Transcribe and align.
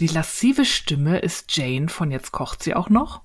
Die 0.00 0.06
lassive 0.06 0.64
Stimme 0.64 1.18
ist 1.18 1.56
Jane 1.56 1.88
von 1.88 2.10
Jetzt 2.10 2.32
kocht 2.32 2.62
sie 2.62 2.74
auch 2.74 2.90
noch. 2.90 3.22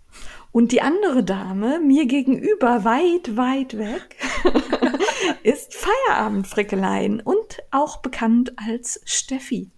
Und 0.52 0.72
die 0.72 0.82
andere 0.82 1.24
Dame, 1.24 1.80
mir 1.80 2.06
gegenüber, 2.06 2.84
weit, 2.84 3.36
weit 3.36 3.76
weg, 3.78 4.18
ist 5.44 5.74
Feierabendfrickelein 5.74 7.22
und 7.22 7.60
auch 7.72 7.98
bekannt 7.98 8.54
als 8.68 9.02
Steffi. 9.06 9.72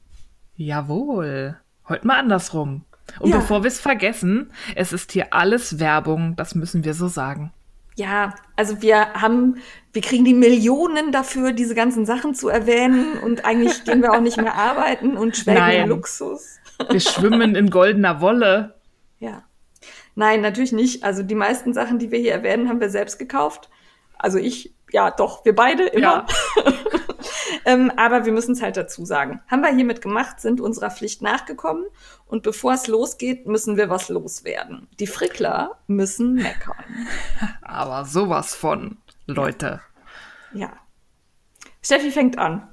Jawohl. 0.57 1.57
Heute 1.88 2.07
mal 2.07 2.20
andersrum. 2.20 2.84
Und 3.20 3.29
Ja. 3.29 3.37
bevor 3.37 3.63
wir 3.63 3.67
es 3.70 3.79
vergessen, 3.79 4.51
es 4.76 4.91
ist 4.91 5.12
hier 5.12 5.34
alles 5.34 5.79
Werbung, 5.79 6.35
das 6.35 6.55
müssen 6.55 6.84
wir 6.84 6.93
so 6.93 7.07
sagen. 7.07 7.53
Ja, 7.98 8.35
also 8.57 8.81
wir 8.81 9.13
haben, 9.13 9.57
wir 9.93 10.01
kriegen 10.01 10.26
die 10.26 10.34
Millionen 10.34 11.13
dafür, 11.13 11.53
diese 11.53 11.76
ganzen 11.76 12.05
Sachen 12.05 12.34
zu 12.34 12.49
erwähnen 12.49 13.17
und 13.20 13.45
eigentlich 13.45 13.85
gehen 13.85 14.01
wir 14.01 14.12
auch 14.12 14.20
nicht 14.20 14.35
mehr 14.37 14.55
arbeiten 14.55 15.15
und 15.15 15.37
schwelgen 15.37 15.87
Luxus. 15.89 16.57
Wir 16.89 16.99
schwimmen 16.99 17.55
in 17.55 17.70
goldener 17.70 18.21
Wolle. 18.21 18.75
Ja. 19.20 19.43
Nein, 20.15 20.41
natürlich 20.41 20.71
nicht. 20.71 21.03
Also 21.03 21.23
die 21.23 21.35
meisten 21.35 21.73
Sachen, 21.73 21.99
die 21.99 22.11
wir 22.11 22.20
hier 22.20 22.34
erwähnen, 22.34 22.70
haben 22.70 22.79
wir 22.79 22.90
selbst 22.90 23.20
gekauft. 23.20 23.70
Also 24.18 24.37
ich, 24.37 24.73
ja, 24.91 25.12
doch, 25.12 25.43
wir 25.46 25.55
beide 25.55 25.85
immer. 25.87 26.26
Ja. 26.26 26.26
ähm, 27.65 27.91
aber 27.98 28.26
wir 28.26 28.31
müssen 28.31 28.53
es 28.53 28.62
halt 28.62 28.77
dazu 28.77 29.05
sagen. 29.05 29.41
Haben 29.48 29.62
wir 29.62 29.73
hiermit 29.73 30.01
gemacht, 30.01 30.40
sind 30.40 30.62
unserer 30.62 30.90
Pflicht 30.90 31.21
nachgekommen. 31.21 31.85
Und 32.26 32.43
bevor 32.43 32.73
es 32.73 32.87
losgeht, 32.87 33.46
müssen 33.46 33.77
wir 33.77 33.90
was 33.90 34.09
loswerden. 34.09 34.87
Die 34.99 35.07
Frickler 35.07 35.79
müssen 35.87 36.35
meckern. 36.35 37.07
Aber 37.62 38.05
sowas 38.05 38.55
von, 38.55 38.98
Leute. 39.26 39.81
Ja. 40.53 40.73
Steffi 41.81 42.12
fängt 42.12 42.37
an. 42.37 42.68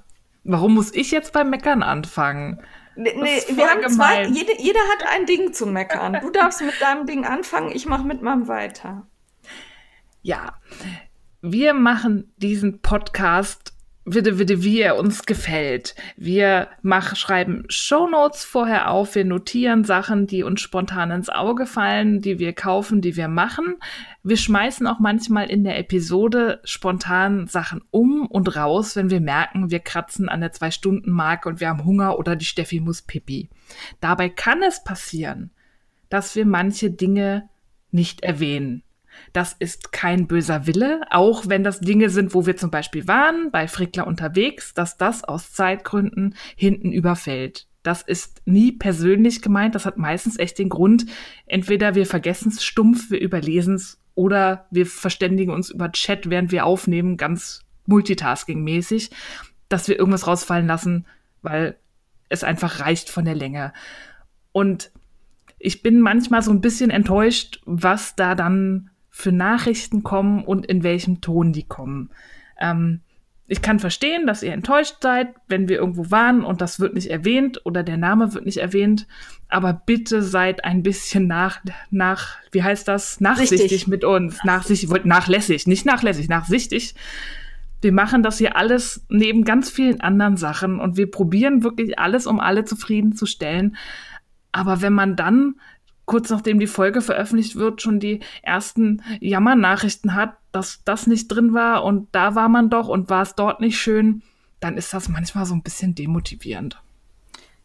Warum 0.45 0.75
muss 0.75 0.93
ich 0.95 1.11
jetzt 1.11 1.33
beim 1.33 1.51
Meckern 1.51 1.83
anfangen? 1.83 2.63
Nee, 2.95 3.15
nee, 3.17 3.43
wir 3.57 3.71
haben 3.71 3.89
zwei, 3.89 4.27
jede, 4.27 4.61
jeder 4.61 4.81
hat 4.81 5.07
ein 5.09 5.27
Ding 5.27 5.53
zu 5.53 5.67
meckern. 5.67 6.19
Du 6.21 6.31
darfst 6.31 6.61
mit 6.61 6.81
deinem 6.81 7.07
Ding 7.07 7.25
anfangen, 7.25 7.73
ich 7.73 7.87
mache 7.87 8.05
mit 8.05 8.23
meinem 8.23 8.49
weiter. 8.49 9.07
Ja, 10.21 10.61
wir 11.41 11.75
machen 11.75 12.33
diesen 12.37 12.81
Podcast 12.81 13.72
wieder, 14.05 14.39
wieder, 14.39 14.63
wie 14.63 14.81
er 14.81 14.97
uns 14.97 15.27
gefällt. 15.27 15.95
Wir 16.17 16.69
mach, 16.83 17.15
schreiben 17.15 17.65
Shownotes 17.69 18.45
vorher 18.45 18.91
auf, 18.91 19.15
wir 19.15 19.25
notieren 19.25 19.85
Sachen, 19.85 20.27
die 20.27 20.43
uns 20.43 20.61
spontan 20.61 21.11
ins 21.13 21.29
Auge 21.29 21.67
fallen, 21.67 22.21
die 22.21 22.39
wir 22.39 22.53
kaufen, 22.53 23.01
die 23.01 23.17
wir 23.17 23.29
machen. 23.29 23.77
Wir 24.25 24.37
schmeißen 24.37 24.87
auch 24.87 24.99
manchmal 24.99 25.49
in 25.49 25.63
der 25.63 25.79
Episode 25.79 26.61
spontan 26.65 27.47
Sachen 27.47 27.83
um 27.91 28.27
und 28.27 28.57
raus, 28.57 28.97
wenn 28.97 29.11
wir 29.11 29.21
merken, 29.21 29.71
wir 29.71 29.81
kratzen 29.81 30.29
an 30.29 30.41
der 30.41 30.53
Zwei-Stunden-Marke 30.53 31.49
und 31.49 31.61
wir 31.61 31.69
haben 31.69 31.85
Hunger 31.85 32.19
oder 32.19 32.35
die 32.35 32.45
Steffi 32.45 32.81
muss 32.81 33.03
pipi. 33.03 33.51
Dabei 34.01 34.29
kann 34.29 34.63
es 34.63 34.83
passieren, 34.83 35.51
dass 36.09 36.35
wir 36.35 36.45
manche 36.45 36.91
Dinge 36.91 37.49
nicht 37.93 38.23
erwähnen. 38.23 38.83
Das 39.33 39.55
ist 39.59 39.93
kein 39.93 40.27
böser 40.27 40.67
Wille, 40.67 41.01
auch 41.11 41.49
wenn 41.49 41.65
das 41.65 41.81
Dinge 41.81 42.11
sind, 42.11 42.35
wo 42.35 42.47
wir 42.47 42.57
zum 42.57 42.71
Beispiel 42.71 43.09
waren, 43.09 43.51
bei 43.51 43.69
Frickler 43.69 44.07
unterwegs, 44.07 44.75
dass 44.75 44.97
das 44.97 45.25
aus 45.25 45.53
Zeitgründen 45.53 46.35
hinten 46.57 46.93
überfällt. 46.93 47.67
Das 47.83 48.03
ist 48.03 48.43
nie 48.45 48.73
persönlich 48.73 49.43
gemeint, 49.43 49.75
das 49.75 49.87
hat 49.87 49.99
meistens 49.99 50.39
echt 50.39 50.59
den 50.59 50.69
Grund, 50.69 51.07
entweder 51.47 51.95
wir 51.95 52.07
vergessen 52.07 52.51
es 52.51 52.65
stumpf, 52.65 53.11
wir 53.11 53.21
überlesen 53.21 53.75
es 53.75 53.99
oder 54.15 54.67
wir 54.71 54.87
verständigen 54.87 55.53
uns 55.53 55.71
über 55.71 55.91
Chat, 55.91 56.31
während 56.31 56.53
wir 56.53 56.65
aufnehmen, 56.65 57.17
ganz 57.17 57.63
multitasking-mäßig, 57.87 59.11
dass 59.69 59.89
wir 59.89 59.99
irgendwas 59.99 60.27
rausfallen 60.27 60.67
lassen, 60.67 61.07
weil 61.41 61.77
es 62.29 62.45
einfach 62.45 62.81
reicht 62.81 63.11
von 63.11 63.25
der 63.25 63.35
Länge. 63.35 63.73
Und 64.53 64.93
ich 65.59 65.83
bin 65.83 66.01
manchmal 66.01 66.43
so 66.43 66.51
ein 66.51 66.61
bisschen 66.61 66.91
enttäuscht, 66.91 67.61
was 67.65 68.17
da 68.17 68.35
dann 68.35 68.91
für 69.13 69.31
Nachrichten 69.31 70.03
kommen 70.03 70.43
und 70.43 70.67
in 70.67 70.83
welchem 70.83 71.21
Ton 71.21 71.53
die 71.53 71.65
kommen. 71.65 72.11
Ähm, 72.59 73.03
ich 73.47 73.61
kann 73.61 73.79
verstehen, 73.79 74.27
dass 74.27 74.43
ihr 74.43 74.55
enttäuscht 74.55 74.97
seid, 75.03 75.35
wenn 75.47 75.69
wir 75.69 75.77
irgendwo 75.79 76.11
waren 76.11 76.43
und 76.43 76.63
das 76.63 76.81
wird 76.81 76.95
nicht 76.95 77.11
erwähnt 77.11 77.61
oder 77.67 77.83
der 77.83 77.99
Name 77.99 78.33
wird 78.33 78.47
nicht 78.47 78.57
erwähnt. 78.57 79.07
Aber 79.49 79.75
bitte 79.75 80.23
seid 80.23 80.65
ein 80.65 80.83
bisschen 80.83 81.27
nach, 81.27 81.61
nach, 81.91 82.39
wie 82.51 82.63
heißt 82.63 82.89
das? 82.89 83.21
Nachsichtig 83.21 83.61
Sichtig. 83.61 83.89
mit 83.89 84.05
uns. 84.05 84.43
Nachsichtig, 84.45 85.05
nachlässig, 85.05 85.67
nicht 85.67 85.85
nachlässig, 85.85 86.31
nachsichtig. 86.31 86.95
Wir 87.83 87.93
machen 87.93 88.23
das 88.23 88.39
hier 88.39 88.57
alles 88.57 89.05
neben 89.11 89.45
ganz 89.45 89.69
vielen 89.69 90.01
anderen 90.01 90.39
Sachen 90.39 90.81
und 90.81 90.97
wir 90.97 91.11
probieren 91.11 91.63
wirklich 91.63 91.99
alles, 91.99 92.27
um 92.27 92.41
alle 92.41 92.65
zufriedenzustellen. 92.65 93.77
Aber 94.53 94.81
wenn 94.81 94.95
man 94.95 95.17
dann 95.17 95.57
kurz 96.05 96.31
nachdem 96.31 96.59
die 96.59 96.67
Folge 96.67 97.01
veröffentlicht 97.01 97.57
wird, 97.57 97.83
schon 97.83 98.01
die 98.01 98.21
ersten 98.43 99.03
Jammernachrichten 99.21 100.15
hat, 100.15 100.37
dass 100.51 100.83
das 100.85 101.07
nicht 101.07 101.29
drin 101.29 101.55
war 101.55 101.85
und 101.85 102.09
da 102.13 102.35
war 102.35 102.49
man 102.49 102.71
doch 102.71 102.89
und 102.89 103.09
war 103.11 103.23
es 103.23 103.35
dort 103.35 103.61
nicht 103.61 103.79
schön, 103.79 104.23
dann 104.61 104.77
ist 104.77 104.93
das 104.93 105.09
manchmal 105.09 105.47
so 105.47 105.55
ein 105.55 105.63
bisschen 105.63 105.95
demotivierend. 105.95 106.81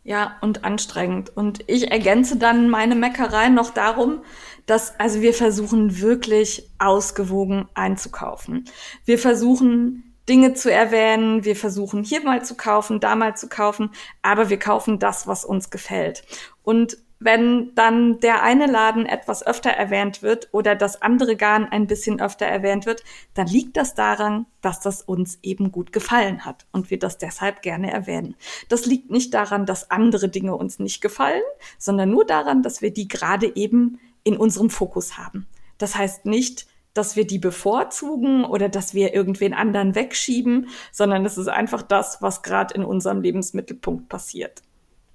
Ja, 0.03 0.37
und 0.39 0.63
anstrengend. 0.63 1.35
Und 1.35 1.65
ich 1.67 1.91
ergänze 1.91 2.37
dann 2.37 2.69
meine 2.69 2.95
Meckerei 2.95 3.49
noch 3.49 3.71
darum, 3.71 4.21
dass, 4.65 4.97
also 4.99 5.21
wir 5.21 5.33
versuchen 5.33 5.99
wirklich 5.99 6.69
ausgewogen 6.79 7.67
einzukaufen. 7.73 8.65
Wir 9.03 9.19
versuchen 9.19 10.15
Dinge 10.29 10.53
zu 10.53 10.71
erwähnen, 10.71 11.43
wir 11.43 11.57
versuchen 11.57 12.03
hier 12.03 12.23
mal 12.23 12.43
zu 12.43 12.55
kaufen, 12.55 13.01
da 13.01 13.15
mal 13.15 13.35
zu 13.35 13.49
kaufen, 13.49 13.91
aber 14.21 14.49
wir 14.49 14.59
kaufen 14.59 14.97
das, 14.99 15.27
was 15.27 15.43
uns 15.43 15.69
gefällt. 15.69 16.23
Und 16.63 16.97
wenn 17.19 17.73
dann 17.73 18.19
der 18.19 18.43
eine 18.43 18.67
Laden 18.67 19.05
etwas 19.05 19.45
öfter 19.45 19.71
erwähnt 19.71 20.21
wird 20.21 20.49
oder 20.51 20.75
das 20.75 21.01
andere 21.01 21.35
Garn 21.35 21.65
ein 21.65 21.87
bisschen 21.87 22.21
öfter 22.21 22.45
erwähnt 22.45 22.85
wird, 22.85 23.03
dann 23.33 23.47
liegt 23.47 23.75
das 23.75 23.95
daran, 23.95 24.45
dass 24.61 24.79
das 24.79 25.01
uns 25.01 25.39
eben 25.41 25.71
gut 25.71 25.91
gefallen 25.91 26.45
hat 26.45 26.67
und 26.71 26.91
wir 26.91 26.99
das 26.99 27.17
deshalb 27.17 27.61
gerne 27.61 27.91
erwähnen. 27.91 28.35
Das 28.69 28.85
liegt 28.85 29.09
nicht 29.09 29.33
daran, 29.33 29.65
dass 29.65 29.89
andere 29.89 30.29
Dinge 30.29 30.55
uns 30.55 30.79
nicht 30.79 31.01
gefallen, 31.01 31.43
sondern 31.77 32.11
nur 32.11 32.25
daran, 32.25 32.61
dass 32.61 32.81
wir 32.81 32.91
die 32.91 33.07
gerade 33.07 33.55
eben 33.55 33.99
in 34.23 34.37
unserem 34.37 34.69
Fokus 34.69 35.17
haben. 35.17 35.47
Das 35.77 35.95
heißt 35.95 36.25
nicht, 36.25 36.67
dass 36.93 37.15
wir 37.15 37.25
die 37.27 37.39
bevorzugen 37.39 38.43
oder 38.43 38.69
dass 38.69 38.93
wir 38.93 39.13
irgendwen 39.13 39.53
anderen 39.53 39.95
wegschieben, 39.95 40.69
sondern 40.91 41.25
es 41.25 41.37
ist 41.37 41.47
einfach 41.47 41.83
das, 41.83 42.21
was 42.21 42.41
gerade 42.41 42.73
in 42.73 42.83
unserem 42.83 43.21
Lebensmittelpunkt 43.21 44.09
passiert. 44.09 44.63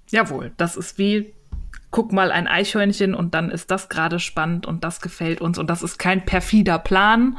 Jawohl, 0.09 0.51
das 0.57 0.77
ist 0.77 0.97
wie, 0.97 1.33
guck 1.93 2.11
mal 2.11 2.31
ein 2.31 2.47
Eichhörnchen 2.47 3.13
und 3.13 3.35
dann 3.35 3.51
ist 3.51 3.69
das 3.69 3.87
gerade 3.87 4.19
spannend 4.19 4.65
und 4.65 4.83
das 4.83 4.99
gefällt 4.99 5.41
uns 5.41 5.59
und 5.59 5.69
das 5.69 5.83
ist 5.83 5.99
kein 5.99 6.25
perfider 6.25 6.79
Plan, 6.79 7.37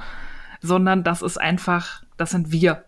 sondern 0.62 1.02
das 1.02 1.22
ist 1.22 1.38
einfach, 1.38 2.04
das 2.16 2.30
sind 2.30 2.52
wir. 2.52 2.84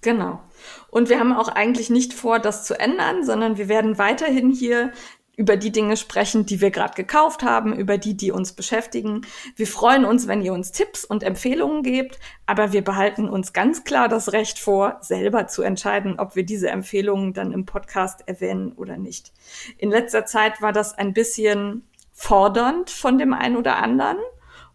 Genau. 0.00 0.42
Und 0.88 1.10
wir 1.10 1.20
haben 1.20 1.34
auch 1.34 1.48
eigentlich 1.48 1.90
nicht 1.90 2.14
vor, 2.14 2.38
das 2.38 2.64
zu 2.64 2.80
ändern, 2.80 3.24
sondern 3.26 3.58
wir 3.58 3.68
werden 3.68 3.98
weiterhin 3.98 4.50
hier 4.50 4.90
über 5.36 5.58
die 5.58 5.70
Dinge 5.70 5.98
sprechen, 5.98 6.46
die 6.46 6.62
wir 6.62 6.70
gerade 6.70 6.94
gekauft 6.94 7.42
haben, 7.42 7.76
über 7.76 7.98
die, 7.98 8.16
die 8.16 8.32
uns 8.32 8.54
beschäftigen. 8.54 9.20
Wir 9.54 9.66
freuen 9.66 10.06
uns, 10.06 10.26
wenn 10.26 10.40
ihr 10.40 10.54
uns 10.54 10.72
Tipps 10.72 11.04
und 11.04 11.22
Empfehlungen 11.22 11.82
gebt, 11.82 12.18
aber 12.46 12.72
wir 12.72 12.82
behalten 12.82 13.28
uns 13.28 13.52
ganz 13.52 13.84
klar 13.84 14.08
das 14.08 14.32
Recht 14.32 14.58
vor, 14.58 14.96
selber 15.02 15.46
zu 15.46 15.62
entscheiden, 15.62 16.18
ob 16.18 16.36
wir 16.36 16.44
diese 16.44 16.70
Empfehlungen 16.70 17.34
dann 17.34 17.52
im 17.52 17.66
Podcast 17.66 18.26
erwähnen 18.26 18.72
oder 18.72 18.96
nicht. 18.96 19.32
In 19.76 19.90
letzter 19.90 20.24
Zeit 20.24 20.62
war 20.62 20.72
das 20.72 20.94
ein 20.94 21.12
bisschen 21.12 21.86
fordernd 22.12 22.88
von 22.88 23.18
dem 23.18 23.34
einen 23.34 23.56
oder 23.56 23.76
anderen. 23.76 24.16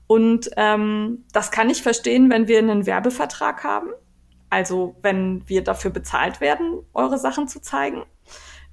Und 0.05 0.51
ähm, 0.57 1.25
das 1.33 1.49
kann 1.49 1.69
ich 1.71 1.81
verstehen, 1.81 2.29
wenn 2.29 2.47
wir 2.47 2.59
einen 2.59 2.85
Werbevertrag 2.85 3.63
haben. 3.63 3.89
Also 4.51 4.95
wenn 5.01 5.47
wir 5.47 5.63
dafür 5.63 5.89
bezahlt 5.89 6.39
werden, 6.39 6.83
eure 6.93 7.17
Sachen 7.17 7.47
zu 7.47 7.61
zeigen. 7.61 8.03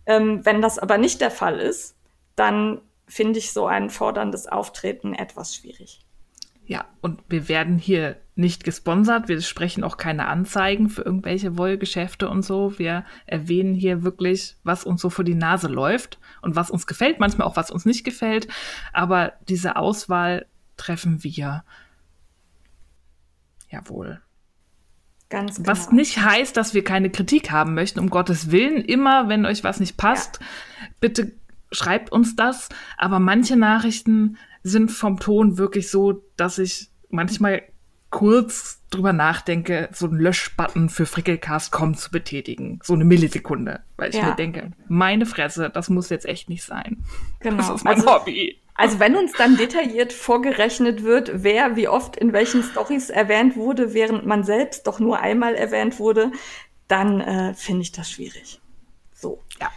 Ähm, 0.09 0.45
wenn 0.45 0.63
das 0.63 0.79
aber 0.79 0.99
nicht 0.99 1.21
der 1.21 1.31
Fall 1.31 1.61
ist, 1.61 1.95
dann 2.35 2.81
finde 3.07 3.39
ich 3.39 3.53
so 3.53 3.67
ein 3.67 3.91
forderndes 3.91 4.47
Auftreten 4.47 5.15
etwas 5.15 5.55
schwierig. 5.55 6.01
Ja, 6.67 6.87
und 7.01 7.23
wir 7.29 7.49
werden 7.49 7.79
hier 7.79 8.17
nicht 8.35 8.65
gesponsert. 8.65 9.29
Wir 9.29 9.41
sprechen 9.41 9.85
auch 9.85 9.97
keine 9.97 10.27
Anzeigen 10.27 10.89
für 10.89 11.03
irgendwelche 11.03 11.57
Wollgeschäfte 11.57 12.29
und 12.29 12.43
so. 12.43 12.79
Wir 12.79 13.05
erwähnen 13.27 13.75
hier 13.75 14.03
wirklich, 14.03 14.57
was 14.65 14.85
uns 14.85 15.01
so 15.01 15.11
vor 15.11 15.25
die 15.25 15.35
Nase 15.35 15.69
läuft 15.69 16.19
und 16.43 16.57
was 16.57 16.71
uns 16.71 16.87
gefällt, 16.87 17.21
manchmal 17.21 17.47
auch 17.47 17.57
was 17.57 17.71
uns 17.71 17.85
nicht 17.85 18.05
gefällt. 18.05 18.49
Aber 18.93 19.35
diese 19.49 19.77
Auswahl 19.77 20.47
treffen 20.77 21.23
wir. 21.23 21.65
Jawohl. 23.71 24.21
Ganz 25.29 25.57
genau. 25.57 25.69
Was 25.69 25.93
nicht 25.93 26.19
heißt, 26.19 26.57
dass 26.57 26.75
wir 26.75 26.85
keine 26.85 27.11
Kritik 27.11 27.51
haben 27.51 27.75
möchten, 27.75 28.01
um 28.01 28.11
Gottes 28.11 28.51
Willen. 28.51 28.83
Immer, 28.83 29.29
wenn 29.29 29.45
euch 29.45 29.63
was 29.63 29.81
nicht 29.81 29.97
passt, 29.97 30.39
ja. 30.41 30.87
bitte 31.01 31.33
schreibt 31.71 32.11
uns 32.13 32.35
das. 32.35 32.69
Aber 32.97 33.19
manche 33.19 33.57
Nachrichten 33.57 34.39
sind 34.63 34.91
vom 34.91 35.21
Ton 35.21 35.59
wirklich 35.59 35.91
so, 35.91 36.25
dass 36.37 36.59
ich 36.59 36.89
manchmal 37.11 37.63
kurz 38.11 38.83
drüber 38.91 39.13
nachdenke, 39.13 39.91
so 39.93 40.07
einen 40.07 40.19
Löschbutton 40.19 40.89
für 40.89 41.05
Frickelcast.com 41.05 41.95
zu 41.95 42.11
betätigen. 42.11 42.81
So 42.83 42.95
eine 42.95 43.05
Millisekunde. 43.05 43.81
Weil 43.97 44.11
ich 44.11 44.17
ja. 44.17 44.31
mir 44.31 44.35
denke, 44.35 44.71
meine 44.89 45.27
Fresse, 45.27 45.69
das 45.69 45.91
muss 45.91 46.09
jetzt 46.09 46.25
echt 46.25 46.49
nicht 46.49 46.65
sein. 46.65 47.05
Genau. 47.41 47.59
Das 47.59 47.69
ist 47.69 47.85
mein 47.85 47.97
also, 47.97 48.11
Hobby. 48.11 48.59
Also 48.79 49.01
wenn 49.01 49.17
uns 49.17 49.33
dann 49.33 49.57
detailliert 49.57 50.13
vorgerechnet 50.13 51.03
wird, 51.03 51.43
wer 51.43 51.75
wie 51.75 51.89
oft 51.89 52.15
in 52.15 52.33
welchen 52.33 52.63
Stories 52.63 53.11
erwähnt 53.11 53.57
wurde, 53.57 53.93
während 53.93 54.25
man 54.25 54.45
selbst 54.45 54.87
doch 54.87 55.01
nur 55.01 55.19
einmal 55.19 55.57
erwähnt 55.57 55.99
wurde, 55.99 56.31
dann 56.87 57.21
äh, 57.21 57.55
finde 57.55 57.83
ich 57.83 57.91
das 57.91 58.09
schwierig. 58.09 58.61
So. 59.13 59.43
Ja. 59.61 59.73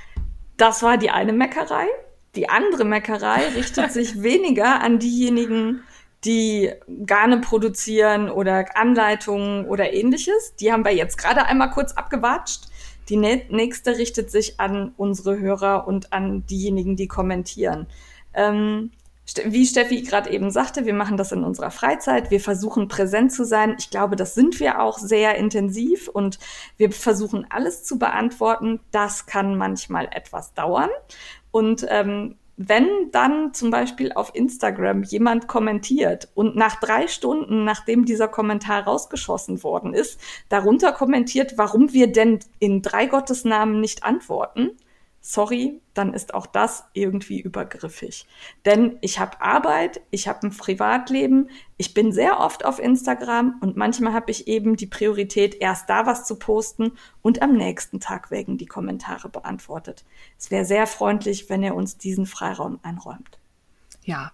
Das 0.56 0.83
war 0.83 1.00
die 1.00 1.09
eine 1.09 1.33
Meckerei. 1.33 1.88
Die 2.36 2.48
andere 2.48 2.86
Meckerei 2.86 3.48
richtet 3.56 3.92
sich 3.92 4.21
weniger 4.21 4.81
an 4.81 5.00
diejenigen, 5.00 5.83
die 6.24 6.71
Garne 7.07 7.39
produzieren 7.39 8.30
oder 8.30 8.77
Anleitungen 8.77 9.65
oder 9.65 9.92
ähnliches. 9.94 10.56
Die 10.57 10.71
haben 10.71 10.86
wir 10.86 10.94
jetzt 10.94 11.18
gerade 11.18 11.48
einmal 11.48 11.71
kurz 11.71 11.94
abgewatscht. 11.94 12.65
Die 13.09 13.18
nächste 13.18 13.98
richtet 13.98 14.30
sich 14.30 14.59
an 14.59 14.94
unsere 14.95 15.39
Hörer 15.39 15.88
und 15.88 16.13
an 16.13 16.45
diejenigen, 16.45 16.95
die 16.95 17.07
kommentieren. 17.07 17.88
Ähm, 18.33 18.92
wie 19.45 19.66
Steffi 19.66 20.01
gerade 20.01 20.30
eben 20.31 20.51
sagte, 20.51 20.86
wir 20.86 20.94
machen 20.94 21.16
das 21.16 21.31
in 21.31 21.44
unserer 21.44 21.72
Freizeit. 21.72 22.31
Wir 22.31 22.42
versuchen 22.42 22.88
präsent 22.88 23.31
zu 23.31 23.45
sein. 23.45 23.75
Ich 23.80 23.89
glaube, 23.89 24.16
das 24.16 24.36
sind 24.36 24.60
wir 24.60 24.81
auch 24.81 24.98
sehr 24.98 25.36
intensiv 25.36 26.07
und 26.07 26.39
wir 26.78 26.92
versuchen 26.92 27.45
alles 27.50 27.83
zu 27.83 27.98
beantworten. 27.98 28.80
Das 28.92 29.25
kann 29.25 29.56
manchmal 29.56 30.10
etwas 30.12 30.54
dauern. 30.54 30.89
Und 31.51 31.86
ähm, 31.89 32.36
wenn 32.57 32.88
dann 33.12 33.54
zum 33.54 33.72
Beispiel 33.72 34.12
auf 34.12 34.36
Instagram 34.36 35.04
jemand 35.04 35.48
kommentiert 35.48 36.27
und 36.36 36.56
nach 36.56 36.80
drei 36.80 37.07
Stunden, 37.07 37.63
nachdem 37.63 38.06
dieser 38.06 38.27
Kommentar 38.27 38.84
rausgeschossen 38.84 39.63
worden 39.63 39.94
ist, 39.94 40.19
darunter 40.50 40.92
kommentiert, 40.92 41.54
warum 41.57 41.94
wir 41.94 42.12
denn 42.12 42.39
in 42.60 42.81
drei 42.81 43.06
Gottesnamen 43.06 43.80
nicht 43.80 44.04
antworten, 44.04 44.72
sorry, 45.21 45.79
dann 45.94 46.13
ist 46.13 46.33
auch 46.33 46.47
das 46.47 46.83
irgendwie 46.94 47.39
übergriffig. 47.39 48.27
Denn 48.65 48.97
ich 49.01 49.19
habe 49.19 49.39
Arbeit, 49.39 50.01
ich 50.09 50.27
habe 50.27 50.47
ein 50.47 50.57
Privatleben, 50.57 51.50
ich 51.77 51.94
bin 51.94 52.12
sehr 52.12 52.39
oft 52.39 52.65
auf 52.65 52.79
Instagram 52.79 53.59
und 53.62 53.77
manchmal 53.77 54.13
habe 54.13 54.31
ich 54.31 54.47
eben 54.47 54.75
die 54.75 54.88
Priorität, 54.88 55.56
erst 55.62 55.89
da 55.89 56.06
was 56.07 56.25
zu 56.25 56.38
posten 56.38 56.94
und 57.21 57.41
am 57.41 57.53
nächsten 57.53 58.00
Tag 58.00 58.31
wegen 58.31 58.57
die 58.57 58.65
Kommentare 58.65 59.29
beantwortet. 59.29 60.03
Es 60.38 60.50
wäre 60.50 60.65
sehr 60.65 60.88
freundlich, 60.88 61.50
wenn 61.50 61.63
ihr 61.63 61.75
uns 61.75 61.97
diesen 61.97 62.25
Freiraum 62.25 62.79
einräumt. 62.81 63.39
Ja, 64.03 64.31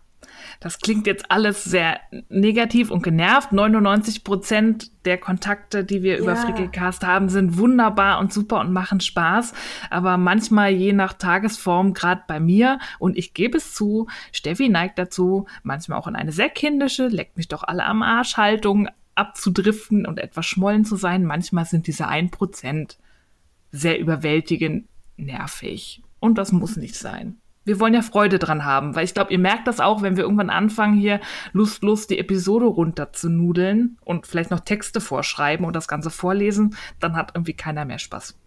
das 0.60 0.80
klingt 0.80 1.08
jetzt 1.08 1.32
alles 1.32 1.64
sehr 1.64 2.00
negativ 2.30 2.92
und 2.92 3.04
genervt. 3.04 3.52
99 3.52 4.24
Prozent 4.24 4.92
der 5.06 5.18
Kontakte, 5.18 5.84
die 5.84 6.04
wir 6.04 6.16
ja. 6.16 6.20
über 6.20 6.36
Frickelcast 6.36 7.06
haben, 7.06 7.30
sind 7.30 7.58
wunderbar 7.58 8.20
und 8.20 8.34
super 8.34 8.60
und 8.60 8.72
machen 8.72 9.00
Spaß. 9.00 9.54
Aber 9.90 10.18
manchmal 10.18 10.72
je 10.72 10.94
nach 10.94 11.14
Tagesform, 11.14 11.94
gerade 11.94 12.24
bei 12.28 12.40
mir, 12.40 12.80
und 13.00 13.18
ich 13.18 13.34
gebe 13.34 13.58
es 13.58 13.74
zu, 13.74 14.08
Steffi 14.32 14.70
neigt 14.70 15.00
dazu, 15.00 15.46
manchmal 15.64 16.00
auch 16.00 16.08
in 16.08 16.16
eine 16.16 16.32
sehr 16.32 16.50
kindische, 16.50 17.08
leckt 17.08 17.38
mich 17.38 17.48
doch 17.48 17.64
alle 17.64 17.86
am 17.86 18.04
Arsch 18.04 18.38
Haltung 18.38 18.90
abzudriften 19.16 20.06
und 20.06 20.20
etwas 20.20 20.46
schmollen 20.46 20.86
zu 20.86 20.96
sein. 20.96 21.24
Manchmal 21.24 21.66
sind 21.66 21.88
diese 21.88 22.08
1 22.08 22.32
Prozent 22.32 22.98
sehr 23.72 24.00
überwältigend 24.00 24.88
nervig. 25.18 26.04
Und 26.20 26.38
das 26.38 26.52
muss 26.52 26.78
nicht 26.78 26.96
sein 26.96 27.38
wir 27.68 27.82
wollen 27.82 27.94
ja 27.94 28.02
Freude 28.02 28.40
dran 28.40 28.64
haben, 28.64 28.96
weil 28.96 29.04
ich 29.04 29.14
glaube, 29.14 29.34
ihr 29.34 29.40
merkt 29.40 29.68
das 29.68 29.82
auch, 29.82 30.02
wenn 30.02 30.16
wir 30.16 30.24
irgendwann 30.24 30.50
anfangen, 30.50 30.98
hier 30.98 31.20
lustlos 31.52 32.08
die 32.08 32.18
Episode 32.18 32.66
runter 32.66 33.12
zu 33.12 33.30
nudeln 33.30 33.98
und 34.06 34.26
vielleicht 34.26 34.52
noch 34.52 34.62
Texte 34.62 35.02
vorschreiben 35.02 35.66
und 35.66 35.76
das 35.76 35.90
Ganze 35.90 36.10
vorlesen, 36.10 36.78
dann 37.02 37.18
hat 37.18 37.32
irgendwie 37.36 37.54
keiner 37.54 37.84
mehr 37.84 38.00
Spaß. 38.00 38.38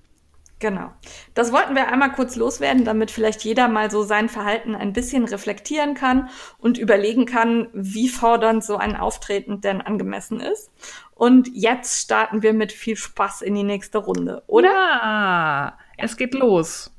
Genau. 0.58 0.90
Das 1.34 1.52
wollten 1.52 1.74
wir 1.74 1.88
einmal 1.88 2.12
kurz 2.12 2.36
loswerden, 2.36 2.84
damit 2.84 3.10
vielleicht 3.10 3.44
jeder 3.44 3.68
mal 3.68 3.90
so 3.90 4.02
sein 4.02 4.28
Verhalten 4.28 4.74
ein 4.74 4.92
bisschen 4.92 5.24
reflektieren 5.24 5.94
kann 5.94 6.28
und 6.58 6.78
überlegen 6.78 7.26
kann, 7.26 7.68
wie 7.72 8.08
fordernd 8.08 8.64
so 8.64 8.76
ein 8.76 8.96
Auftreten 8.96 9.60
denn 9.60 9.80
angemessen 9.80 10.40
ist. 10.40 10.70
Und 11.14 11.48
jetzt 11.52 12.02
starten 12.02 12.42
wir 12.42 12.54
mit 12.54 12.72
viel 12.72 12.96
Spaß 12.96 13.42
in 13.42 13.54
die 13.54 13.64
nächste 13.64 13.98
Runde, 13.98 14.42
oder? 14.46 14.70
Ja, 14.70 15.78
es 15.96 16.16
geht 16.16 16.34
los 16.34 16.90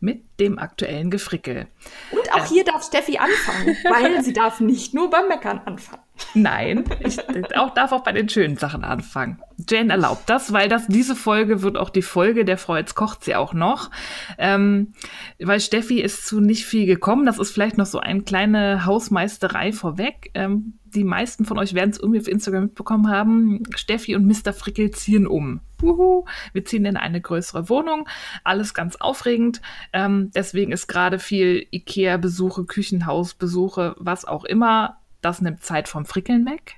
mit 0.00 0.24
dem 0.40 0.58
aktuellen 0.58 1.10
Gefrickel. 1.10 1.68
Und 2.10 2.32
auch 2.32 2.44
äh, 2.44 2.48
hier 2.48 2.64
darf 2.64 2.84
Steffi 2.84 3.18
anfangen, 3.18 3.76
weil 3.88 4.22
sie 4.22 4.32
darf 4.32 4.60
nicht 4.60 4.94
nur 4.94 5.10
beim 5.10 5.28
Meckern 5.28 5.60
anfangen. 5.64 6.02
Nein, 6.34 6.84
ich 7.00 7.18
auch, 7.56 7.74
darf 7.74 7.92
auch 7.92 8.02
bei 8.02 8.12
den 8.12 8.28
schönen 8.28 8.56
Sachen 8.56 8.84
anfangen. 8.84 9.40
Jane 9.68 9.92
erlaubt 9.92 10.28
das, 10.28 10.52
weil 10.52 10.68
das 10.68 10.86
diese 10.86 11.16
Folge 11.16 11.62
wird 11.62 11.76
auch 11.76 11.90
die 11.90 12.02
Folge 12.02 12.44
der 12.44 12.58
Frau, 12.58 12.76
jetzt 12.76 12.94
kocht 12.94 13.24
sie 13.24 13.34
auch 13.34 13.54
noch. 13.54 13.90
Ähm, 14.38 14.92
weil 15.38 15.60
Steffi 15.60 16.00
ist 16.00 16.26
zu 16.26 16.40
nicht 16.40 16.66
viel 16.66 16.86
gekommen. 16.86 17.26
Das 17.26 17.38
ist 17.38 17.50
vielleicht 17.50 17.78
noch 17.78 17.86
so 17.86 17.98
eine 17.98 18.22
kleine 18.22 18.84
Hausmeisterei 18.84 19.72
vorweg. 19.72 20.30
Ähm, 20.34 20.78
die 20.84 21.04
meisten 21.04 21.44
von 21.44 21.58
euch 21.58 21.74
werden 21.74 21.90
es 21.90 21.98
irgendwie 21.98 22.20
auf 22.20 22.28
Instagram 22.28 22.64
mitbekommen 22.64 23.10
haben. 23.10 23.62
Steffi 23.76 24.14
und 24.16 24.26
Mr. 24.26 24.52
Frickel 24.52 24.90
ziehen 24.90 25.26
um. 25.26 25.60
Uhu, 25.82 26.24
wir 26.52 26.64
ziehen 26.64 26.86
in 26.86 26.96
eine 26.96 27.20
größere 27.20 27.68
Wohnung. 27.68 28.08
Alles 28.44 28.72
ganz 28.72 28.96
aufregend. 28.96 29.60
Ähm, 29.92 30.30
deswegen 30.34 30.72
ist 30.72 30.86
gerade 30.86 31.18
viel 31.18 31.66
Ikea-Besuche, 31.70 32.64
Küchenhausbesuche, 32.64 33.94
was 33.98 34.24
auch 34.24 34.44
immer. 34.44 34.98
Das 35.26 35.40
nimmt 35.40 35.64
Zeit 35.64 35.88
vom 35.88 36.06
Frickeln 36.06 36.46
weg 36.46 36.76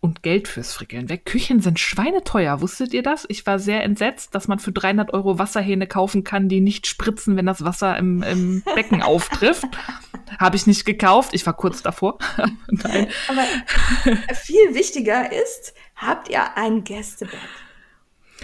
und 0.00 0.22
Geld 0.22 0.48
fürs 0.48 0.74
Frickeln 0.74 1.08
weg. 1.08 1.24
Küchen 1.24 1.62
sind 1.62 1.80
schweineteuer, 1.80 2.60
wusstet 2.60 2.92
ihr 2.92 3.02
das? 3.02 3.24
Ich 3.30 3.46
war 3.46 3.58
sehr 3.58 3.82
entsetzt, 3.84 4.34
dass 4.34 4.48
man 4.48 4.58
für 4.58 4.70
300 4.70 5.14
Euro 5.14 5.38
Wasserhähne 5.38 5.86
kaufen 5.86 6.22
kann, 6.22 6.50
die 6.50 6.60
nicht 6.60 6.86
spritzen, 6.86 7.38
wenn 7.38 7.46
das 7.46 7.64
Wasser 7.64 7.96
im, 7.96 8.22
im 8.22 8.62
Becken 8.74 9.00
auftrifft. 9.02 9.64
Habe 10.38 10.56
ich 10.56 10.66
nicht 10.66 10.84
gekauft, 10.84 11.30
ich 11.32 11.46
war 11.46 11.54
kurz 11.54 11.80
davor. 11.80 12.18
Nein. 12.68 13.08
Aber 13.28 14.34
viel 14.34 14.74
wichtiger 14.74 15.32
ist, 15.32 15.72
habt 15.94 16.28
ihr 16.28 16.54
ein 16.58 16.84
Gästebett? 16.84 17.40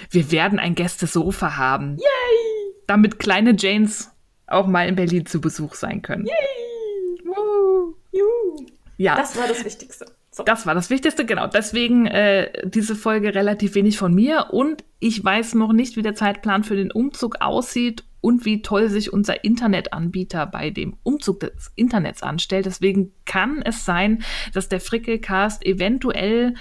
Wir 0.09 0.33
werden 0.33 0.59
ein 0.61 0.75
Gästesofa 0.75 1.59
haben. 1.59 1.99
Yay! 1.99 2.75
Damit 2.87 3.19
kleine 3.19 3.55
Janes 3.55 4.11
auch 4.47 4.67
mal 4.67 4.89
in 4.89 4.97
Berlin 4.97 5.27
zu 5.27 5.43
Besuch 5.43 5.75
sein 5.75 6.01
können. 6.01 6.25
Yay! 6.25 7.27
Woo! 7.27 7.97
Juhu. 8.13 8.67
Ja. 9.03 9.17
Das 9.17 9.37
war 9.37 9.49
das 9.49 9.65
Wichtigste. 9.65 10.07
So. 10.31 10.45
Das 10.45 10.65
war 10.65 10.75
das 10.75 10.89
Wichtigste, 10.89 11.27
genau. 11.27 11.49
Deswegen 11.49 12.07
äh, 12.07 12.69
diese 12.69 12.95
Folge 12.95 13.35
relativ 13.35 13.75
wenig 13.75 13.99
von 13.99 14.15
mir. 14.15 14.47
Und 14.53 14.85
ich 15.01 15.23
weiß 15.23 15.55
noch 15.55 15.73
nicht, 15.73 15.97
wie 15.97 16.03
der 16.03 16.15
Zeitplan 16.15 16.63
für 16.63 16.77
den 16.77 16.93
Umzug 16.93 17.41
aussieht 17.41 18.05
und 18.21 18.45
wie 18.45 18.63
toll 18.63 18.89
sich 18.89 19.13
unser 19.13 19.45
Internetanbieter 19.45 20.47
bei 20.47 20.71
dem 20.71 20.97
Umzug 21.03 21.41
des 21.41 21.73
Internets 21.75 22.23
anstellt. 22.23 22.67
Deswegen 22.67 23.13
kann 23.25 23.61
es 23.63 23.85
sein, 23.85 24.23
dass 24.55 24.69
der 24.69 24.81
Frickelcast 24.81 25.67
eventuell 25.67 26.55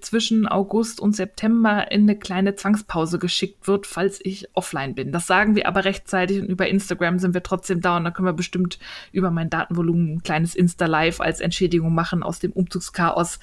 zwischen 0.00 0.46
August 0.46 1.00
und 1.00 1.16
September 1.16 1.90
in 1.90 2.02
eine 2.02 2.18
kleine 2.18 2.54
Zwangspause 2.54 3.18
geschickt 3.18 3.66
wird, 3.66 3.86
falls 3.86 4.20
ich 4.22 4.48
offline 4.54 4.94
bin. 4.94 5.12
Das 5.12 5.26
sagen 5.26 5.56
wir 5.56 5.66
aber 5.66 5.84
rechtzeitig 5.84 6.40
und 6.40 6.46
über 6.46 6.68
Instagram 6.68 7.18
sind 7.18 7.34
wir 7.34 7.42
trotzdem 7.42 7.80
da 7.80 7.96
und 7.96 8.04
da 8.04 8.10
können 8.10 8.26
wir 8.26 8.32
bestimmt 8.32 8.78
über 9.12 9.30
mein 9.30 9.50
Datenvolumen 9.50 10.14
ein 10.14 10.22
kleines 10.22 10.54
Insta-Live 10.54 11.20
als 11.20 11.40
Entschädigung 11.40 11.94
machen 11.94 12.22
aus 12.22 12.38
dem 12.38 12.52
Umzugschaos. 12.52 13.38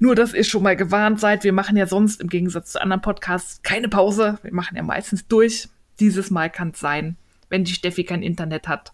Nur, 0.00 0.14
dass 0.14 0.34
ihr 0.34 0.44
schon 0.44 0.62
mal 0.62 0.76
gewarnt 0.76 1.20
seid, 1.20 1.44
wir 1.44 1.52
machen 1.52 1.76
ja 1.76 1.86
sonst 1.86 2.20
im 2.20 2.28
Gegensatz 2.28 2.72
zu 2.72 2.82
anderen 2.82 3.02
Podcasts 3.02 3.62
keine 3.62 3.88
Pause. 3.88 4.38
Wir 4.42 4.54
machen 4.54 4.76
ja 4.76 4.82
meistens 4.82 5.26
durch. 5.26 5.68
Dieses 6.00 6.30
Mal 6.30 6.50
kann 6.50 6.70
es 6.70 6.80
sein, 6.80 7.16
wenn 7.48 7.64
die 7.64 7.74
Steffi 7.74 8.04
kein 8.04 8.22
Internet 8.22 8.66
hat, 8.66 8.92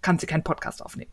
kann 0.00 0.18
sie 0.18 0.26
keinen 0.26 0.44
Podcast 0.44 0.82
aufnehmen. 0.82 1.10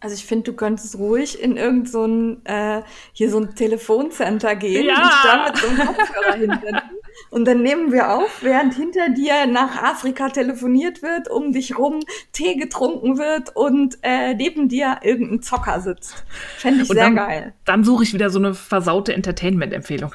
Also 0.00 0.14
ich 0.14 0.24
finde, 0.24 0.44
du 0.44 0.52
könntest 0.52 0.96
ruhig 0.96 1.42
in 1.42 1.56
irgendein 1.56 1.86
so 1.86 2.06
äh, 2.44 2.82
hier 3.12 3.30
so 3.30 3.40
ein 3.40 3.54
Telefoncenter 3.54 4.54
gehen 4.54 4.86
ja. 4.86 4.94
und 4.94 5.04
dich 5.04 5.20
da 5.24 5.46
mit 5.46 5.56
so 5.56 5.66
einem 5.68 5.86
Kopfhörer 5.86 6.34
hinwenden. 6.34 6.98
Und 7.30 7.46
dann 7.46 7.62
nehmen 7.62 7.90
wir 7.90 8.10
auf, 8.12 8.42
während 8.42 8.74
hinter 8.74 9.08
dir 9.10 9.46
nach 9.46 9.82
Afrika 9.82 10.28
telefoniert 10.28 11.02
wird, 11.02 11.28
um 11.28 11.52
dich 11.52 11.76
rum 11.76 12.00
Tee 12.32 12.54
getrunken 12.54 13.18
wird 13.18 13.56
und 13.56 13.98
äh, 14.02 14.34
neben 14.34 14.68
dir 14.68 15.00
irgendein 15.02 15.42
Zocker 15.42 15.80
sitzt. 15.80 16.24
Fände 16.56 16.84
ich 16.84 16.90
Und 16.90 16.96
sehr 16.96 17.06
dann, 17.06 17.16
geil. 17.16 17.54
Dann 17.64 17.82
suche 17.82 18.04
ich 18.04 18.14
wieder 18.14 18.30
so 18.30 18.38
eine 18.38 18.54
versaute 18.54 19.12
Entertainment-Empfehlung 19.14 20.12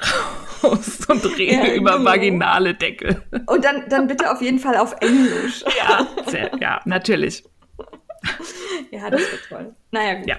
raus 0.64 0.98
und 1.08 1.24
rede 1.38 1.54
Ja, 1.54 1.74
über 1.74 1.98
genau. 1.98 2.10
vaginale 2.10 2.74
Deckel. 2.74 3.22
Und 3.46 3.64
dann, 3.64 3.84
dann 3.88 4.06
bitte 4.06 4.30
auf 4.30 4.40
jeden 4.40 4.58
Fall 4.58 4.76
auf 4.76 4.96
Englisch. 5.00 5.62
Ja, 5.78 6.06
sehr, 6.26 6.50
ja, 6.60 6.80
natürlich. 6.84 7.44
Ja, 8.94 9.10
das 9.10 9.20
wird 9.20 9.40
toll. 9.48 9.74
Naja, 9.90 10.14
gut. 10.14 10.26
Ja, 10.28 10.36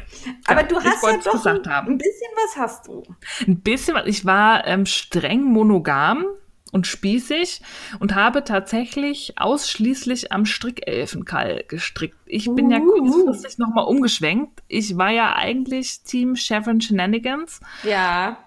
Aber 0.48 0.62
ja, 0.62 0.68
du 0.68 0.76
hast 0.82 1.04
ja 1.04 1.18
doch 1.18 1.32
gesagt 1.34 1.68
ein, 1.68 1.88
ein 1.88 1.98
bisschen 1.98 2.28
was 2.36 2.58
hast 2.58 2.88
du. 2.88 3.04
Ein 3.48 3.60
bisschen, 3.62 3.96
was- 3.96 4.06
ich 4.08 4.26
war 4.26 4.66
ähm, 4.68 4.86
streng 4.86 5.44
monogam 5.44 6.26
und 6.72 6.88
spießig 6.88 7.62
und 8.00 8.16
habe 8.16 8.44
tatsächlich 8.44 9.34
ausschließlich 9.38 10.32
am 10.32 10.46
Strickelfenkall 10.46 11.64
gestrickt. 11.68 12.18
Ich 12.26 12.50
bin 12.54 12.70
ja 12.70 12.80
Uh. 12.80 12.88
kurzfristig 13.02 13.58
nochmal 13.58 13.86
umgeschwenkt. 13.86 14.62
Ich 14.68 14.98
war 14.98 15.10
ja 15.12 15.36
eigentlich 15.36 16.02
Team 16.04 16.36
Chevron 16.36 16.82
Shenanigans. 16.82 17.60
Ja. 17.84 18.38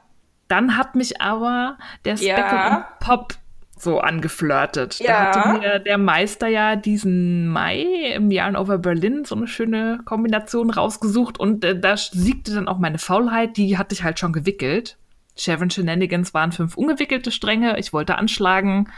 Dann 0.49 0.77
hat 0.77 0.95
mich 0.95 1.21
aber 1.21 1.79
der 2.05 2.17
Speckle 2.17 2.35
Ja. 2.37 2.89
Pop 3.01 3.35
so 3.81 4.01
angeflirtet. 4.01 5.01
Da 5.01 5.05
Ja. 5.05 5.19
hatte 5.35 5.59
mir 5.59 5.79
der 5.79 5.99
Meister 5.99 6.49
ja 6.49 6.77
diesen 6.77 7.49
Mai 7.49 7.83
im 8.15 8.31
Yarn 8.31 8.57
over 8.57 8.79
Berlin 8.79 9.25
so 9.25 9.35
eine 9.35 9.47
schöne 9.47 10.01
Kombination 10.05 10.71
rausgesucht 10.71 11.39
und 11.41 11.65
äh, 11.65 11.79
da 11.79 11.97
siegte 11.97 12.55
dann 12.55 12.69
auch 12.69 12.79
meine 12.79 12.99
Faulheit, 12.99 13.57
die 13.57 13.79
hatte 13.79 13.95
ich 13.95 14.03
halt 14.03 14.19
schon 14.19 14.33
gewickelt. 14.33 14.97
Chevron 15.37 15.71
Shenanigans 15.71 16.35
waren 16.35 16.51
fünf 16.53 16.77
ungewickelte 16.77 17.31
Stränge, 17.31 17.79
ich 17.79 17.93
wollte 17.93 18.17
anschlagen. 18.17 18.89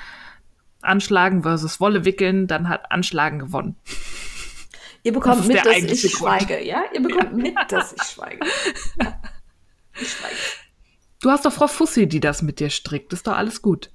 Anschlagen 0.82 1.42
versus 1.42 1.78
Wolle 1.80 2.04
wickeln, 2.06 2.46
dann 2.46 2.68
hat 2.70 2.90
Anschlagen 2.90 3.38
gewonnen. 3.38 3.76
Ihr 5.02 5.12
bekommt 5.12 5.40
Das 5.40 5.46
mit, 5.46 5.58
dass 5.64 5.76
ich 5.76 6.12
Grund. 6.14 6.40
schweige, 6.42 6.64
ja? 6.64 6.82
Ihr 6.94 7.02
bekommt 7.02 7.34
mit, 7.36 7.54
dass 7.68 7.92
ich 7.92 8.02
schweige. 8.02 8.40
Ja. 9.02 9.18
Ich 10.00 10.08
schweige. 10.12 10.34
Du 11.20 11.30
hast 11.30 11.44
doch 11.44 11.52
Frau 11.52 11.66
Fussi, 11.66 12.06
die 12.08 12.20
das 12.20 12.40
mit 12.40 12.60
dir 12.60 12.70
strickt. 12.70 13.12
Ist 13.12 13.26
doch 13.26 13.36
alles 13.36 13.60
gut. 13.60 13.90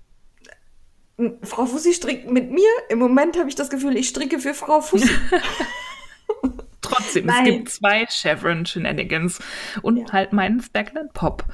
Frau 1.43 1.65
Fussi 1.65 1.93
strickt 1.93 2.29
mit 2.29 2.51
mir. 2.51 2.67
Im 2.89 2.99
Moment 2.99 3.37
habe 3.37 3.47
ich 3.47 3.55
das 3.55 3.69
Gefühl, 3.69 3.95
ich 3.95 4.09
stricke 4.09 4.39
für 4.39 4.53
Frau 4.53 4.81
Fussi. 4.81 5.09
Trotzdem, 6.81 7.25
Nein. 7.25 7.45
es 7.45 7.51
gibt 7.51 7.69
zwei 7.69 8.05
Chevron 8.07 8.65
Shenanigans 8.65 9.39
und 9.81 9.97
Ja. 9.97 10.11
halt 10.11 10.33
meinen 10.33 10.61
Speckle 10.61 11.01
and 11.01 11.13
Pop. 11.13 11.45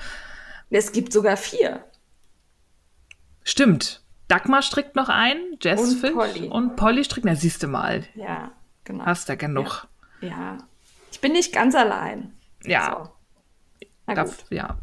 es 0.69 0.91
gibt 0.91 1.13
sogar 1.13 1.37
vier. 1.37 1.85
Stimmt. 3.43 4.01
Dagmar 4.27 4.61
strickt 4.61 4.95
noch 4.95 5.09
ein, 5.09 5.57
Jess 5.61 5.79
Und 5.81 5.99
Fish 5.99 6.11
Polly. 6.13 6.47
und 6.47 6.75
Polly 6.75 7.03
strickt. 7.03 7.25
Na, 7.25 7.35
siehst 7.35 7.63
du 7.63 7.67
mal. 7.67 8.05
Ja, 8.15 8.51
genau. 8.83 9.05
Hast 9.05 9.27
ja 9.29 9.35
genug. 9.35 9.87
Ja. 10.21 10.57
Ich 11.11 11.19
bin 11.19 11.33
nicht 11.33 11.53
ganz 11.53 11.75
allein. 11.75 12.33
Ja. 12.63 13.03
So. 13.03 13.87
Na 14.07 14.23
gut. 14.23 14.33
ja. 14.49 14.77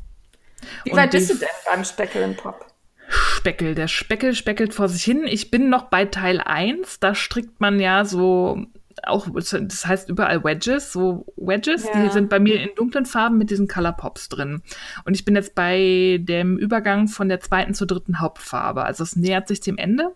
Wie 0.85 0.91
Und 0.91 0.99
weit 0.99 1.11
bist 1.13 1.31
du 1.31 1.35
denn 1.35 1.49
beim 1.71 1.85
Speckle 1.85 2.29
Pop? 2.35 2.67
Speckel, 3.09 3.75
der 3.75 3.89
Speckel 3.89 4.35
speckelt 4.35 4.75
vor 4.75 4.89
sich 4.89 5.03
hin. 5.03 5.23
Ich 5.27 5.51
bin 5.51 5.69
noch 5.71 5.85
bei 5.85 6.05
Teil 6.05 6.41
1. 6.41 7.01
Da 7.01 7.15
strickt 7.15 7.61
man 7.61 7.81
ja 7.81 8.05
so 8.05 8.67
auch, 9.05 9.29
das 9.33 9.87
heißt 9.87 10.09
überall 10.09 10.43
Wedges, 10.43 10.93
so 10.93 11.25
Wedges, 11.37 11.85
Ja. 11.85 12.03
die 12.05 12.11
sind 12.11 12.29
bei 12.29 12.41
mir 12.41 12.61
in 12.61 12.71
dunklen 12.75 13.07
Farben 13.07 13.39
mit 13.39 13.49
diesen 13.51 13.69
Color 13.69 13.93
Pops 13.93 14.29
drin. 14.29 14.61
Und 15.05 15.15
ich 15.15 15.25
bin 15.25 15.37
jetzt 15.37 15.55
bei 15.55 16.19
dem 16.21 16.59
Übergang 16.59 17.07
von 17.07 17.29
der 17.29 17.39
zweiten 17.41 17.75
zur 17.75 17.87
dritten 17.87 18.21
Hauptfarbe. 18.21 18.83
Also 18.83 19.05
es 19.05 19.15
nähert 19.15 19.47
sich 19.47 19.61
dem 19.61 19.79
Ende. 19.79 20.09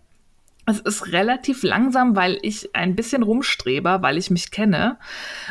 Es 0.66 0.78
ist 0.80 1.12
relativ 1.12 1.62
langsam, 1.64 2.14
weil 2.14 2.38
ich 2.42 2.74
ein 2.74 2.94
bisschen 2.94 3.22
rumstrebe, 3.24 3.98
weil 4.00 4.16
ich 4.16 4.30
mich 4.30 4.50
kenne 4.52 4.96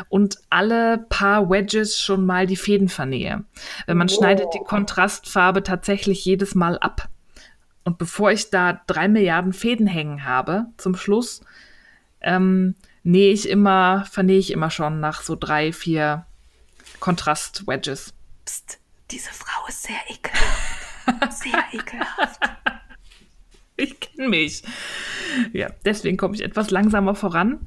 und 0.07 0.38
alle 0.50 1.05
paar 1.10 1.50
Wedges 1.50 2.00
schon 2.01 2.25
mal 2.25 2.48
die 2.48 2.55
Fäden 2.55 2.88
vernähe. 2.89 3.43
Wenn 3.88 3.98
man 3.98 4.07
Oh. 4.10 4.13
schneidet 4.13 4.48
die 4.53 4.63
Kontrastfarbe 4.65 5.63
tatsächlich 5.63 6.24
jedes 6.24 6.55
Mal 6.55 6.77
ab. 6.79 7.10
Und 7.91 7.98
bevor 7.98 8.31
ich 8.31 8.50
da 8.50 8.79
drei 8.88 9.10
Milliarden 9.10 9.51
Fäden 9.51 9.86
hängen 9.86 10.24
habe, 10.24 10.67
zum 10.77 10.95
Schluss, 10.95 11.41
ähm, 12.21 12.74
nähe 13.03 13.33
ich 13.33 13.50
immer, 13.50 14.05
vernähe 14.05 14.39
ich 14.39 14.51
immer 14.51 14.69
schon 14.69 15.01
nach 15.01 15.21
so 15.21 15.36
drei, 15.36 15.74
vier 15.74 16.25
Kontrast-Wedges. 17.01 18.13
Psst, 18.45 18.79
diese 19.12 19.31
Frau 19.31 19.67
ist 19.67 19.83
sehr 19.83 20.00
ekelhaft. 20.07 21.33
Sehr 21.43 21.63
ekelhaft. 21.74 22.39
Ich 23.81 24.00
kenne 24.00 24.29
mich. 24.29 24.61
Ja, 25.53 25.69
deswegen 25.85 26.17
komme 26.17 26.35
ich 26.35 26.43
etwas 26.43 26.71
langsamer 26.71 27.15
voran. 27.15 27.59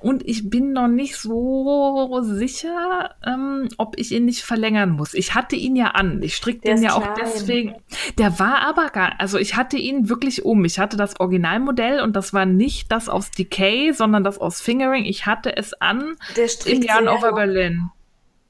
Und 0.00 0.26
ich 0.28 0.48
bin 0.50 0.72
noch 0.72 0.88
nicht 0.88 1.16
so 1.16 2.20
sicher, 2.22 3.16
ähm, 3.26 3.68
ob 3.78 3.98
ich 3.98 4.12
ihn 4.12 4.24
nicht 4.24 4.42
verlängern 4.42 4.90
muss. 4.90 5.14
Ich 5.14 5.34
hatte 5.34 5.56
ihn 5.56 5.74
ja 5.74 5.88
an. 5.88 6.22
Ich 6.22 6.40
den 6.40 6.60
ist 6.62 6.82
ja 6.82 6.94
auch 6.94 7.14
klein. 7.14 7.16
deswegen. 7.20 7.74
Der 8.18 8.38
war 8.38 8.60
aber 8.60 8.90
gar, 8.90 9.14
also 9.18 9.38
ich 9.38 9.56
hatte 9.56 9.76
ihn 9.76 10.08
wirklich 10.08 10.44
um. 10.44 10.64
Ich 10.64 10.78
hatte 10.78 10.96
das 10.96 11.18
Originalmodell 11.18 12.00
und 12.00 12.14
das 12.14 12.32
war 12.32 12.46
nicht 12.46 12.92
das 12.92 13.08
aus 13.08 13.30
Decay, 13.30 13.92
sondern 13.92 14.22
das 14.22 14.38
aus 14.38 14.60
Fingering. 14.60 15.04
Ich 15.04 15.26
hatte 15.26 15.56
es 15.56 15.74
an 15.74 16.16
Der 16.36 16.44
im 16.66 16.82
sehr 16.82 17.12
Over. 17.12 17.32
Berlin. 17.32 17.90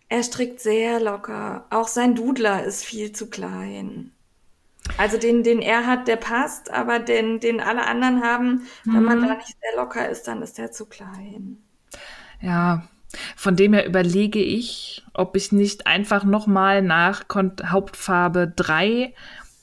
Er 0.09 0.23
strickt 0.23 0.61
sehr 0.61 1.01
locker. 1.01 1.67
Auch 1.71 1.89
sein 1.89 2.15
Dudler 2.15 2.65
ist 2.65 2.85
viel 2.85 3.13
zu 3.13 3.29
klein. 3.29 4.13
Also 4.97 5.19
den, 5.19 5.43
den 5.43 5.61
er 5.61 5.87
hat, 5.87 6.09
der 6.09 6.17
passt, 6.17 6.71
aber 6.73 6.99
den, 6.99 7.41
den 7.41 7.61
alle 7.61 7.87
anderen 7.87 8.23
haben, 8.23 8.67
wenn 8.85 9.05
man 9.05 9.21
da 9.23 9.35
nicht 9.35 9.57
sehr 9.61 9.77
locker 9.77 10.09
ist, 10.09 10.27
dann 10.27 10.43
ist 10.43 10.59
der 10.59 10.73
zu 10.73 10.87
klein. 10.87 11.59
Ja, 12.41 12.83
von 13.37 13.57
dem 13.57 13.73
her 13.73 13.87
überlege 13.87 14.41
ich, 14.41 15.05
ob 15.15 15.37
ich 15.37 15.53
nicht 15.53 15.87
einfach 15.87 16.25
nochmal 16.25 16.83
nach 16.83 17.29
Kon 17.29 17.53
Hauptfarbe 17.65 18.53
3, 18.55 19.15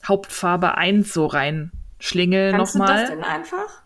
Hauptfarbe 0.07 0.77
1 0.77 1.13
so 1.13 1.25
reinschlingel 1.25 2.51
Kannst 2.51 2.79
du 2.79 2.83
das 2.83 3.03
nochmal. 3.03 3.07
denn 3.07 3.23
einfach? 3.23 3.83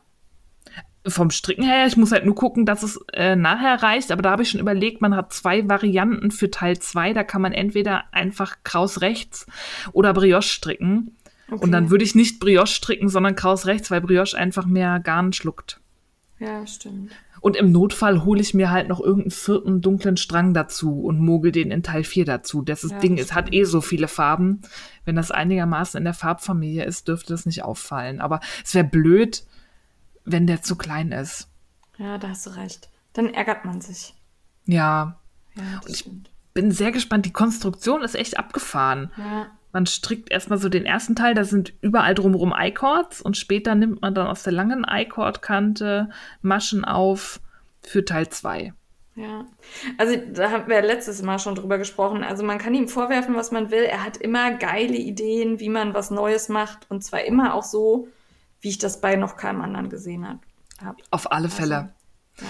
Vom 1.08 1.32
Stricken 1.32 1.64
her, 1.64 1.88
ich 1.88 1.98
muss 1.98 2.12
halt 2.12 2.26
nur 2.26 2.36
gucken, 2.36 2.66
dass 2.66 2.84
es 2.84 3.00
äh, 3.14 3.36
nachher 3.36 3.82
reicht, 3.82 4.12
aber 4.12 4.22
da 4.22 4.32
habe 4.32 4.44
ich 4.44 4.50
schon 4.50 4.60
überlegt, 4.60 5.02
man 5.02 5.16
hat 5.16 5.32
zwei 5.34 5.68
Varianten 5.68 6.30
für 6.30 6.52
Teil 6.52 6.78
2, 6.78 7.14
da 7.14 7.24
kann 7.24 7.42
man 7.42 7.54
entweder 7.54 8.04
einfach 8.12 8.58
Kraus 8.64 9.02
rechts 9.02 9.46
oder 9.94 10.14
Brioche 10.14 10.42
stricken. 10.44 11.16
Und 11.52 11.72
dann 11.72 11.86
Okay. 11.86 11.92
würde 11.92 12.04
ich 12.04 12.16
nicht 12.16 12.40
Brioche 12.40 12.68
stricken, 12.68 13.10
sondern 13.10 13.36
Kraus 13.36 13.66
rechts, 13.66 13.90
weil 13.92 14.02
Brioche 14.02 14.38
einfach 14.38 14.66
mehr 14.66 15.00
Garn 15.00 15.34
schluckt. 15.34 15.80
Ja, 16.40 16.66
stimmt. 16.66 17.12
Und 17.42 17.56
im 17.56 17.72
Notfall 17.72 18.24
hole 18.26 18.42
ich 18.42 18.54
mir 18.54 18.70
halt 18.72 18.88
noch 18.90 19.00
irgendeinen 19.00 19.32
vierten 19.32 19.82
dunklen 19.82 20.18
Strang 20.18 20.54
dazu 20.54 21.02
und 21.02 21.20
mogel 21.20 21.52
den 21.52 21.72
in 21.72 21.84
Teil 21.84 22.04
4 22.04 22.26
dazu. 22.26 22.62
Das 22.62 22.84
ist 22.84 22.92
Ja, 22.92 23.00
Ding, 23.00 23.18
es 23.18 23.34
hat 23.34 23.54
eh 23.54 23.64
so 23.64 23.80
viele 23.82 24.08
Farben. 24.10 24.62
Wenn 25.06 25.16
das 25.16 25.32
einigermaßen 25.32 25.98
in 25.98 26.04
der 26.04 26.14
Farbfamilie 26.14 26.84
ist, 26.84 27.08
dürfte 27.08 27.34
das 27.34 27.46
nicht 27.46 27.64
auffallen. 27.64 28.20
Aber 28.20 28.42
es 28.64 28.74
wäre 28.76 28.86
blöd, 28.86 29.44
wenn 30.26 30.48
der 30.48 30.62
zu 30.62 30.76
klein 30.76 31.12
ist. 31.14 31.50
Ja, 31.98 32.18
da 32.18 32.30
hast 32.30 32.46
du 32.46 32.52
recht. 32.52 32.90
Dann 33.14 33.34
ärgert 33.34 33.64
man 33.66 33.80
sich. 33.82 34.14
Ja, 34.66 35.20
Ja, 35.56 35.64
das 35.82 35.92
ich- 35.94 36.00
stimmt. 36.00 36.30
bin 36.54 36.72
sehr 36.72 36.92
gespannt. 36.92 37.26
Die 37.26 37.34
Konstruktion 37.34 38.02
ist 38.02 38.16
echt 38.16 38.38
abgefahren. 38.38 39.12
Ja. 39.18 39.48
Man 39.72 39.86
strickt 39.86 40.32
erstmal 40.32 40.58
so 40.58 40.70
den 40.70 40.86
ersten 40.86 41.16
Teil, 41.16 41.36
da 41.36 41.44
sind 41.44 41.74
überall 41.82 42.16
drumherum 42.16 42.54
I-Cords 42.58 43.22
und 43.22 43.38
später 43.38 43.76
nimmt 43.76 44.02
man 44.02 44.16
dann 44.16 44.28
aus 44.28 44.44
der 44.44 44.54
langen 44.54 44.86
I-Cord-Kante 44.90 46.10
Maschen 46.42 46.86
auf 46.86 47.40
für 47.82 48.04
Teil 48.04 48.30
2. 48.30 48.74
Ja, 49.16 49.46
also 49.98 50.16
da 50.32 50.50
haben 50.50 50.70
wir 50.70 50.82
letztes 50.82 51.22
Mal 51.22 51.40
schon 51.40 51.56
drüber 51.56 51.78
gesprochen. 51.78 52.24
Also 52.24 52.44
man 52.44 52.58
kann 52.58 52.74
ihm 52.74 52.88
vorwerfen, 52.88 53.36
was 53.36 53.52
man 53.52 53.70
will. 53.70 53.84
Er 53.84 54.04
hat 54.06 54.18
immer 54.18 54.52
geile 54.52 54.96
Ideen, 54.96 55.60
wie 55.60 55.70
man 55.70 55.94
was 55.94 56.10
Neues 56.10 56.48
macht. 56.48 56.90
Und 56.90 57.04
zwar 57.04 57.26
immer 57.26 57.54
auch 57.54 57.64
so, 57.64 58.08
wie 58.62 58.70
ich 58.70 58.78
das 58.78 59.02
bei 59.02 59.18
noch 59.18 59.36
keinem 59.36 59.62
anderen 59.62 59.90
gesehen 59.90 60.26
habe. 60.28 60.40
hab. 60.84 60.96
Auf 61.12 61.32
alle 61.34 61.50
Fälle. 61.50 61.94
ja. 62.40 62.48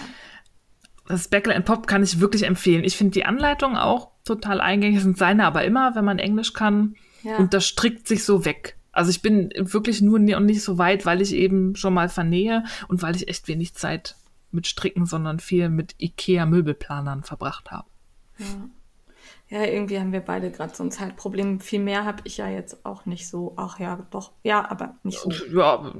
Das 1.07 1.23
Speckle 1.23 1.55
and 1.55 1.65
Pop 1.65 1.87
kann 1.87 2.03
ich 2.03 2.19
wirklich 2.19 2.43
empfehlen. 2.43 2.83
Ich 2.83 2.95
finde 2.95 3.13
die 3.13 3.25
Anleitung 3.25 3.75
auch 3.75 4.11
total 4.23 4.61
eingängig. 4.61 4.97
Das 4.97 5.05
sind 5.05 5.17
seine 5.17 5.45
aber 5.45 5.63
immer, 5.63 5.95
wenn 5.95 6.05
man 6.05 6.19
Englisch 6.19 6.53
kann. 6.53 6.95
Ja. 7.23 7.37
Und 7.37 7.53
das 7.53 7.65
strickt 7.65 8.07
sich 8.07 8.23
so 8.23 8.45
weg. 8.45 8.77
Also 8.91 9.11
ich 9.11 9.21
bin 9.21 9.51
wirklich 9.55 10.01
nur 10.01 10.15
und 10.15 10.45
nicht 10.45 10.63
so 10.63 10.77
weit, 10.77 11.05
weil 11.05 11.21
ich 11.21 11.33
eben 11.33 11.75
schon 11.75 11.93
mal 11.93 12.09
vernähe 12.09 12.63
und 12.87 13.01
weil 13.01 13.15
ich 13.15 13.27
echt 13.27 13.47
wenig 13.47 13.75
Zeit 13.75 14.15
mit 14.51 14.67
Stricken, 14.67 15.05
sondern 15.05 15.39
viel 15.39 15.69
mit 15.69 15.95
IKEA-Möbelplanern 15.99 17.23
verbracht 17.23 17.71
habe. 17.71 17.87
Ja, 19.47 19.63
irgendwie 19.63 19.99
haben 19.99 20.11
wir 20.11 20.21
beide 20.21 20.51
gerade 20.51 20.75
so 20.75 20.83
ein 20.83 20.91
Zeitproblem. 20.91 21.59
Viel 21.59 21.79
mehr 21.79 22.05
habe 22.05 22.21
ich 22.23 22.37
ja 22.37 22.47
jetzt 22.49 22.85
auch 22.85 23.05
nicht 23.05 23.27
so. 23.27 23.53
Ach 23.57 23.79
ja, 23.79 24.05
doch. 24.11 24.31
Ja, 24.43 24.69
aber 24.69 24.95
nicht 25.03 25.19
so. 25.19 25.31
Ja, 25.53 25.91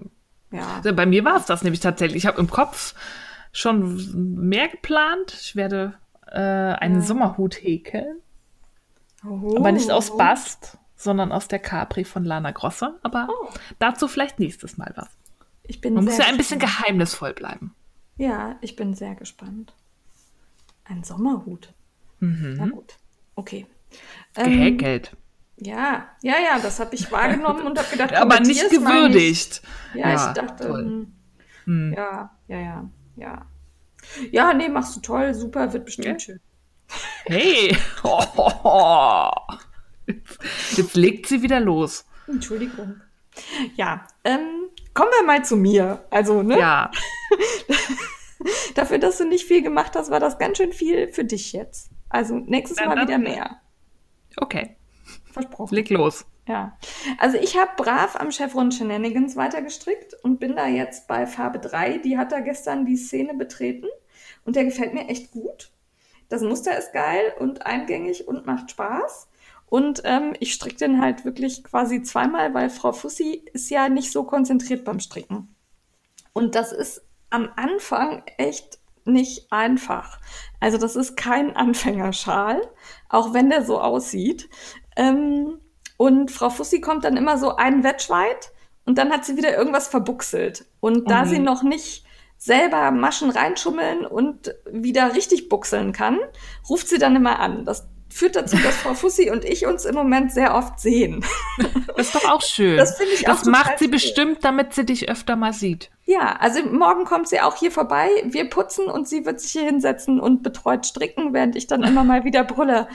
Ja. 0.51 0.91
bei 0.91 1.05
mir 1.05 1.23
war 1.25 1.37
es 1.37 1.45
das 1.45 1.63
nämlich 1.63 1.79
tatsächlich. 1.79 2.23
Ich 2.23 2.25
habe 2.27 2.39
im 2.39 2.49
Kopf 2.49 2.95
schon 3.51 4.43
mehr 4.51 4.67
geplant. 4.67 5.37
Ich 5.41 5.55
werde 5.55 5.93
äh, 6.27 6.39
einen 6.39 6.95
Ja. 6.95 7.01
Sommerhut 7.01 7.61
häkeln. 7.61 8.17
Oh. 9.27 9.55
Aber 9.57 9.71
nicht 9.71 9.91
aus 9.91 10.15
Bast, 10.15 10.77
sondern 10.99 11.31
aus 11.31 11.47
der 11.47 11.59
Capri 11.59 12.03
von 12.03 12.25
Lana 12.25 12.51
Grossa. 12.51 12.95
Aber 13.03 13.27
Oh. 13.31 13.49
dazu 13.79 14.07
vielleicht 14.07 14.37
nächstes 14.39 14.77
Mal 14.77 14.91
was. 14.95 15.07
Ich 15.63 15.79
bin 15.81 15.93
Man 15.93 16.03
muss 16.05 16.17
ja 16.17 16.25
ein 16.25 16.35
bisschen 16.37 16.59
gespannt. 16.59 16.81
geheimnisvoll 16.83 17.33
bleiben. 17.33 17.73
Ja, 18.17 18.57
ich 18.61 18.75
bin 18.75 18.93
sehr 18.95 19.15
gespannt. 19.15 19.73
Ein 20.83 21.03
Sommerhut. 21.03 21.73
Na 22.19 22.67
gut. 22.67 22.97
Okay. 23.35 23.65
Ähm, 24.35 24.45
Gehäkelt. 24.51 25.15
ja, 25.57 26.07
ja, 26.21 26.33
ja, 26.37 26.59
das 26.59 26.79
habe 26.81 26.93
ich 26.95 27.09
wahrgenommen 27.11 27.65
und 27.65 27.77
habe 27.79 27.89
gedacht, 27.89 28.13
Aber 28.15 28.39
nicht 28.41 28.61
es 28.61 28.77
mal 28.81 29.07
gewürdigt. 29.07 29.61
Ja, 29.93 30.13
ich 30.15 30.33
dachte, 30.33 30.67
toll. 30.67 31.07
hm, 31.65 31.93
ja, 31.95 32.35
ja, 32.47 32.57
ja, 32.59 32.89
ja. 33.15 33.45
Ja, 34.31 34.53
nee, 34.53 34.67
machst 34.69 34.95
du 34.97 34.99
toll, 35.01 35.33
super, 35.33 35.71
wird 35.71 35.85
bestimmt 35.85 36.07
Ja. 36.07 36.19
schön. 36.19 36.39
Hey! 37.25 37.77
Jetzt, 40.09 40.39
jetzt 40.77 40.95
legt 40.95 41.27
sie 41.27 41.41
wieder 41.41 41.59
los. 41.59 42.05
Entschuldigung. 42.27 43.01
Ja, 43.75 44.05
ähm, 44.23 44.69
kommen 44.93 45.11
wir 45.17 45.25
mal 45.25 45.45
zu 45.45 45.55
mir. 45.55 46.05
Also, 46.09 46.43
ne, 46.43 46.59
Ja, 46.59 46.91
dafür, 48.75 48.97
dass 48.99 49.17
du 49.17 49.25
nicht 49.25 49.45
viel 49.45 49.61
gemacht 49.61 49.95
hast, 49.95 50.09
war 50.09 50.19
das 50.19 50.37
ganz 50.37 50.57
schön 50.57 50.73
viel 50.73 51.07
für 51.09 51.23
dich 51.25 51.53
jetzt. 51.53 51.89
Also 52.09 52.35
nächstes 52.37 52.77
Dann- 52.77 52.87
Mal 52.89 52.95
dann- 52.95 53.07
wieder 53.07 53.17
mehr. 53.17 53.61
okay. 54.37 54.75
Versprochen. 55.31 55.75
Leg 55.75 55.89
los. 55.89 56.25
Ja, 56.47 56.75
also 57.19 57.37
ich 57.37 57.55
habe 57.57 57.69
brav 57.77 58.15
am 58.15 58.31
Chevron 58.31 58.71
Shenanigans 58.71 59.35
weitergestrickt 59.35 60.15
und 60.23 60.39
bin 60.39 60.55
da 60.55 60.67
jetzt 60.67 61.07
bei 61.07 61.27
Farbe 61.27 61.59
3. 61.59 61.99
Die 61.99 62.17
hat 62.17 62.31
da 62.31 62.39
gestern 62.39 62.85
die 62.87 62.97
Szene 62.97 63.35
betreten 63.35 63.85
und 64.45 64.55
der 64.55 64.65
gefällt 64.65 64.95
mir 64.95 65.07
echt 65.09 65.29
gut. 65.31 65.71
Das 66.27 66.41
Muster 66.41 66.75
ist 66.77 66.91
geil 66.93 67.33
und 67.39 67.67
eingängig 67.67 68.27
und 68.27 68.47
macht 68.47 68.71
Spaß. 68.71 69.28
Und 69.69 70.01
ähm, 70.03 70.33
ich 70.39 70.53
stricke 70.53 70.77
den 70.77 70.99
halt 71.01 71.25
wirklich 71.25 71.63
quasi 71.63 72.01
zweimal, 72.01 72.53
weil 72.53 72.69
Frau 72.69 72.91
Fussi 72.91 73.45
ist 73.53 73.69
ja 73.69 73.87
nicht 73.87 74.11
so 74.11 74.23
konzentriert 74.23 74.83
beim 74.83 74.99
Stricken. 74.99 75.55
Und 76.33 76.55
das 76.55 76.71
ist 76.71 77.03
am 77.29 77.49
Anfang 77.55 78.23
echt 78.37 78.79
nicht 79.05 79.51
einfach. 79.51 80.19
Also 80.59 80.77
das 80.77 80.95
ist 80.95 81.15
kein 81.15 81.55
Anfängerschal, 81.55 82.61
auch 83.09 83.33
wenn 83.33 83.49
der 83.49 83.63
so 83.63 83.79
aussieht. 83.79 84.49
Ähm, 84.95 85.59
und 85.97 86.31
Frau 86.31 86.49
Fussi 86.49 86.81
kommt 86.81 87.03
dann 87.03 87.17
immer 87.17 87.37
so 87.37 87.55
einen 87.55 87.83
Wedge 87.83 88.05
weit 88.09 88.51
und 88.85 88.97
dann 88.97 89.11
hat 89.11 89.25
sie 89.25 89.37
wieder 89.37 89.55
irgendwas 89.55 89.87
verbuchselt. 89.87 90.65
Und 90.79 91.11
da 91.11 91.25
Mhm. 91.25 91.29
sie 91.29 91.39
noch 91.39 91.61
nicht 91.61 92.05
selber 92.37 92.89
Maschen 92.91 93.29
reinschummeln 93.29 94.05
und 94.05 94.55
wieder 94.71 95.13
richtig 95.13 95.49
buchseln 95.49 95.91
kann, 95.91 96.17
ruft 96.69 96.87
sie 96.87 96.97
dann 96.97 97.15
immer 97.15 97.39
an. 97.39 97.65
Das 97.65 97.87
führt 98.09 98.35
dazu, 98.35 98.57
dass 98.57 98.75
Frau 98.77 98.93
Fussi 98.93 99.29
und 99.29 99.45
ich 99.45 99.65
uns 99.65 99.85
im 99.85 99.95
Moment 99.95 100.31
sehr 100.31 100.55
oft 100.55 100.79
sehen. 100.79 101.23
Das 101.95 102.07
ist 102.07 102.15
doch 102.15 102.29
auch 102.31 102.41
schön. 102.41 102.77
Das 102.77 102.95
finde 102.95 103.11
ich 103.13 103.27
auch 103.27 103.33
Das 103.33 103.43
macht 103.43 103.63
total 103.63 103.79
sie 103.79 103.85
cool. 103.85 103.91
bestimmt, 103.91 104.45
damit 104.45 104.73
sie 104.73 104.85
dich 104.85 105.09
öfter 105.09 105.35
mal 105.35 105.51
sieht. 105.51 105.89
Ja, 106.05 106.37
also 106.39 106.63
morgen 106.63 107.03
kommt 107.03 107.27
sie 107.27 107.41
auch 107.41 107.57
hier 107.57 107.71
vorbei. 107.71 108.07
Wir 108.23 108.49
putzen 108.49 108.85
und 108.85 109.05
sie 109.05 109.25
wird 109.25 109.41
sich 109.41 109.51
hier 109.51 109.63
hinsetzen 109.63 110.17
und 110.21 110.41
betreut 110.41 110.85
stricken, 110.85 111.33
während 111.33 111.57
ich 111.57 111.67
dann 111.67 111.83
immer 111.83 112.05
mal 112.05 112.23
wieder 112.23 112.45
brülle. 112.45 112.87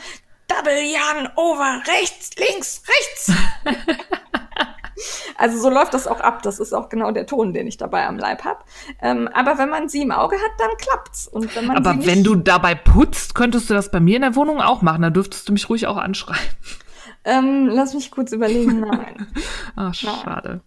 Double 0.49 0.73
Jan 0.73 1.29
over, 1.37 1.83
rechts, 1.87 2.31
links, 2.39 2.83
rechts. 2.89 3.33
also 5.37 5.59
so 5.59 5.71
läuft 5.71 5.95
das 5.95 6.07
auch 6.07 6.21
ab. 6.21 6.43
Das 6.43 6.59
ist 6.59 6.73
auch 6.73 6.89
genau 6.89 7.11
der 7.11 7.27
Ton, 7.27 7.53
den 7.53 7.67
ich 7.67 7.77
dabei 7.77 8.07
am 8.07 8.19
Leib 8.19 8.45
habe. 8.45 8.61
Ähm, 9.01 9.29
aber 9.33 9.59
wenn 9.59 9.69
man 9.69 9.89
sie 9.89 10.03
im 10.03 10.11
Auge 10.11 10.37
hat, 10.37 10.53
dann 10.59 10.71
klappt's. 10.79 11.29
Und 11.29 11.55
wenn 11.57 11.67
man 11.67 11.77
Aber 11.77 12.07
wenn 12.07 12.25
du 12.25 12.35
dabei 12.35 12.75
putzt, 12.75 13.35
könntest 13.35 13.71
du 13.71 13.75
das 13.75 13.91
bei 13.91 14.01
mir 14.01 14.17
in 14.17 14.23
der 14.23 14.37
Wohnung 14.37 14.61
auch 14.61 14.83
machen. 14.83 15.03
Dann 15.03 15.15
dürftest 15.15 15.49
du 15.49 15.53
mich 15.53 15.69
ruhig 15.69 15.87
auch 15.87 15.97
anschreien. 15.97 16.39
Ähm, 17.25 17.67
lass 17.67 17.95
mich 17.95 18.11
kurz 18.11 18.33
überlegen. 18.33 18.81
Nein. 18.81 19.27
Ach, 19.77 19.95
schade. 19.95 20.61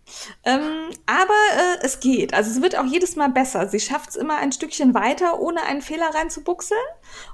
Ähm, 0.44 0.62
aber 1.06 1.34
äh, 1.82 1.86
es 1.86 2.00
geht. 2.00 2.34
Also 2.34 2.52
es 2.52 2.62
wird 2.62 2.78
auch 2.78 2.86
jedes 2.86 3.16
Mal 3.16 3.30
besser. 3.30 3.68
Sie 3.68 3.80
schafft 3.80 4.10
es 4.12 4.16
immer 4.16 4.38
ein 4.38 4.52
Stückchen 4.52 4.94
weiter, 4.94 5.40
ohne 5.40 5.64
einen 5.64 5.82
Fehler 5.82 6.10
reinzubuchseln. 6.14 6.80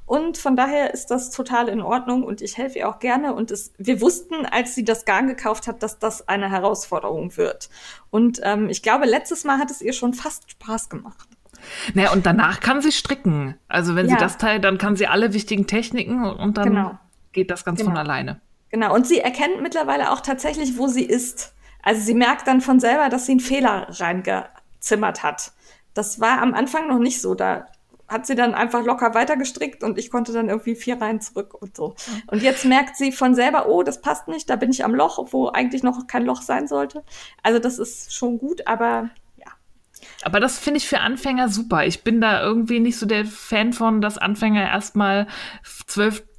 Und 0.05 0.37
von 0.37 0.55
daher 0.55 0.93
ist 0.93 1.07
das 1.07 1.31
total 1.31 1.69
in 1.69 1.81
Ordnung 1.81 2.23
und 2.23 2.41
ich 2.41 2.57
helfe 2.57 2.79
ihr 2.79 2.89
auch 2.89 2.99
gerne. 2.99 3.33
Und 3.33 3.51
es, 3.51 3.73
wir 3.77 4.01
wussten, 4.01 4.45
als 4.45 4.75
sie 4.75 4.83
das 4.83 5.05
Garn 5.05 5.27
gekauft 5.27 5.67
hat, 5.67 5.81
dass 5.83 5.99
das 5.99 6.27
eine 6.27 6.49
Herausforderung 6.49 7.37
wird. 7.37 7.69
Und 8.09 8.39
ähm, 8.43 8.69
ich 8.69 8.83
glaube, 8.83 9.05
letztes 9.05 9.43
Mal 9.43 9.57
hat 9.59 9.71
es 9.71 9.81
ihr 9.81 9.93
schon 9.93 10.13
fast 10.13 10.51
Spaß 10.51 10.89
gemacht. 10.89 11.27
Naja, 11.93 12.11
und 12.11 12.25
danach 12.25 12.59
kann 12.59 12.81
sie 12.81 12.91
stricken. 12.91 13.55
Also 13.69 13.95
wenn 13.95 14.07
Ja. 14.07 14.11
sie 14.15 14.17
das 14.17 14.37
teilt, 14.37 14.63
dann 14.65 14.77
kann 14.77 14.95
sie 14.97 15.07
alle 15.07 15.33
wichtigen 15.33 15.65
Techniken 15.65 16.23
und 16.25 16.57
dann 16.57 16.69
Genau. 16.69 16.99
geht 17.31 17.49
das 17.51 17.63
ganz 17.63 17.79
Genau. 17.79 17.91
von 17.91 17.97
alleine. 17.97 18.41
Genau. 18.73 18.91
Und 18.95 19.05
sie 19.05 19.19
erkennt 19.19 19.61
mittlerweile 19.61 20.11
auch 20.11 20.21
tatsächlich, 20.21 20.79
wo 20.79 20.87
sie 20.87 21.05
ist. 21.05 21.53
Also 21.83 22.01
sie 22.01 22.15
merkt 22.15 22.47
dann 22.47 22.59
von 22.59 22.79
selber, 22.79 23.09
dass 23.09 23.27
sie 23.27 23.33
einen 23.33 23.39
Fehler 23.39 23.85
reingezimmert 23.87 25.21
hat. 25.21 25.51
Das 25.93 26.19
war 26.19 26.41
am 26.41 26.55
Anfang 26.55 26.87
noch 26.87 26.97
nicht 26.97 27.21
so. 27.21 27.35
Da 27.35 27.67
hat 28.07 28.25
sie 28.25 28.33
dann 28.33 28.55
einfach 28.55 28.83
locker 28.83 29.13
weitergestrickt 29.13 29.83
und 29.83 29.99
ich 29.99 30.09
konnte 30.09 30.33
dann 30.33 30.49
irgendwie 30.49 30.73
vier 30.73 30.99
Reihen 30.99 31.21
zurück 31.21 31.53
und 31.53 31.77
so. 31.77 31.93
Und 32.25 32.41
jetzt 32.41 32.65
merkt 32.65 32.97
sie 32.97 33.11
von 33.11 33.35
selber, 33.35 33.67
oh, 33.67 33.83
das 33.83 34.01
passt 34.01 34.27
nicht, 34.27 34.49
da 34.49 34.55
bin 34.55 34.71
ich 34.71 34.83
am 34.83 34.95
Loch, 34.95 35.23
wo 35.29 35.49
eigentlich 35.49 35.83
noch 35.83 36.07
kein 36.07 36.25
Loch 36.25 36.41
sein 36.41 36.67
sollte. 36.67 37.03
Also 37.43 37.59
das 37.59 37.77
ist 37.77 38.11
schon 38.15 38.39
gut, 38.39 38.65
aber 38.65 39.11
ja. 39.37 39.51
Aber 40.23 40.39
das 40.39 40.57
finde 40.57 40.79
ich 40.79 40.87
für 40.87 40.99
Anfänger 40.99 41.47
super. 41.47 41.85
Ich 41.85 42.03
bin 42.03 42.21
da 42.21 42.41
irgendwie 42.41 42.79
nicht 42.79 42.97
so 42.97 43.05
der 43.05 43.25
Fan 43.25 43.71
von, 43.71 44.01
dass 44.01 44.17
Anfänger 44.17 44.67
erstmal 44.67 45.27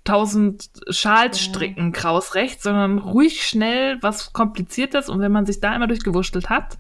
12.000 0.07 0.93
Schals 0.93 1.41
stricken, 1.41 1.93
kraus 1.93 2.35
rechts, 2.35 2.65
sondern 2.65 2.99
ruhig 2.99 3.47
schnell 3.47 3.99
was 4.03 4.33
Kompliziertes. 4.33 5.09
Und 5.09 5.21
wenn 5.21 5.33
man 5.33 5.47
sich 5.47 5.61
da 5.61 5.75
immer 5.75 5.87
durchgewurschtelt 5.87 6.51
hat, 6.51 6.79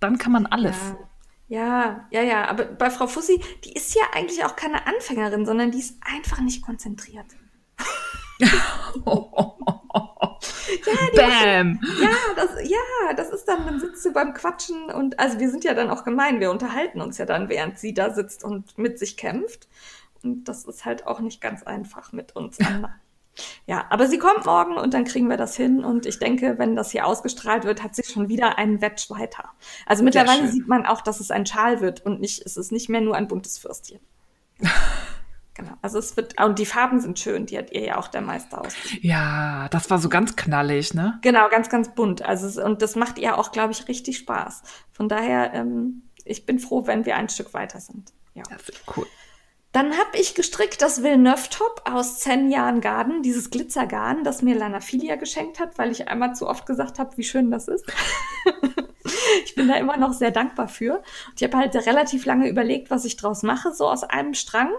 dann 0.00 0.18
kann 0.18 0.32
man 0.32 0.46
alles. 0.46 0.76
Ja, 1.48 2.06
ja, 2.10 2.22
ja. 2.22 2.48
Aber 2.48 2.64
bei 2.64 2.90
Frau 2.90 3.06
Fussi, 3.06 3.42
die 3.64 3.72
ist 3.72 3.94
ja 3.94 4.02
eigentlich 4.14 4.44
auch 4.44 4.56
keine 4.56 4.86
Anfängerin, 4.86 5.44
sondern 5.44 5.70
die 5.70 5.80
ist 5.80 5.98
einfach 6.00 6.40
nicht 6.40 6.64
konzentriert. 6.64 7.26
Bam! 11.14 11.80
Ja, 12.00 12.10
das, 12.36 12.50
ja, 12.68 13.12
das 13.16 13.30
ist 13.30 13.44
dann, 13.44 13.66
dann 13.66 13.80
sitzt 13.80 14.04
du 14.04 14.12
beim 14.12 14.32
Quatschen 14.34 14.90
und 14.90 15.18
also 15.20 15.38
wir 15.38 15.50
sind 15.50 15.64
ja 15.64 15.74
dann 15.74 15.90
auch 15.90 16.04
gemein, 16.04 16.40
wir 16.40 16.50
unterhalten 16.50 17.00
uns 17.00 17.18
ja 17.18 17.26
dann, 17.26 17.48
während 17.48 17.78
sie 17.78 17.94
da 17.94 18.12
sitzt 18.12 18.42
und 18.44 18.78
mit 18.78 18.98
sich 18.98 19.16
kämpft. 19.16 19.68
Und 20.22 20.44
das 20.44 20.64
ist 20.64 20.84
halt 20.84 21.06
auch 21.06 21.20
nicht 21.20 21.40
ganz 21.40 21.62
einfach 21.62 22.12
mit 22.12 22.36
uns 22.36 22.58
anderen. 22.60 22.94
Ja, 23.66 23.86
aber 23.90 24.08
sie 24.08 24.18
kommt 24.18 24.44
morgen 24.44 24.76
und 24.76 24.92
dann 24.94 25.04
kriegen 25.04 25.28
wir 25.28 25.36
das 25.36 25.56
hin. 25.56 25.84
Und 25.84 26.06
ich 26.06 26.18
denke, 26.18 26.58
wenn 26.58 26.76
das 26.76 26.90
hier 26.90 27.06
ausgestrahlt 27.06 27.64
wird, 27.64 27.82
hat 27.82 27.94
sie 27.94 28.02
schon 28.04 28.28
wieder 28.28 28.58
einen 28.58 28.80
Wedge 28.80 29.06
weiter. 29.08 29.50
Also 29.86 30.04
mittlerweile 30.04 30.48
sieht 30.48 30.68
man 30.68 30.84
auch, 30.84 31.00
dass 31.00 31.20
es 31.20 31.30
ein 31.30 31.46
Schal 31.46 31.80
wird 31.80 32.04
und 32.04 32.20
nicht, 32.20 32.44
es 32.44 32.56
ist 32.56 32.72
nicht 32.72 32.88
mehr 32.88 33.00
nur 33.00 33.16
ein 33.16 33.28
buntes 33.28 33.58
Fürstchen. 33.58 34.00
genau. 35.54 35.72
Also 35.80 35.98
es 35.98 36.16
wird, 36.16 36.40
und 36.42 36.58
die 36.58 36.66
Farben 36.66 37.00
sind 37.00 37.18
schön, 37.18 37.46
die 37.46 37.56
hat 37.56 37.72
ihr 37.72 37.84
ja 37.84 37.96
auch 37.96 38.08
der 38.08 38.20
Meister 38.20 38.60
ausgesucht. 38.60 39.02
Ja, 39.02 39.68
das 39.70 39.88
war 39.88 39.98
so 39.98 40.08
ganz 40.08 40.36
knallig, 40.36 40.92
ne? 40.92 41.18
Genau, 41.22 41.48
ganz, 41.48 41.70
ganz 41.70 41.94
bunt. 41.94 42.22
Also 42.22 42.46
es, 42.46 42.58
und 42.58 42.82
das 42.82 42.96
macht 42.96 43.18
ihr 43.18 43.38
auch, 43.38 43.52
glaube 43.52 43.72
ich, 43.72 43.88
richtig 43.88 44.18
Spaß. 44.18 44.62
Von 44.92 45.08
daher, 45.08 45.54
ähm, 45.54 46.02
ich 46.24 46.44
bin 46.44 46.58
froh, 46.58 46.86
wenn 46.86 47.06
wir 47.06 47.16
ein 47.16 47.28
Stück 47.28 47.54
weiter 47.54 47.80
sind. 47.80 48.12
Ja. 48.34 48.42
Das 48.50 48.68
ist 48.68 48.82
cool. 48.96 49.06
Dann 49.72 49.96
habe 49.96 50.18
ich 50.18 50.34
gestrickt 50.34 50.82
das 50.82 51.02
Villeneuve-Top 51.02 51.82
aus 51.90 52.18
10 52.18 52.50
Jahren 52.50 52.82
Garden, 52.82 53.22
dieses 53.22 53.48
Glitzergarn, 53.48 54.22
das 54.22 54.42
mir 54.42 54.54
Lana 54.54 54.80
Filia 54.80 55.16
geschenkt 55.16 55.58
hat, 55.58 55.78
weil 55.78 55.90
ich 55.90 56.08
einmal 56.08 56.34
zu 56.34 56.46
oft 56.46 56.66
gesagt 56.66 56.98
habe, 56.98 57.16
wie 57.16 57.24
schön 57.24 57.50
das 57.50 57.68
ist. 57.68 57.86
ich 59.46 59.54
bin 59.54 59.68
da 59.68 59.76
immer 59.76 59.96
noch 59.96 60.12
sehr 60.12 60.30
dankbar 60.30 60.68
für. 60.68 60.96
Und 60.96 61.40
ich 61.40 61.44
habe 61.44 61.56
halt 61.56 61.74
relativ 61.86 62.26
lange 62.26 62.50
überlegt, 62.50 62.90
was 62.90 63.06
ich 63.06 63.16
draus 63.16 63.42
mache, 63.42 63.72
so 63.72 63.88
aus 63.88 64.04
einem 64.04 64.34
Strang 64.34 64.70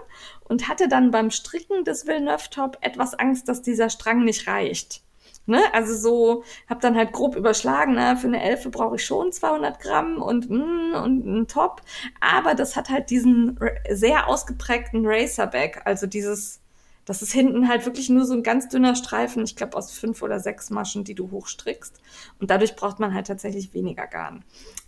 und 0.44 0.68
hatte 0.68 0.86
dann 0.86 1.10
beim 1.10 1.32
Stricken 1.32 1.84
des 1.84 2.06
Villeneuve-Top 2.06 2.78
etwas 2.80 3.14
Angst, 3.14 3.48
dass 3.48 3.62
dieser 3.62 3.90
Strang 3.90 4.24
nicht 4.24 4.46
reicht. 4.46 5.02
Ne? 5.46 5.62
Also 5.74 5.94
so, 5.94 6.44
habe 6.68 6.80
dann 6.80 6.96
halt 6.96 7.12
grob 7.12 7.36
überschlagen, 7.36 7.94
ne? 7.94 8.16
für 8.16 8.28
eine 8.28 8.42
Elfe 8.42 8.70
brauche 8.70 8.96
ich 8.96 9.04
schon 9.04 9.30
200 9.30 9.78
Gramm 9.78 10.22
und, 10.22 10.48
mm, 10.48 10.94
und 10.94 11.26
ein 11.26 11.48
Top. 11.48 11.82
Aber 12.20 12.54
das 12.54 12.76
hat 12.76 12.88
halt 12.88 13.10
diesen 13.10 13.58
sehr 13.90 14.28
ausgeprägten 14.28 15.06
Racerback, 15.06 15.82
also 15.84 16.06
dieses, 16.06 16.60
das 17.04 17.20
ist 17.20 17.32
hinten 17.32 17.68
halt 17.68 17.84
wirklich 17.84 18.08
nur 18.08 18.24
so 18.24 18.32
ein 18.32 18.42
ganz 18.42 18.68
dünner 18.68 18.96
Streifen, 18.96 19.44
ich 19.44 19.56
glaube 19.56 19.76
aus 19.76 19.92
fünf 19.92 20.22
oder 20.22 20.40
sechs 20.40 20.70
Maschen, 20.70 21.04
die 21.04 21.14
du 21.14 21.30
hochstrickst. 21.30 22.00
Und 22.40 22.50
dadurch 22.50 22.74
braucht 22.76 22.98
man 22.98 23.12
halt 23.12 23.26
tatsächlich 23.26 23.74
weniger 23.74 24.06
Garn. 24.06 24.44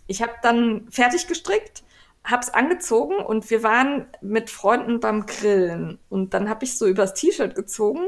Ich 0.07 0.23
habe 0.23 0.33
dann 0.41 0.87
fertig 0.89 1.27
gestrickt, 1.27 1.83
hab's 2.23 2.49
angezogen 2.49 3.17
und 3.17 3.49
wir 3.51 3.61
waren 3.61 4.07
mit 4.21 4.49
Freunden 4.49 4.99
beim 4.99 5.27
Grillen. 5.27 5.99
Und 6.09 6.33
dann 6.33 6.49
habe 6.49 6.65
ich 6.65 6.77
so 6.77 6.87
übers 6.87 7.13
T-Shirt 7.13 7.53
gezogen 7.53 8.01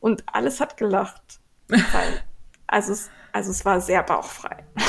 und 0.00 0.24
alles 0.26 0.60
hat 0.60 0.76
gelacht. 0.76 1.40
Also, 2.66 2.92
es, 2.92 3.10
also 3.32 3.50
es 3.50 3.64
war 3.64 3.80
sehr 3.80 4.02
bauchfrei. 4.02 4.64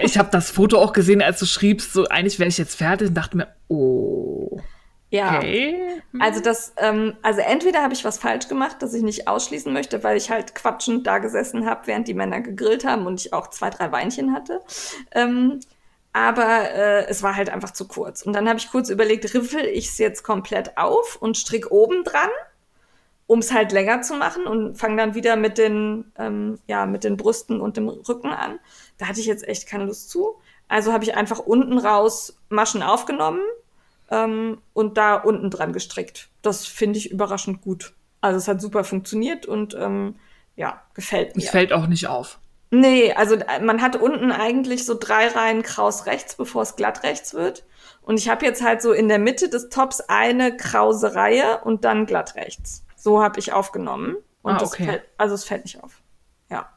Ich 0.00 0.16
habe 0.16 0.28
das 0.30 0.52
Foto 0.52 0.78
auch 0.78 0.92
gesehen, 0.92 1.22
als 1.22 1.40
du 1.40 1.46
schriebst, 1.46 1.92
so 1.92 2.06
eigentlich 2.06 2.38
wäre 2.38 2.48
ich 2.48 2.56
jetzt 2.56 2.76
fertig 2.76 3.08
und 3.08 3.14
dachte 3.14 3.36
mir, 3.36 3.48
oh. 3.66 4.60
Ja. 5.10 5.38
Okay. 5.38 6.00
Also 6.20 6.40
das, 6.40 6.72
ähm, 6.76 7.16
also 7.20 7.40
entweder 7.40 7.82
habe 7.82 7.92
ich 7.92 8.04
was 8.04 8.16
falsch 8.16 8.46
gemacht, 8.46 8.76
das 8.78 8.94
ich 8.94 9.02
nicht 9.02 9.26
ausschließen 9.26 9.72
möchte, 9.72 10.04
weil 10.04 10.16
ich 10.16 10.30
halt 10.30 10.54
quatschend 10.54 11.06
da 11.06 11.18
gesessen 11.18 11.66
habe, 11.66 11.86
während 11.86 12.06
die 12.06 12.14
Männer 12.14 12.40
gegrillt 12.40 12.84
haben 12.84 13.06
und 13.06 13.20
ich 13.20 13.32
auch 13.32 13.48
zwei, 13.48 13.70
drei 13.70 13.90
Weinchen 13.90 14.32
hatte. 14.32 14.60
Ähm, 15.10 15.58
aber 16.12 16.70
äh, 16.70 17.06
es 17.08 17.22
war 17.22 17.36
halt 17.36 17.50
einfach 17.50 17.72
zu 17.72 17.88
kurz. 17.88 18.22
Und 18.22 18.34
dann 18.34 18.48
habe 18.48 18.58
ich 18.58 18.70
kurz 18.70 18.88
überlegt, 18.88 19.34
riffel 19.34 19.64
ich 19.64 19.88
es 19.88 19.98
jetzt 19.98 20.22
komplett 20.22 20.76
auf 20.78 21.16
und 21.16 21.36
strick 21.36 21.70
oben 21.70 22.04
dran, 22.04 22.30
um 23.32 23.38
es 23.38 23.50
halt 23.50 23.72
länger 23.72 24.02
zu 24.02 24.12
machen 24.12 24.46
und 24.46 24.76
fange 24.76 24.98
dann 24.98 25.14
wieder 25.14 25.36
mit 25.36 25.56
den, 25.56 26.12
ähm, 26.18 26.58
ja, 26.66 26.84
mit 26.84 27.02
den 27.02 27.16
Brüsten 27.16 27.62
und 27.62 27.78
dem 27.78 27.88
Rücken 27.88 28.28
an. 28.28 28.58
Da 28.98 29.08
hatte 29.08 29.20
ich 29.20 29.26
jetzt 29.26 29.48
echt 29.48 29.66
keine 29.66 29.86
Lust 29.86 30.10
zu. 30.10 30.34
Also 30.68 30.92
habe 30.92 31.04
ich 31.04 31.16
einfach 31.16 31.38
unten 31.38 31.78
raus 31.78 32.36
Maschen 32.50 32.82
aufgenommen 32.82 33.40
ähm, 34.10 34.58
und 34.74 34.98
da 34.98 35.14
unten 35.14 35.48
dran 35.48 35.72
gestrickt. 35.72 36.28
Das 36.42 36.66
finde 36.66 36.98
ich 36.98 37.10
überraschend 37.10 37.62
gut. 37.62 37.94
Also 38.20 38.36
es 38.36 38.48
hat 38.48 38.60
super 38.60 38.84
funktioniert 38.84 39.46
und 39.46 39.74
ähm, 39.80 40.16
ja, 40.54 40.82
gefällt 40.92 41.34
mir. 41.34 41.44
Es 41.44 41.48
fällt 41.48 41.72
auch 41.72 41.86
nicht 41.86 42.08
auf. 42.08 42.38
Nee, 42.70 43.14
also 43.14 43.36
äh, 43.36 43.60
man 43.62 43.80
hat 43.80 43.96
unten 43.96 44.30
eigentlich 44.30 44.84
so 44.84 44.94
drei 44.94 45.28
Reihen 45.28 45.62
kraus 45.62 46.04
rechts, 46.04 46.34
bevor 46.34 46.60
es 46.60 46.76
glatt 46.76 47.02
rechts 47.02 47.32
wird. 47.32 47.64
Und 48.02 48.18
ich 48.18 48.28
habe 48.28 48.44
jetzt 48.44 48.62
halt 48.62 48.82
so 48.82 48.92
in 48.92 49.08
der 49.08 49.18
Mitte 49.18 49.48
des 49.48 49.70
Tops 49.70 50.02
eine 50.02 50.54
krause 50.54 51.14
Reihe 51.14 51.62
und 51.64 51.86
dann 51.86 52.04
glatt 52.04 52.34
rechts. 52.34 52.84
So 53.02 53.20
habe 53.20 53.40
ich 53.40 53.52
aufgenommen. 53.52 54.14
Und 54.42 54.54
Ah, 54.54 54.62
okay. 54.62 54.84
fällt, 54.84 55.02
also 55.18 55.34
es 55.34 55.42
fällt 55.42 55.64
nicht 55.64 55.82
auf. 55.82 56.00
Ja. 56.48 56.70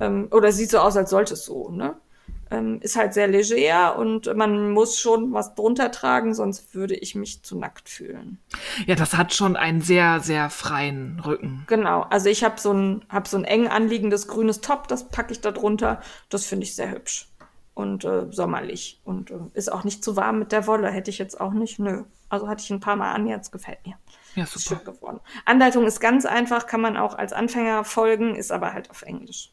Ähm, 0.00 0.26
oder 0.32 0.50
sieht 0.50 0.70
so 0.70 0.78
aus, 0.78 0.96
als 0.96 1.10
sollte 1.10 1.34
es 1.34 1.44
so, 1.44 1.70
ne? 1.70 1.96
Ähm, 2.50 2.80
ist 2.80 2.96
halt 2.96 3.14
sehr 3.14 3.28
leger 3.28 3.96
und 3.96 4.34
man 4.34 4.70
muss 4.72 4.98
schon 4.98 5.32
was 5.32 5.54
drunter 5.54 5.92
tragen, 5.92 6.34
sonst 6.34 6.74
würde 6.74 6.96
ich 6.96 7.14
mich 7.14 7.42
zu 7.44 7.56
nackt 7.58 7.88
fühlen. 7.88 8.38
Ja, 8.86 8.96
das 8.96 9.16
hat 9.16 9.34
schon 9.34 9.54
einen 9.54 9.80
sehr, 9.82 10.18
sehr 10.20 10.50
freien 10.50 11.20
Rücken. 11.20 11.64
Genau, 11.68 12.02
also 12.02 12.28
ich 12.28 12.42
habe 12.42 12.58
so 12.58 12.72
ein, 12.72 13.04
hab 13.08 13.28
so 13.28 13.36
ein 13.36 13.44
eng 13.44 13.68
anliegendes 13.68 14.26
grünes 14.26 14.60
Top, 14.60 14.88
das 14.88 15.10
packe 15.10 15.32
ich 15.32 15.40
da 15.42 15.52
drunter. 15.52 16.00
Das 16.28 16.44
finde 16.46 16.64
ich 16.64 16.74
sehr 16.74 16.90
hübsch 16.90 17.28
und 17.74 18.04
äh, 18.04 18.26
sommerlich 18.30 19.00
und 19.04 19.30
äh, 19.30 19.36
ist 19.54 19.70
auch 19.70 19.84
nicht 19.84 20.02
zu 20.02 20.16
warm 20.16 20.38
mit 20.40 20.50
der 20.50 20.66
Wolle. 20.66 20.90
Hätte 20.90 21.10
ich 21.10 21.18
jetzt 21.18 21.40
auch 21.40 21.52
nicht, 21.52 21.78
nö. 21.78 22.02
Also 22.30 22.48
hatte 22.48 22.62
ich 22.64 22.70
ein 22.70 22.80
paar 22.80 22.96
Mal 22.96 23.12
an, 23.12 23.26
jetzt 23.26 23.52
gefällt 23.52 23.86
mir. 23.86 23.96
Ja, 24.34 24.44
Ist 24.44 24.58
super. 24.58 24.82
schön 24.84 24.94
geworden. 24.94 25.20
Anleitung 25.44 25.86
ist 25.86 26.00
ganz 26.00 26.26
einfach, 26.26 26.66
kann 26.66 26.80
man 26.80 26.96
auch 26.96 27.14
als 27.14 27.32
Anfänger 27.32 27.84
folgen, 27.84 28.34
ist 28.34 28.52
aber 28.52 28.72
halt 28.72 28.90
auf 28.90 29.02
Englisch. 29.02 29.52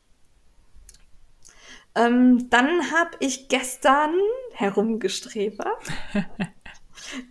Ähm, 1.96 2.50
dann 2.50 2.92
habe 2.92 3.12
ich 3.20 3.48
gestern 3.48 4.14
herumgestrebert. 4.54 5.68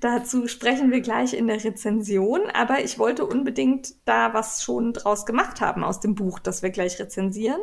Dazu 0.01 0.47
sprechen 0.47 0.91
wir 0.91 1.01
gleich 1.01 1.35
in 1.35 1.47
der 1.47 1.63
Rezension, 1.63 2.43
aber 2.53 2.83
ich 2.85 2.99
wollte 2.99 3.27
unbedingt 3.27 3.95
da 4.05 4.33
was 4.33 4.63
schon 4.63 4.93
draus 4.93 5.27
gemacht 5.27 5.61
haben 5.61 5.83
aus 5.83 6.01
dem 6.01 6.15
Buch, 6.15 6.39
das 6.39 6.63
wir 6.63 6.71
gleich 6.71 6.99
rezensieren. 6.99 7.61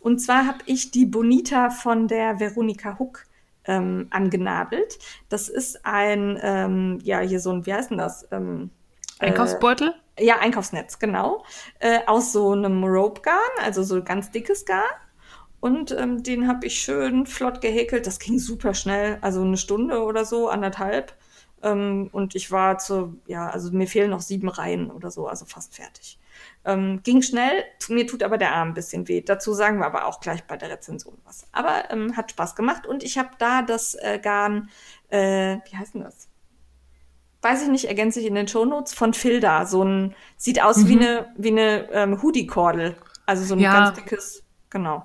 Und 0.00 0.18
zwar 0.20 0.46
habe 0.46 0.58
ich 0.66 0.90
die 0.90 1.06
Bonita 1.06 1.70
von 1.70 2.06
der 2.06 2.38
Veronika 2.38 2.98
Huck 2.98 3.24
ähm, 3.64 4.08
angenabelt. 4.10 4.98
Das 5.28 5.48
ist 5.48 5.86
ein, 5.86 6.38
ähm, 6.42 6.98
ja, 7.02 7.20
hier 7.20 7.40
so 7.40 7.50
ein, 7.50 7.66
wie 7.66 7.72
heißt 7.72 7.90
denn 7.90 7.98
das? 7.98 8.28
Ähm, 8.30 8.70
Einkaufsbeutel? 9.18 9.94
ja, 10.18 10.38
Einkaufsnetz, 10.38 10.98
genau. 10.98 11.44
Äh, 11.80 12.00
aus 12.06 12.32
so 12.32 12.52
einem 12.52 12.84
Rope 12.84 13.20
Garn, 13.22 13.38
also 13.62 13.82
so 13.82 14.02
ganz 14.02 14.30
dickes 14.30 14.64
Garn. 14.64 14.84
Und 15.60 15.92
ähm, 15.92 16.22
den 16.22 16.46
habe 16.46 16.66
ich 16.66 16.82
schön 16.82 17.26
flott 17.26 17.60
gehäkelt. 17.60 18.06
Das 18.06 18.18
ging 18.18 18.38
super 18.38 18.74
schnell, 18.74 19.18
also 19.22 19.40
eine 19.42 19.56
Stunde 19.56 20.02
oder 20.04 20.24
so, 20.24 20.48
anderthalb. 20.48 21.14
Ähm, 21.62 22.10
und 22.12 22.34
ich 22.34 22.50
war 22.50 22.78
zu, 22.78 23.18
ja, 23.26 23.48
also 23.48 23.72
mir 23.72 23.86
fehlen 23.86 24.10
noch 24.10 24.20
sieben 24.20 24.48
Reihen 24.48 24.90
oder 24.90 25.10
so, 25.10 25.26
also 25.26 25.46
fast 25.46 25.74
fertig. 25.74 26.18
Ähm, 26.64 27.00
ging 27.02 27.22
schnell, 27.22 27.64
mir 27.88 28.06
tut 28.06 28.22
aber 28.22 28.38
der 28.38 28.54
Arm 28.54 28.68
ein 28.68 28.74
bisschen 28.74 29.08
weh. 29.08 29.22
Dazu 29.22 29.54
sagen 29.54 29.78
wir 29.78 29.86
aber 29.86 30.06
auch 30.06 30.20
gleich 30.20 30.44
bei 30.44 30.56
der 30.56 30.70
Rezension 30.70 31.16
was. 31.24 31.46
Aber 31.52 31.90
ähm, 31.90 32.16
hat 32.16 32.30
Spaß 32.30 32.54
gemacht 32.56 32.86
und 32.86 33.02
ich 33.02 33.16
habe 33.18 33.30
da 33.38 33.62
das 33.62 33.94
äh, 33.94 34.18
Garn, 34.22 34.68
äh, 35.08 35.58
wie 35.70 35.76
heißt 35.76 35.94
denn 35.94 36.02
das? 36.02 36.28
Weiß 37.44 37.62
ich 37.62 37.68
nicht, 37.68 37.84
ergänze 37.84 38.20
ich 38.20 38.26
in 38.26 38.34
den 38.34 38.48
Shownotes, 38.48 38.94
von 38.94 39.14
Filda. 39.14 39.66
So 39.66 39.84
ein, 39.84 40.14
sieht 40.36 40.62
aus 40.62 40.86
wie 40.86 40.96
eine, 40.96 41.32
wie 41.36 41.50
eine 41.50 41.90
ähm, 41.92 42.22
Hoodie-Kordel. 42.22 42.96
Also 43.26 43.44
so 43.44 43.54
ein 43.54 43.60
Ja. 43.60 43.72
ganz 43.72 43.96
dickes, 43.96 44.42
genau. 44.70 45.04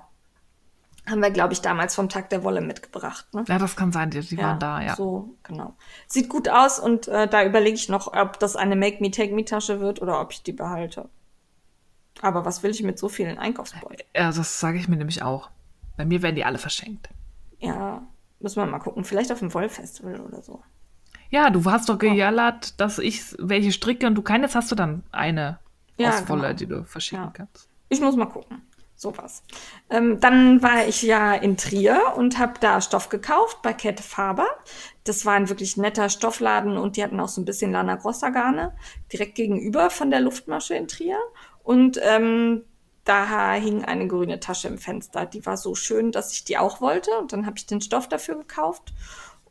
Haben 1.06 1.20
wir, 1.22 1.30
glaube 1.30 1.52
ich, 1.52 1.60
damals 1.60 1.94
vom 1.94 2.08
Tag 2.08 2.30
der 2.30 2.44
Wolle 2.44 2.60
mitgebracht. 2.60 3.26
Ne? 3.34 3.44
Ja, 3.48 3.58
das 3.58 3.74
kann 3.76 3.90
sein, 3.92 4.10
die, 4.10 4.20
die 4.20 4.38
waren 4.38 4.58
da, 4.58 4.80
ja. 4.80 4.96
So, 4.96 5.34
genau. 5.42 5.74
Sieht 6.06 6.28
gut 6.28 6.48
aus 6.48 6.78
und 6.78 7.08
äh, 7.08 7.26
da 7.26 7.44
überlege 7.44 7.74
ich 7.74 7.88
noch, 7.88 8.12
ob 8.12 8.38
das 8.38 8.54
eine 8.56 8.76
Make 8.76 8.98
Me 9.00 9.10
Take 9.10 9.34
Me 9.34 9.44
Tasche 9.44 9.80
wird 9.80 10.00
oder 10.02 10.20
ob 10.20 10.32
ich 10.32 10.42
die 10.42 10.52
behalte. 10.52 11.08
Aber 12.22 12.44
was 12.44 12.62
will 12.62 12.70
ich 12.70 12.82
mit 12.82 12.98
so 12.98 13.08
vielen 13.08 13.38
Einkaufsbeuteln? 13.38 14.08
Ja, 14.14 14.30
das 14.30 14.60
sage 14.60 14.78
ich 14.78 14.88
mir 14.88 14.96
nämlich 14.96 15.22
auch. 15.22 15.50
Bei 15.96 16.04
mir 16.04 16.22
werden 16.22 16.36
die 16.36 16.44
alle 16.44 16.58
verschenkt. 16.58 17.08
Ja, 17.58 18.02
müssen 18.38 18.60
wir 18.62 18.66
mal 18.66 18.78
gucken. 18.78 19.04
Vielleicht 19.04 19.32
auf 19.32 19.38
dem 19.38 19.52
Wollfestival 19.54 20.20
oder 20.20 20.42
so. 20.42 20.62
Ja, 21.30 21.50
du 21.50 21.64
hast 21.64 21.88
doch 21.88 21.98
gejallert, 21.98 22.80
dass 22.80 22.98
ich 22.98 23.22
welche 23.38 23.72
stricke 23.72 24.06
und 24.06 24.14
du 24.16 24.22
keines 24.22 24.54
hast 24.54 24.70
du 24.70 24.74
dann 24.74 25.02
eine 25.12 25.58
Ja, 25.96 26.10
aus 26.10 26.28
Wolle, 26.28 26.42
genau. 26.42 26.52
die 26.54 26.66
du 26.66 26.84
verschicken 26.84 27.24
Ja. 27.24 27.32
kannst. 27.32 27.68
Ich 27.88 28.00
muss 28.00 28.16
mal 28.16 28.26
gucken. 28.26 28.62
Sowas. 28.96 29.42
Ähm, 29.88 30.20
dann 30.20 30.62
war 30.62 30.86
ich 30.86 31.00
ja 31.02 31.32
in 31.34 31.56
Trier 31.56 31.98
und 32.16 32.38
habe 32.38 32.54
da 32.60 32.82
Stoff 32.82 33.08
gekauft 33.08 33.62
bei 33.62 33.72
Kette 33.72 34.02
Faber. 34.02 34.46
Das 35.04 35.24
war 35.24 35.32
ein 35.34 35.48
wirklich 35.48 35.78
netter 35.78 36.10
Stoffladen 36.10 36.76
und 36.76 36.96
die 36.96 37.02
hatten 37.02 37.18
auch 37.18 37.28
so 37.28 37.40
ein 37.40 37.46
bisschen 37.46 37.72
Lana 37.72 37.94
Grossa 37.94 38.28
Garne 38.28 38.74
direkt 39.10 39.36
gegenüber 39.36 39.88
von 39.88 40.10
der 40.10 40.20
Luftmasche 40.20 40.74
in 40.74 40.86
Trier. 40.86 41.16
Und 41.62 41.98
ähm, 42.02 42.64
da 43.04 43.54
hing 43.54 43.86
eine 43.86 44.06
grüne 44.06 44.38
Tasche 44.38 44.68
im 44.68 44.76
Fenster. 44.76 45.24
Die 45.24 45.46
war 45.46 45.56
so 45.56 45.74
schön, 45.74 46.12
dass 46.12 46.32
ich 46.34 46.44
die 46.44 46.58
auch 46.58 46.82
wollte. 46.82 47.10
Und 47.18 47.32
dann 47.32 47.46
habe 47.46 47.56
ich 47.56 47.64
den 47.66 47.80
Stoff 47.80 48.06
dafür 48.06 48.36
gekauft. 48.36 48.92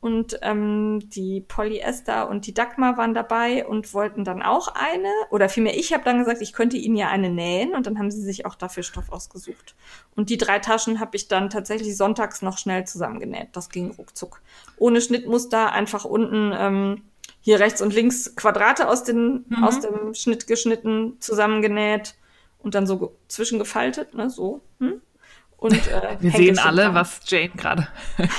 Und 0.02 0.40
ähm, 0.44 1.02
die 1.10 1.42
Polyester 1.42 2.30
und 2.30 2.48
die 2.48 2.54
Dagmar 2.54 2.96
waren 2.98 3.14
dabei 3.14 3.68
und 3.68 3.94
wollten 3.94 4.24
dann 4.24 4.42
auch 4.42 4.70
eine. 4.70 5.10
Oder 5.30 5.50
vielmehr, 5.50 5.78
ich 5.78 5.92
habe 5.94 6.06
dann 6.06 6.20
gesagt, 6.20 6.42
ich 6.42 6.54
könnte 6.54 6.78
ihnen 6.78 6.96
ja 6.96 7.10
eine 7.10 7.30
nähen. 7.30 7.74
Und 7.76 7.86
dann 7.86 8.00
haben 8.00 8.10
sie 8.10 8.22
sich 8.22 8.46
auch 8.46 8.56
dafür 8.56 8.84
Stoff 8.84 9.12
ausgesucht. 9.12 9.76
Und 10.16 10.30
die 10.30 10.38
drei 10.38 10.60
Taschen 10.60 11.02
habe 11.02 11.18
ich 11.18 11.28
dann 11.28 11.50
tatsächlich 11.50 11.98
sonntags 11.98 12.42
noch 12.42 12.58
schnell 12.58 12.86
zusammengenäht. 12.86 13.50
Das 13.52 13.70
ging 13.70 13.92
ruckzuck. 13.92 14.42
Ohne 14.78 15.02
Schnittmuster, 15.02 15.74
einfach 15.74 16.06
unten 16.06 16.54
ähm, 16.58 17.02
hier 17.42 17.60
rechts 17.60 17.82
und 17.82 17.94
links 17.94 18.36
Quadrate 18.38 18.88
aus, 18.88 19.04
den, 19.04 19.46
aus 19.62 19.82
dem 19.82 20.14
Schnitt 20.14 20.48
geschnitten, 20.48 21.18
zusammengenäht 21.20 22.16
und 22.60 22.74
dann 22.76 22.88
so 22.88 23.00
ge- 23.00 23.10
zwischengefaltet, 23.28 24.14
ne, 24.14 24.30
so. 24.30 24.62
Hm? 24.80 25.02
Und, 25.58 25.74
äh, 25.74 26.16
Wir 26.22 26.32
sehen 26.32 26.58
alle, 26.60 26.84
dran. 26.84 26.96
was 26.96 27.20
Jane 27.26 27.50
gerade. 27.50 27.88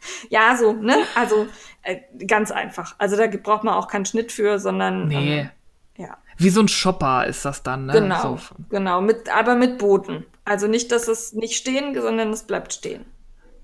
Ja, 0.30 0.56
so, 0.56 0.72
ne? 0.72 0.96
Also 1.14 1.46
äh, 1.82 1.98
ganz 2.26 2.50
einfach. 2.50 2.94
Also 2.98 3.16
da 3.16 3.26
braucht 3.26 3.64
man 3.64 3.74
auch 3.74 3.88
keinen 3.88 4.06
Schnitt 4.06 4.32
für, 4.32 4.58
sondern 4.58 5.08
Nee. 5.08 5.40
ähm, 5.40 5.50
ja, 5.96 6.16
Wie 6.38 6.48
so 6.50 6.60
ein 6.62 6.68
Shopper 6.68 7.26
ist 7.26 7.44
das 7.44 7.62
dann, 7.62 7.86
ne? 7.86 7.92
genau, 7.92 8.36
So. 8.38 8.54
genau, 8.70 9.00
mit, 9.02 9.28
aber 9.34 9.54
mit 9.54 9.78
Booten. 9.78 10.24
Also 10.44 10.66
nicht, 10.66 10.90
dass 10.92 11.08
es 11.08 11.32
nicht 11.34 11.54
stehen, 11.56 11.94
sondern 12.00 12.30
es 12.32 12.44
bleibt 12.44 12.72
stehen. 12.72 13.04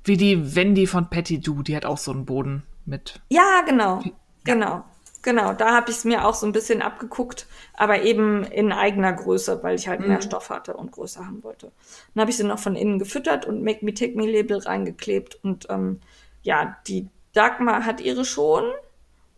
Wie 0.05 0.17
die 0.17 0.55
Wendy 0.55 0.87
von 0.87 1.09
Patty 1.11 1.41
Do, 1.41 1.63
die 1.63 1.75
hat 1.75 1.85
auch 1.87 1.99
so 1.99 2.13
einen 2.13 2.27
Boden 2.27 2.63
mit. 2.85 3.21
Ja, 3.31 3.63
genau, 3.67 4.03
genau, 4.45 4.85
genau. 5.23 5.53
Da 5.55 5.75
habe 5.75 5.91
ich 5.91 5.97
es 5.97 6.05
mir 6.05 6.25
auch 6.25 6.35
so 6.35 6.47
ein 6.47 6.53
bisschen 6.53 6.81
abgeguckt, 6.83 7.47
aber 7.75 8.03
eben 8.03 8.45
in 8.45 8.71
eigener 8.71 9.13
Größe, 9.15 9.63
weil 9.65 9.75
ich 9.75 9.89
halt 9.89 10.01
Mhm. 10.01 10.09
mehr 10.09 10.23
Stoff 10.23 10.51
hatte 10.51 10.75
und 10.75 10.93
größer 10.93 11.27
haben 11.27 11.43
wollte. 11.43 11.73
Dann 12.15 12.21
habe 12.21 12.31
ich 12.31 12.37
sie 12.37 12.45
noch 12.45 12.61
von 12.61 12.77
innen 12.77 12.99
gefüttert 13.01 13.47
und 13.47 13.65
Make 13.65 13.85
Me 13.85 13.95
Take 13.95 14.17
Me 14.17 14.31
Label 14.31 14.59
reingeklebt 14.59 15.41
und 15.43 15.67
ähm, 15.71 16.01
ja, 16.47 16.77
die 16.87 17.09
Dagmar 17.35 17.85
hat 17.85 18.01
ihre 18.01 18.25
schon 18.25 18.65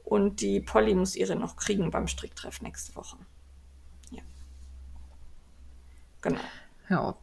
und 0.04 0.40
die 0.40 0.60
Polly 0.60 0.94
muss 0.94 1.16
ihre 1.16 1.34
noch 1.36 1.56
kriegen 1.56 1.90
beim 1.90 2.06
Stricktreff 2.06 2.60
nächste 2.62 2.94
Woche. 2.94 3.16
Ja. 4.10 4.22
Genau. 6.22 6.40
Ja, 6.88 7.14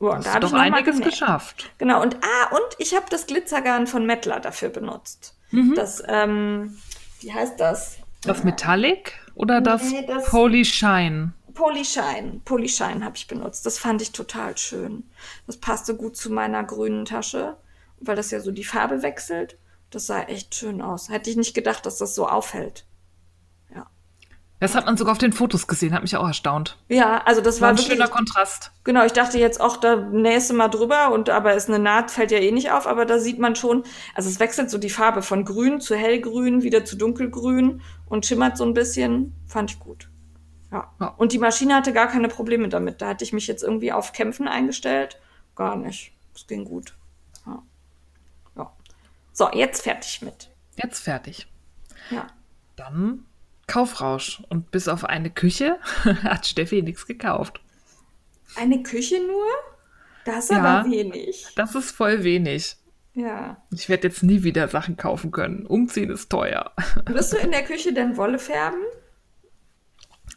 Ja, 0.00 0.16
hast 0.16 0.26
da 0.26 0.34
habe 0.34 0.46
ich 0.46 0.52
noch 0.52 0.58
mal 0.58 0.64
einiges 0.72 0.96
genäht. 0.96 1.10
geschafft. 1.10 1.70
Genau, 1.78 2.00
und 2.02 2.16
ah, 2.16 2.54
und 2.56 2.66
ich 2.78 2.94
habe 2.94 3.06
das 3.10 3.26
Glitzergarn 3.26 3.86
von 3.86 4.06
Mettler 4.06 4.40
dafür 4.40 4.68
benutzt. 4.70 5.36
Das, 5.74 6.00
ähm, 6.06 6.78
wie 7.20 7.32
heißt 7.34 7.58
das? 7.58 7.98
Das 8.22 8.44
Metallic 8.44 9.14
oder 9.34 9.60
das, 9.60 9.82
Nee, 9.90 10.06
das- 10.06 10.32
Holy 10.32 10.64
Shine? 10.64 11.32
Polyshine. 11.54 12.40
Polyshine 12.44 13.04
habe 13.04 13.16
ich 13.16 13.26
benutzt. 13.26 13.66
Das 13.66 13.76
fand 13.78 14.00
ich 14.00 14.12
total 14.12 14.56
schön. 14.56 15.02
Das 15.46 15.56
passte 15.56 15.94
gut 15.96 16.16
zu 16.16 16.30
meiner 16.30 16.62
grünen 16.64 17.04
Tasche, 17.04 17.56
weil 18.00 18.16
das 18.16 18.30
ja 18.30 18.40
so 18.40 18.50
die 18.50 18.64
Farbe 18.64 19.02
wechselt. 19.02 19.58
Das 19.90 20.06
sah 20.06 20.22
echt 20.22 20.54
schön 20.54 20.80
aus. 20.80 21.08
Hätte 21.08 21.30
ich 21.30 21.36
nicht 21.36 21.54
gedacht, 21.54 21.84
dass 21.84 21.98
das 21.98 22.14
so 22.14 22.28
auffällt. 22.28 22.86
Ja. 23.74 23.86
Das 24.60 24.74
hat 24.74 24.86
man 24.86 24.96
sogar 24.96 25.12
auf 25.12 25.18
den 25.18 25.32
Fotos 25.32 25.66
gesehen, 25.66 25.92
hat 25.92 26.02
mich 26.02 26.16
auch 26.16 26.26
erstaunt. 26.26 26.78
Ja, 26.88 27.22
also 27.24 27.40
das 27.40 27.60
war, 27.60 27.68
War 27.68 27.70
ein 27.70 27.78
wirklich, 27.78 27.92
schöner 27.94 28.08
Kontrast. 28.08 28.70
Genau, 28.84 29.04
ich 29.04 29.12
dachte 29.12 29.38
jetzt 29.38 29.60
auch, 29.60 29.76
da 29.76 29.96
nächste 29.96 30.54
Mal 30.54 30.68
drüber 30.68 31.12
und 31.12 31.28
aber 31.28 31.54
ist 31.54 31.68
eine 31.68 31.78
Naht, 31.78 32.10
fällt 32.10 32.30
ja 32.30 32.38
eh 32.38 32.52
nicht 32.52 32.70
auf, 32.70 32.86
aber 32.86 33.04
da 33.04 33.18
sieht 33.18 33.38
man 33.38 33.56
schon, 33.56 33.84
also 34.14 34.28
es 34.28 34.38
wechselt 34.38 34.70
so 34.70 34.78
die 34.78 34.90
Farbe 34.90 35.22
von 35.22 35.44
grün 35.44 35.80
zu 35.80 35.96
hellgrün, 35.96 36.62
wieder 36.62 36.84
zu 36.84 36.96
dunkelgrün 36.96 37.82
und 38.06 38.26
schimmert 38.26 38.56
so 38.56 38.64
ein 38.64 38.74
bisschen. 38.74 39.34
Fand 39.46 39.72
ich 39.72 39.80
gut. 39.80 40.08
Ja. 40.70 40.92
Ja. 41.00 41.08
Und 41.16 41.32
die 41.32 41.38
Maschine 41.38 41.74
hatte 41.74 41.92
gar 41.92 42.06
keine 42.06 42.28
Probleme 42.28 42.68
damit. 42.68 43.02
Da 43.02 43.08
hatte 43.08 43.24
ich 43.24 43.32
mich 43.32 43.48
jetzt 43.48 43.62
irgendwie 43.62 43.92
auf 43.92 44.12
Kämpfen 44.12 44.46
eingestellt. 44.46 45.18
Gar 45.56 45.76
nicht. 45.76 46.12
Es 46.34 46.46
ging 46.46 46.64
gut. 46.64 46.94
So, 49.40 49.48
jetzt 49.54 49.80
fertig 49.84 50.20
mit. 50.20 50.50
Jetzt 50.76 51.02
fertig. 51.02 51.46
Ja. 52.10 52.26
Dann 52.76 53.24
Kaufrausch. 53.66 54.42
Und 54.50 54.70
bis 54.70 54.86
auf 54.86 55.06
eine 55.06 55.30
Küche 55.30 55.78
hat 56.04 56.44
Steffi 56.46 56.82
nichts 56.82 57.06
gekauft. 57.06 57.62
Eine 58.56 58.82
Küche 58.82 59.18
nur? 59.26 59.46
Das 60.26 60.44
ist 60.44 60.50
Ja. 60.50 60.58
aber 60.80 60.90
wenig. 60.90 61.46
Das 61.56 61.74
ist 61.74 61.90
voll 61.90 62.22
wenig. 62.22 62.76
Ja. 63.14 63.56
Ich 63.72 63.88
werde 63.88 64.08
jetzt 64.08 64.22
nie 64.22 64.42
wieder 64.42 64.68
Sachen 64.68 64.98
kaufen 64.98 65.30
können. 65.30 65.64
Umziehen 65.64 66.10
ist 66.10 66.28
teuer. 66.28 66.72
Wirst 67.06 67.32
du 67.32 67.38
in 67.38 67.50
der 67.50 67.64
Küche 67.64 67.94
denn 67.94 68.18
Wolle 68.18 68.38
färben? 68.38 68.82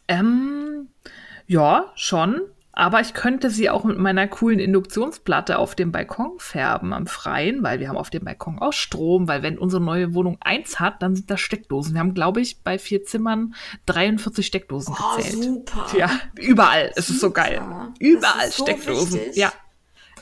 Ähm, 0.08 0.88
ja, 1.46 1.92
schon. 1.94 2.40
Aber 2.76 3.00
ich 3.00 3.14
könnte 3.14 3.50
sie 3.50 3.70
auch 3.70 3.84
mit 3.84 3.98
meiner 3.98 4.26
coolen 4.26 4.58
Induktionsplatte 4.58 5.58
auf 5.58 5.76
dem 5.76 5.92
Balkon 5.92 6.32
färben 6.38 6.92
am 6.92 7.06
Freien, 7.06 7.62
weil 7.62 7.78
wir 7.78 7.88
haben 7.88 7.96
auf 7.96 8.10
dem 8.10 8.24
Balkon 8.24 8.58
auch 8.58 8.72
Strom, 8.72 9.28
weil 9.28 9.42
wenn 9.44 9.58
unsere 9.58 9.80
neue 9.80 10.12
Wohnung 10.12 10.38
eins 10.40 10.80
hat, 10.80 11.00
dann 11.00 11.14
sind 11.14 11.30
da 11.30 11.36
Steckdosen. 11.36 11.94
Wir 11.94 12.00
haben, 12.00 12.14
glaube 12.14 12.40
ich, 12.40 12.62
bei 12.62 12.78
vier 12.78 13.04
Zimmern 13.04 13.54
43 13.86 14.44
Steckdosen 14.44 14.94
Oh, 14.98 15.16
gezählt. 15.16 15.42
super. 15.42 15.86
Ja, 15.96 16.10
überall. 16.34 16.90
Es 16.96 17.08
ist 17.10 17.20
so 17.20 17.30
geil. 17.30 17.60
Super. 17.62 17.94
Überall 18.00 18.34
Das 18.40 18.48
ist 18.48 18.56
so 18.56 18.64
Steckdosen. 18.64 19.20
wichtig. 19.20 19.36
Ja, 19.36 19.52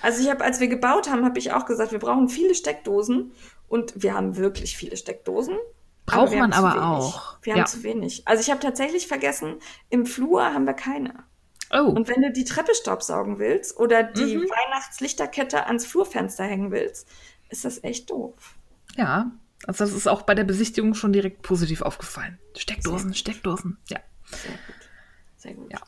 Also 0.02 0.22
ich 0.22 0.28
habe, 0.30 0.44
als 0.44 0.60
wir 0.60 0.68
gebaut 0.68 1.08
haben, 1.10 1.24
habe 1.24 1.38
ich 1.38 1.52
auch 1.52 1.64
gesagt, 1.64 1.92
wir 1.92 2.00
brauchen 2.00 2.28
viele 2.28 2.54
Steckdosen 2.54 3.32
und 3.68 3.94
wir 3.96 4.12
haben 4.14 4.36
wirklich 4.36 4.76
viele 4.76 4.96
Steckdosen. 4.98 5.56
Braucht 6.04 6.32
wir 6.32 6.38
man 6.40 6.52
aber 6.52 6.84
auch. 6.86 7.36
Wir 7.42 7.54
haben 7.54 7.60
Ja. 7.60 7.64
zu 7.66 7.82
wenig. 7.82 8.22
Also 8.26 8.42
ich 8.42 8.50
habe 8.50 8.60
tatsächlich 8.60 9.06
vergessen, 9.06 9.54
im 9.88 10.04
Flur 10.04 10.42
haben 10.44 10.66
wir 10.66 10.74
keine. 10.74 11.14
Oh, 11.72 11.84
Und 11.88 12.08
wenn 12.08 12.20
du 12.22 12.30
die 12.30 12.44
Treppe 12.44 12.74
staubsaugen 12.74 13.38
willst 13.38 13.76
oder 13.78 14.02
die 14.02 14.36
Mhm. 14.36 14.42
Weihnachtslichterkette 14.50 15.66
ans 15.66 15.86
Flurfenster 15.86 16.44
hängen 16.44 16.70
willst, 16.70 17.08
ist 17.48 17.64
das 17.64 17.82
echt 17.84 18.10
doof. 18.10 18.54
ja. 18.96 19.30
Also 19.64 19.84
das 19.84 19.92
ist 19.94 20.08
auch 20.08 20.22
bei 20.22 20.34
der 20.34 20.42
Besichtigung 20.42 20.92
schon 20.94 21.12
direkt 21.12 21.42
positiv 21.42 21.82
aufgefallen. 21.82 22.36
Steckdosen, 22.56 23.14
Steckdosen. 23.14 23.78
Ja. 23.88 24.00
Sehr 24.24 24.50
gut. 24.50 24.74
Sehr 25.36 25.54
gut. 25.54 25.72
Ja. 25.72 25.78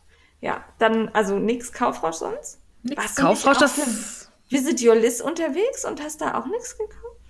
Ja, 0.40 0.64
dann 0.78 1.08
also 1.08 1.40
nichts 1.40 1.72
Kaufrausch 1.72 2.14
sonst? 2.14 2.60
Nix 2.84 3.16
Kaufrausch, 3.16 3.58
das. 3.58 3.72
für 3.72 4.28
Visit 4.48 4.80
Your 4.80 4.94
List 4.94 5.22
unterwegs 5.22 5.84
und 5.84 6.00
hast 6.00 6.20
da 6.20 6.38
auch 6.38 6.46
nichts 6.46 6.78
gekauft? 6.78 7.20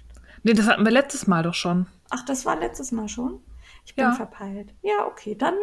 Nee, 0.43 0.53
das 0.53 0.67
hatten 0.67 0.85
wir 0.85 0.93
letztes 0.93 1.27
Mal 1.27 1.43
doch 1.43 1.55
schon. 1.55 1.87
Ach, 2.11 2.23
das 2.27 2.45
war 2.45 2.57
letztes 2.61 2.93
Mal 2.93 3.09
schon? 3.09 3.43
Ich 3.87 3.95
bin 3.95 4.05
Ja. 4.05 4.13
verpeilt. 4.13 4.69
Ja, 4.83 5.07
okay, 5.07 5.35
dann 5.35 5.55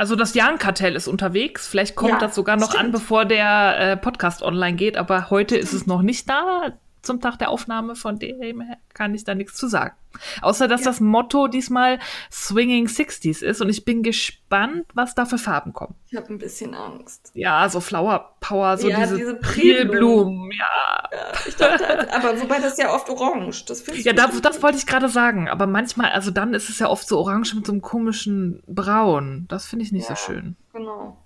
Also 0.00 0.16
das 0.16 0.32
Jahrenkartell 0.32 0.96
ist 0.96 1.08
unterwegs. 1.08 1.68
Vielleicht 1.68 1.94
kommt 1.94 2.12
Ja, 2.12 2.18
das 2.18 2.34
sogar 2.34 2.56
noch 2.56 2.70
an, 2.70 2.78
stimmt. 2.78 2.92
bevor 2.92 3.26
der 3.26 3.78
äh, 3.78 3.96
Podcast 3.98 4.42
online 4.42 4.74
geht. 4.74 4.96
Aber 4.96 5.28
heute 5.28 5.58
ist 5.58 5.74
es 5.74 5.86
noch 5.86 6.00
nicht 6.00 6.26
da. 6.26 6.72
Zum 7.02 7.20
Tag 7.20 7.38
der 7.38 7.50
Aufnahme 7.50 7.96
von 7.96 8.18
dem 8.18 8.60
her 8.60 8.76
kann 8.92 9.14
ich 9.14 9.24
da 9.24 9.34
nichts 9.34 9.54
zu 9.56 9.68
sagen. 9.68 9.94
Außer, 10.42 10.68
dass 10.68 10.82
das 10.82 11.00
Motto 11.00 11.46
diesmal 11.46 11.98
Swinging 12.30 12.86
60s 12.88 13.42
ist. 13.42 13.60
Und 13.60 13.68
ich 13.68 13.84
bin 13.84 14.02
gespannt, 14.02 14.86
was 14.94 15.14
da 15.14 15.24
für 15.24 15.38
Farben 15.38 15.72
kommen. 15.72 15.94
Ich 16.10 16.16
habe 16.16 16.32
ein 16.32 16.38
bisschen 16.38 16.74
Angst. 16.74 17.30
Ja, 17.34 17.68
so 17.68 17.80
Flower 17.80 18.34
Power, 18.40 18.76
so 18.76 18.88
Ja, 18.88 19.00
diese, 19.00 19.16
diese 19.16 19.34
Prilblumen. 19.34 20.50
Ja, 20.52 21.08
Ja, 21.12 21.32
ich 21.46 21.56
dachte, 21.56 22.12
aber 22.12 22.40
wobei 22.40 22.56
das 22.58 22.72
ist 22.72 22.78
ja 22.78 22.92
oft 22.92 23.08
orange. 23.08 23.64
Das 23.66 23.84
ja 23.86 24.12
das, 24.12 24.40
das 24.40 24.62
wollte 24.62 24.78
ich 24.78 24.86
gerade 24.86 25.08
sagen. 25.08 25.48
Aber 25.48 25.66
manchmal, 25.66 26.10
also 26.10 26.30
dann 26.30 26.54
ist 26.54 26.68
es 26.68 26.78
ja 26.78 26.88
oft 26.88 27.06
so 27.06 27.18
orange 27.18 27.54
mit 27.54 27.66
so 27.66 27.72
einem 27.72 27.80
komischen 27.82 28.62
Braun. 28.66 29.46
Das 29.48 29.66
finde 29.66 29.84
ich 29.84 29.92
nicht 29.92 30.08
Ja. 30.08 30.16
so 30.16 30.22
schön. 30.32 30.56
Genau. 30.72 31.16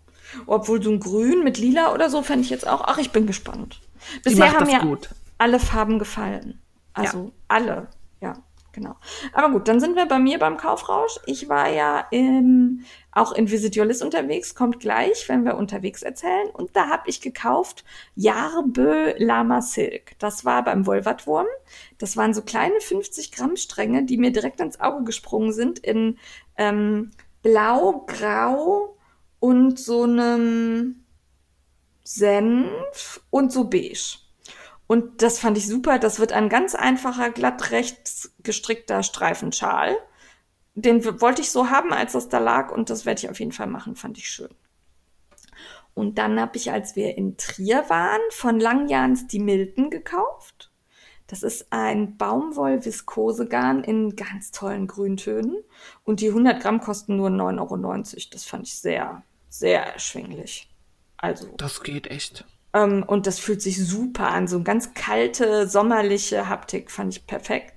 Obwohl 0.47 0.83
so 0.83 0.91
ein 0.91 1.01
Grün 1.01 1.45
mit 1.45 1.59
Lila 1.59 1.93
oder 1.93 2.11
so 2.11 2.23
fände 2.23 2.43
ich 2.45 2.51
jetzt 2.51 2.67
auch. 2.67 2.83
Ach, 2.87 2.99
ich 2.99 3.11
bin 3.13 3.27
gespannt. 3.27 3.81
Bisher 4.23 4.47
macht 4.47 4.55
haben 4.57 4.65
das 4.65 4.73
ja 4.73 4.79
gut. 4.81 5.09
Alle 5.45 5.61
Farben 5.61 5.99
gefallen. 5.99 6.59
Also 6.95 7.33
alle. 7.49 7.89
Ja, 8.23 8.33
genau. 8.73 8.97
Aber 9.35 9.51
gut, 9.51 9.69
dann 9.69 9.79
sind 9.79 9.95
wir 9.95 10.07
bei 10.07 10.19
mir 10.19 10.39
beim 10.39 10.57
Kaufrausch. 10.57 11.21
Ich 11.27 11.51
war 11.51 11.69
ja 11.69 12.07
in, 12.11 12.87
auch 13.13 13.33
in 13.33 13.51
Visit 13.51 13.77
Your 13.77 13.85
List 13.85 14.03
unterwegs, 14.03 14.55
kommt 14.55 14.81
gleich, 14.81 15.29
wenn 15.29 15.45
wir 15.45 15.59
unterwegs 15.59 16.01
erzählen. 16.01 16.49
Und 16.55 16.75
da 16.75 16.89
habe 16.89 17.11
ich 17.11 17.21
gekauft 17.21 17.85
Jarbö 18.15 19.13
Lama 19.19 19.61
Silk. 19.61 20.19
Das 20.19 20.47
war 20.47 20.65
beim 20.65 20.87
Wolvertwurm. 20.87 21.47
Das 21.99 22.17
waren 22.17 22.33
so 22.33 22.41
kleine 22.41 22.81
50 22.81 23.31
Gramm 23.31 23.57
Stränge, 23.57 24.05
die 24.05 24.17
mir 24.17 24.33
direkt 24.33 24.61
ins 24.61 24.81
Auge 24.81 25.05
gesprungen 25.05 25.53
sind 25.53 25.79
in 25.79 26.17
ähm, 26.57 27.11
Blau, 27.43 28.07
Grau 28.07 28.97
und 29.41 29.79
so 29.79 30.05
einem 30.05 31.05
Senf 32.03 33.21
und 33.29 33.53
so 33.53 33.69
beige. 33.69 34.24
Und 34.87 35.23
das 35.23 35.39
fand 35.39 35.57
ich 35.57 35.67
super. 35.67 35.99
Das 35.99 36.19
wird 36.19 36.33
ein 36.33 36.49
ganz 36.49 36.75
einfacher, 36.75 37.31
glatt 37.31 37.71
rechts 37.71 38.35
gestrickter 38.43 39.03
Streifenschal. 39.03 39.97
Den 40.75 41.05
wollte 41.21 41.43
ich 41.43 41.51
so 41.51 41.71
haben, 41.71 41.93
als 41.93 42.13
das 42.13 42.29
da 42.29 42.39
lag. 42.39 42.71
Und 42.71 42.91
das 42.91 43.07
werde 43.07 43.21
ich 43.21 43.31
auf 43.31 43.41
jeden 43.41 43.53
Fall 43.53 43.67
machen. 43.67 43.97
Fand 43.97 44.19
ich 44.19 44.29
schön. 44.29 44.51
Und 45.95 46.19
dann 46.19 46.41
habe 46.41 46.57
ich, 46.57 46.73
als 46.73 46.97
wir 46.97 47.17
in 47.17 47.37
Trier 47.37 47.85
waren, 47.89 48.21
von 48.31 48.59
Langjans 48.59 49.29
die 49.29 49.39
Milton 49.39 49.91
gekauft. 49.91 50.73
Das 51.29 51.43
ist 51.43 51.73
ein 51.73 52.19
Baumwoll-Viskosegarn 52.19 53.83
in 53.83 54.15
ganz 54.15 54.51
tollen 54.51 54.87
Grüntönen. 54.87 55.57
Und 56.03 56.21
die 56.21 56.29
100 56.29 56.61
Gramm 56.61 56.81
kosten 56.81 57.17
nur 57.17 57.31
9,90 57.31 57.61
Euro. 57.61 58.29
Das 58.33 58.45
fand 58.45 58.67
ich 58.67 58.79
sehr, 58.79 59.23
sehr 59.49 59.95
erschwinglich. 59.95 60.69
Also, 61.17 61.49
Das 61.57 61.83
geht 61.83 62.09
echt. 62.09 62.45
Ähm, 62.75 63.05
und 63.07 63.27
das 63.27 63.39
fühlt 63.39 63.63
sich 63.63 63.83
super 63.83 64.29
an. 64.29 64.49
So 64.49 64.57
eine 64.57 64.65
ganz 64.65 64.93
kalte, 64.93 65.67
sommerliche 65.69 66.49
Haptik 66.49 66.91
fand 66.91 67.17
ich 67.17 67.27
perfekt. 67.27 67.73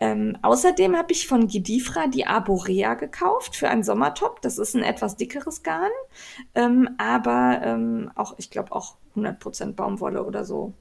Ähm, 0.00 0.36
außerdem 0.42 0.96
habe 0.96 1.12
ich 1.12 1.26
von 1.26 1.48
Gidifra 1.48 2.06
die 2.06 2.26
Arborea 2.26 2.94
gekauft 2.94 3.56
für 3.56 3.68
einen 3.68 3.82
Sommertop. 3.82 4.42
Das 4.42 4.58
ist 4.58 4.76
ein 4.76 4.84
etwas 4.84 5.16
dickeres 5.16 5.62
Garn, 5.62 5.90
ähm, 6.54 6.90
aber 6.98 7.60
ähm, 7.64 8.10
auch, 8.14 8.34
ich 8.38 8.50
glaube, 8.50 8.72
auch 8.72 8.96
100% 9.16 9.72
Baumwolle 9.72 10.24
oder 10.24 10.44
so. 10.44 10.74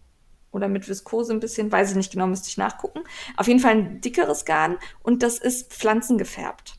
Oder 0.52 0.68
mit 0.68 0.88
Viskose 0.88 1.34
ein 1.34 1.40
bisschen, 1.40 1.72
weiß 1.72 1.92
ich 1.92 1.98
nicht 1.98 2.12
genau, 2.12 2.28
müsste 2.28 2.50
ich 2.50 2.58
nachgucken. 2.58 3.02
Auf 3.38 3.48
jeden 3.48 3.60
Fall 3.60 3.72
ein 3.72 4.02
dickeres 4.02 4.46
Garn 4.46 4.78
und 5.04 5.24
das 5.24 5.40
ist 5.40 5.74
pflanzengefärbt. 5.74 6.76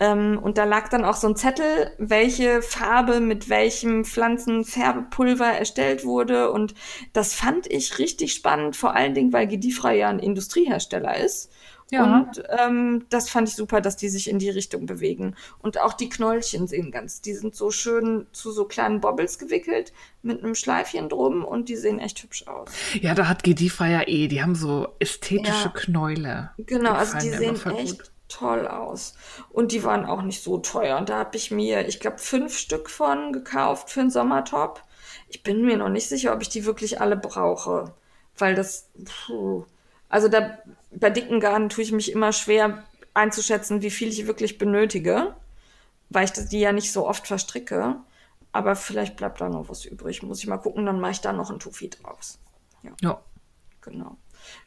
Ähm, 0.00 0.38
und 0.42 0.56
da 0.56 0.64
lag 0.64 0.88
dann 0.88 1.04
auch 1.04 1.14
so 1.14 1.28
ein 1.28 1.36
Zettel, 1.36 1.92
welche 1.98 2.62
Farbe 2.62 3.20
mit 3.20 3.50
welchem 3.50 4.04
Pflanzenfärbepulver 4.04 5.46
erstellt 5.46 6.04
wurde. 6.04 6.50
Und 6.50 6.74
das 7.12 7.34
fand 7.34 7.70
ich 7.70 7.98
richtig 7.98 8.32
spannend, 8.32 8.76
vor 8.76 8.96
allen 8.96 9.14
Dingen, 9.14 9.32
weil 9.32 9.46
Gedifra 9.46 9.92
ja 9.92 10.08
ein 10.08 10.18
Industriehersteller 10.18 11.18
ist. 11.18 11.52
Ja. 11.90 12.04
Und 12.04 12.42
ähm, 12.56 13.06
das 13.10 13.28
fand 13.28 13.48
ich 13.48 13.56
super, 13.56 13.80
dass 13.80 13.96
die 13.96 14.08
sich 14.08 14.30
in 14.30 14.38
die 14.38 14.50
Richtung 14.50 14.86
bewegen. 14.86 15.34
Und 15.58 15.80
auch 15.80 15.92
die 15.92 16.08
Knollchen 16.08 16.68
sehen 16.68 16.92
ganz, 16.92 17.20
die 17.20 17.34
sind 17.34 17.54
so 17.54 17.70
schön 17.70 18.26
zu 18.32 18.52
so 18.52 18.64
kleinen 18.64 19.00
Bobbles 19.00 19.38
gewickelt 19.38 19.92
mit 20.22 20.42
einem 20.42 20.54
Schleifchen 20.54 21.08
drum 21.08 21.44
und 21.44 21.68
die 21.68 21.76
sehen 21.76 21.98
echt 21.98 22.22
hübsch 22.22 22.46
aus. 22.46 22.70
Ja, 23.00 23.14
da 23.14 23.28
hat 23.28 23.42
Gedifa 23.42 23.88
ja 23.88 24.06
eh, 24.06 24.28
die 24.28 24.40
haben 24.40 24.54
so 24.54 24.88
ästhetische 25.00 25.64
Ja. 25.64 25.72
Knäule. 25.74 26.50
Genau, 26.58 26.92
also 26.92 27.14
gefallen 27.14 27.32
die 27.32 27.38
sehen 27.38 27.76
echt 27.76 27.98
gut. 27.98 28.12
Toll 28.30 28.66
aus. 28.66 29.14
Und 29.50 29.72
die 29.72 29.84
waren 29.84 30.06
auch 30.06 30.22
nicht 30.22 30.42
so 30.42 30.58
teuer. 30.58 30.96
Und 30.98 31.08
da 31.10 31.18
habe 31.18 31.36
ich 31.36 31.50
mir, 31.50 31.86
ich 31.86 32.00
glaube, 32.00 32.18
fünf 32.18 32.56
Stück 32.56 32.88
von 32.88 33.32
gekauft 33.32 33.90
für 33.90 34.00
einen 34.00 34.10
Sommertop. 34.10 34.82
Ich 35.28 35.42
bin 35.42 35.64
mir 35.64 35.76
noch 35.76 35.88
nicht 35.90 36.08
sicher, 36.08 36.32
ob 36.32 36.40
ich 36.42 36.48
die 36.48 36.64
wirklich 36.64 37.00
alle 37.00 37.16
brauche. 37.16 37.92
Weil 38.38 38.54
das, 38.54 38.88
puh. 39.26 39.64
also 40.08 40.28
da, 40.28 40.58
bei 40.90 41.10
dicken 41.10 41.40
Garnen 41.40 41.68
tue 41.68 41.84
ich 41.84 41.92
mich 41.92 42.12
immer 42.12 42.32
schwer 42.32 42.84
einzuschätzen, 43.12 43.82
wie 43.82 43.90
viel 43.90 44.08
ich 44.08 44.26
wirklich 44.26 44.56
benötige. 44.58 45.34
Weil 46.08 46.24
ich 46.24 46.32
das- 46.32 46.48
die 46.48 46.60
ja 46.60 46.72
nicht 46.72 46.92
so 46.92 47.06
oft 47.06 47.26
verstricke. 47.26 47.96
Aber 48.52 48.74
vielleicht 48.74 49.16
bleibt 49.16 49.40
da 49.40 49.48
noch 49.48 49.68
was 49.68 49.84
übrig. 49.84 50.22
Muss 50.22 50.40
ich 50.40 50.46
mal 50.48 50.56
gucken, 50.58 50.86
dann 50.86 51.00
mache 51.00 51.12
ich 51.12 51.20
da 51.20 51.32
noch 51.32 51.50
ein 51.50 51.60
Tufi 51.60 51.90
draus. 51.90 52.38
Ja. 52.82 52.92
Genau. 53.82 54.16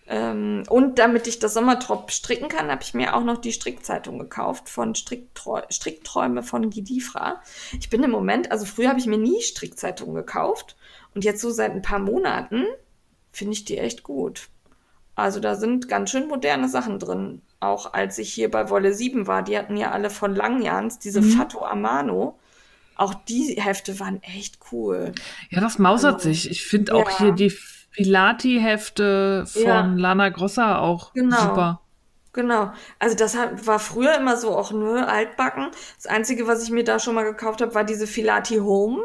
Ähm, 0.05 0.63
und 0.69 0.99
damit 0.99 1.27
ich 1.27 1.39
das 1.39 1.53
Sommertop 1.53 2.11
stricken 2.11 2.49
kann, 2.49 2.69
habe 2.69 2.83
ich 2.83 2.93
mir 2.93 3.15
auch 3.15 3.23
noch 3.23 3.37
die 3.37 3.53
Strickzeitung 3.53 4.19
gekauft 4.19 4.67
von 4.67 4.95
Stricktreu 4.95 5.61
Strickträume 5.69 6.43
von 6.43 6.69
Gidifra. 6.69 7.41
Ich 7.79 7.89
bin 7.89 8.03
im 8.03 8.11
Moment, 8.11 8.51
also 8.51 8.65
früher 8.65 8.89
habe 8.89 8.99
ich 8.99 9.05
mir 9.05 9.17
nie 9.17 9.41
Strickzeitungen 9.41 10.15
gekauft 10.15 10.75
und 11.15 11.23
jetzt 11.23 11.41
so 11.41 11.51
seit 11.51 11.71
ein 11.71 11.81
paar 11.81 11.99
Monaten 11.99 12.65
finde 13.31 13.53
ich 13.53 13.65
die 13.65 13.77
echt 13.77 14.03
gut. 14.03 14.49
Also 15.15 15.39
da 15.39 15.55
sind 15.55 15.87
ganz 15.87 16.09
schön 16.09 16.27
moderne 16.27 16.67
Sachen 16.67 16.99
drin. 16.99 17.41
Auch 17.59 17.93
als 17.93 18.17
ich 18.17 18.33
hier 18.33 18.51
bei 18.51 18.69
Wolle 18.69 18.93
7 18.93 19.25
war, 19.27 19.41
die 19.43 19.57
hatten 19.57 19.77
ja 19.77 19.91
alle 19.91 20.09
von 20.09 20.35
Langjans 20.35 20.99
diese 20.99 21.21
Mhm. 21.21 21.29
Fato 21.31 21.63
Amano. 21.63 22.37
Auch 22.95 23.13
die 23.13 23.55
Hefte 23.59 23.99
waren 23.99 24.21
echt 24.21 24.59
cool. 24.71 25.13
Ja, 25.49 25.61
das 25.61 25.79
mausert 25.79 26.15
Also, 26.15 26.29
sich. 26.29 26.49
Ich 26.51 26.63
finde 26.65 26.93
auch 26.95 27.09
ja. 27.09 27.17
hier 27.19 27.31
die 27.31 27.53
Filati-Hefte 27.93 29.45
von 29.45 29.61
Ja. 29.61 29.85
Lana 29.95 30.29
Grossa 30.29 30.79
auch 30.79 31.13
Genau. 31.13 31.39
super. 31.39 31.79
Genau. 32.33 32.71
Also 32.99 33.15
das 33.15 33.37
war 33.65 33.77
früher 33.79 34.15
immer 34.17 34.37
so 34.37 34.55
auch 34.57 34.71
nur 34.71 35.07
altbacken. 35.07 35.67
Das 35.97 36.07
Einzige, 36.07 36.47
was 36.47 36.63
ich 36.63 36.71
mir 36.71 36.83
da 36.83 36.97
schon 36.99 37.13
mal 37.15 37.23
gekauft 37.23 37.61
habe, 37.61 37.75
war 37.75 37.83
diese 37.83 38.07
Filati 38.07 38.57
Home, 38.57 39.03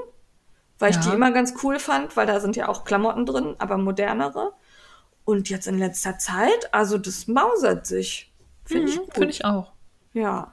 weil 0.78 0.90
ich 0.90 0.96
Ja. 0.96 1.02
die 1.02 1.10
immer 1.14 1.30
ganz 1.32 1.54
cool 1.62 1.78
fand, 1.78 2.16
weil 2.16 2.26
da 2.26 2.40
sind 2.40 2.56
ja 2.56 2.68
auch 2.68 2.84
Klamotten 2.84 3.26
drin, 3.26 3.54
aber 3.58 3.76
modernere. 3.76 4.52
Und 5.26 5.50
jetzt 5.50 5.66
in 5.66 5.78
letzter 5.78 6.16
Zeit, 6.18 6.72
also 6.72 6.96
das 6.96 7.26
mausert 7.28 7.86
sich. 7.86 8.32
Finde 8.64 8.88
ich 8.90 8.96
Mhm, 8.96 9.00
gut. 9.04 9.14
Finde 9.14 9.30
ich 9.30 9.44
auch. 9.44 9.72
Ja. 10.14 10.52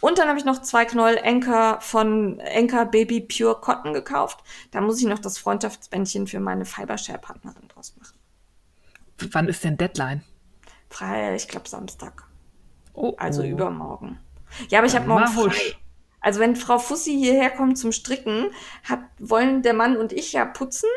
Und 0.00 0.18
dann 0.18 0.28
habe 0.28 0.38
ich 0.38 0.44
noch 0.44 0.60
zwei 0.60 0.84
Knoll 0.84 1.16
Enker 1.16 1.80
von 1.80 2.38
Enker 2.40 2.84
Baby 2.86 3.20
Pure 3.20 3.60
Cotton 3.60 3.94
gekauft. 3.94 4.40
Da 4.70 4.80
muss 4.80 5.00
ich 5.00 5.06
noch 5.06 5.18
das 5.18 5.38
Freundschaftsbändchen 5.38 6.26
für 6.26 6.40
meine 6.40 6.64
Fibershare-Partnerin 6.64 7.68
draus 7.68 7.94
machen. 7.98 8.18
Wann 9.32 9.48
ist 9.48 9.64
denn 9.64 9.76
Deadline? 9.76 10.22
Frei, 10.90 11.34
ich 11.34 11.48
glaube 11.48 11.68
Samstag. 11.68 12.24
Oh, 12.92 13.14
Also 13.16 13.42
oh. 13.42 13.46
übermorgen. 13.46 14.18
Ja, 14.68 14.78
aber 14.80 14.86
ich 14.86 14.94
habe 14.94 15.06
morgen 15.08 15.26
frei. 15.26 15.42
husch. 15.44 15.78
Also 16.20 16.40
wenn 16.40 16.56
Frau 16.56 16.78
Fussi 16.78 17.12
hierher 17.12 17.50
kommt 17.50 17.78
zum 17.78 17.92
Stricken, 17.92 18.50
hat, 18.84 19.00
wollen 19.18 19.62
der 19.62 19.74
Mann 19.74 19.96
und 19.96 20.12
ich 20.12 20.32
ja 20.32 20.44
putzen. 20.44 20.88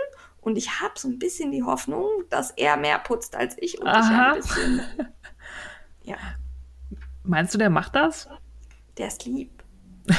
Und 0.42 0.58
ich 0.58 0.80
habe 0.82 0.94
so 0.98 1.08
ein 1.10 1.20
bisschen 1.20 1.52
die 1.52 1.64
Hoffnung, 1.64 2.08
dass 2.30 2.52
er 2.52 2.78
mehr 2.78 3.00
putzt 3.00 3.36
als 3.36 3.56
ich 3.58 3.80
und 3.80 3.88
ich 3.88 3.94
Aha. 3.94 4.32
ein 4.32 4.36
bisschen. 4.36 4.82
Ja, 6.04 6.16
Meinst 7.24 7.54
du, 7.54 7.58
der 7.58 7.70
macht 7.70 7.94
das? 7.96 8.30
Der 8.98 9.08
ist 9.08 9.26
lieb. 9.26 9.64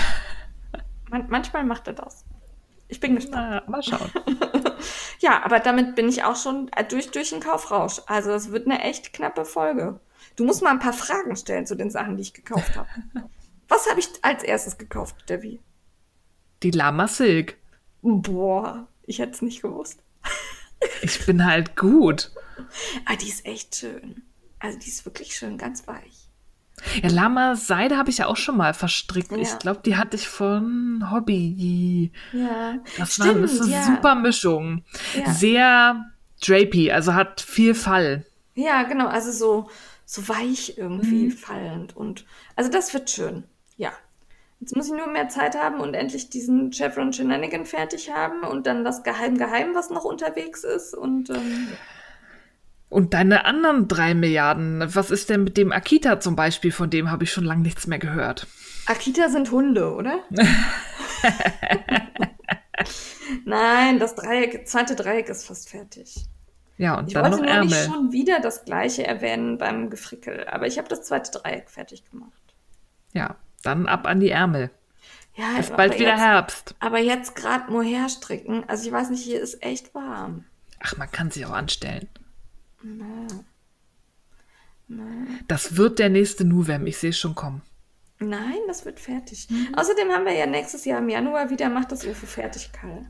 Man, 1.11 1.29
manchmal 1.29 1.65
macht 1.65 1.87
er 1.87 1.95
das. 1.95 2.25
Ich 2.89 3.01
bin 3.01 3.15
gespannt. 3.15 3.63
Na, 3.67 3.71
mal 3.71 3.83
schauen. 3.83 4.11
Ja, 5.21 5.43
aber 5.45 5.59
damit 5.59 5.97
bin 5.97 6.09
ich 6.09 6.23
auch 6.23 6.37
schon 6.37 6.71
äh, 6.77 6.85
durch, 6.85 7.11
durch 7.11 7.31
den 7.31 7.41
Kaufrausch. 7.41 8.01
Also 8.07 8.31
es 8.31 8.53
wird 8.53 8.67
eine 8.67 8.83
echt 8.83 9.13
knappe 9.13 9.45
Folge. 9.45 10.01
Du 10.37 10.45
musst 10.45 10.63
mal 10.63 10.71
ein 10.71 10.79
paar 10.79 10.93
Fragen 10.93 11.35
stellen 11.37 11.67
zu 11.67 11.75
den 11.75 11.91
Sachen, 11.91 12.17
die 12.17 12.23
ich 12.23 12.35
gekauft 12.35 12.77
habe. 12.77 12.89
Was 13.69 13.89
habe 13.91 14.01
ich 14.01 14.09
als 14.23 14.43
erstes 14.43 14.79
gekauft, 14.79 15.29
Debbie? 15.29 15.61
Die 16.63 16.71
Lama 16.71 17.09
Silk. 17.09 17.57
Boah, 18.03 18.87
ich 19.03 19.19
hätte 19.19 19.33
es 19.33 19.43
nicht 19.43 19.63
gewusst. 19.63 20.03
Ich 21.03 21.27
bin 21.27 21.45
halt 21.45 21.77
gut. 21.77 22.31
Ah, 23.05 23.17
die 23.17 23.29
ist 23.29 23.45
echt 23.45 23.75
schön. 23.75 24.23
Also 24.61 24.79
die 24.79 24.89
ist 24.89 25.05
wirklich 25.05 25.37
schön, 25.37 25.59
ganz 25.59 25.87
weich. 25.87 26.28
Ja, 27.03 27.09
Lama 27.11 27.57
Seide 27.57 27.97
habe 27.97 28.11
ich 28.11 28.19
ja 28.19 28.27
auch 28.27 28.37
schon 28.37 28.57
mal 28.57 28.75
verstrickt. 28.75 29.33
Ja. 29.33 29.39
Ich 29.39 29.59
glaube, 29.59 29.81
die 29.85 29.97
hatte 29.97 30.17
ich 30.17 30.29
von 30.29 31.11
Hobby. 31.11 32.13
Ja, 32.33 32.79
Das 32.97 33.19
war 33.21 33.35
das 33.35 33.53
ist 33.55 33.63
eine 33.63 33.73
ja. 33.73 33.83
super 33.83 34.15
Mischung. 34.15 34.85
Ja. 35.15 35.33
Sehr 35.33 36.05
drapey, 36.41 36.93
also 36.93 37.15
hat 37.15 37.41
viel 37.41 37.75
Fall. 37.75 38.25
Ja, 38.55 38.83
genau, 38.85 39.07
also 39.09 39.31
so, 39.33 39.71
so 40.05 40.29
weich 40.29 40.75
irgendwie 40.79 41.27
Mhm. 41.27 41.31
fallend. 41.33 41.97
Und 41.97 42.25
also 42.57 42.71
das 42.71 42.93
wird 42.95 43.11
schön. 43.11 43.45
Ja. 43.77 43.93
Jetzt 44.61 44.75
muss 44.75 44.87
ich 44.87 44.93
nur 44.93 45.07
mehr 45.07 45.29
Zeit 45.29 45.57
haben 45.57 45.79
und 45.79 45.95
endlich 45.95 46.31
diesen 46.31 46.73
Chevron 46.73 47.13
Shenanigan 47.13 47.65
fertig 47.65 48.13
haben 48.13 48.43
und 48.43 48.67
dann 48.67 48.83
das 48.85 49.05
Geheim 49.05 49.39
Geheim, 49.39 49.75
was 49.75 49.91
noch 49.91 50.05
unterwegs 50.05 50.65
ist. 50.65 50.95
Und 50.95 51.31
ähm, 51.31 51.69
Und 52.89 53.13
deine 53.13 53.45
anderen 53.45 53.87
drei 53.87 54.15
Milliarden, 54.15 54.83
was 54.95 55.11
ist 55.11 55.29
denn 55.29 55.45
mit 55.45 55.57
dem 55.59 55.73
Akita 55.73 56.21
zum 56.21 56.37
Beispiel? 56.37 56.73
Von 56.73 56.89
dem 56.89 57.11
habe 57.11 57.25
ich 57.25 57.33
schon 57.33 57.45
lange 57.45 57.63
nichts 57.63 57.87
mehr 57.87 57.99
gehört. 57.99 58.47
Akita 58.87 59.29
sind 59.29 59.51
Hunde, 59.51 59.93
oder? 59.95 60.21
Nein, 63.45 63.99
das 63.99 64.15
Dreieck, 64.15 64.67
zweite 64.67 64.95
Dreieck 64.97 65.29
ist 65.29 65.47
fast 65.47 65.69
fertig. 65.69 66.27
Ja, 66.79 66.97
und 66.99 67.09
Ich 67.09 67.15
dann 67.15 67.25
wollte 67.25 67.37
noch 67.39 67.43
nur 67.45 67.53
Ärmel. 67.53 67.67
nicht 67.69 67.85
schon 67.85 68.13
wieder 68.13 68.41
das 68.41 68.65
gleiche 68.65 69.07
erwähnen 69.07 69.59
beim 69.59 69.91
Gefrickel, 69.91 70.47
aber 70.49 70.67
ich 70.67 70.79
habe 70.79 70.89
das 70.89 71.03
zweite 71.03 71.31
Dreieck 71.39 71.69
fertig 71.71 72.09
gemacht. 72.11 72.33
Ja, 73.13 73.37
dann 73.63 73.87
ab 73.87 74.07
an 74.07 74.21
die 74.21 74.31
Ärmel. 74.31 74.71
Ja, 75.35 75.59
Ist 75.59 75.77
bald 75.77 75.99
wieder 75.99 76.11
jetzt, 76.11 76.21
Herbst. 76.21 76.75
Aber 76.81 76.99
jetzt 76.99 77.37
gerade 77.37 77.71
Mohair 77.71 78.09
stricken, 78.09 78.65
also 78.69 78.87
ich 78.87 78.93
weiß 78.93 79.11
nicht, 79.11 79.23
hier 79.25 79.41
ist 79.41 79.63
echt 79.63 79.95
warm. 79.95 80.45
Ach, 80.81 80.97
man 80.97 81.11
kann 81.11 81.31
sich 81.31 81.45
auch 81.47 81.53
anstellen. 81.53 82.09
Das 85.47 85.77
wird 85.77 85.99
der 85.99 86.09
nächste 86.09 86.45
Nuvem, 86.45 86.87
ich 86.87 86.99
sehe 86.99 87.11
es 87.11 87.19
schon 87.19 87.35
kommen. 87.35 87.63
Nein, 88.21 88.59
das 88.67 88.85
wird 88.85 88.99
fertig. 88.99 89.49
Mhm. 89.51 89.75
Außerdem 89.77 90.11
haben 90.11 90.25
wir 90.25 90.35
ja 90.35 90.47
nächstes 90.47 90.85
Jahr 90.85 90.99
im 90.99 91.09
Januar 91.09 91.51
wieder 91.51 91.69
Macht 91.69 91.93
das 91.93 92.05
Ufe 92.05 92.27
fertig, 92.27 92.73
Karl. 92.73 93.07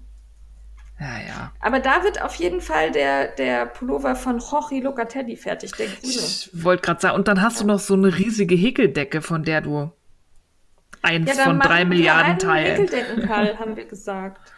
Ja, 1.00 1.18
ja. 1.26 1.52
Aber 1.61 1.78
da 1.78 2.02
wird 2.02 2.20
auf 2.20 2.35
jeden 2.35 2.61
Fall 2.61 2.90
der, 2.90 3.28
der 3.28 3.66
Pullover 3.66 4.16
von 4.16 4.40
Jorge 4.40 4.81
Locatelli 4.81 5.37
fertig, 5.37 5.72
der 5.72 5.87
grüne. 5.87 6.12
Ich 6.12 6.50
wollte 6.52 6.83
gerade 6.83 7.00
sagen, 7.00 7.14
und 7.14 7.28
dann 7.28 7.40
hast 7.40 7.61
du 7.61 7.66
noch 7.66 7.78
so 7.78 7.94
eine 7.94 8.18
riesige 8.18 8.57
Häkeldecke, 8.57 9.22
von 9.22 9.44
der 9.44 9.61
du 9.61 9.92
eins 11.02 11.37
dann 11.37 11.44
von 11.44 11.61
drei 11.61 11.85
Milliarden 11.85 12.38
teilen. 12.38 12.81
Häkeldecken, 12.81 13.26
Karl, 13.26 13.59
haben 13.61 13.76
wir 13.76 13.85
gesagt. 13.85 14.52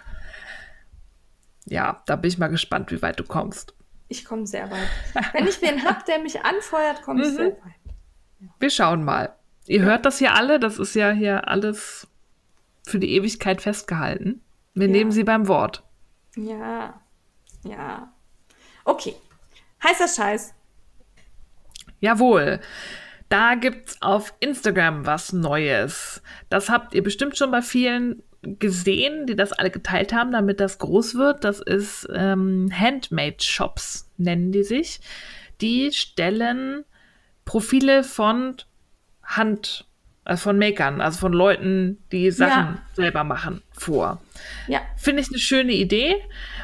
Ja, 1.66 2.02
da 2.06 2.16
bin 2.16 2.28
ich 2.28 2.38
mal 2.38 2.48
gespannt, 2.48 2.90
wie 2.90 3.02
weit 3.02 3.20
du 3.20 3.24
kommst. 3.24 3.74
Ich 4.12 4.24
komme 4.24 4.44
sehr 4.44 4.68
weit. 4.72 4.88
Wenn 5.32 5.46
ich 5.46 5.62
wen 5.62 5.84
hab, 5.84 6.04
der 6.04 6.18
mich 6.18 6.44
anfeuert, 6.44 7.02
komme 7.02 7.20
Mhm. 7.22 7.28
ich 7.30 7.36
sehr 7.36 7.46
weit. 7.52 7.94
Wir 8.58 8.70
schauen 8.70 9.04
mal. 9.04 9.36
Ihr 9.66 9.82
hört 9.82 10.04
das 10.04 10.18
hier 10.18 10.34
alle, 10.34 10.58
das 10.58 10.78
ist 10.80 10.94
ja 10.96 11.12
hier 11.12 11.46
alles 11.46 12.08
für 12.84 12.98
die 12.98 13.12
Ewigkeit 13.14 13.62
festgehalten. 13.62 14.42
Wir 14.74 14.88
Ja. 14.88 14.92
nehmen 14.92 15.12
sie 15.12 15.22
beim 15.22 15.46
Wort. 15.46 15.84
Ja, 16.36 17.00
ja. 17.62 18.12
Okay. 18.84 19.14
Heißer 19.84 20.08
Scheiß. 20.08 20.54
Jawohl. 22.00 22.60
Da 23.28 23.54
gibt's 23.54 24.00
auf 24.02 24.34
Instagram 24.40 25.06
was 25.06 25.32
Neues. 25.32 26.20
Das 26.48 26.68
habt 26.68 26.94
ihr 26.94 27.02
bestimmt 27.04 27.36
schon 27.38 27.52
bei 27.52 27.62
vielen 27.62 28.22
gesehen, 28.42 29.26
die 29.26 29.36
das 29.36 29.52
alle 29.52 29.70
geteilt 29.70 30.12
haben, 30.12 30.32
damit 30.32 30.60
das 30.60 30.78
groß 30.78 31.14
wird. 31.16 31.44
Das 31.44 31.60
ist 31.60 32.08
ähm, 32.14 32.70
Handmade 32.72 33.36
Shops, 33.40 34.10
nennen 34.16 34.52
die 34.52 34.62
sich. 34.62 35.00
Die 35.60 35.92
stellen 35.92 36.84
Profile 37.44 38.02
von 38.02 38.56
Hand, 39.22 39.86
äh, 40.24 40.36
von 40.36 40.58
Makern, 40.58 41.00
also 41.00 41.18
von 41.18 41.32
Leuten, 41.32 41.98
die 42.12 42.30
Sachen 42.30 42.74
Ja. 42.76 42.82
selber 42.94 43.24
machen, 43.24 43.62
vor. 43.72 44.20
Ja. 44.68 44.80
Finde 44.96 45.20
ich 45.22 45.28
eine 45.28 45.38
schöne 45.38 45.72
Idee. 45.72 46.16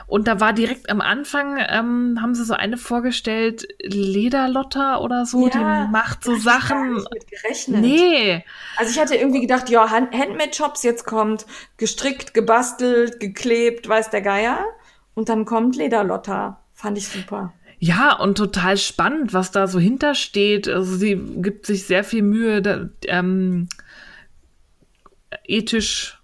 Und 0.09 0.29
da 0.29 0.39
war 0.39 0.53
direkt 0.53 0.89
am 0.89 1.01
Anfang, 1.01 1.59
ähm, 1.69 2.19
haben 2.23 2.35
sie 2.35 2.45
so 2.45 2.55
eine 2.55 2.77
vorgestellt, 2.77 3.67
Lederlotter 3.83 5.01
oder 5.03 5.27
so, 5.27 5.49
Ja, 5.49 5.85
die 5.87 5.91
macht 5.91 6.23
so 6.23 6.37
ich 6.37 6.43
Sachen. 6.45 6.95
nicht 6.95 7.13
mit 7.13 7.27
gerechnet. 7.29 7.81
Nee, 7.81 8.45
Also 8.77 8.93
ich 8.93 9.01
hatte 9.01 9.17
irgendwie 9.17 9.41
gedacht, 9.41 9.69
ja, 9.69 9.91
Hand- 9.91 10.15
Handmade-Shops 10.15 10.85
jetzt 10.85 11.07
kommt, 11.07 11.45
gestrickt, 11.77 12.35
gebastelt, 12.35 13.19
geklebt, 13.19 13.89
weiß 13.89 14.11
der 14.11 14.23
Geier. 14.23 14.61
Und 15.15 15.29
dann 15.29 15.45
kommt 15.45 15.75
Lederlotter. 15.77 16.61
Fand 16.75 16.99
ich 16.99 17.09
super. 17.09 17.53
ja, 17.79 18.15
und 18.17 18.39
total 18.39 18.77
spannend, 18.77 19.33
was 19.35 19.51
da 19.51 19.67
so 19.67 19.79
hintersteht. 19.81 20.69
Also 20.69 20.95
sie 20.97 21.17
gibt 21.37 21.67
sich 21.67 21.85
sehr 21.87 22.05
viel 22.05 22.23
Mühe, 22.23 22.63
da, 22.63 22.89
ähm, 23.09 23.69
ethisch 25.45 26.16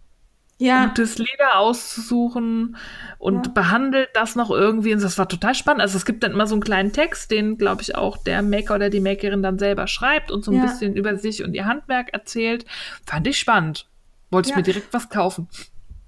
Ja, 0.62 0.87
gutes 0.87 1.18
Leder 1.18 1.57
auszusuchen 1.57 2.77
und 3.18 3.46
Ja. 3.46 3.53
behandelt 3.53 4.09
das 4.14 4.37
noch 4.37 4.51
irgendwie. 4.51 4.92
Und 4.94 5.03
das 5.03 5.18
war 5.18 5.29
total 5.29 5.55
spannend. 5.55 5.83
Also 5.83 5.96
es 5.96 6.05
gibt 6.05 6.22
dann 6.22 6.33
immer 6.33 6.46
so 6.46 6.55
einen 6.55 6.62
kleinen 6.62 6.92
Text, 6.92 7.31
den, 7.31 7.59
glaube 7.59 7.83
ich, 7.83 7.94
auch 7.96 8.16
der 8.16 8.42
Maker 8.42 8.75
oder 8.77 8.90
die 8.90 9.01
Makerin 9.01 9.42
dann 9.42 9.59
selber 9.59 9.87
schreibt 9.87 10.31
und 10.31 10.44
so 10.44 10.51
ein 10.51 10.59
Ja. 10.59 10.62
bisschen 10.64 10.94
über 10.94 11.16
sich 11.16 11.42
und 11.44 11.55
ihr 11.55 11.66
Handwerk 11.66 12.12
erzählt. 12.12 12.64
Fand 13.07 13.27
ich 13.27 13.38
spannend. 13.38 13.87
Wollte 14.31 14.51
ich 14.51 14.57
mir 14.57 14.62
direkt 14.62 14.92
was 14.94 15.09
kaufen. 15.11 15.48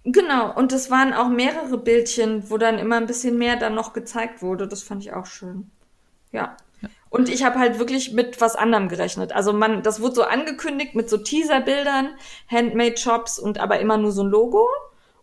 genau. 0.04 0.54
Und 0.54 0.72
es 0.72 0.90
waren 0.90 1.12
auch 1.12 1.28
mehrere 1.28 1.78
Bildchen, 1.78 2.48
wo 2.50 2.58
dann 2.58 2.78
immer 2.78 2.96
ein 2.96 3.06
bisschen 3.06 3.38
mehr 3.38 3.56
dann 3.56 3.74
noch 3.74 3.92
gezeigt 3.92 4.42
wurde. 4.42 4.68
Das 4.68 4.82
fand 4.82 5.02
ich 5.02 5.12
auch 5.12 5.26
schön. 5.26 5.70
Ja. 6.32 6.56
Und 7.14 7.28
ich 7.28 7.44
habe 7.44 7.60
halt 7.60 7.78
wirklich 7.78 8.10
mit 8.10 8.40
was 8.40 8.56
anderem 8.56 8.88
gerechnet. 8.88 9.30
Also 9.32 9.52
man, 9.52 9.84
das 9.84 10.00
wurde 10.00 10.16
so 10.16 10.22
angekündigt 10.24 10.96
mit 10.96 11.08
so 11.08 11.16
Teaserbildern, 11.16 12.08
Handmade-Shops 12.48 13.38
und 13.38 13.60
aber 13.60 13.78
immer 13.78 13.96
nur 13.96 14.10
so 14.10 14.24
ein 14.24 14.30
Logo. 14.30 14.68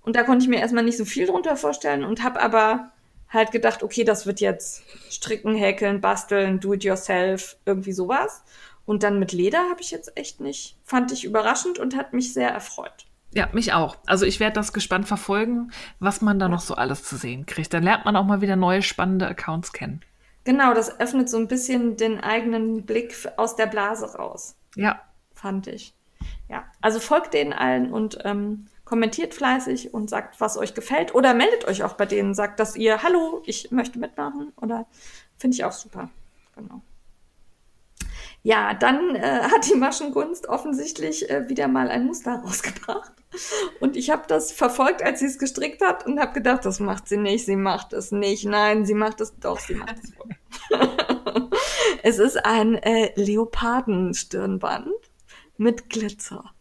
Und 0.01 0.15
da 0.15 0.23
konnte 0.23 0.43
ich 0.43 0.49
mir 0.49 0.61
erstmal 0.61 0.85
nicht 0.85 0.95
so 0.95 1.03
viel 1.03 1.27
drunter 1.27 1.57
vorstellen 1.57 2.05
und 2.05 2.23
habe 2.23 2.41
aber 2.41 2.93
halt 3.27 3.51
gedacht, 3.51 3.83
okay, 3.83 4.05
das 4.05 4.25
wird 4.25 4.39
jetzt 4.39 4.83
stricken, 5.09 5.53
häkeln, 5.53 5.99
basteln, 5.99 6.61
do 6.61 6.71
it 6.71 6.85
yourself, 6.85 7.57
irgendwie 7.65 7.91
sowas. 7.91 8.41
Und 8.85 9.03
dann 9.03 9.19
mit 9.19 9.33
Leder 9.33 9.69
habe 9.69 9.81
ich 9.81 9.91
jetzt 9.91 10.15
echt 10.15 10.39
nicht. 10.39 10.77
Fand 10.85 11.11
ich 11.11 11.25
überraschend 11.25 11.77
und 11.77 11.97
hat 11.97 12.13
mich 12.13 12.31
sehr 12.31 12.51
erfreut. 12.51 13.05
Ja, 13.33 13.49
mich 13.51 13.73
auch. 13.73 13.97
Also 14.05 14.25
ich 14.25 14.39
werde 14.39 14.53
das 14.53 14.71
gespannt 14.71 15.09
verfolgen, 15.09 15.73
was 15.99 16.21
man 16.21 16.39
da 16.39 16.47
noch 16.47 16.61
so 16.61 16.73
alles 16.73 17.03
zu 17.03 17.17
sehen 17.17 17.45
kriegt. 17.45 17.73
Dann 17.73 17.83
lernt 17.83 18.05
man 18.05 18.15
auch 18.15 18.25
mal 18.25 18.39
wieder 18.39 18.55
neue 18.55 18.81
spannende 18.81 19.27
Accounts 19.27 19.73
kennen. 19.73 19.99
Genau, 20.43 20.73
das 20.73 20.99
öffnet 20.99 21.29
so 21.29 21.37
ein 21.37 21.47
bisschen 21.47 21.97
den 21.97 22.19
eigenen 22.19 22.85
Blick 22.85 23.15
aus 23.37 23.55
der 23.55 23.67
Blase 23.67 24.15
raus. 24.15 24.55
Ja. 24.75 25.01
Fand 25.33 25.67
ich. 25.67 25.95
Ja, 26.49 26.65
also 26.81 26.99
folgt 26.99 27.33
denen 27.33 27.53
allen 27.53 27.91
und 27.91 28.19
ähm, 28.25 28.67
kommentiert 28.85 29.33
fleißig 29.33 29.93
und 29.93 30.09
sagt, 30.09 30.41
was 30.41 30.57
euch 30.57 30.73
gefällt. 30.73 31.15
Oder 31.15 31.33
meldet 31.33 31.65
euch 31.65 31.83
auch 31.83 31.93
bei 31.93 32.05
denen, 32.05 32.33
sagt, 32.33 32.59
dass 32.59 32.75
ihr, 32.75 33.03
hallo, 33.03 33.41
ich 33.45 33.71
möchte 33.71 33.99
mitmachen. 33.99 34.51
Oder 34.57 34.85
finde 35.37 35.55
ich 35.55 35.63
auch 35.63 35.71
super. 35.71 36.09
Genau. 36.55 36.81
Ja, 38.43 38.73
dann 38.73 39.15
äh, 39.15 39.41
hat 39.43 39.69
die 39.69 39.75
Maschenkunst 39.75 40.49
offensichtlich 40.49 41.29
äh, 41.29 41.47
wieder 41.47 41.67
mal 41.67 41.89
ein 41.89 42.05
Muster 42.05 42.35
rausgebracht. 42.43 43.11
Und 43.79 43.95
ich 43.95 44.09
habe 44.09 44.23
das 44.27 44.51
verfolgt, 44.51 45.03
als 45.03 45.19
sie 45.19 45.27
es 45.27 45.37
gestrickt 45.37 45.81
hat 45.81 46.05
und 46.05 46.19
habe 46.19 46.33
gedacht, 46.33 46.65
das 46.65 46.79
macht 46.79 47.07
sie 47.07 47.17
nicht, 47.17 47.45
sie 47.45 47.55
macht 47.55 47.93
es 47.93 48.11
nicht. 48.11 48.45
Nein, 48.45 48.85
sie 48.85 48.95
macht 48.95 49.21
es 49.21 49.37
doch, 49.39 49.59
sie 49.59 49.75
macht 49.75 49.97
es 50.03 50.13
wohl. 50.17 51.49
es 52.03 52.17
ist 52.17 52.43
ein 52.43 52.75
äh, 52.75 53.11
Leopardenstirnband 53.15 54.89
mit 55.57 55.89
Glitzer. 55.89 56.51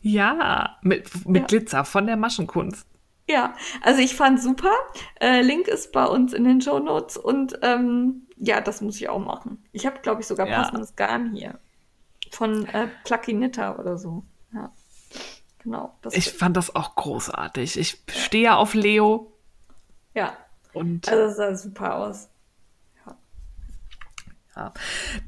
Ja, 0.00 0.78
mit, 0.82 1.26
mit 1.28 1.42
ja. 1.42 1.46
Glitzer 1.46 1.84
von 1.84 2.06
der 2.06 2.16
Maschenkunst. 2.16 2.86
Ja, 3.28 3.54
also 3.82 4.00
ich 4.00 4.16
fand 4.16 4.42
super. 4.42 4.72
Äh, 5.20 5.42
Link 5.42 5.68
ist 5.68 5.92
bei 5.92 6.04
uns 6.06 6.32
in 6.32 6.44
den 6.44 6.60
Show 6.60 6.80
Notes 6.80 7.16
und 7.16 7.58
ähm, 7.62 8.26
ja, 8.44 8.60
das 8.60 8.80
muss 8.80 8.96
ich 8.96 9.08
auch 9.08 9.20
machen. 9.20 9.64
Ich 9.70 9.86
habe, 9.86 10.00
glaube 10.00 10.20
ich, 10.20 10.26
sogar 10.26 10.48
ja. 10.48 10.60
passendes 10.62 10.96
Garn 10.96 11.32
hier. 11.32 11.58
Von 12.32 12.66
äh, 12.66 12.88
Plucky 13.04 13.34
Knitter 13.34 13.78
oder 13.78 13.96
so. 13.96 14.24
Ja. 14.52 14.72
Genau. 15.62 15.96
ich 16.10 16.32
fand 16.32 16.56
das 16.56 16.74
auch 16.74 16.96
großartig. 16.96 17.78
Ich 17.78 18.02
stehe 18.08 18.44
ja 18.44 18.56
auf 18.56 18.74
Leo. 18.74 19.32
Ja. 20.12 20.36
Und 20.72 21.08
also 21.08 21.22
es 21.22 21.36
sah 21.36 21.54
super 21.54 21.96
aus. 21.96 22.28
Ja. 24.54 24.74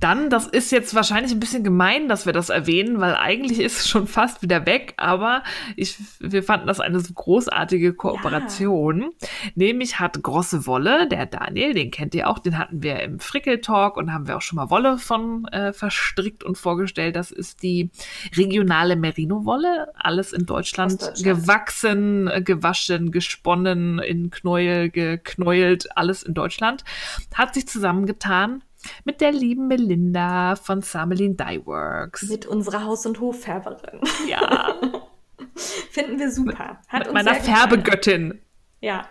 Dann, 0.01 0.29
das 0.29 0.47
ist 0.47 0.71
jetzt 0.71 0.95
wahrscheinlich 0.95 1.33
ein 1.33 1.41
bisschen 1.41 1.65
gemein, 1.65 2.09
dass 2.09 2.27
wir 2.27 2.35
das 2.35 2.51
erwähnen, 2.51 3.01
weil 3.01 3.15
eigentlich 3.15 3.59
ist 3.59 3.81
es 3.81 3.89
schon 3.89 4.07
fast 4.07 4.43
wieder 4.43 4.67
weg, 4.67 4.93
aber 4.99 5.43
ich, 5.77 5.97
wir 6.21 6.43
fanden 6.43 6.67
das 6.67 6.79
eine 6.79 7.01
so 7.01 7.15
großartige 7.15 7.95
Kooperation. 7.95 9.01
Ja. 9.01 9.29
Nämlich 9.55 9.99
hat 9.99 10.23
Grosse 10.23 10.67
Wolle, 10.67 11.09
der 11.09 11.25
Daniel, 11.25 11.73
den 11.73 11.91
kennt 11.91 12.15
ihr 12.15 12.29
auch, 12.29 12.39
den 12.39 12.59
hatten 12.59 12.83
wir 12.83 13.01
im 13.01 13.19
Frickel-Talk 13.19 13.97
und 13.97 14.13
haben 14.13 14.29
wir 14.29 14.37
auch 14.37 14.43
schon 14.43 14.57
mal 14.57 14.69
Wolle 14.69 14.99
von 14.99 15.47
äh, 15.47 15.73
verstrickt 15.73 16.45
und 16.45 16.59
vorgestellt. 16.59 17.17
Das 17.17 17.31
ist 17.31 17.63
die 17.63 17.91
regionale 18.37 18.95
Merino-Wolle, 18.95 19.89
alles 19.95 20.35
in 20.35 20.45
Deutschland, 20.45 21.01
Deutschland. 21.01 21.25
gewachsen, 21.25 22.31
gewaschen, 22.45 23.11
gesponnen, 23.11 24.01
in 24.01 24.31
Knäuel 24.31 24.91
geknäult, 24.91 25.97
alles 25.97 26.23
in 26.23 26.35
Deutschland. 26.35 26.85
Hat 27.33 27.55
sich 27.55 27.67
zusammengetan 27.67 28.63
mit 29.05 29.21
der 29.21 29.33
lieben 29.33 29.69
Melinda 29.69 30.57
von 30.57 30.83
Samelin 30.83 31.37
Dye 31.37 31.65
Works. 31.65 32.23
Mit 32.23 32.47
unserer 32.47 32.85
Haus- 32.85 33.07
und 33.07 33.21
Hoffärberin. 33.21 34.01
Ja. 34.29 34.75
Finden 35.91 36.19
wir 36.19 36.31
super. 36.31 36.81
Hat 36.89 37.05
mit 37.05 37.13
meiner 37.13 37.35
Färbegöttin. 37.35 38.41
Ja. 38.81 39.07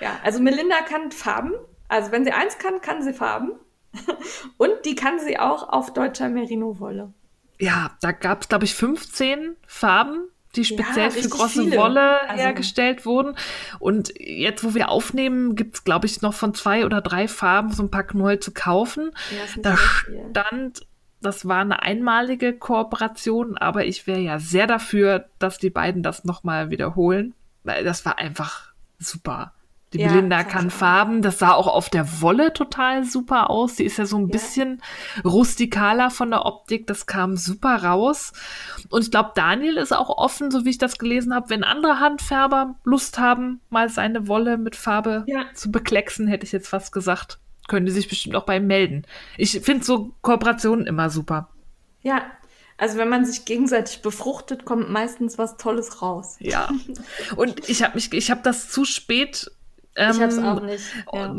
Ja, 0.00 0.18
also 0.24 0.40
Melinda 0.40 0.82
kann 0.82 1.12
Farben. 1.12 1.52
Also 1.88 2.10
wenn 2.12 2.24
sie 2.24 2.32
eins 2.32 2.58
kann, 2.58 2.80
kann 2.80 3.02
sie 3.02 3.12
Farben. 3.12 3.52
Und 4.56 4.72
die 4.84 4.94
kann 4.94 5.18
sie 5.20 5.38
auch 5.38 5.68
auf 5.68 5.92
deutscher 5.92 6.28
Merino-Wolle. 6.28 7.12
Ja, 7.58 7.96
da 8.00 8.12
gab 8.12 8.42
es, 8.42 8.48
glaube 8.48 8.64
ich, 8.64 8.74
15 8.74 9.56
Farben 9.66 10.28
die 10.54 10.64
speziell 10.64 11.06
ja, 11.06 11.10
für 11.10 11.28
große 11.28 11.62
viele. 11.64 11.76
Wolle 11.76 12.28
also, 12.28 12.42
hergestellt 12.42 13.06
wurden. 13.06 13.36
Und 13.78 14.12
jetzt, 14.18 14.64
wo 14.64 14.74
wir 14.74 14.90
aufnehmen, 14.90 15.56
gibt 15.56 15.76
es, 15.76 15.84
glaube 15.84 16.06
ich, 16.06 16.20
noch 16.22 16.34
von 16.34 16.54
zwei 16.54 16.84
oder 16.84 17.00
drei 17.00 17.28
Farben 17.28 17.72
so 17.72 17.82
ein 17.82 17.90
Pack 17.90 18.14
neu 18.14 18.36
zu 18.36 18.52
kaufen. 18.52 19.12
Ja, 19.30 19.62
da 19.62 19.76
stand, 19.76 20.86
das 21.20 21.48
war 21.48 21.60
eine 21.60 21.82
einmalige 21.82 22.52
Kooperation, 22.52 23.56
aber 23.56 23.86
ich 23.86 24.06
wäre 24.06 24.20
ja 24.20 24.38
sehr 24.38 24.66
dafür, 24.66 25.26
dass 25.38 25.58
die 25.58 25.70
beiden 25.70 26.02
das 26.02 26.24
nochmal 26.24 26.70
wiederholen, 26.70 27.34
weil 27.64 27.84
das 27.84 28.04
war 28.04 28.18
einfach 28.18 28.72
super. 28.98 29.54
Die 29.92 29.98
ja, 29.98 30.08
Belinda 30.08 30.44
kann 30.44 30.70
Farben. 30.70 31.22
Das 31.22 31.38
sah 31.38 31.52
auch 31.52 31.66
auf 31.66 31.90
der 31.90 32.20
Wolle 32.22 32.52
total 32.52 33.04
super 33.04 33.50
aus. 33.50 33.76
Die 33.76 33.84
ist 33.84 33.98
ja 33.98 34.06
so 34.06 34.16
ein 34.16 34.28
ja. 34.28 34.32
bisschen 34.32 34.82
rustikaler 35.24 36.10
von 36.10 36.30
der 36.30 36.46
Optik. 36.46 36.86
Das 36.86 37.06
kam 37.06 37.36
super 37.36 37.82
raus. 37.82 38.32
Und 38.88 39.02
ich 39.02 39.10
glaube, 39.10 39.32
Daniel 39.34 39.76
ist 39.76 39.92
auch 39.92 40.08
offen, 40.08 40.50
so 40.50 40.64
wie 40.64 40.70
ich 40.70 40.78
das 40.78 40.98
gelesen 40.98 41.34
habe. 41.34 41.50
Wenn 41.50 41.64
andere 41.64 42.00
Handfärber 42.00 42.76
Lust 42.84 43.18
haben, 43.18 43.60
mal 43.70 43.88
seine 43.88 44.28
Wolle 44.28 44.56
mit 44.58 44.76
Farbe 44.76 45.24
ja. 45.26 45.44
zu 45.54 45.70
beklecksen, 45.70 46.26
hätte 46.26 46.46
ich 46.46 46.52
jetzt 46.52 46.68
fast 46.68 46.92
gesagt, 46.92 47.38
können 47.68 47.86
die 47.86 47.92
sich 47.92 48.08
bestimmt 48.08 48.36
auch 48.36 48.44
bei 48.44 48.56
ihm 48.56 48.66
melden. 48.66 49.02
Ich 49.36 49.60
finde 49.60 49.84
so 49.84 50.14
Kooperationen 50.22 50.86
immer 50.86 51.10
super. 51.10 51.48
Ja, 52.02 52.22
also 52.78 52.98
wenn 52.98 53.08
man 53.08 53.24
sich 53.24 53.44
gegenseitig 53.44 54.02
befruchtet, 54.02 54.64
kommt 54.64 54.90
meistens 54.90 55.38
was 55.38 55.56
Tolles 55.56 56.02
raus. 56.02 56.36
Ja. 56.40 56.68
Und 57.36 57.68
ich 57.68 57.82
habe 57.82 57.94
mich, 57.94 58.12
ich 58.12 58.30
habe 58.30 58.40
das 58.42 58.70
zu 58.70 58.84
spät 58.84 59.50
ähm, 59.96 60.10
ich 60.10 60.20
habe 60.20 60.32
es 60.32 60.38
auch 60.38 60.62
nicht. 60.62 60.84
Ja. 61.12 61.34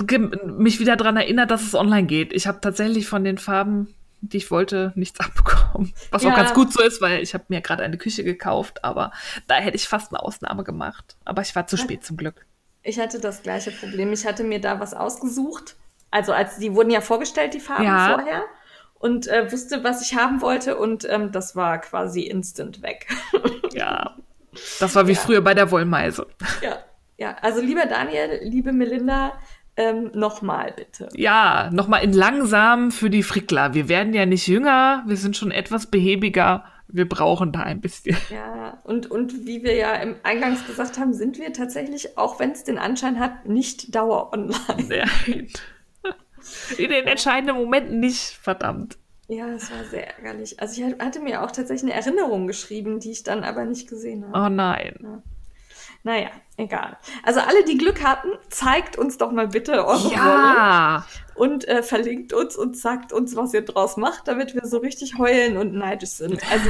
Mich 0.58 0.80
wieder 0.80 0.95
daran 0.95 1.18
erinnert, 1.18 1.51
dass 1.51 1.64
es 1.64 1.74
online 1.74 2.08
geht. 2.08 2.34
Ich 2.34 2.47
habe 2.47 2.62
tatsächlich 2.62 3.08
von 3.08 3.24
den 3.24 3.38
Farben, 3.38 3.93
die 4.22 4.38
ich 4.38 4.51
wollte, 4.51 4.93
nichts 4.95 5.20
abbekommen. 5.20 5.93
Was 6.12 6.24
ja. 6.24 6.32
auch 6.32 6.36
ganz 6.36 6.54
gut 6.54 6.72
so 6.72 6.82
ist, 6.82 7.01
weil 7.01 7.22
ich 7.22 7.34
habe 7.34 7.45
mir 7.47 7.62
gerade 7.62 7.84
eine 7.84 7.97
Küche 7.97 8.24
gekauft, 8.24 8.84
aber 8.84 9.12
da 9.47 9.56
hätte 9.56 9.76
ich 9.76 9.88
fast 9.88 10.12
eine 10.14 10.22
Ausnahme 10.22 10.64
gemacht. 10.64 11.16
Aber 11.26 11.41
ich 11.41 11.56
war 11.56 11.68
zu 11.68 11.78
spät 11.78 12.04
zum 12.04 12.18
Glück. 12.18 12.45
Ich 12.84 12.99
hatte 12.99 13.20
das 13.20 13.41
gleiche 13.41 13.72
Problem. 13.72 14.12
Ich 14.14 14.26
hatte 14.26 14.43
mir 14.43 14.60
da 14.60 14.80
was 14.80 14.93
ausgesucht. 14.93 15.76
Also 16.12 16.34
als 16.34 16.58
die 16.58 16.76
wurden 16.76 16.91
ja 16.91 17.01
vorgestellt, 17.01 17.54
die 17.54 17.60
Farben 17.60 17.86
ja. 17.86 18.14
vorher. 18.14 18.43
Und 18.99 19.28
äh, 19.28 19.51
wusste, 19.51 19.84
was 19.84 20.01
ich 20.01 20.16
haben 20.16 20.41
wollte. 20.41 20.78
Und 20.78 21.06
ähm, 21.10 21.32
das 21.32 21.56
war 21.56 21.80
quasi 21.82 22.22
instant 22.22 22.82
weg. 22.82 23.08
ja. 23.74 24.16
Das 24.80 24.93
war 24.95 25.08
wie 25.08 25.14
ja. 25.14 25.20
früher 25.20 25.41
bei 25.41 25.54
der 25.54 25.72
Wollmeise. 25.72 26.28
Ja, 26.62 26.78
ja, 27.18 27.36
also 27.41 27.61
lieber 27.61 27.86
Daniel, 27.86 28.39
liebe 28.43 28.72
Melinda, 28.72 29.34
ähm, 29.76 30.11
nochmal 30.14 30.74
bitte. 30.76 31.09
Ja, 31.16 31.70
nochmal 31.72 32.03
in 32.03 32.14
langsam 32.14 32.91
für 32.91 33.09
die 33.09 33.24
Frickler. 33.24 33.74
Wir 33.74 33.89
werden 33.89 34.14
ja 34.14 34.26
nicht 34.26 34.47
jünger, 34.47 35.03
wir 35.07 35.18
sind 35.18 35.36
schon 35.36 35.51
etwas 35.51 35.88
behäbiger. 35.88 36.66
Wir 36.88 37.09
brauchen 37.09 37.51
da 37.51 37.61
ein 37.61 37.82
bisschen. 37.82 38.16
Ja, 38.30 38.78
und, 38.84 39.09
und 39.09 39.47
wie 39.47 39.64
wir 39.64 39.74
ja 39.74 39.95
im 39.95 40.16
Eingangs 40.22 40.68
gesagt 40.68 40.99
haben, 40.99 41.14
sind 41.14 41.39
wir 41.39 41.51
tatsächlich, 41.51 42.20
auch 42.20 42.39
wenn 42.39 42.51
es 42.51 42.64
den 42.64 42.78
Anschein 42.78 43.20
hat, 43.20 43.47
nicht 43.47 43.95
dauer 43.95 44.32
online. 44.32 45.05
Nein. 45.26 45.47
In 46.78 46.89
den 46.89 47.07
entscheidenden 47.07 47.55
Momenten 47.55 47.99
nicht, 47.99 48.38
verdammt. 48.41 48.97
Ja, 49.28 49.47
es 49.47 49.72
war 49.72 49.84
sehr 49.86 50.18
ärgerlich. 50.18 50.59
Also 50.59 50.82
ich 50.82 50.99
hatte 50.99 51.22
mir 51.22 51.41
auch 51.41 51.51
tatsächlich 51.51 51.91
eine 51.91 51.99
Erinnerung 51.99 52.45
geschrieben, 52.45 52.99
die 52.99 53.11
ich 53.11 53.24
dann 53.24 53.43
aber 53.43 53.66
nicht 53.66 53.89
gesehen 53.89 54.26
habe. 54.28 54.45
Oh 54.45 54.49
nein. 54.49 54.99
Ja. 55.01 55.24
Naja, 56.04 56.32
egal. 56.58 56.97
Also 57.24 57.39
alle, 57.39 57.64
die 57.64 57.78
Glück 57.78 58.04
hatten, 58.04 58.30
zeigt 58.49 58.97
uns 58.97 59.18
doch 59.18 59.32
mal 59.32 59.47
bitte 59.47 59.86
eure 59.86 60.14
ja. 60.14 61.06
Und 61.36 61.66
äh, 61.68 61.82
verlinkt 61.82 62.34
uns 62.34 62.58
und 62.58 62.78
sagt 62.78 63.14
uns, 63.14 63.36
was 63.38 63.54
ihr 63.54 63.64
draus 63.64 63.95
macht, 63.95 64.28
damit 64.28 64.54
wir 64.54 64.66
so 64.66 64.80
richtig 64.80 65.18
heulen 65.18 65.58
und 65.58 65.74
neidisch 65.74 66.12
sind. 66.12 66.41
Also 66.51 66.70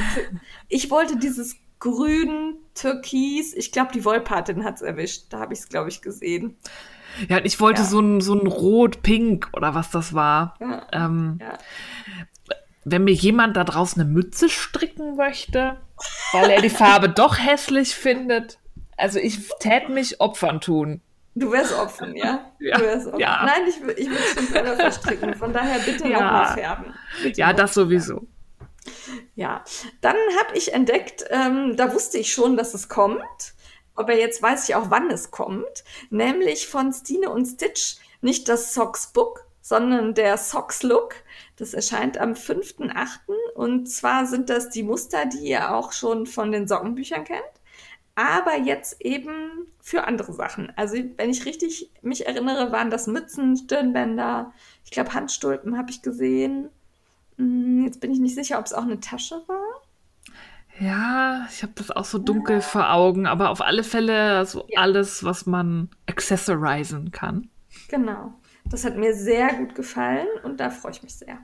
ich 0.69 0.91
wollte 0.91 1.17
dieses 1.17 1.55
grün, 1.79 2.55
türkis, 2.75 3.53
ich 3.53 3.71
glaube, 3.71 3.91
die 3.91 4.05
Wollpatin 4.05 4.63
hat 4.63 4.75
es 4.75 4.81
erwischt. 4.83 5.25
Da 5.31 5.39
habe 5.39 5.53
ich 5.53 5.59
es, 5.61 5.69
glaube 5.69 5.89
ich, 5.89 6.01
gesehen. 6.01 6.55
Ja, 7.27 7.39
ich 7.43 7.59
wollte 7.59 7.81
ja. 7.81 7.87
so 7.87 7.99
ein, 7.99 8.21
so 8.21 8.33
ein 8.35 8.47
Rot-Pink 8.47 9.49
oder 9.53 9.75
was 9.75 9.89
das 9.89 10.13
war. 10.13 10.55
Ja. 10.59 10.87
Ähm, 10.91 11.39
ja. 11.41 11.57
Wenn 12.85 13.03
mir 13.03 13.13
jemand 13.13 13.57
da 13.57 13.63
draußen 13.63 14.01
eine 14.01 14.09
Mütze 14.09 14.47
stricken 14.49 15.15
möchte, 15.15 15.77
weil 16.33 16.49
er 16.49 16.61
die 16.61 16.69
Farbe 16.69 17.09
doch 17.09 17.37
hässlich 17.37 17.95
findet, 17.95 18.59
also 18.97 19.19
ich 19.19 19.49
täte 19.59 19.91
mich 19.91 20.19
Opfern 20.21 20.61
tun. 20.61 21.01
Du 21.35 21.51
wärst 21.51 21.73
offen, 21.73 22.15
ja? 22.15 22.51
ja, 22.59 22.77
du 22.77 22.83
wärst 22.83 23.07
offen. 23.07 23.19
ja. 23.19 23.43
Nein, 23.45 23.67
ich, 23.67 23.75
ich 23.97 24.09
würde 24.09 24.23
es 24.23 24.33
schon 24.33 24.47
selber 24.47 24.75
verstricken. 24.75 25.33
Von 25.33 25.51
daher 25.51 25.79
bitte 25.79 26.07
ja. 26.07 26.21
nochmal 26.21 26.53
färben. 26.53 26.93
Bitte 27.23 27.39
ja, 27.39 27.53
das 27.53 27.73
sowieso. 27.73 28.27
Ja, 29.35 29.63
dann 30.01 30.15
habe 30.39 30.57
ich 30.57 30.73
entdeckt, 30.73 31.25
ähm, 31.29 31.75
da 31.75 31.93
wusste 31.93 32.17
ich 32.17 32.33
schon, 32.33 32.57
dass 32.57 32.73
es 32.73 32.89
kommt. 32.89 33.53
Aber 33.95 34.15
jetzt 34.15 34.41
weiß 34.41 34.67
ich 34.69 34.75
auch, 34.75 34.89
wann 34.89 35.09
es 35.09 35.31
kommt. 35.31 35.83
Nämlich 36.09 36.67
von 36.67 36.93
Stine 36.93 37.29
und 37.29 37.45
Stitch 37.45 37.97
nicht 38.21 38.47
das 38.49 38.73
Socks 38.73 39.07
Book, 39.07 39.45
sondern 39.61 40.13
der 40.13 40.37
Socks 40.37 40.83
Look. 40.83 41.15
Das 41.55 41.73
erscheint 41.73 42.17
am 42.17 42.33
5.8. 42.33 42.93
Und 43.55 43.87
zwar 43.87 44.25
sind 44.27 44.49
das 44.49 44.69
die 44.69 44.83
Muster, 44.83 45.25
die 45.25 45.49
ihr 45.49 45.73
auch 45.73 45.93
schon 45.93 46.27
von 46.27 46.51
den 46.51 46.67
Sockenbüchern 46.67 47.23
kennt 47.23 47.43
aber 48.15 48.57
jetzt 48.57 49.01
eben 49.01 49.67
für 49.79 50.05
andere 50.05 50.33
Sachen. 50.33 50.71
Also 50.75 50.97
wenn 51.17 51.29
ich 51.29 51.45
richtig 51.45 51.91
mich 52.01 52.25
erinnere, 52.27 52.71
waren 52.71 52.89
das 52.89 53.07
Mützen, 53.07 53.57
Stirnbänder, 53.57 54.53
ich 54.85 54.91
glaube 54.91 55.13
Handstulpen 55.13 55.77
habe 55.77 55.91
ich 55.91 56.01
gesehen. 56.01 56.69
Hm, 57.37 57.83
jetzt 57.85 57.99
bin 57.99 58.11
ich 58.11 58.19
nicht 58.19 58.35
sicher, 58.35 58.59
ob 58.59 58.65
es 58.65 58.73
auch 58.73 58.83
eine 58.83 58.99
Tasche 58.99 59.41
war. 59.47 59.81
Ja, 60.79 61.47
ich 61.51 61.61
habe 61.61 61.73
das 61.75 61.91
auch 61.91 62.05
so 62.05 62.17
dunkel 62.17 62.57
ja. 62.57 62.61
vor 62.61 62.91
Augen, 62.91 63.27
aber 63.27 63.49
auf 63.49 63.61
alle 63.61 63.83
Fälle 63.83 64.45
so 64.45 64.65
ja. 64.69 64.81
alles, 64.81 65.23
was 65.23 65.45
man 65.45 65.89
accessorisen 66.07 67.11
kann. 67.11 67.49
Genau. 67.89 68.33
Das 68.65 68.85
hat 68.85 68.97
mir 68.97 69.13
sehr 69.13 69.53
gut 69.55 69.75
gefallen 69.75 70.27
und 70.43 70.59
da 70.59 70.69
freue 70.69 70.91
ich 70.91 71.03
mich 71.03 71.15
sehr. 71.15 71.37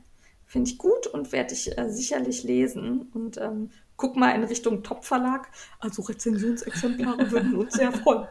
Finde 0.46 0.72
ich 0.72 0.78
gut 0.78 1.06
und 1.08 1.32
werde 1.32 1.54
ich 1.54 1.78
äh, 1.78 1.90
sicherlich 1.90 2.44
lesen. 2.44 3.04
Und 3.14 3.38
ähm, 3.38 3.70
guck 4.00 4.16
mal 4.16 4.32
in 4.32 4.43
Richtung 4.45 4.82
Top-Verlag. 4.82 5.50
Also 5.80 6.02
Rezensionsexemplare 6.02 7.30
würden 7.32 7.56
uns 7.56 7.74
sehr 7.74 7.91
freuen. 7.91 8.28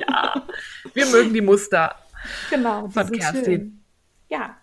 ja, 0.00 0.46
wir 0.94 1.06
mögen 1.06 1.34
die 1.34 1.40
Muster. 1.40 1.96
Genau, 2.48 2.88
von 2.88 3.10
Kerstin. 3.10 3.44
Schön. 3.44 3.84
Ja. 4.28 4.56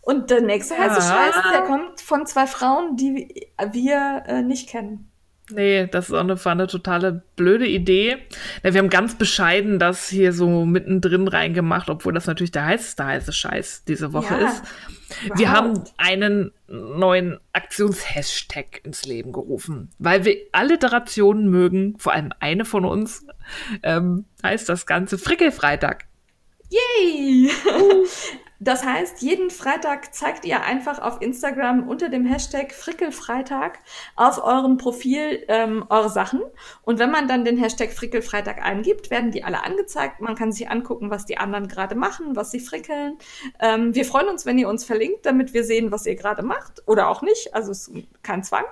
Und 0.00 0.30
der 0.30 0.40
nächste 0.40 0.76
heiße 0.76 1.00
Scheiß, 1.00 1.34
der 1.52 1.62
kommt 1.62 2.00
von 2.00 2.26
zwei 2.26 2.46
Frauen, 2.46 2.96
die 2.96 3.44
wir 3.72 4.24
äh, 4.26 4.42
nicht 4.42 4.68
kennen. 4.68 5.10
Nee, 5.50 5.86
das 5.86 6.08
ist 6.08 6.14
auch 6.14 6.20
eine, 6.20 6.42
war 6.42 6.52
eine 6.52 6.66
totale 6.66 7.22
blöde 7.36 7.66
Idee. 7.66 8.16
Ja, 8.62 8.72
wir 8.72 8.80
haben 8.80 8.88
ganz 8.88 9.16
bescheiden 9.16 9.78
das 9.78 10.08
hier 10.08 10.32
so 10.32 10.64
mittendrin 10.64 11.28
reingemacht, 11.28 11.90
obwohl 11.90 12.14
das 12.14 12.26
natürlich 12.26 12.52
der 12.52 12.64
heißeste 12.64 13.04
heiße 13.04 13.32
Scheiß 13.32 13.84
diese 13.84 14.14
Woche 14.14 14.34
ja, 14.34 14.48
ist. 14.48 14.62
Überhaupt. 15.24 15.38
Wir 15.38 15.52
haben 15.52 15.84
einen 15.98 16.52
neuen 16.66 17.38
Aktionshashtag 17.52 18.80
ins 18.84 19.04
Leben 19.04 19.32
gerufen, 19.32 19.90
weil 19.98 20.24
wir 20.24 20.36
Alliterationen 20.52 21.50
mögen, 21.50 21.96
vor 21.98 22.14
allem 22.14 22.32
eine 22.40 22.64
von 22.64 22.86
uns, 22.86 23.26
ähm, 23.82 24.24
heißt 24.42 24.66
das 24.70 24.86
Ganze 24.86 25.18
Frickelfreitag. 25.18 26.06
Yay! 26.70 27.50
Das 28.60 28.84
heißt, 28.84 29.20
jeden 29.20 29.50
Freitag 29.50 30.14
zeigt 30.14 30.44
ihr 30.44 30.62
einfach 30.62 31.00
auf 31.00 31.20
Instagram 31.20 31.88
unter 31.88 32.08
dem 32.08 32.24
Hashtag 32.24 32.72
Frickelfreitag 32.72 33.78
auf 34.16 34.42
eurem 34.42 34.78
Profil 34.78 35.44
ähm, 35.48 35.84
eure 35.88 36.08
Sachen. 36.08 36.40
Und 36.82 36.98
wenn 36.98 37.10
man 37.10 37.28
dann 37.28 37.44
den 37.44 37.58
Hashtag 37.58 37.92
Frickelfreitag 37.92 38.62
eingibt, 38.62 39.10
werden 39.10 39.32
die 39.32 39.44
alle 39.44 39.64
angezeigt. 39.64 40.20
Man 40.20 40.34
kann 40.36 40.52
sich 40.52 40.70
angucken, 40.70 41.10
was 41.10 41.26
die 41.26 41.38
anderen 41.38 41.68
gerade 41.68 41.94
machen, 41.94 42.36
was 42.36 42.50
sie 42.50 42.60
frickeln. 42.60 43.18
Ähm, 43.60 43.94
wir 43.94 44.04
freuen 44.04 44.28
uns, 44.28 44.46
wenn 44.46 44.58
ihr 44.58 44.68
uns 44.68 44.84
verlinkt, 44.84 45.26
damit 45.26 45.52
wir 45.52 45.64
sehen, 45.64 45.90
was 45.90 46.06
ihr 46.06 46.14
gerade 46.14 46.42
macht. 46.42 46.82
Oder 46.86 47.08
auch 47.08 47.22
nicht. 47.22 47.54
Also 47.54 47.72
ist 47.72 47.90
kein 48.22 48.44
Zwang. 48.44 48.64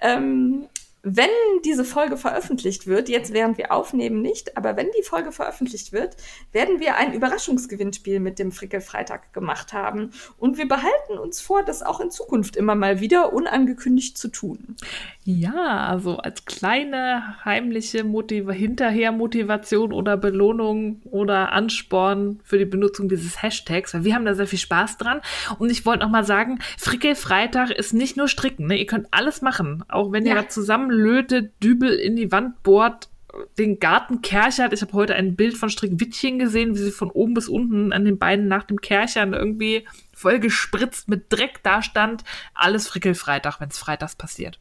Ähm, 0.00 0.66
wenn 1.08 1.30
diese 1.64 1.84
Folge 1.84 2.16
veröffentlicht 2.16 2.88
wird, 2.88 3.08
jetzt 3.08 3.32
während 3.32 3.58
wir 3.58 3.70
aufnehmen 3.70 4.22
nicht, 4.22 4.56
aber 4.56 4.76
wenn 4.76 4.88
die 4.98 5.04
Folge 5.04 5.30
veröffentlicht 5.30 5.92
wird, 5.92 6.16
werden 6.50 6.80
wir 6.80 6.96
ein 6.96 7.14
Überraschungsgewinnspiel 7.14 8.18
mit 8.18 8.40
dem 8.40 8.50
Frickelfreitag 8.50 9.32
gemacht 9.32 9.72
haben. 9.72 10.10
Und 10.36 10.58
wir 10.58 10.66
behalten 10.66 11.16
uns 11.16 11.40
vor, 11.40 11.62
das 11.62 11.84
auch 11.84 12.00
in 12.00 12.10
Zukunft 12.10 12.56
immer 12.56 12.74
mal 12.74 12.98
wieder 12.98 13.32
unangekündigt 13.32 14.18
zu 14.18 14.26
tun. 14.26 14.74
Ja, 15.28 15.88
also 15.88 16.18
als 16.18 16.44
kleine 16.44 17.44
heimliche 17.44 18.04
Motiv 18.04 18.48
Hinterher-Motivation 18.48 19.92
oder 19.92 20.16
Belohnung 20.16 21.02
oder 21.02 21.50
Ansporn 21.50 22.38
für 22.44 22.58
die 22.58 22.64
Benutzung 22.64 23.08
dieses 23.08 23.42
Hashtags, 23.42 23.92
weil 23.92 24.04
wir 24.04 24.14
haben 24.14 24.24
da 24.24 24.34
sehr 24.34 24.46
viel 24.46 24.60
Spaß 24.60 24.98
dran. 24.98 25.20
Und 25.58 25.70
ich 25.70 25.84
wollte 25.84 26.04
noch 26.04 26.12
mal 26.12 26.22
sagen, 26.22 26.60
Frickelfreitag 26.78 27.70
ist 27.72 27.92
nicht 27.92 28.16
nur 28.16 28.28
Stricken, 28.28 28.68
ne? 28.68 28.78
ihr 28.78 28.86
könnt 28.86 29.08
alles 29.10 29.42
machen, 29.42 29.82
auch 29.88 30.12
wenn 30.12 30.24
ja. 30.24 30.36
ihr 30.36 30.42
da 30.42 30.48
zusammen 30.48 30.92
lötet, 30.92 31.52
Dübel 31.60 31.94
in 31.94 32.14
die 32.14 32.30
Wand 32.30 32.62
bohrt, 32.62 33.08
den 33.58 33.80
Garten 33.80 34.22
kerchert. 34.22 34.72
Ich 34.72 34.80
habe 34.80 34.92
heute 34.92 35.16
ein 35.16 35.34
Bild 35.34 35.56
von 35.56 35.70
Strickwittchen 35.70 36.38
gesehen, 36.38 36.76
wie 36.76 36.78
sie 36.78 36.92
von 36.92 37.10
oben 37.10 37.34
bis 37.34 37.48
unten 37.48 37.92
an 37.92 38.04
den 38.04 38.18
Beinen 38.18 38.46
nach 38.46 38.62
dem 38.62 38.80
Kerchern 38.80 39.32
irgendwie 39.32 39.88
voll 40.14 40.38
gespritzt 40.38 41.08
mit 41.08 41.32
Dreck 41.32 41.64
dastand. 41.64 42.22
Alles 42.54 42.86
Frickelfreitag, 42.86 43.60
wenn 43.60 43.70
es 43.70 43.78
freitags 43.78 44.14
passiert. 44.14 44.60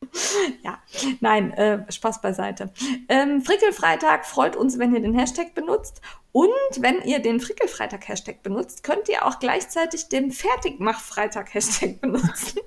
Ja, 0.62 0.78
nein, 1.20 1.52
äh, 1.52 1.90
Spaß 1.90 2.20
beiseite. 2.20 2.72
Ähm, 3.08 3.42
Frickelfreitag 3.42 4.24
freut 4.24 4.56
uns, 4.56 4.78
wenn 4.78 4.94
ihr 4.94 5.00
den 5.00 5.18
Hashtag 5.18 5.54
benutzt. 5.54 6.00
Und 6.32 6.50
wenn 6.80 7.00
ihr 7.02 7.20
den 7.20 7.40
Frickelfreitag-Hashtag 7.40 8.42
benutzt, 8.42 8.82
könnt 8.82 9.08
ihr 9.08 9.24
auch 9.24 9.38
gleichzeitig 9.38 10.08
den 10.08 10.32
Fertigmach-Freitag-Hashtag 10.32 12.00
benutzen. 12.00 12.60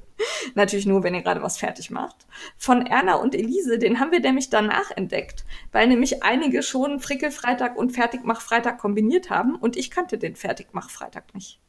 Natürlich 0.55 0.85
nur, 0.85 1.03
wenn 1.03 1.13
ihr 1.13 1.21
gerade 1.21 1.43
was 1.43 1.57
fertig 1.57 1.91
macht. 1.91 2.25
Von 2.57 2.85
Erna 2.85 3.15
und 3.15 3.35
Elise, 3.35 3.77
den 3.77 3.99
haben 3.99 4.11
wir 4.11 4.19
nämlich 4.19 4.49
danach 4.49 4.91
entdeckt, 4.91 5.45
weil 5.71 5.87
nämlich 5.87 6.23
einige 6.23 6.63
schon 6.63 6.99
Frickelfreitag 6.99 7.77
und 7.77 7.91
Fertigmach-Freitag 7.91 8.79
kombiniert 8.79 9.29
haben 9.29 9.55
und 9.55 9.77
ich 9.77 9.91
kannte 9.91 10.17
den 10.17 10.35
Fertigmach-Freitag 10.35 11.33
nicht. 11.35 11.59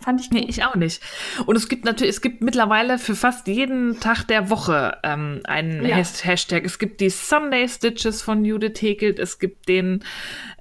Fand 0.00 0.20
ich 0.20 0.30
gut. 0.30 0.38
Nee, 0.38 0.46
ich 0.48 0.62
auch 0.64 0.76
nicht. 0.76 1.02
Und 1.46 1.56
es 1.56 1.68
gibt 1.68 1.84
natürlich, 1.84 2.14
es 2.14 2.20
gibt 2.20 2.40
mittlerweile 2.40 2.98
für 2.98 3.16
fast 3.16 3.48
jeden 3.48 3.98
Tag 3.98 4.24
der 4.24 4.48
Woche 4.48 4.96
ähm, 5.02 5.40
einen 5.44 5.84
ja. 5.84 5.96
Hashtag. 5.96 6.64
Es 6.64 6.78
gibt 6.78 7.00
die 7.00 7.10
Sunday 7.10 7.68
Stitches 7.68 8.22
von 8.22 8.44
Judith 8.44 8.80
Hekelt. 8.80 9.18
Es 9.18 9.40
gibt 9.40 9.68
den 9.68 10.04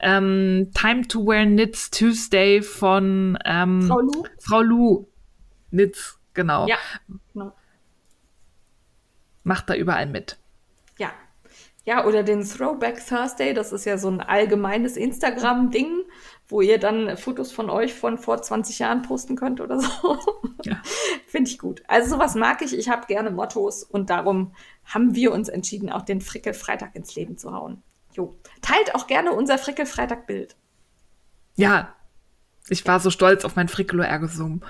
ähm, 0.02 0.72
Time 0.74 1.08
to 1.08 1.26
Wear 1.26 1.46
Knits 1.46 1.92
Tuesday 1.92 2.64
von 2.64 3.38
ähm, 3.46 3.84
Frau 3.84 4.00
Lu. 4.00 4.24
Frau 4.40 4.62
Lu. 4.62 5.08
Knits, 5.70 6.20
genau. 6.34 6.68
Ja, 6.68 6.78
genau. 7.34 7.54
Macht 9.44 9.70
da 9.70 9.76
überall 9.76 10.08
mit. 10.08 10.38
Ja. 10.98 11.12
Ja, 11.86 12.06
oder 12.06 12.24
den 12.24 12.44
Throwback 12.44 13.06
Thursday, 13.06 13.54
das 13.54 13.72
ist 13.72 13.86
ja 13.86 13.98
so 13.98 14.10
ein 14.10 14.20
allgemeines 14.20 14.98
Instagram-Ding, 14.98 16.04
wo 16.50 16.62
ihr 16.62 16.80
dann 16.80 17.18
Fotos 17.18 17.52
von 17.52 17.70
euch 17.70 17.94
von 17.94 18.18
vor 18.18 18.42
20 18.42 18.80
Jahren 18.80 19.02
posten 19.02 19.36
könnt 19.36 19.60
oder 19.60 19.80
so. 19.80 20.18
Ja. 20.64 20.82
Finde 21.28 21.50
ich 21.50 21.60
gut. 21.60 21.84
Also 21.88 22.16
sowas 22.16 22.36
mag 22.36 22.62
ich. 22.62 22.78
Ich 22.78 22.90
habe 22.90 23.08
gerne 23.08 23.32
Mottos 23.32 23.84
und 23.84 24.10
darum 24.10 24.54
haben 24.86 25.14
wir 25.14 25.34
uns 25.34 25.50
entschieden, 25.50 25.92
auch 25.92 26.04
den 26.04 26.22
Frickelfreitag 26.22 26.96
ins 26.96 27.16
Leben 27.16 27.38
zu 27.38 27.52
hauen. 27.54 27.84
Jo. 28.14 28.36
Teilt 28.62 28.96
auch 28.96 29.08
gerne 29.08 29.34
unser 29.34 29.58
Frickelfreitag-Bild. 29.58 30.56
Ja, 31.56 31.94
ich 32.70 32.86
war 32.86 33.00
so 33.00 33.10
stolz 33.10 33.44
auf 33.44 33.56
mein 33.56 33.68
Frickelo 33.68 34.04
Ergosum. 34.04 34.62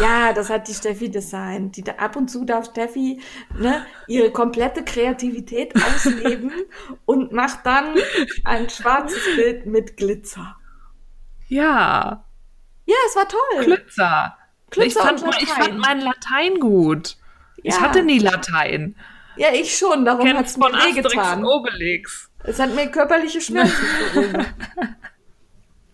Ja, 0.00 0.32
das 0.32 0.50
hat 0.50 0.68
die 0.68 0.74
Steffi 0.74 1.10
designt. 1.10 1.76
Die, 1.76 1.88
ab 1.90 2.16
und 2.16 2.28
zu 2.28 2.44
darf 2.44 2.66
Steffi 2.66 3.20
ne, 3.58 3.84
ihre 4.06 4.30
komplette 4.30 4.84
Kreativität 4.84 5.74
ausleben 5.76 6.52
und 7.06 7.32
macht 7.32 7.66
dann 7.66 7.96
ein 8.44 8.70
schwarzes 8.70 9.24
Bild 9.36 9.66
mit 9.66 9.96
Glitzer. 9.96 10.56
Ja. 11.54 12.24
Ja, 12.84 12.96
es 13.06 13.14
war 13.14 13.28
toll. 13.28 13.64
Glitzer. 13.64 14.36
Glitzer 14.70 14.86
ich, 15.14 15.20
fand, 15.20 15.42
ich 15.42 15.48
fand 15.48 15.78
mein 15.78 16.00
Latein 16.00 16.58
gut. 16.58 17.16
Ja. 17.58 17.62
Ich 17.62 17.80
hatte 17.80 18.02
nie 18.02 18.18
Latein. 18.18 18.96
Ja, 19.36 19.52
ich 19.52 19.78
schon. 19.78 20.04
Darum 20.04 20.26
hat 20.34 20.46
es 20.46 20.56
mir 20.56 20.66
wehgetan. 20.66 21.44
Obelix. 21.44 22.28
Es 22.42 22.58
hat 22.58 22.74
mir 22.74 22.88
körperliche 22.88 23.40
Schmerzen 23.40 23.86
verursacht. 24.12 24.54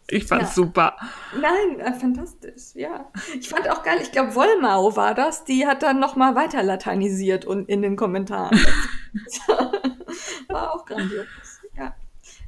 Ich 0.08 0.26
fand's 0.26 0.56
ja. 0.56 0.62
super. 0.62 0.96
Nein, 1.38 1.78
äh, 1.78 1.92
fantastisch, 1.92 2.74
ja. 2.74 3.11
Ich 3.38 3.48
fand 3.50 3.70
auch 3.70 3.84
geil, 3.84 3.98
ich 4.02 4.11
glaube, 4.11 4.34
Wollmau 4.34 4.96
war 4.96 5.14
das, 5.14 5.44
die 5.44 5.68
hat 5.68 5.84
dann 5.84 6.00
nochmal 6.00 6.34
weiter 6.34 6.64
lateinisiert 6.64 7.44
und 7.44 7.68
in 7.68 7.82
den 7.82 7.94
Kommentaren. 7.94 8.58
war 10.48 10.74
auch 10.74 10.84
grandios. 10.84 11.26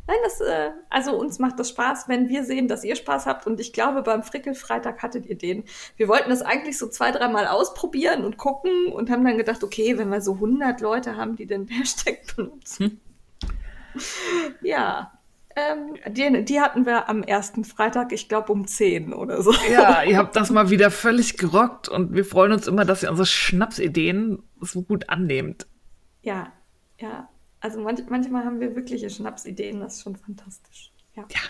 Nein, 0.06 0.16
das, 0.24 0.40
äh, 0.40 0.70
also 0.90 1.16
uns 1.16 1.38
macht 1.38 1.58
das 1.60 1.68
Spaß, 1.68 2.08
wenn 2.08 2.28
wir 2.28 2.44
sehen, 2.44 2.66
dass 2.66 2.82
ihr 2.82 2.96
Spaß 2.96 3.26
habt. 3.26 3.46
Und 3.46 3.60
ich 3.60 3.72
glaube, 3.72 4.02
beim 4.02 4.24
Frickelfreitag 4.24 5.00
hattet 5.02 5.26
ihr 5.26 5.38
den. 5.38 5.64
Wir 5.96 6.08
wollten 6.08 6.30
das 6.30 6.42
eigentlich 6.42 6.76
so 6.76 6.88
zwei, 6.88 7.12
dreimal 7.12 7.46
ausprobieren 7.46 8.24
und 8.24 8.36
gucken 8.36 8.92
und 8.92 9.10
haben 9.10 9.24
dann 9.24 9.38
gedacht, 9.38 9.62
okay, 9.62 9.98
wenn 9.98 10.10
wir 10.10 10.20
so 10.20 10.34
100 10.34 10.80
Leute 10.80 11.16
haben, 11.16 11.36
die 11.36 11.46
den 11.46 11.68
Hashtag 11.68 12.34
benutzen. 12.36 13.00
Hm. 13.92 14.00
Ja, 14.62 15.12
ähm, 15.54 15.96
die, 16.08 16.44
die, 16.44 16.60
hatten 16.60 16.86
wir 16.86 17.08
am 17.08 17.22
ersten 17.22 17.64
Freitag, 17.64 18.12
ich 18.12 18.28
glaube 18.28 18.52
um 18.52 18.66
10 18.66 19.12
oder 19.12 19.42
so. 19.42 19.52
Ja, 19.70 20.02
ihr 20.02 20.16
habt 20.16 20.34
das 20.34 20.50
mal 20.50 20.70
wieder 20.70 20.90
völlig 20.90 21.36
gerockt 21.36 21.88
und 21.88 22.14
wir 22.14 22.24
freuen 22.24 22.52
uns 22.52 22.66
immer, 22.66 22.84
dass 22.84 23.02
ihr 23.02 23.10
unsere 23.10 23.26
Schnapsideen 23.26 24.42
so 24.60 24.82
gut 24.82 25.10
annehmt. 25.10 25.66
Ja, 26.22 26.52
ja. 26.98 27.28
Also 27.62 27.80
manch, 27.80 28.00
manchmal 28.08 28.44
haben 28.44 28.58
wir 28.58 28.74
wirkliche 28.74 29.08
Schnapsideen, 29.08 29.80
das 29.80 29.94
ist 29.94 30.02
schon 30.02 30.16
fantastisch. 30.16 30.92
Ja. 31.14 31.24
ja. 31.30 31.40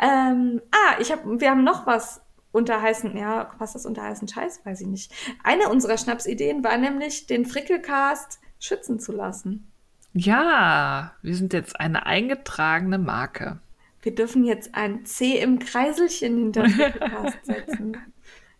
Ähm, 0.00 0.62
ah, 0.70 1.00
ich 1.00 1.10
hab, 1.10 1.24
wir 1.24 1.50
haben 1.50 1.64
noch 1.64 1.84
was 1.84 2.22
unter 2.52 2.80
heißen, 2.80 3.16
ja, 3.16 3.50
was 3.58 3.72
das 3.72 3.84
unter 3.84 4.04
heißen 4.04 4.28
Scheiß, 4.28 4.64
weiß 4.64 4.82
ich 4.82 4.86
nicht. 4.86 5.12
Eine 5.42 5.68
unserer 5.68 5.98
Schnapsideen 5.98 6.62
war 6.62 6.78
nämlich, 6.78 7.26
den 7.26 7.44
Frickelcast 7.44 8.40
schützen 8.60 9.00
zu 9.00 9.10
lassen. 9.10 9.72
Ja, 10.12 11.12
wir 11.22 11.34
sind 11.34 11.52
jetzt 11.52 11.80
eine 11.80 12.06
eingetragene 12.06 12.98
Marke. 12.98 13.58
Wir 14.00 14.14
dürfen 14.14 14.44
jetzt 14.44 14.76
ein 14.76 15.04
C 15.06 15.38
im 15.38 15.58
Kreiselchen 15.58 16.36
hinter 16.36 16.68
Frickelcast 16.68 17.38
setzen. 17.42 17.96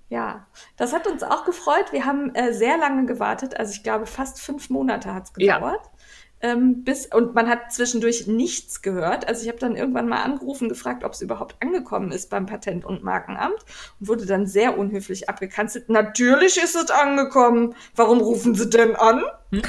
Ja, 0.08 0.46
das 0.76 0.92
hat 0.92 1.06
uns 1.06 1.22
auch 1.22 1.44
gefreut. 1.44 1.92
Wir 1.92 2.06
haben 2.06 2.34
äh, 2.34 2.52
sehr 2.52 2.76
lange 2.76 3.06
gewartet. 3.06 3.56
Also 3.56 3.72
ich 3.72 3.84
glaube, 3.84 4.06
fast 4.06 4.40
fünf 4.40 4.68
Monate 4.68 5.14
hat 5.14 5.24
es 5.24 5.32
gedauert. 5.32 5.84
Ja 5.84 6.01
ähm, 6.42 6.82
bis 6.82 7.06
und 7.06 7.34
man 7.34 7.48
hat 7.48 7.72
zwischendurch 7.72 8.26
nichts 8.26 8.82
gehört. 8.82 9.28
Also 9.28 9.42
ich 9.42 9.48
habe 9.48 9.58
dann 9.58 9.76
irgendwann 9.76 10.08
mal 10.08 10.22
angerufen, 10.22 10.68
gefragt, 10.68 11.04
ob 11.04 11.12
es 11.12 11.22
überhaupt 11.22 11.56
angekommen 11.60 12.10
ist 12.10 12.30
beim 12.30 12.46
Patent- 12.46 12.84
und 12.84 13.04
Markenamt 13.04 13.64
und 14.00 14.08
wurde 14.08 14.26
dann 14.26 14.46
sehr 14.46 14.76
unhöflich 14.76 15.28
abgekanzelt. 15.28 15.88
Natürlich 15.88 16.56
ist 16.56 16.74
es 16.74 16.90
angekommen. 16.90 17.74
Warum 17.94 18.20
rufen 18.20 18.54
Sie 18.54 18.68
denn 18.68 18.96
an? 18.96 19.22
Hm? 19.50 19.62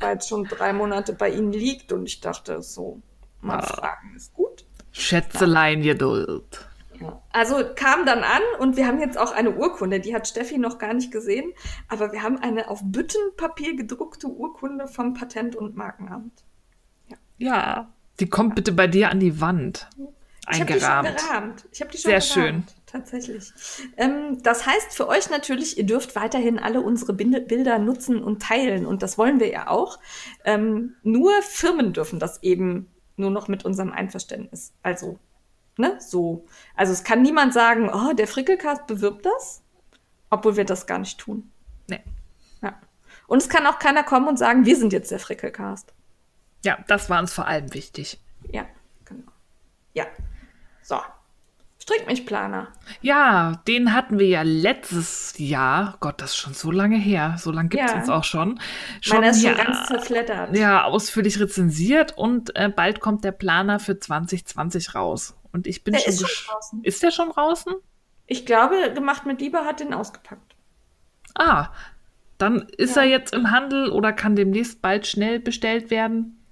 Weil 0.00 0.16
es 0.16 0.26
schon 0.26 0.44
drei 0.44 0.72
Monate 0.72 1.12
bei 1.12 1.30
Ihnen 1.30 1.52
liegt 1.52 1.92
und 1.92 2.06
ich 2.06 2.20
dachte 2.20 2.62
so, 2.62 3.02
mal 3.42 3.58
ah. 3.58 3.66
fragen 3.66 4.14
ist 4.16 4.32
gut. 4.32 4.64
Schätzelein 4.92 5.82
Geduld. 5.82 6.66
Ja. 7.00 7.22
Also 7.32 7.62
kam 7.74 8.06
dann 8.06 8.24
an 8.24 8.42
und 8.58 8.76
wir 8.76 8.86
haben 8.86 9.00
jetzt 9.00 9.18
auch 9.18 9.32
eine 9.32 9.56
Urkunde, 9.56 10.00
die 10.00 10.14
hat 10.14 10.26
Steffi 10.28 10.58
noch 10.58 10.78
gar 10.78 10.94
nicht 10.94 11.12
gesehen, 11.12 11.52
aber 11.88 12.12
wir 12.12 12.22
haben 12.22 12.38
eine 12.38 12.70
auf 12.70 12.80
Büttenpapier 12.84 13.76
gedruckte 13.76 14.28
Urkunde 14.28 14.88
vom 14.88 15.14
Patent- 15.14 15.56
und 15.56 15.76
Markenamt. 15.76 16.44
Ja. 17.08 17.16
ja, 17.38 17.92
die 18.20 18.28
kommt 18.28 18.54
bitte 18.54 18.72
bei 18.72 18.86
dir 18.86 19.10
an 19.10 19.20
die 19.20 19.40
Wand. 19.40 19.88
Eingerahmt. 20.46 20.76
Ich 20.78 20.84
habe 20.84 21.10
die 21.10 21.18
schon 21.18 21.28
gerahmt. 21.28 21.64
Ich 21.72 21.80
habe 21.80 21.90
die 21.90 21.98
schon 21.98 22.10
Sehr 22.10 22.20
gerahmt, 22.20 22.70
schön. 22.70 22.76
Tatsächlich. 22.86 23.52
Ähm, 23.96 24.42
das 24.42 24.64
heißt 24.64 24.94
für 24.96 25.08
euch 25.08 25.28
natürlich, 25.28 25.76
ihr 25.76 25.84
dürft 25.84 26.14
weiterhin 26.14 26.58
alle 26.58 26.80
unsere 26.80 27.12
Bilder 27.14 27.78
nutzen 27.78 28.22
und 28.22 28.42
teilen 28.42 28.86
und 28.86 29.02
das 29.02 29.18
wollen 29.18 29.40
wir 29.40 29.48
ja 29.48 29.68
auch. 29.68 29.98
Ähm, 30.44 30.94
nur 31.02 31.32
Firmen 31.42 31.92
dürfen 31.92 32.20
das 32.20 32.42
eben 32.44 32.88
nur 33.16 33.30
noch 33.30 33.48
mit 33.48 33.64
unserem 33.64 33.92
Einverständnis. 33.92 34.72
Also 34.82 35.18
Ne? 35.78 35.96
So. 36.00 36.46
Also 36.74 36.92
es 36.92 37.04
kann 37.04 37.22
niemand 37.22 37.52
sagen, 37.52 37.90
oh, 37.92 38.12
der 38.14 38.26
Frickelcast 38.26 38.86
bewirbt 38.86 39.26
das, 39.26 39.62
obwohl 40.30 40.56
wir 40.56 40.64
das 40.64 40.86
gar 40.86 40.98
nicht 40.98 41.18
tun. 41.18 41.50
Nee. 41.86 42.00
Ja. 42.62 42.74
Und 43.26 43.38
es 43.42 43.48
kann 43.48 43.66
auch 43.66 43.78
keiner 43.78 44.02
kommen 44.02 44.26
und 44.28 44.38
sagen, 44.38 44.64
wir 44.64 44.76
sind 44.76 44.92
jetzt 44.92 45.10
der 45.10 45.18
Frickelcast. 45.18 45.92
Ja, 46.64 46.78
das 46.88 47.10
war 47.10 47.20
uns 47.20 47.32
vor 47.32 47.46
allem 47.46 47.74
wichtig. 47.74 48.18
Ja, 48.50 48.64
genau. 49.04 49.30
Ja. 49.94 50.06
So. 50.82 50.98
Strickmilchplaner. 51.78 52.68
Ja, 53.00 53.62
den 53.68 53.92
hatten 53.92 54.18
wir 54.18 54.26
ja 54.26 54.42
letztes 54.42 55.34
Jahr. 55.38 55.96
Gott, 56.00 56.20
das 56.20 56.30
ist 56.30 56.36
schon 56.36 56.52
so 56.54 56.72
lange 56.72 56.96
her. 56.96 57.36
So 57.38 57.52
lange 57.52 57.68
gibt 57.68 57.84
es 57.84 57.92
Ja. 57.92 57.98
uns 57.98 58.08
auch 58.08 58.24
schon. 58.24 58.58
schon 59.00 59.18
Meiner 59.20 59.30
ist 59.30 59.42
schon 59.42 59.54
ganz 59.56 59.86
zerfleddert. 59.86 60.56
ja, 60.56 60.82
ausführlich 60.82 61.38
rezensiert 61.38 62.16
und 62.18 62.56
äh, 62.56 62.68
bald 62.74 62.98
kommt 63.00 63.22
der 63.22 63.30
Planer 63.30 63.78
für 63.78 64.00
2020 64.00 64.96
raus. 64.96 65.36
Und 65.56 65.66
ich 65.66 65.82
bin 65.82 65.94
Der 65.94 66.00
schon, 66.00 66.12
ist 66.12 66.28
schon 66.30 66.46
draußen. 66.54 66.84
Ist 66.84 67.02
der 67.02 67.10
schon 67.10 67.30
draußen? 67.30 67.74
Ich 68.26 68.44
glaube, 68.44 68.92
gemacht 68.94 69.24
mit 69.24 69.40
Liebe 69.40 69.64
hat 69.64 69.80
den 69.80 69.94
ausgepackt. 69.94 70.54
Ah, 71.34 71.68
dann 72.36 72.68
ist 72.76 72.94
Ja. 72.96 73.02
er 73.02 73.08
jetzt 73.08 73.32
im 73.34 73.50
Handel 73.50 73.88
oder 73.88 74.12
kann 74.12 74.36
demnächst 74.36 74.82
bald 74.82 75.06
schnell 75.06 75.40
bestellt 75.40 75.90
werden. 75.90 76.44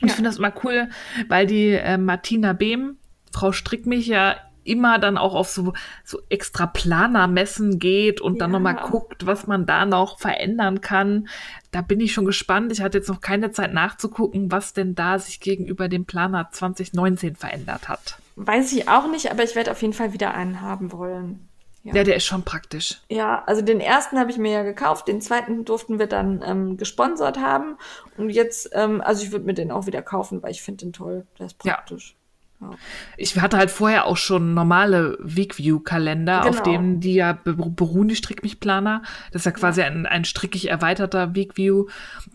Und 0.00 0.08
ich 0.08 0.10
Ja. 0.10 0.14
finde 0.16 0.30
das 0.30 0.38
immer 0.38 0.52
cool, 0.64 0.88
weil 1.28 1.46
die 1.46 1.68
äh, 1.70 1.98
Martina 1.98 2.52
Behm, 2.52 2.96
Frau 3.32 3.52
Strickmich, 3.52 4.08
ja 4.08 4.36
immer 4.68 4.98
dann 4.98 5.18
auch 5.18 5.34
auf 5.34 5.48
so, 5.48 5.72
so 6.04 6.20
extra 6.28 6.66
Planermessen 6.66 7.78
geht 7.78 8.20
und 8.20 8.40
dann 8.40 8.50
Ja. 8.52 8.58
nochmal 8.58 8.76
guckt, 8.76 9.26
was 9.26 9.46
man 9.46 9.66
da 9.66 9.86
noch 9.86 10.18
verändern 10.18 10.80
kann. 10.80 11.28
Da 11.70 11.80
bin 11.82 12.00
ich 12.00 12.12
schon 12.12 12.24
gespannt. 12.24 12.72
Ich 12.72 12.80
hatte 12.82 12.98
jetzt 12.98 13.08
noch 13.08 13.20
keine 13.20 13.50
Zeit 13.50 13.72
nachzugucken, 13.72 14.50
was 14.52 14.72
denn 14.72 14.94
da 14.94 15.18
sich 15.18 15.40
gegenüber 15.40 15.88
dem 15.88 16.04
Planer 16.04 16.48
2019 16.50 17.36
verändert 17.36 17.88
hat. 17.88 18.18
Weiß 18.36 18.72
ich 18.72 18.88
auch 18.88 19.08
nicht, 19.10 19.30
aber 19.30 19.42
ich 19.42 19.56
werde 19.56 19.70
auf 19.70 19.82
jeden 19.82 19.94
Fall 19.94 20.12
wieder 20.12 20.34
einen 20.34 20.60
haben 20.60 20.92
wollen. 20.92 21.48
Ja. 21.84 21.94
Ja, 21.94 22.04
der 22.04 22.16
ist 22.16 22.24
schon 22.24 22.42
praktisch. 22.42 23.00
Ja, 23.08 23.44
also 23.46 23.62
den 23.62 23.80
ersten 23.80 24.18
habe 24.18 24.30
ich 24.30 24.36
mir 24.36 24.50
ja 24.52 24.62
gekauft, 24.62 25.08
den 25.08 25.20
zweiten 25.20 25.64
durften 25.64 25.98
wir 25.98 26.06
dann 26.06 26.42
ähm, 26.44 26.76
gesponsert 26.76 27.38
haben. 27.38 27.76
Und 28.16 28.30
jetzt, 28.30 28.70
ähm, 28.74 29.00
also 29.00 29.22
ich 29.24 29.32
würde 29.32 29.46
mir 29.46 29.54
den 29.54 29.70
auch 29.70 29.86
wieder 29.86 30.02
kaufen, 30.02 30.42
weil 30.42 30.50
ich 30.50 30.60
finde 30.60 30.84
den 30.84 30.92
toll. 30.92 31.26
Der 31.38 31.46
ist 31.46 31.58
praktisch. 31.58 32.16
Ja. 32.60 32.70
Ich 33.16 33.36
hatte 33.40 33.56
halt 33.56 33.70
vorher 33.70 34.06
auch 34.06 34.16
schon 34.16 34.52
normale 34.54 35.16
Weekview-Kalender, 35.22 36.44
auf 36.46 36.62
Genau. 36.62 36.76
denen 36.76 37.00
die 37.00 37.14
ja 37.14 37.32
be- 37.34 37.54
beruhen, 37.54 38.08
die 38.08 38.16
Strickmich-Planer. 38.16 39.02
Das 39.30 39.42
ist 39.42 39.46
ja 39.46 39.52
quasi 39.52 39.82
ein, 39.82 40.06
ein 40.06 40.24
strickig 40.24 40.68
erweiterter 40.68 41.34
Weekview. 41.36 41.86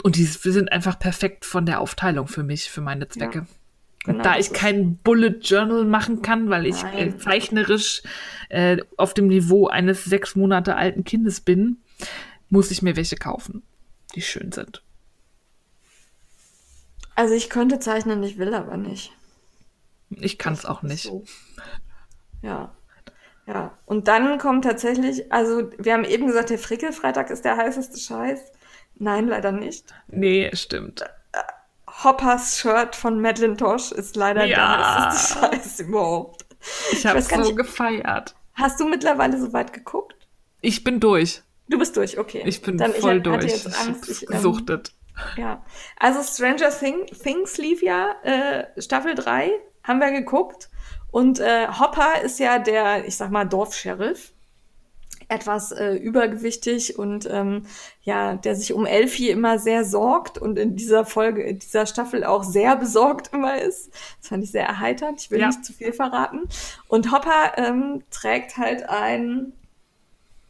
Und 0.01 0.15
die 0.15 0.24
sind 0.24 0.71
einfach 0.71 0.97
perfekt 0.97 1.43
von 1.45 1.65
der 1.65 1.82
Aufteilung 1.82 2.28
für 2.28 2.43
mich, 2.43 2.69
für 2.69 2.80
meine 2.82 3.07
Zwecke. 3.09 3.47
Genau, 4.05 4.17
Und 4.17 4.26
da 4.26 4.38
ich 4.38 4.53
kein 4.53 4.95
Bullet 4.97 5.39
Journal 5.41 5.84
machen 5.86 6.21
kann, 6.21 6.49
weil 6.49 6.65
ich 6.67 6.84
äh, 6.84 7.17
zeichnerisch 7.17 8.01
äh, 8.49 8.78
auf 8.97 9.13
dem 9.13 9.28
Niveau 9.28 9.67
eines 9.67 10.05
sechs 10.05 10.36
Monate 10.38 10.76
alten 10.78 11.03
Kindes 11.03 11.41
bin, 11.41 11.78
muss 12.49 12.71
ich 12.71 12.82
mir 12.82 12.95
welche 12.95 13.15
kaufen, 13.17 13.61
die 14.15 14.21
schön 14.21 14.51
sind. 14.53 14.84
Also 17.15 17.34
ich 17.34 17.49
könnte 17.49 17.80
zeichnen, 17.80 18.24
ich 18.24 18.38
will 18.38 18.53
aber 18.53 18.78
nicht. 18.78 19.11
Ich 20.22 20.38
kann 20.38 20.53
es 20.53 20.66
auch 20.66 20.82
nicht. 20.84 21.03
So. 21.03 21.24
Ja. 22.41 22.76
Ja. 23.45 23.78
Und 23.86 24.07
dann 24.07 24.38
kommt 24.38 24.64
tatsächlich, 24.66 25.32
also 25.32 25.70
wir 25.78 25.93
haben 25.93 26.05
eben 26.05 26.28
gesagt, 26.28 26.49
der 26.49 26.59
Frickelfreitag 26.59 27.30
ist 27.30 27.43
der 27.45 27.57
heißeste 27.57 27.99
Scheiß. 27.99 28.39
Nein, 28.95 29.28
leider 29.28 29.51
nicht. 29.51 29.93
Nee, 30.07 30.49
stimmt. 30.53 31.03
Hoppers 32.03 32.57
Shirt 32.59 32.95
von 32.95 33.20
Madeline 33.22 33.57
Tosh 33.57 33.91
ist 33.91 34.16
leider 34.16 34.45
Ja. 34.45 34.78
der 34.78 35.07
heißeste 35.11 35.39
Scheiß 35.39 35.80
überhaupt. 35.82 36.45
Ich 36.91 37.05
habe 37.05 37.22
gar 37.22 37.43
so 37.43 37.49
nicht- 37.49 37.57
gefeiert. 37.57 38.36
Hast 38.53 38.80
du 38.80 38.88
mittlerweile 38.88 39.39
so 39.39 39.51
weit 39.53 39.74
geguckt? 39.74 40.16
Ich 40.61 40.84
bin 40.84 40.99
durch. 40.99 41.41
Du 41.70 41.78
bist 41.80 41.95
durch, 41.97 42.18
okay. 42.18 42.43
Ich 42.45 42.61
bin 42.61 42.78
Dann, 42.78 42.93
voll 42.93 43.18
ich 43.18 43.24
durch. 43.24 43.43
jetzt 43.45 43.68
ich 43.68 43.76
Angst. 43.78 44.09
Ich, 44.09 44.22
ähm, 44.24 44.28
gesuchtet. 44.30 44.93
Ja, 45.38 45.64
also 45.99 46.24
Stranger 46.24 46.70
Thing, 46.72 47.05
Things 47.07 47.57
lief 47.57 47.82
ja, 47.84 48.16
äh, 48.24 48.82
Staffel 48.82 49.14
3 49.16 49.51
haben 49.84 50.00
wir 50.00 50.12
geguckt. 50.12 50.70
Und 51.12 51.40
äh, 51.40 51.68
Hopper 51.68 52.22
ist 52.24 52.40
ja 52.40 52.58
der, 52.60 53.06
ich 53.06 53.18
sag 53.18 53.30
mal, 53.32 53.46
Dorfsheriff. 53.46 54.32
Etwas 55.30 55.72
äh, 55.72 55.94
übergewichtig 55.96 57.00
und 57.00 57.28
ähm, 57.32 57.66
ja, 58.02 58.36
der 58.36 58.56
sich 58.56 58.74
um 58.74 58.86
Elfie 58.86 59.30
immer 59.30 59.58
sehr 59.58 59.86
sorgt 59.86 60.38
und 60.38 60.60
in 60.60 60.76
dieser 60.76 61.06
Folge, 61.06 61.42
in 61.44 61.60
dieser 61.60 61.86
Staffel 61.86 62.24
auch 62.26 62.44
sehr 62.44 62.76
besorgt 62.76 63.32
immer 63.34 63.60
ist. 63.60 63.90
Das 64.20 64.30
fand 64.30 64.44
ich 64.44 64.52
sehr 64.52 64.66
erheiternd. 64.68 65.22
Ich 65.22 65.32
will 65.32 65.40
Ja. 65.40 65.48
nicht 65.48 65.64
zu 65.66 65.72
viel 65.74 65.94
verraten. 65.94 66.42
Und 66.88 67.12
Hopper 67.12 67.54
ähm, 67.58 68.04
trägt 68.12 68.58
halt 68.58 68.88
ein 68.90 69.54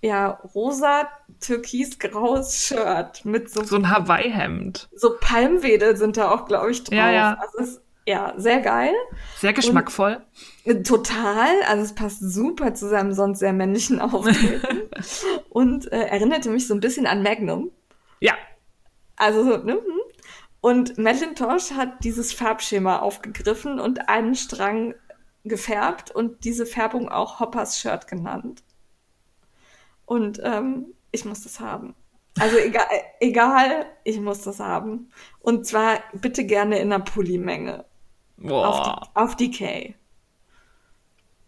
ja, 0.01 0.31
rosa 0.55 1.07
türkisgraues 1.39 2.65
Shirt 2.65 3.23
mit 3.25 3.49
so 3.49 3.63
So 3.63 3.75
ein 3.77 3.89
Hawaii-Hemd. 3.89 4.89
so 4.95 5.15
Palmwedel 5.19 5.95
sind 5.97 6.17
da 6.17 6.31
auch, 6.31 6.45
glaube 6.45 6.71
ich, 6.71 6.83
drauf. 6.83 6.93
Ja, 6.97 7.11
ja. 7.11 7.37
Also 7.39 7.57
es 7.59 7.67
ist 7.75 7.81
ja 8.05 8.33
sehr 8.37 8.59
geil. 8.59 8.93
Sehr 9.37 9.53
geschmackvoll. 9.53 10.21
Äh, 10.65 10.81
Total. 10.83 11.61
Also 11.67 11.83
es 11.83 11.95
passt 11.95 12.19
super 12.19 12.73
zu 12.73 12.87
seinem 12.89 13.13
sonst 13.13 13.39
sehr 13.39 13.53
männlichen 13.53 13.99
Auftreten. 14.01 14.89
und 15.49 15.91
äh, 15.91 16.05
erinnerte 16.07 16.49
mich 16.49 16.67
so 16.67 16.73
ein 16.73 16.79
bisschen 16.79 17.05
an 17.05 17.23
Magnum. 17.23 17.71
Ja. 18.19 18.33
Also 19.15 19.43
so, 19.43 19.57
ne? 19.57 19.73
hm. 19.73 20.01
Und 20.61 20.97
Macintosh 20.97 21.71
hat 21.71 22.05
dieses 22.05 22.31
Farbschema 22.31 22.99
aufgegriffen 22.99 23.79
und 23.81 24.07
einen 24.07 24.33
Strang 24.33 24.95
gefärbt 25.43 26.11
und 26.11 26.45
diese 26.45 26.65
Färbung 26.65 27.09
auch 27.09 27.41
Hoppers 27.41 27.79
Shirt 27.79 28.07
genannt. 28.07 28.63
Und 30.05 30.39
ähm, 30.43 30.93
ich 31.11 31.25
muss 31.25 31.43
das 31.43 31.59
haben. 31.59 31.95
Also 32.39 32.57
egal, 32.57 32.87
egal, 33.19 33.85
ich 34.03 34.19
muss 34.19 34.41
das 34.41 34.59
haben. 34.59 35.11
Und 35.39 35.67
zwar 35.67 35.99
bitte 36.13 36.45
gerne 36.45 36.79
in 36.79 36.91
einer 36.91 37.03
Pulli-Menge. 37.03 37.85
Auf, 38.43 38.49
Boah. 38.49 39.01
die, 39.03 39.19
auf 39.19 39.35
die 39.35 39.51
K. 39.51 39.95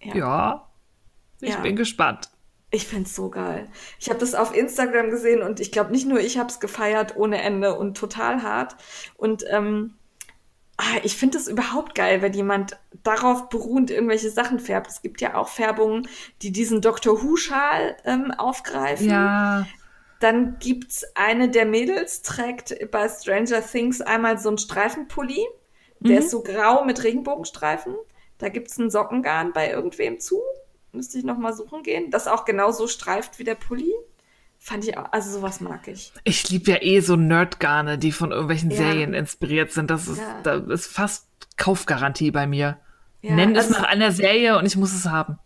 Ja. 0.01 0.67
Ich 1.41 1.49
Ja. 1.49 1.59
bin 1.59 1.75
gespannt. 1.75 2.29
Ich 2.71 2.87
find's 2.87 3.15
so 3.15 3.29
geil. 3.29 3.69
Ich 3.99 4.09
habe 4.09 4.19
das 4.19 4.35
auf 4.35 4.55
Instagram 4.55 5.09
gesehen 5.09 5.41
und 5.41 5.59
ich 5.59 5.71
glaube 5.71 5.91
nicht 5.91 6.07
nur 6.07 6.19
ich 6.19 6.37
habe 6.37 6.49
es 6.49 6.59
gefeiert 6.59 7.15
ohne 7.15 7.41
Ende 7.41 7.77
und 7.77 7.95
total 7.97 8.41
hart. 8.43 8.75
Und 9.15 9.45
ähm, 9.49 9.93
ah, 10.77 10.97
ich 11.03 11.15
finde 11.15 11.37
es 11.37 11.47
überhaupt 11.47 11.95
geil, 11.95 12.21
wenn 12.21 12.33
jemand 12.33 12.77
darauf 13.03 13.49
beruhend 13.49 13.91
irgendwelche 13.91 14.29
Sachen 14.29 14.59
färbt. 14.59 14.87
Es 14.87 15.01
gibt 15.01 15.21
ja 15.21 15.35
auch 15.35 15.47
Färbungen, 15.47 16.07
die 16.41 16.51
diesen 16.51 16.81
Doctor 16.81 17.21
Who-Schal 17.23 17.95
ähm, 18.03 18.31
aufgreifen. 18.31 19.09
Ja. 19.09 19.65
Dann 20.19 20.57
gibt's 20.59 21.05
eine 21.15 21.49
der 21.49 21.65
Mädels, 21.65 22.23
trägt 22.23 22.75
bei 22.91 23.07
Stranger 23.07 23.61
Things 23.65 24.01
einmal 24.01 24.37
so 24.39 24.49
einen 24.49 24.57
Streifenpulli. 24.57 25.45
Der 25.99 26.19
ist 26.19 26.29
so 26.31 26.43
grau 26.43 26.83
mit 26.85 27.03
Regenbogenstreifen. 27.03 27.95
Da 28.37 28.49
gibt's 28.49 28.79
einen 28.79 28.89
Sockengarn 28.89 29.53
bei 29.53 29.71
irgendwem 29.71 30.19
zu. 30.19 30.41
Müsste 30.91 31.17
ich 31.17 31.23
noch 31.23 31.37
mal 31.37 31.53
suchen 31.53 31.83
gehen. 31.83 32.11
Das 32.11 32.27
auch 32.27 32.45
genauso 32.45 32.87
streift 32.87 33.39
wie 33.39 33.43
der 33.43 33.55
Pulli. 33.55 33.91
Fand 34.59 34.83
ich 34.87 34.97
auch, 34.97 35.11
also 35.11 35.31
sowas 35.31 35.61
mag 35.61 35.87
ich. 35.87 36.11
Ich 36.23 36.49
liebe 36.49 36.71
ja 36.71 36.77
eh 36.81 36.99
so 36.99 37.15
Nerdgarne, 37.15 37.97
die 37.97 38.11
von 38.11 38.31
irgendwelchen 38.31 38.71
Ja. 38.71 38.77
Serien 38.77 39.13
inspiriert 39.13 39.71
sind. 39.71 39.89
Das 39.91 40.07
ist, 40.07 40.17
Ja. 40.19 40.41
das 40.43 40.63
ist 40.67 40.87
fast 40.87 41.27
Kaufgarantie 41.57 42.31
bei 42.31 42.47
mir. 42.47 42.77
Ja, 43.21 43.35
Nenn 43.35 43.55
es 43.55 43.67
also- 43.67 43.79
nach 43.79 43.87
einer 43.87 44.11
Serie 44.11 44.57
und 44.57 44.65
ich 44.65 44.75
muss 44.75 44.93
es 44.93 45.05
haben. 45.05 45.37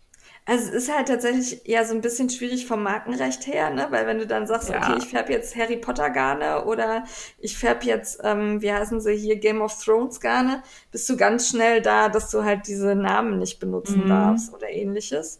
Also 0.50 0.68
es 0.70 0.70
ist 0.84 0.92
halt 0.92 1.06
tatsächlich 1.06 1.62
ja 1.64 1.84
so 1.84 1.94
ein 1.94 2.00
bisschen 2.00 2.28
schwierig 2.28 2.66
vom 2.66 2.82
Markenrecht 2.82 3.46
her, 3.46 3.70
ne? 3.70 3.86
Weil 3.90 4.06
wenn 4.08 4.18
du 4.18 4.26
dann 4.26 4.48
sagst, 4.48 4.68
Ja. 4.68 4.78
okay, 4.78 4.96
ich 4.98 5.06
färb 5.06 5.30
jetzt 5.30 5.54
Harry 5.54 5.76
Potter 5.76 6.10
Garne 6.10 6.64
oder 6.64 7.04
ich 7.38 7.56
färb 7.56 7.84
jetzt, 7.84 8.20
ähm, 8.24 8.60
wie 8.60 8.72
heißen 8.72 9.00
sie 9.00 9.14
hier, 9.16 9.36
Game 9.36 9.60
of 9.62 9.80
Thrones 9.84 10.18
Garne, 10.20 10.64
bist 10.90 11.08
du 11.08 11.16
ganz 11.16 11.48
schnell 11.50 11.80
da, 11.82 12.08
dass 12.08 12.30
du 12.32 12.42
halt 12.42 12.66
diese 12.66 12.96
Namen 12.96 13.38
nicht 13.38 13.60
benutzen 13.60 14.04
Mhm. 14.04 14.08
darfst 14.08 14.52
oder 14.52 14.68
ähnliches. 14.68 15.38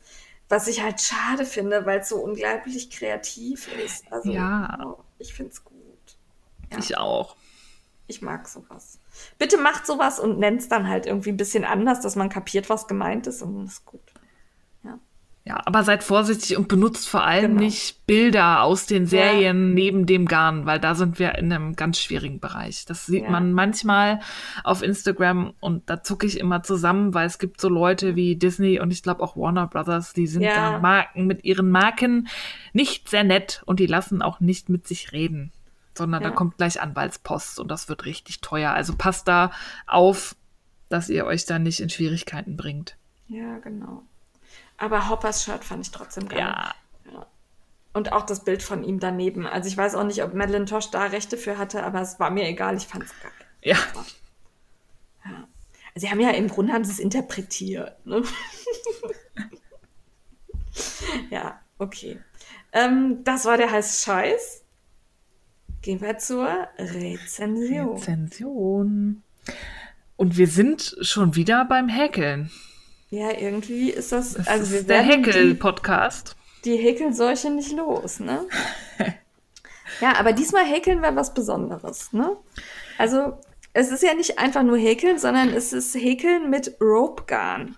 Was 0.48 0.68
ich 0.68 0.80
halt 0.82 1.00
schade 1.00 1.44
finde, 1.44 1.86
weil 1.86 2.00
es 2.00 2.08
so 2.08 2.16
unglaublich 2.18 2.88
kreativ 2.90 3.66
ist. 3.84 4.04
Also 4.12 4.30
Ja. 4.30 4.96
ich 5.18 5.34
find's 5.34 5.64
gut. 5.64 5.74
Ja. 6.70 6.78
Ich 6.78 6.96
auch. 6.96 7.34
Ich 8.06 8.22
mag 8.22 8.46
sowas. 8.48 9.00
Bitte 9.38 9.56
macht 9.58 9.86
sowas 9.86 10.20
und 10.20 10.38
nennt's 10.38 10.68
dann 10.68 10.88
halt 10.88 11.06
irgendwie 11.06 11.30
ein 11.30 11.36
bisschen 11.36 11.64
anders, 11.64 12.00
dass 12.00 12.14
man 12.14 12.28
kapiert, 12.28 12.68
was 12.70 12.86
gemeint 12.86 13.26
ist 13.26 13.42
und 13.42 13.64
das 13.64 13.72
ist 13.74 13.84
gut. 13.86 14.00
Ja. 15.50 15.56
Ja, 15.56 15.62
aber 15.66 15.82
seid 15.82 16.04
vorsichtig 16.04 16.56
und 16.56 16.68
benutzt 16.68 17.08
vor 17.08 17.24
allem 17.24 17.52
Genau. 17.52 17.62
nicht 17.62 18.06
Bilder 18.06 18.62
aus 18.62 18.86
den 18.86 19.06
Serien 19.06 19.74
neben 19.74 20.06
dem 20.06 20.26
Garn, 20.26 20.64
weil 20.64 20.78
da 20.78 20.94
sind 20.94 21.18
wir 21.18 21.34
in 21.36 21.52
einem 21.52 21.74
ganz 21.74 21.98
schwierigen 21.98 22.38
Bereich. 22.38 22.84
Das 22.84 23.06
sieht 23.06 23.24
Ja. 23.24 23.30
man 23.30 23.52
manchmal 23.52 24.20
auf 24.62 24.82
Instagram 24.82 25.52
und 25.58 25.90
da 25.90 26.04
zucke 26.04 26.26
ich 26.26 26.38
immer 26.38 26.62
zusammen, 26.62 27.14
weil 27.14 27.26
es 27.26 27.38
gibt 27.40 27.60
so 27.60 27.68
Leute 27.68 28.14
wie 28.14 28.36
Disney 28.36 28.78
und 28.78 28.92
ich 28.92 29.02
glaube 29.02 29.22
auch 29.24 29.36
Warner 29.36 29.66
Brothers, 29.66 30.12
die 30.12 30.28
sind 30.28 30.42
Ja. 30.42 30.54
da 30.74 30.78
Marken 30.78 31.26
mit 31.26 31.44
ihren 31.44 31.68
Marken 31.70 32.28
nicht 32.72 33.08
sehr 33.08 33.24
nett 33.24 33.62
und 33.66 33.80
die 33.80 33.86
lassen 33.86 34.22
auch 34.22 34.38
nicht 34.38 34.68
mit 34.68 34.86
sich 34.86 35.10
reden, 35.10 35.50
sondern 35.98 36.22
Ja. 36.22 36.28
da 36.28 36.34
kommt 36.34 36.58
gleich 36.58 36.80
Anwaltspost 36.80 37.58
und 37.58 37.68
das 37.72 37.88
wird 37.88 38.04
richtig 38.04 38.40
teuer. 38.40 38.70
Also 38.72 38.94
passt 38.96 39.26
da 39.26 39.50
auf, 39.88 40.36
dass 40.88 41.08
ihr 41.08 41.26
euch 41.26 41.44
da 41.44 41.58
nicht 41.58 41.80
in 41.80 41.88
Schwierigkeiten 41.90 42.56
bringt. 42.56 42.96
Ja, 43.26 43.58
genau. 43.58 44.02
Aber 44.80 45.10
Hoppers 45.10 45.44
Shirt 45.44 45.62
fand 45.62 45.84
ich 45.84 45.92
trotzdem 45.92 46.26
geil. 46.26 46.38
Ja, 46.38 46.74
Und 47.92 48.12
auch 48.12 48.24
das 48.24 48.44
Bild 48.44 48.62
von 48.62 48.82
ihm 48.82 48.98
daneben. 48.98 49.46
Also 49.46 49.68
ich 49.68 49.76
weiß 49.76 49.94
auch 49.94 50.04
nicht, 50.04 50.22
ob 50.22 50.32
Madeline 50.32 50.64
Tosh 50.64 50.90
da 50.90 51.04
Rechte 51.04 51.36
für 51.36 51.58
hatte, 51.58 51.84
aber 51.84 52.00
es 52.00 52.18
war 52.18 52.30
mir 52.30 52.48
egal, 52.48 52.78
ich 52.78 52.86
fand 52.86 53.04
es 53.04 53.12
geil. 53.22 53.32
ja. 53.60 53.76
Sie 55.94 56.10
haben 56.10 56.18
ja 56.18 56.30
im 56.30 56.48
Grunde 56.48 56.72
haben 56.72 56.84
sie 56.84 56.92
es 56.92 56.98
interpretiert. 56.98 57.94
Ne? 58.06 58.22
ja, 61.30 61.60
okay. 61.76 62.18
Ähm, 62.72 63.22
das 63.24 63.44
war 63.44 63.58
der 63.58 63.70
heiße 63.70 64.02
Scheiß. 64.02 64.64
Gehen 65.82 66.00
wir 66.00 66.16
zur 66.16 66.48
Rezension. 66.78 67.96
Rezension. 67.96 69.22
Und 70.16 70.38
wir 70.38 70.46
sind 70.46 70.96
schon 71.02 71.34
wieder 71.34 71.66
beim 71.66 71.88
Häkeln. 71.88 72.50
Ja, 73.10 73.32
irgendwie 73.36 73.90
ist 73.90 74.12
das, 74.12 74.34
Das 74.34 74.46
also 74.48 74.70
wir 74.72 74.80
ist 74.80 74.88
der 74.88 75.06
werden 75.08 75.22
die, 75.24 75.30
Häkel-Podcast. 75.30 76.36
die 76.64 76.76
Häkelseuche 76.76 77.50
nicht 77.50 77.72
los, 77.72 78.20
ne? 78.20 78.46
ja, 80.00 80.14
aber 80.18 80.32
diesmal 80.32 80.64
häkeln 80.64 81.00
wir 81.02 81.14
was 81.16 81.34
Besonderes, 81.34 82.12
ne? 82.12 82.36
Also, 82.98 83.38
es 83.72 83.90
ist 83.90 84.02
ja 84.02 84.14
nicht 84.14 84.38
einfach 84.38 84.62
nur 84.62 84.76
häkeln, 84.78 85.18
sondern 85.18 85.48
es 85.50 85.72
ist 85.72 85.94
häkeln 85.94 86.50
mit 86.50 86.76
Rope 86.80 87.24
Garn 87.26 87.76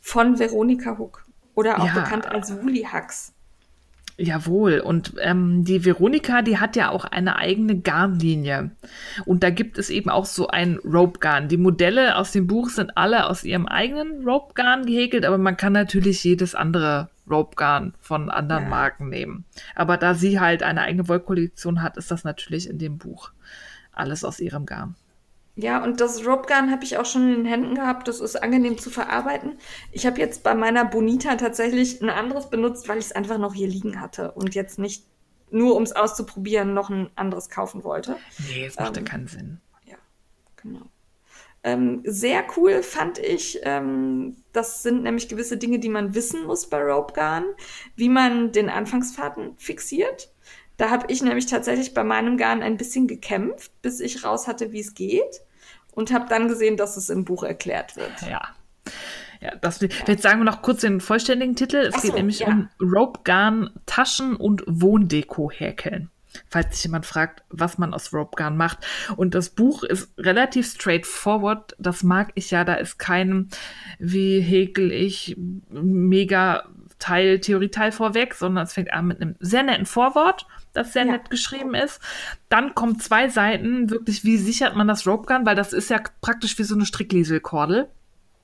von 0.00 0.38
Veronika 0.38 0.98
Huck. 0.98 1.24
Oder 1.54 1.80
auch 1.80 1.86
Ja. 1.86 1.94
bekannt 1.94 2.26
als 2.26 2.52
Woolly 2.62 2.82
Hacks. 2.90 3.32
Jawohl. 4.18 4.80
Und 4.80 5.14
ähm, 5.20 5.64
die 5.64 5.84
Veronika, 5.84 6.42
die 6.42 6.58
hat 6.58 6.76
ja 6.76 6.90
auch 6.90 7.04
eine 7.04 7.36
eigene 7.36 7.78
Garnlinie. 7.78 8.70
Und 9.24 9.42
da 9.42 9.50
gibt 9.50 9.78
es 9.78 9.90
eben 9.90 10.10
auch 10.10 10.26
so 10.26 10.48
ein 10.48 10.78
Rope 10.84 11.18
Garn. 11.18 11.48
Die 11.48 11.56
Modelle 11.56 12.16
aus 12.16 12.32
dem 12.32 12.46
Buch 12.46 12.68
sind 12.68 12.96
alle 12.96 13.26
aus 13.28 13.44
ihrem 13.44 13.66
eigenen 13.66 14.24
Rope 14.24 14.54
Garn 14.54 14.84
gehäkelt, 14.86 15.24
aber 15.24 15.38
man 15.38 15.56
kann 15.56 15.72
natürlich 15.72 16.22
jedes 16.24 16.54
andere 16.54 17.08
Rope 17.28 17.56
Garn 17.56 17.94
von 18.00 18.30
anderen 18.30 18.64
Ja. 18.64 18.68
Marken 18.68 19.08
nehmen. 19.08 19.44
Aber 19.74 19.96
da 19.96 20.14
sie 20.14 20.40
halt 20.40 20.62
eine 20.62 20.82
eigene 20.82 21.08
Wollkollektion 21.08 21.82
hat, 21.82 21.96
ist 21.96 22.10
das 22.10 22.24
natürlich 22.24 22.68
in 22.68 22.78
dem 22.78 22.98
Buch 22.98 23.30
alles 23.92 24.24
aus 24.24 24.40
ihrem 24.40 24.66
Garn. 24.66 24.94
Ja, 25.54 25.84
und 25.84 26.00
das 26.00 26.26
Rope 26.26 26.46
Gun 26.48 26.70
habe 26.70 26.84
ich 26.84 26.96
auch 26.96 27.04
schon 27.04 27.28
in 27.28 27.34
den 27.36 27.44
Händen 27.46 27.74
gehabt. 27.74 28.08
Das 28.08 28.20
ist 28.20 28.36
angenehm 28.42 28.78
zu 28.78 28.90
verarbeiten. 28.90 29.58
Ich 29.90 30.06
habe 30.06 30.18
jetzt 30.18 30.42
bei 30.42 30.54
meiner 30.54 30.84
Bonita 30.86 31.36
tatsächlich 31.36 32.00
ein 32.00 32.08
anderes 32.10 32.48
benutzt, 32.48 32.88
weil 32.88 32.98
ich 32.98 33.06
es 33.06 33.12
einfach 33.12 33.38
noch 33.38 33.54
hier 33.54 33.68
liegen 33.68 34.00
hatte 34.00 34.32
und 34.32 34.54
jetzt 34.54 34.78
nicht 34.78 35.06
nur 35.50 35.76
um 35.76 35.82
es 35.82 35.92
auszuprobieren 35.92 36.72
noch 36.74 36.88
ein 36.90 37.10
anderes 37.16 37.50
kaufen 37.50 37.84
wollte. 37.84 38.24
Nee, 38.38 38.64
es 38.66 38.78
macht 38.78 38.96
ja 38.96 39.02
Ähm, 39.02 39.04
keinen 39.04 39.26
Sinn. 39.26 39.60
Ja, 39.84 39.96
genau. 40.56 40.90
Ähm, 41.64 42.02
sehr 42.04 42.44
cool 42.56 42.82
fand 42.82 43.18
ich, 43.18 43.60
ähm, 43.62 44.44
das 44.52 44.82
sind 44.82 45.04
nämlich 45.04 45.28
gewisse 45.28 45.58
Dinge, 45.58 45.78
die 45.78 45.88
man 45.88 46.14
wissen 46.14 46.44
muss 46.46 46.68
bei 46.68 46.82
Rope 46.82 47.14
Gun, 47.14 47.44
wie 47.94 48.08
man 48.08 48.52
den 48.52 48.68
Anfangsfaden 48.68 49.56
fixiert. 49.58 50.31
Da 50.76 50.90
habe 50.90 51.06
ich 51.08 51.22
nämlich 51.22 51.46
tatsächlich 51.46 51.94
bei 51.94 52.04
meinem 52.04 52.36
Garn 52.36 52.62
ein 52.62 52.76
bisschen 52.76 53.06
gekämpft, 53.06 53.70
bis 53.82 54.00
ich 54.00 54.24
raus 54.24 54.46
hatte, 54.46 54.72
wie 54.72 54.80
es 54.80 54.94
geht. 54.94 55.42
Und 55.94 56.12
habe 56.12 56.26
dann 56.28 56.48
gesehen, 56.48 56.76
dass 56.76 56.96
es 56.96 57.10
im 57.10 57.24
Buch 57.24 57.42
erklärt 57.42 57.96
wird. 57.96 58.22
Ja. 58.22 58.42
Ja, 59.42 59.56
das, 59.56 59.80
jetzt 59.80 60.22
sagen 60.22 60.38
wir 60.38 60.44
noch 60.44 60.62
kurz 60.62 60.82
den 60.82 61.00
vollständigen 61.00 61.56
Titel. 61.56 61.76
Es 61.76 61.94
Ach 61.96 62.02
geht 62.02 62.12
so, 62.12 62.16
nämlich 62.16 62.40
ja. 62.40 62.46
um 62.46 62.68
Rope 62.80 63.20
Garn, 63.24 63.70
Taschen 63.86 64.36
und 64.36 64.62
Wohndeko 64.66 65.50
häkeln. 65.50 66.10
Falls 66.48 66.76
sich 66.76 66.84
jemand 66.84 67.04
fragt, 67.06 67.42
was 67.50 67.76
man 67.76 67.92
aus 67.92 68.12
Rope 68.14 68.36
Garn 68.36 68.56
macht. 68.56 68.86
Und 69.16 69.34
das 69.34 69.50
Buch 69.50 69.82
ist 69.82 70.16
relativ 70.16 70.70
straightforward. 70.70 71.74
Das 71.78 72.04
mag 72.04 72.30
ich 72.36 72.52
ja. 72.52 72.64
Da 72.64 72.74
ist 72.74 72.98
kein, 72.98 73.48
wie 73.98 74.40
häkel 74.40 74.92
ich 74.92 75.36
mega 75.68 76.68
Teil, 77.02 77.40
Theorieteil 77.40 77.90
vorweg, 77.92 78.34
sondern 78.34 78.64
es 78.64 78.72
fängt 78.72 78.92
an 78.92 79.06
mit 79.08 79.20
einem 79.20 79.34
sehr 79.40 79.62
netten 79.64 79.86
Vorwort, 79.86 80.46
das 80.72 80.92
sehr 80.92 81.04
Ja. 81.04 81.12
nett 81.12 81.30
geschrieben 81.30 81.74
ist. 81.74 82.00
Dann 82.48 82.74
kommen 82.74 82.98
zwei 83.00 83.28
Seiten, 83.28 83.90
wirklich, 83.90 84.24
wie 84.24 84.36
sichert 84.36 84.76
man 84.76 84.86
das 84.88 85.06
Rope 85.06 85.26
Gun, 85.26 85.44
weil 85.44 85.56
das 85.56 85.72
ist 85.72 85.90
ja 85.90 86.00
praktisch 86.20 86.58
wie 86.58 86.62
so 86.64 86.74
eine 86.76 86.86
Stricklieselkordel. 86.86 87.88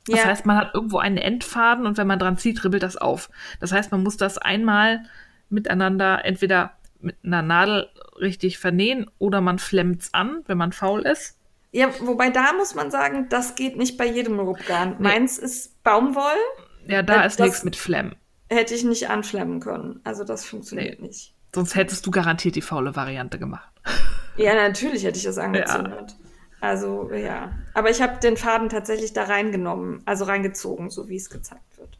Das 0.08 0.20
Ja. 0.20 0.24
heißt, 0.26 0.44
man 0.46 0.56
hat 0.56 0.74
irgendwo 0.74 0.98
einen 0.98 1.18
Endfaden 1.18 1.86
und 1.86 1.96
wenn 1.98 2.06
man 2.06 2.18
dran 2.18 2.36
zieht, 2.38 2.64
ribbelt 2.64 2.82
das 2.82 2.96
auf. 2.96 3.30
Das 3.60 3.72
heißt, 3.72 3.92
man 3.92 4.02
muss 4.02 4.16
das 4.16 4.38
einmal 4.38 5.04
miteinander 5.50 6.24
entweder 6.24 6.72
mit 7.00 7.16
einer 7.24 7.42
Nadel 7.42 7.88
richtig 8.20 8.58
vernähen 8.58 9.08
oder 9.18 9.40
man 9.40 9.58
flemmt's 9.58 10.12
an, 10.12 10.38
wenn 10.46 10.58
man 10.58 10.72
faul 10.72 11.02
ist. 11.02 11.36
Ja, 11.70 11.90
wobei 12.00 12.30
da 12.30 12.54
muss 12.54 12.74
man 12.74 12.90
sagen, 12.90 13.26
das 13.28 13.54
geht 13.54 13.76
nicht 13.76 13.96
bei 13.98 14.06
jedem 14.06 14.40
Rope. 14.40 14.62
Meins 14.98 15.38
ist 15.38 15.82
Baumwoll, 15.84 16.24
Ja, 16.86 17.02
da 17.02 17.22
Äh, 17.22 17.26
ist 17.26 17.38
nichts 17.38 17.64
mit 17.64 17.76
Flemm. 17.76 18.14
Hätte 18.50 18.74
ich 18.74 18.84
nicht 18.84 19.08
anflemmen 19.10 19.60
können. 19.60 20.00
Also 20.04 20.24
das 20.24 20.44
funktioniert 20.44 21.00
nicht. 21.00 21.34
Sonst 21.54 21.74
hättest 21.74 22.06
du 22.06 22.10
garantiert 22.10 22.56
die 22.56 22.62
faule 22.62 22.94
Variante 22.96 23.38
gemacht. 23.38 23.68
Ja, 24.36 24.54
natürlich 24.54 25.02
hätte 25.02 25.18
ich 25.18 25.24
das 25.24 25.36
angezündet. 25.36 26.14
Also, 26.60 27.10
ja. 27.12 27.50
Aber 27.74 27.90
ich 27.90 28.00
habe 28.00 28.20
den 28.20 28.36
Faden 28.36 28.68
tatsächlich 28.68 29.12
da 29.12 29.24
reingenommen, 29.24 30.00
also 30.04 30.26
reingezogen, 30.26 30.90
so 30.90 31.08
wie 31.08 31.16
es 31.16 31.28
gezeigt 31.28 31.76
wird. 31.76 31.98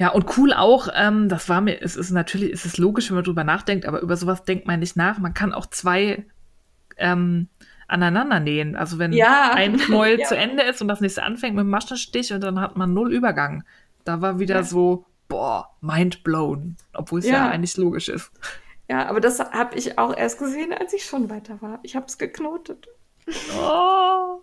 Ja, 0.00 0.08
und 0.08 0.36
cool 0.36 0.52
auch, 0.52 0.88
ähm, 0.92 1.28
das 1.28 1.48
war 1.48 1.60
mir, 1.60 1.80
es 1.80 1.94
ist 1.94 2.10
natürlich, 2.10 2.52
es 2.52 2.64
ist 2.66 2.78
logisch, 2.78 3.10
wenn 3.10 3.14
man 3.14 3.22
drüber 3.22 3.44
nachdenkt, 3.44 3.86
aber 3.86 4.00
über 4.00 4.16
sowas 4.16 4.42
denkt 4.42 4.66
man 4.66 4.80
nicht 4.80 4.96
nach. 4.96 5.20
Man 5.20 5.34
kann 5.34 5.52
auch 5.52 5.66
zwei 5.66 6.24
ähm, 6.96 7.46
aneinander 7.86 8.40
nähen. 8.40 8.74
Also 8.74 8.98
wenn 8.98 9.12
Ja. 9.12 9.52
ein 9.54 9.76
Knäuel 9.76 10.18
Ja. 10.20 10.26
zu 10.26 10.36
Ende 10.36 10.64
ist 10.64 10.82
und 10.82 10.88
das 10.88 11.00
nächste 11.00 11.22
anfängt 11.22 11.54
mit 11.54 11.62
dem 11.62 11.70
Maschenstich 11.70 12.32
und 12.32 12.40
dann 12.42 12.60
hat 12.60 12.76
man 12.76 12.92
null 12.92 13.12
Übergang. 13.12 13.62
Da 14.04 14.20
war 14.20 14.40
wieder 14.40 14.56
Ja. 14.56 14.62
so, 14.64 15.04
boah, 15.28 15.68
mind 15.80 16.24
blown. 16.24 16.76
Obwohl 16.94 17.20
es 17.20 17.26
ja. 17.26 17.32
Ja. 17.34 17.48
eigentlich 17.50 17.76
logisch 17.76 18.08
ist. 18.08 18.30
Ja, 18.88 19.06
aber 19.06 19.20
das 19.20 19.38
habe 19.38 19.76
ich 19.76 19.98
auch 19.98 20.16
erst 20.16 20.38
gesehen, 20.38 20.72
als 20.72 20.92
ich 20.94 21.04
schon 21.04 21.28
weiter 21.28 21.60
war. 21.60 21.78
Ich 21.82 21.94
habe 21.94 22.06
es 22.06 22.16
geknotet. 22.18 22.88
Oh. 23.60 24.40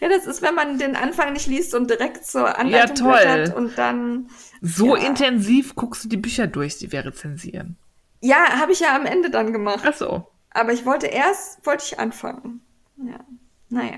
Ja, 0.00 0.08
das 0.08 0.26
ist, 0.26 0.42
wenn 0.42 0.54
man 0.54 0.78
den 0.78 0.94
Anfang 0.94 1.32
nicht 1.32 1.46
liest 1.48 1.74
und 1.74 1.90
direkt 1.90 2.24
zur 2.26 2.58
Anleitung 2.58 2.96
toll. 2.96 3.18
blättert 3.20 3.56
und 3.56 3.76
dann. 3.76 4.28
So 4.60 4.94
Ja. 4.96 5.06
intensiv 5.06 5.74
guckst 5.74 6.04
du 6.04 6.08
die 6.08 6.16
Bücher 6.16 6.46
durch, 6.46 6.78
die 6.78 6.92
wir 6.92 7.04
rezensieren. 7.04 7.76
Ja, 8.20 8.60
habe 8.60 8.72
ich 8.72 8.80
ja 8.80 8.94
am 8.94 9.04
Ende 9.06 9.30
dann 9.30 9.52
gemacht. 9.52 9.84
Ach 9.84 9.94
so. 9.94 10.28
Aber 10.50 10.72
ich 10.72 10.86
wollte 10.86 11.06
erst, 11.06 11.64
wollte 11.66 11.84
ich 11.86 11.98
anfangen. 11.98 12.60
Ja. 12.98 13.18
Naja. 13.68 13.96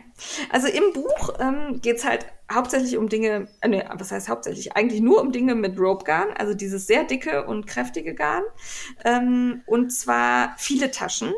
Also 0.50 0.66
im 0.68 0.92
Buch 0.94 1.34
ähm, 1.40 1.80
geht 1.82 1.98
es 1.98 2.04
halt 2.04 2.26
hauptsächlich 2.50 2.96
um 2.96 3.08
Dinge, 3.08 3.48
äh, 3.60 3.68
nee, 3.68 3.84
was 3.92 4.10
heißt 4.10 4.28
hauptsächlich? 4.28 4.74
Eigentlich 4.74 5.02
nur 5.02 5.20
um 5.20 5.30
Dinge 5.30 5.54
mit 5.54 5.78
Rope 5.78 6.04
Garn, 6.04 6.28
also 6.38 6.54
dieses 6.54 6.86
sehr 6.86 7.04
dicke 7.04 7.44
und 7.44 7.66
kräftige 7.66 8.14
Garn. 8.14 8.42
Ähm, 9.04 9.62
und 9.66 9.90
zwar 9.90 10.54
viele 10.56 10.90
Taschen. 10.90 11.34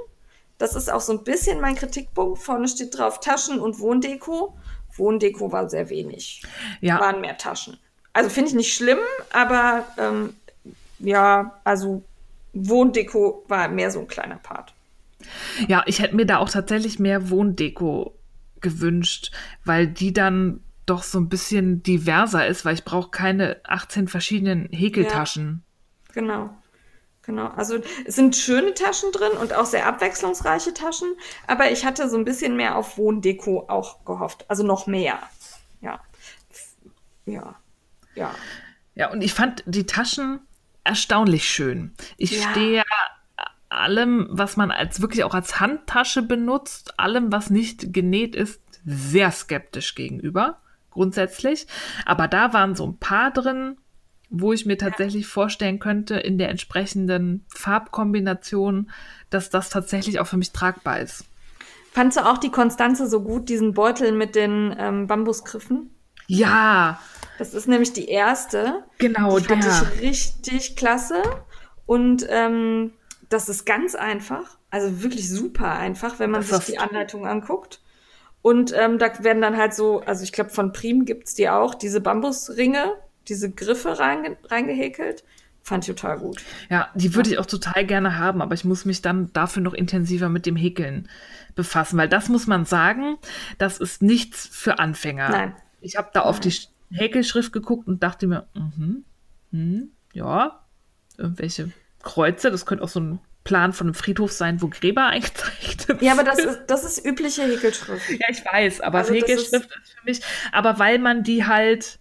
Das 0.59 0.76
ist 0.76 0.93
auch 0.93 1.01
so 1.01 1.12
ein 1.12 1.24
bisschen 1.24 1.61
mein 1.61 1.74
Kritikpunkt. 1.74 2.39
Vorne 2.39 2.68
steht 2.68 2.97
drauf 2.97 3.18
Taschen 3.18 3.59
und 3.59 3.81
Wohndeko. 3.81 4.57
Wohndeko 4.97 5.51
war 5.51 5.68
sehr 5.68 5.89
wenig. 5.89 6.43
Ja, 6.81 7.01
Waren 7.01 7.20
mehr 7.20 7.37
Taschen. 7.37 7.78
Also 8.12 8.31
finde 8.31 8.51
ich 8.51 8.55
nicht 8.55 8.74
schlimm, 8.74 8.99
aber 9.33 9.87
ähm, 9.99 10.35
ja, 10.99 11.61
also 11.64 12.03
Wohndeko 12.53 13.45
war 13.49 13.68
mehr 13.68 13.91
so 13.91 14.01
ein 14.01 14.09
kleiner 14.09 14.37
Part. 14.37 14.74
Ja, 15.68 15.83
ich 15.87 16.01
hätte 16.01 16.16
mir 16.16 16.26
da 16.26 16.39
auch 16.39 16.51
tatsächlich 16.51 16.99
mehr 16.99 17.31
Wohndeko 17.31 18.14
gewünscht, 18.61 19.33
weil 19.65 19.87
die 19.87 20.13
dann 20.13 20.61
doch 20.87 21.03
so 21.03 21.19
ein 21.19 21.29
bisschen 21.29 21.83
diverser 21.83 22.47
ist, 22.47 22.65
weil 22.65 22.75
ich 22.75 22.85
brauche 22.85 23.11
keine 23.11 23.61
18 23.65 24.09
verschiedenen 24.09 24.69
Häkeltaschen. 24.71 25.63
Genau. 26.13 26.51
Genau. 27.23 27.49
Also 27.49 27.79
es 28.07 28.17
sind 28.17 28.35
schöne 28.35 28.75
Taschen 28.75 29.13
drin 29.13 29.33
und 29.41 29.55
auch 29.55 29.67
sehr 29.67 29.87
abwechslungsreiche 29.87 30.75
Taschen, 30.75 31.15
aber 31.47 31.71
ich 31.71 31.85
hatte 31.85 32.09
so 32.09 32.17
ein 32.17 32.25
bisschen 32.25 32.57
mehr 32.57 32.77
auf 32.77 32.99
Wohndeko 32.99 33.67
auch 33.69 34.05
gehofft. 34.05 34.47
Also 34.49 34.65
noch 34.65 34.87
mehr. 34.87 35.19
Ja. 35.81 36.01
Ja. 37.27 37.55
Ja. 38.15 38.35
Ja, 38.95 39.11
und 39.13 39.23
ich 39.23 39.33
fand 39.33 39.63
die 39.67 39.87
Taschen 39.87 40.41
erstaunlich 40.83 41.49
schön. 41.49 41.95
Ich 42.17 42.33
Ja. 42.33 42.51
stehe 42.51 42.77
ja 42.79 42.85
allem, 43.71 44.29
was 44.31 44.57
man 44.57 44.71
als 44.71 45.01
wirklich 45.01 45.25
auch 45.25 45.35
als 45.35 45.61
Handtasche 45.61 46.23
benutzt, 46.23 46.99
allem, 46.99 47.33
was 47.33 47.51
nicht 47.51 47.93
genäht 47.93 48.35
ist, 48.35 48.61
sehr 48.85 49.31
skeptisch 49.31 49.95
gegenüber, 49.95 50.59
grundsätzlich. 50.91 51.66
Aber 52.05 52.29
da 52.29 52.53
waren 52.53 52.75
so 52.75 52.87
ein 52.87 52.99
paar 52.99 53.31
drin, 53.31 53.77
wo 54.29 54.53
ich 54.53 54.66
mir 54.66 54.79
tatsächlich 54.79 55.27
vorstellen 55.27 55.79
könnte, 55.79 56.16
in 56.16 56.39
der 56.39 56.51
entsprechenden 56.51 57.45
Farbkombination, 57.55 58.91
dass 59.29 59.51
das 59.51 59.71
tatsächlich 59.71 60.21
auch 60.21 60.27
für 60.27 60.37
mich 60.37 60.53
tragbar 60.53 61.01
ist. 61.01 61.25
Fandst 61.93 62.16
du 62.16 62.29
auch 62.29 62.39
die 62.39 62.51
Konstanze 62.51 63.09
so 63.09 63.23
gut, 63.23 63.49
diesen 63.49 63.75
Beutel 63.75 64.12
mit 64.12 64.37
den 64.37 64.75
ähm, 64.79 65.09
Bambusgriffen? 65.09 65.91
Ja. 66.29 67.01
Das 67.39 67.55
ist 67.55 67.66
nämlich 67.66 67.93
die 67.93 68.09
erste. 68.09 68.85
Genau, 68.99 69.39
die 69.41 69.47
fand 69.47 69.64
der. 69.64 69.83
ich 69.95 70.03
richtig 70.03 70.77
klasse. 70.77 71.23
Und 71.87 72.25
ähm, 72.29 72.93
das 73.31 73.49
ist 73.49 73.64
ganz 73.64 73.95
einfach. 73.95 74.59
Also 74.70 75.03
wirklich 75.03 75.28
super 75.31 75.72
einfach, 75.72 76.18
wenn 76.18 76.31
man 76.31 76.43
Das 76.43 76.66
sich 76.66 76.74
die 76.74 76.78
Anleitung 76.78 77.26
anguckt. 77.26 77.81
Und 78.43 78.72
ähm, 78.76 78.99
da 78.99 79.22
werden 79.24 79.43
dann 79.43 79.57
halt 79.57 79.74
so, 79.74 80.01
also 80.01 80.22
ich 80.22 80.33
glaube, 80.33 80.51
von 80.51 80.72
Prim 80.72 81.05
gibt's 81.05 81.35
die 81.35 81.49
auch, 81.49 81.74
diese 81.74 82.01
Bambusringe, 82.01 82.93
diese 83.28 83.51
Griffe 83.51 83.99
reinge 83.99 84.37
reingehäkelt. 84.45 85.24
Fand 85.62 85.87
ich 85.87 85.95
total 85.95 86.18
gut. 86.18 86.43
Ja, 86.70 86.89
die 86.95 87.14
würde 87.14 87.31
ich 87.31 87.39
auch 87.39 87.45
total 87.47 87.85
gerne 87.85 88.16
haben, 88.18 88.41
aber 88.41 88.55
ich 88.55 88.64
muss 88.64 88.87
mich 88.87 89.03
dann 89.03 89.31
dafür 89.35 89.62
noch 89.62 89.74
intensiver 89.74 90.31
mit 90.31 90.47
dem 90.47 90.57
Häkeln 90.57 91.09
befassen, 91.55 91.99
weil 91.99 92.09
das 92.09 92.31
muss 92.31 92.47
man 92.47 92.64
sagen, 92.64 93.18
das 93.59 93.78
ist 93.78 94.01
nichts 94.01 94.47
für 94.47 94.78
Anfänger. 94.78 95.28
Nein. 95.28 95.55
Ich 95.83 95.97
habe 95.97 96.09
da 96.14 96.22
auf 96.22 96.41
die 96.41 96.51
Sch- 96.51 96.68
Häkelschrift 96.91 97.53
geguckt 97.53 97.87
und 97.87 98.03
dachte 98.03 98.26
mir, 98.26 98.47
mhm, 98.55 99.05
hm, 99.53 99.91
ja, 100.14 100.64
irgendwelche 101.18 101.70
Kreuze, 102.03 102.51
das 102.51 102.66
könnte 102.66 102.84
auch 102.84 102.88
so 102.88 103.01
ein 103.01 103.18
Plan 103.44 103.72
von 103.72 103.86
einem 103.88 103.94
Friedhof 103.94 104.32
sein, 104.32 104.61
wo 104.62 104.68
Gräber 104.68 105.07
eingezeichnet 105.09 105.80
sind. 105.82 106.03
Ja, 106.03 106.12
aber 106.12 106.24
das 106.24 106.38
ist, 106.38 106.61
das 106.66 106.84
ist 106.84 107.05
übliche 107.05 107.42
Häkelschrift. 107.42 108.09
Ja, 108.11 108.26
ich 108.30 108.44
weiß, 108.44 108.80
aber 108.80 108.98
Also 108.98 109.14
Häkelschrift 109.14 109.53
ist, 109.70 109.94
für 109.98 110.05
mich, 110.05 110.20
aber 110.53 110.78
weil 110.78 110.98
man 110.98 111.22
die 111.22 111.44
halt 111.46 111.98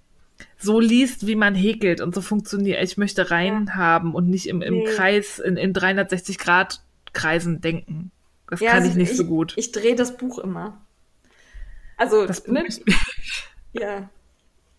so 0.58 0.80
liest, 0.80 1.28
wie 1.28 1.36
man 1.36 1.56
häkelt 1.56 2.02
und 2.02 2.14
so 2.16 2.22
funktioniert. 2.22 2.82
Ich 2.84 2.98
möchte 2.98 3.32
rein 3.32 3.76
haben 3.76 4.14
und 4.14 4.30
nicht 4.30 4.48
im, 4.48 4.62
im 4.62 4.74
Nee. 4.80 4.84
Kreis, 4.86 5.40
in, 5.40 5.58
in 5.58 5.74
360 5.74 6.38
Grad 6.38 6.82
Kreisen 7.14 7.62
denken. 7.62 8.12
Das 8.50 8.60
Ja, 8.60 8.72
kann 8.72 8.80
also 8.80 8.92
ich 8.92 8.96
nicht 8.98 9.16
so 9.16 9.26
gut. 9.26 9.54
Ich 9.58 9.72
drehe 9.72 9.96
das 9.96 10.18
Buch 10.18 10.40
immer. 10.40 10.82
Also, 11.98 12.26
das 12.26 12.48
ne? 12.48 12.66
ist- 12.66 12.84
Ja. 13.74 14.10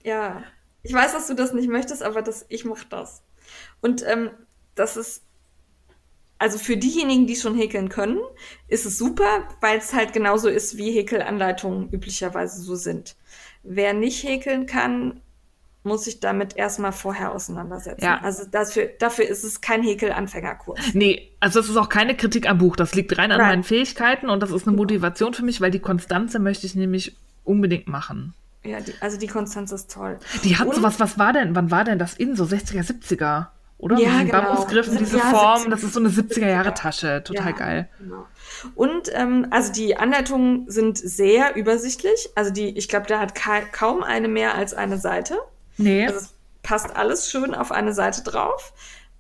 Ja. 0.03 0.43
Ich 0.83 0.93
weiß, 0.93 1.13
dass 1.13 1.27
du 1.27 1.35
das 1.35 1.53
nicht 1.53 1.69
möchtest, 1.69 2.03
aber 2.03 2.23
das, 2.23 2.47
ich 2.49 2.65
mach 2.65 2.85
das. 2.85 3.23
Und 3.81 4.03
ähm, 4.07 4.31
das 4.81 4.97
ist, 4.97 5.23
also 6.39 6.59
für 6.59 6.77
diejenigen, 6.77 7.27
die 7.27 7.37
schon 7.37 7.55
häkeln 7.57 7.89
können, 7.91 8.19
ist 8.67 8.87
es 8.87 8.97
super, 8.97 9.45
weil 9.61 9.79
es 9.79 9.93
halt 9.93 10.13
genauso 10.13 10.49
ist, 10.49 10.77
wie 10.79 10.91
Häkelanleitungen 10.93 11.91
üblicherweise 11.91 12.63
so 12.63 12.75
sind. 12.77 13.17
Wer 13.63 13.93
nicht 13.93 14.25
häkeln 14.25 14.65
kann, 14.67 15.21
muss 15.83 16.05
sich 16.05 16.21
damit 16.21 16.57
erstmal 16.57 16.93
vorher 16.93 17.33
auseinandersetzen. 17.33 18.05
Ja. 18.05 18.21
Also 18.23 18.45
dafür, 18.51 18.87
dafür 18.99 19.27
ist 19.27 19.45
es 19.45 19.61
kein 19.61 19.83
Häkelanfängerkurs. 19.83 20.79
Nee, 20.95 21.31
also 21.41 21.61
es 21.61 21.69
ist 21.69 21.77
auch 21.77 21.89
keine 21.89 22.17
Kritik 22.17 22.49
am 22.49 22.59
Buch. 22.59 22.77
Das 22.77 22.95
liegt 22.95 23.17
rein 23.17 23.33
an 23.33 23.39
Nein. 23.39 23.49
meinen 23.49 23.65
Fähigkeiten 23.65 24.29
und 24.31 24.43
das 24.43 24.51
ist 24.51 24.67
eine 24.67 24.77
Motivation 24.77 25.35
für 25.35 25.43
mich, 25.45 25.61
weil 25.61 25.71
die 25.71 25.79
Konstanze 25.79 26.39
möchte 26.39 26.67
ich 26.67 26.75
nämlich 26.75 27.17
unbedingt 27.45 27.87
machen. 27.89 28.35
Ja, 28.63 28.81
die, 28.81 28.93
also 29.01 29.19
die 29.19 29.27
Konstanz 29.27 29.73
ist 29.73 29.91
toll. 29.91 30.19
Die 30.45 30.57
hat 30.59 30.69
Und- 30.69 30.75
sowas, 30.77 31.01
was 31.01 31.19
war 31.19 31.33
denn, 31.33 31.55
wann 31.55 31.71
war 31.71 31.85
denn 31.85 31.99
das 31.99 32.15
in? 32.15 32.37
So 32.37 32.45
60er, 32.45 32.83
70er? 32.83 33.47
Oder? 33.81 33.97
Ja, 33.99 34.09
Mit 34.11 34.15
diesen 34.15 34.27
genau. 34.31 34.43
Bambusgriffen, 34.43 34.99
diese 34.99 35.19
Ja, 35.19 35.31
Form, 35.31 35.63
70er. 35.63 35.71
das 35.71 35.83
ist 35.83 35.95
so 35.95 36.01
eine 36.01 36.09
70er-Jahre-Tasche. 36.11 37.23
Total 37.25 37.47
Ja, 37.47 37.53
geil. 37.53 37.89
Genau. 37.99 38.27
Und 38.75 39.11
ähm, 39.15 39.47
also 39.51 39.73
die 39.73 39.97
Anleitungen 39.97 40.71
sind 40.71 40.99
sehr 40.99 41.57
übersichtlich. 41.57 42.29
Also 42.35 42.51
die, 42.53 42.77
ich 42.77 42.89
glaube, 42.89 43.07
da 43.07 43.19
hat 43.19 43.35
ka 43.35 43.61
kaum 43.63 44.03
eine 44.03 44.29
mehr 44.29 44.55
als 44.55 44.75
eine 44.75 44.99
Seite. 44.99 45.39
Nee. 45.79 46.07
Also 46.07 46.19
es 46.19 46.35
passt 46.63 46.95
alles 46.95 47.31
schön 47.31 47.55
auf 47.55 47.73
eine 47.73 47.95
Seite 47.95 48.23
drauf. 48.23 48.75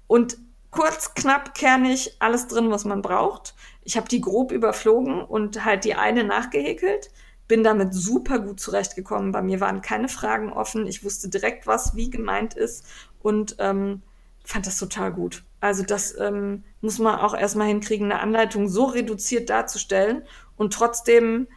Und 0.07 0.37
kurz, 0.71 1.15
knapp, 1.15 1.55
kernig, 1.55 2.17
alles 2.19 2.47
drin, 2.47 2.71
was 2.71 2.85
man 2.85 3.01
braucht. 3.01 3.55
Ich 3.83 3.97
habe 3.97 4.09
die 4.09 4.21
grob 4.21 4.53
überflogen 4.53 5.23
und 5.23 5.65
halt 5.65 5.85
die 5.85 5.95
eine 5.95 6.23
nachgehäkelt. 6.25 7.11
Bin 7.49 7.65
damit 7.65 7.95
super 7.95 8.39
gut 8.39 8.61
zurechtgekommen. 8.61 9.33
Bei 9.33 9.41
mir 9.41 9.59
waren 9.61 9.81
keine 9.81 10.09
Fragen 10.09 10.53
offen. 10.53 10.87
Ich 10.87 11.03
wusste 11.03 11.31
direkt, 11.31 11.67
was 11.67 11.97
wie 11.97 12.11
gemeint 12.11 12.55
ist 12.55 12.85
und 13.23 13.57
ähm, 13.59 14.03
fand 14.45 14.66
das 14.66 14.78
total 14.78 15.12
gut. 15.12 15.45
Also 15.61 15.82
das 15.82 16.18
ähm, 16.18 16.64
muss 16.80 16.99
man 16.99 17.18
auch 17.20 17.34
erstmal 17.34 17.68
hinkriegen, 17.68 18.11
eine 18.11 18.20
Anleitung 18.20 18.68
so 18.68 18.84
reduziert 18.84 19.51
darzustellen 19.51 20.22
und 20.57 20.72
trotzdem 20.72 21.49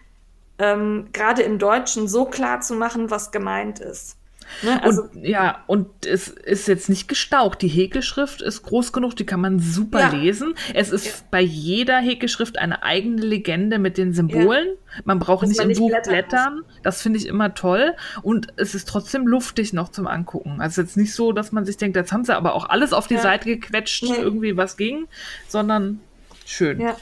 ähm, 0.60 1.10
gerade 1.14 1.42
im 1.44 1.60
Deutschen 1.60 2.08
so 2.08 2.26
klar 2.26 2.62
zu 2.62 2.76
machen, 2.76 3.10
was 3.10 3.32
gemeint 3.32 3.80
ist. 3.80 4.18
Ne? 4.62 4.82
Also 4.84 5.04
und, 5.04 5.24
ja, 5.26 5.64
und 5.68 5.88
es 6.06 6.28
ist 6.28 6.68
jetzt 6.68 6.90
nicht 6.90 7.08
gestaucht. 7.08 7.62
Die 7.62 7.68
Häkelschrift 7.68 8.42
ist 8.42 8.64
groß 8.64 8.92
genug, 8.94 9.16
die 9.16 9.26
kann 9.26 9.42
man 9.42 9.60
super 9.60 10.00
Ja. 10.00 10.10
lesen. 10.10 10.54
Es 10.74 10.92
ist 10.92 11.06
Ja. 11.06 11.12
bei 11.32 11.42
jeder 11.42 11.98
Häkelschrift 12.00 12.60
eine 12.60 12.84
eigene 12.84 13.22
Legende 13.22 13.80
mit 13.80 13.98
den 13.98 14.14
Symbolen. 14.14 14.68
Man 15.06 15.20
braucht 15.20 15.44
Dass 15.44 15.50
nicht 15.50 15.58
man 15.58 15.66
im 15.66 15.70
nicht 15.70 15.80
Buch 15.80 15.90
blättern 15.90 16.14
blättern. 16.14 16.62
Das 16.84 17.02
finde 17.02 17.20
ich 17.20 17.26
immer 17.28 17.54
toll. 17.56 17.94
Und 18.22 18.48
es 18.58 18.76
ist 18.76 18.88
trotzdem 18.88 19.28
luftig 19.28 19.74
noch 19.74 19.90
zum 19.90 20.08
Angucken. 20.08 20.62
Also 20.62 20.82
jetzt 20.82 20.98
nicht 20.98 21.14
so, 21.14 21.32
dass 21.32 21.52
man 21.52 21.66
sich 21.66 21.78
denkt, 21.78 21.96
jetzt 21.98 22.12
haben 22.12 22.24
sie 22.26 22.36
aber 22.36 22.54
auch 22.56 22.70
alles 22.70 22.94
auf 22.94 23.08
die 23.08 23.16
Ja. 23.16 23.22
Seite 23.22 23.46
gequetscht, 23.46 24.04
irgendwie 24.04 24.56
was 24.58 24.78
ging, 24.78 25.08
sondern 25.48 26.00
schön. 26.46 26.80
Ja. 26.80 26.96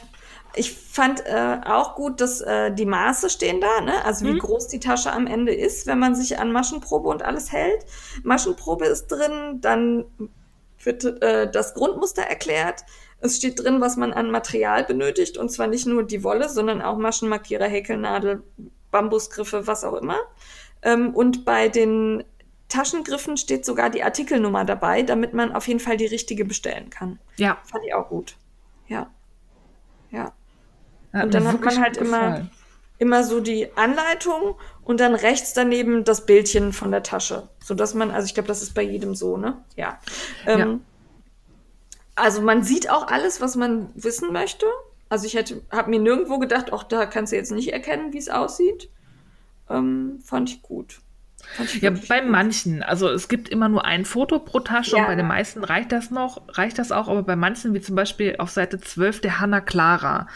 Ich 0.56 0.74
fand 0.74 1.26
äh, 1.26 1.60
auch 1.66 1.96
gut, 1.96 2.20
dass 2.20 2.42
äh, 2.42 2.74
die 2.74 2.86
Maße 2.86 3.30
stehen 3.30 3.62
da, 3.62 3.82
ne? 3.82 4.04
Also 4.06 4.26
wie 4.26 4.34
Mhm. 4.34 4.40
groß 4.40 4.68
die 4.68 4.80
Tasche 4.80 5.12
am 5.12 5.28
Ende 5.28 5.54
ist, 5.54 5.88
wenn 5.88 6.00
man 6.00 6.14
sich 6.16 6.40
an 6.40 6.52
Maschenprobe 6.52 7.08
und 7.10 7.24
alles 7.24 7.52
hält. 7.52 7.86
Maschenprobe 8.24 8.86
ist 8.86 9.08
drin, 9.08 9.60
dann 9.62 10.06
wird 10.84 11.04
äh, 11.22 11.50
das 11.50 11.74
Grundmuster 11.74 12.24
erklärt. 12.24 12.84
Es 13.20 13.38
steht 13.38 13.64
drin, 13.64 13.82
was 13.82 13.98
man 13.98 14.14
an 14.14 14.32
Material 14.32 14.84
benötigt, 14.84 15.38
und 15.38 15.50
zwar 15.50 15.68
nicht 15.68 15.86
nur 15.86 16.04
die 16.04 16.24
Wolle, 16.24 16.50
sondern 16.50 16.82
auch 16.82 16.98
Maschenmarkierer, 16.98 17.68
Häkelnadel, 17.68 18.44
Bambusgriffe, 18.90 19.68
was 19.68 19.84
auch 19.84 19.94
immer. 19.94 20.18
Ähm, 20.82 21.14
und 21.16 21.46
bei 21.46 21.70
den 21.70 22.24
Taschengriffen 22.68 23.38
steht 23.38 23.64
sogar 23.66 23.90
die 23.90 24.04
Artikelnummer 24.04 24.66
dabei, 24.66 25.04
damit 25.04 25.34
man 25.34 25.54
auf 25.54 25.68
jeden 25.68 25.80
Fall 25.80 25.98
die 25.98 26.08
richtige 26.08 26.46
bestellen 26.46 26.90
kann. 26.90 27.20
Ja. 27.38 27.58
Fand 27.64 27.86
ich 27.86 27.94
auch 27.94 28.10
gut. 28.10 28.36
Ja. 28.88 29.12
Ja. 30.10 30.34
Hat 31.14 31.26
Und 31.26 31.34
dann 31.34 31.48
hat 31.48 31.62
man 31.62 31.82
halt 31.82 31.98
immer, 31.98 32.48
immer 32.98 33.24
so 33.24 33.40
die 33.42 33.68
Anleitung 33.76 34.56
und 34.84 35.00
dann 35.00 35.16
rechts 35.16 35.54
daneben 35.54 36.04
das 36.04 36.26
Bildchen 36.26 36.74
von 36.74 36.92
der 36.92 37.04
Tasche. 37.04 37.50
So 37.64 37.74
dass 37.74 37.94
man, 37.94 38.12
also 38.12 38.26
ich 38.26 38.34
glaube, 38.34 38.48
das 38.48 38.62
ist 38.62 38.74
bei 38.74 38.82
jedem 38.82 39.16
so, 39.16 39.38
ne? 39.38 39.58
Ja. 39.76 40.00
Ähm, 40.46 40.60
Ja. 40.60 40.80
Also 42.16 42.42
man 42.42 42.64
sieht 42.64 42.90
auch 42.90 43.08
alles, 43.08 43.42
was 43.42 43.56
man 43.56 43.90
wissen 43.96 44.32
möchte. 44.34 44.66
Also 45.10 45.26
ich 45.26 45.34
hätte, 45.34 45.62
habe 45.72 45.90
mir 45.90 46.00
nirgendwo 46.00 46.40
gedacht, 46.40 46.72
auch 46.74 46.84
da 46.84 47.06
kannst 47.06 47.32
du 47.32 47.38
jetzt 47.38 47.52
nicht 47.52 47.74
erkennen, 47.74 48.14
wie 48.14 48.18
es 48.18 48.30
aussieht. 48.30 48.90
Ähm, 49.70 50.20
fand 50.24 50.50
ich 50.50 50.62
gut. 50.62 51.00
Fand 51.56 51.74
ich 51.74 51.82
Ja, 51.82 51.90
bei 51.90 52.20
gut. 52.22 52.30
manchen. 52.30 52.84
Also 52.84 53.10
es 53.10 53.28
gibt 53.28 53.50
immer 53.50 53.70
nur 53.70 53.86
ein 53.86 54.06
Foto 54.06 54.40
pro 54.40 54.60
Tasche 54.60 54.98
Ja. 54.98 55.04
und 55.04 55.08
bei 55.08 55.16
den 55.16 55.28
meisten 55.28 55.64
reicht 55.64 55.92
das 55.92 56.12
noch, 56.12 56.42
reicht 56.50 56.78
das 56.78 56.92
auch, 56.92 57.08
aber 57.08 57.24
bei 57.24 57.36
manchen, 57.36 57.74
wie 57.74 57.82
zum 57.82 57.96
Beispiel 57.96 58.36
auf 58.38 58.52
Seite 58.52 58.80
12 58.80 59.22
der 59.22 59.40
Hanna 59.40 59.62
Clara, 59.62 60.28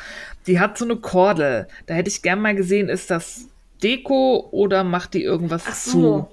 die 0.48 0.60
hat 0.60 0.78
so 0.78 0.86
eine 0.86 0.98
Kordel. 0.98 1.68
Da 1.86 1.94
hätte 1.94 2.10
ich 2.10 2.22
gern 2.22 2.42
mal 2.42 2.56
gesehen, 2.56 2.90
ist 2.90 3.12
das 3.12 3.48
Deko 3.84 4.48
oder 4.52 4.84
macht 4.84 5.14
die 5.14 5.24
irgendwas 5.24 5.64
Ach 5.68 5.74
zu? 5.74 6.02
so. 6.02 6.32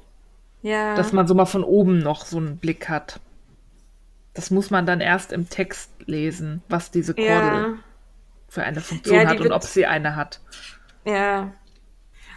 Ja. 0.62 0.94
Dass 0.94 1.12
man 1.12 1.26
so 1.26 1.34
mal 1.34 1.46
von 1.46 1.64
oben 1.64 1.98
noch 1.98 2.24
so 2.24 2.38
einen 2.38 2.58
Blick 2.58 2.88
hat. 2.88 3.20
Das 4.34 4.50
muss 4.50 4.70
man 4.70 4.86
dann 4.86 5.00
erst 5.00 5.32
im 5.32 5.48
Text 5.48 5.90
lesen, 6.06 6.62
was 6.68 6.90
diese 6.90 7.14
Kordel 7.14 7.30
ja. 7.32 7.74
für 8.48 8.62
eine 8.62 8.80
Funktion 8.80 9.16
Ja, 9.16 9.28
hat 9.28 9.40
und 9.40 9.52
ob 9.52 9.62
sie 9.64 9.86
eine 9.86 10.16
hat. 10.16 10.40
Ja. 11.04 11.52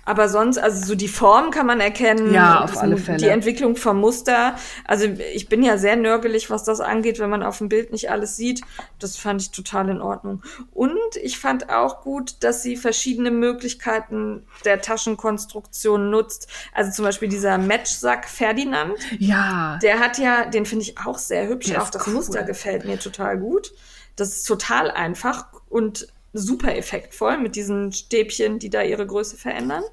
Aber 0.06 0.30
sonst, 0.30 0.60
also 0.60 0.86
so 0.86 0.96
die 0.96 1.08
Form 1.08 1.50
kann 1.50 1.66
man 1.66 1.80
erkennen. 1.80 2.32
Ja, 2.32 2.64
auf 2.64 2.78
alle 2.78 2.98
Fälle. 2.98 3.18
Die 3.18 3.28
Entwicklung 3.28 3.76
vom 3.76 4.00
Muster. 4.00 4.56
Also 4.86 5.06
ich 5.06 5.50
bin 5.50 5.64
ja 5.64 5.80
sehr 5.80 5.96
nörgelig, 5.96 6.52
was 6.52 6.64
das 6.64 6.80
angeht, 6.80 7.20
wenn 7.20 7.32
man 7.32 7.42
auf 7.42 7.58
dem 7.58 7.70
Bild 7.70 7.92
nicht 7.92 8.12
alles 8.12 8.38
sieht. 8.38 8.62
Das 9.00 9.18
fand 9.18 9.42
ich 9.42 9.52
total 9.52 9.90
in 9.90 10.02
Ordnung. 10.02 10.44
Und 10.74 11.16
ich 11.22 11.40
fand 11.40 11.70
auch 11.70 12.04
gut, 12.04 12.36
dass 12.42 12.62
sie 12.62 12.78
verschiedene 12.78 13.32
Möglichkeiten 13.32 14.46
der 14.64 14.80
Taschenkonstruktion 14.82 16.12
nutzt. 16.12 16.48
Also 16.72 16.92
zum 16.92 17.06
Beispiel 17.06 17.28
dieser 17.28 17.58
Matchsack 17.58 18.30
Ferdinand. 18.30 18.94
Ja. 19.18 19.80
Der 19.82 20.00
hat 20.00 20.20
ja, 20.20 20.46
den 20.46 20.68
finde 20.68 20.84
ich 20.84 21.00
auch 21.00 21.18
sehr 21.18 21.48
hübsch. 21.48 21.76
Auch 21.76 21.90
das 21.90 22.06
cool. 22.06 22.14
Muster 22.14 22.44
gefällt 22.44 22.86
mir 22.86 23.00
total 23.00 23.40
gut. 23.40 23.74
Das 24.16 24.30
ist 24.30 24.44
total 24.44 24.92
einfach 24.92 25.48
und 25.68 26.08
super 26.38 26.76
effektvoll 26.76 27.38
mit 27.38 27.56
diesen 27.56 27.92
Stäbchen, 27.92 28.60
die 28.60 28.70
da 28.70 28.82
ihre 28.84 29.06
Größe 29.08 29.38
verändern. 29.38 29.84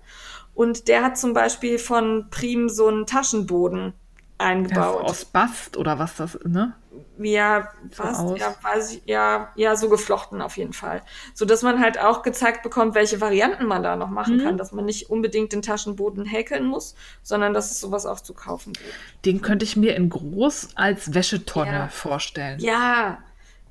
Und 0.54 0.88
der 0.88 1.02
hat 1.02 1.16
zum 1.18 1.32
Beispiel 1.32 1.78
von 1.78 2.28
Prim 2.30 2.68
so 2.68 2.88
einen 2.88 3.06
Taschenboden 3.06 3.94
eingebaut. 4.38 5.02
Aus 5.02 5.24
Bast 5.24 5.76
oder 5.76 5.98
was 5.98 6.16
das, 6.16 6.38
ne? 6.44 6.74
Ja, 7.18 7.68
was? 7.96 8.18
aus. 8.18 8.38
ja, 8.38 8.54
weiß 8.62 8.92
ich, 8.94 9.02
ja, 9.06 9.50
ja, 9.54 9.76
so 9.76 9.88
geflochten 9.88 10.42
auf 10.42 10.56
jeden 10.56 10.72
Fall. 10.72 11.02
So 11.32 11.44
dass 11.44 11.62
man 11.62 11.80
halt 11.80 11.98
auch 11.98 12.22
gezeigt 12.22 12.62
bekommt, 12.62 12.94
welche 12.94 13.20
Varianten 13.20 13.66
man 13.66 13.82
da 13.82 13.96
noch 13.96 14.10
machen 14.10 14.38
Mhm. 14.38 14.42
kann, 14.42 14.58
dass 14.58 14.72
man 14.72 14.84
nicht 14.84 15.08
unbedingt 15.08 15.52
den 15.52 15.62
Taschenboden 15.62 16.24
häkeln 16.26 16.64
muss, 16.66 16.94
sondern 17.22 17.54
dass 17.54 17.70
es 17.70 17.80
sowas 17.80 18.04
auch 18.04 18.20
zu 18.20 18.34
kaufen 18.34 18.72
gibt. 18.72 18.92
Den 19.24 19.40
könnte 19.40 19.64
ich 19.64 19.76
mir 19.76 19.94
in 19.96 20.10
groß 20.10 20.70
als 20.74 21.14
Wäschetonne 21.14 21.70
Ja. 21.72 21.88
vorstellen. 21.88 22.58
Ja, 22.60 23.18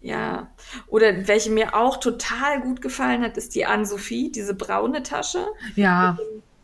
ja. 0.01 0.51
Oder 0.87 1.27
welche 1.27 1.51
mir 1.51 1.75
auch 1.75 1.97
total 1.97 2.61
gut 2.61 2.81
gefallen 2.81 3.23
hat, 3.23 3.37
ist 3.37 3.55
die 3.55 3.65
Anne-Sophie, 3.65 4.31
diese 4.31 4.53
braune 4.53 5.03
Tasche. 5.03 5.47
Ja, 5.75 6.17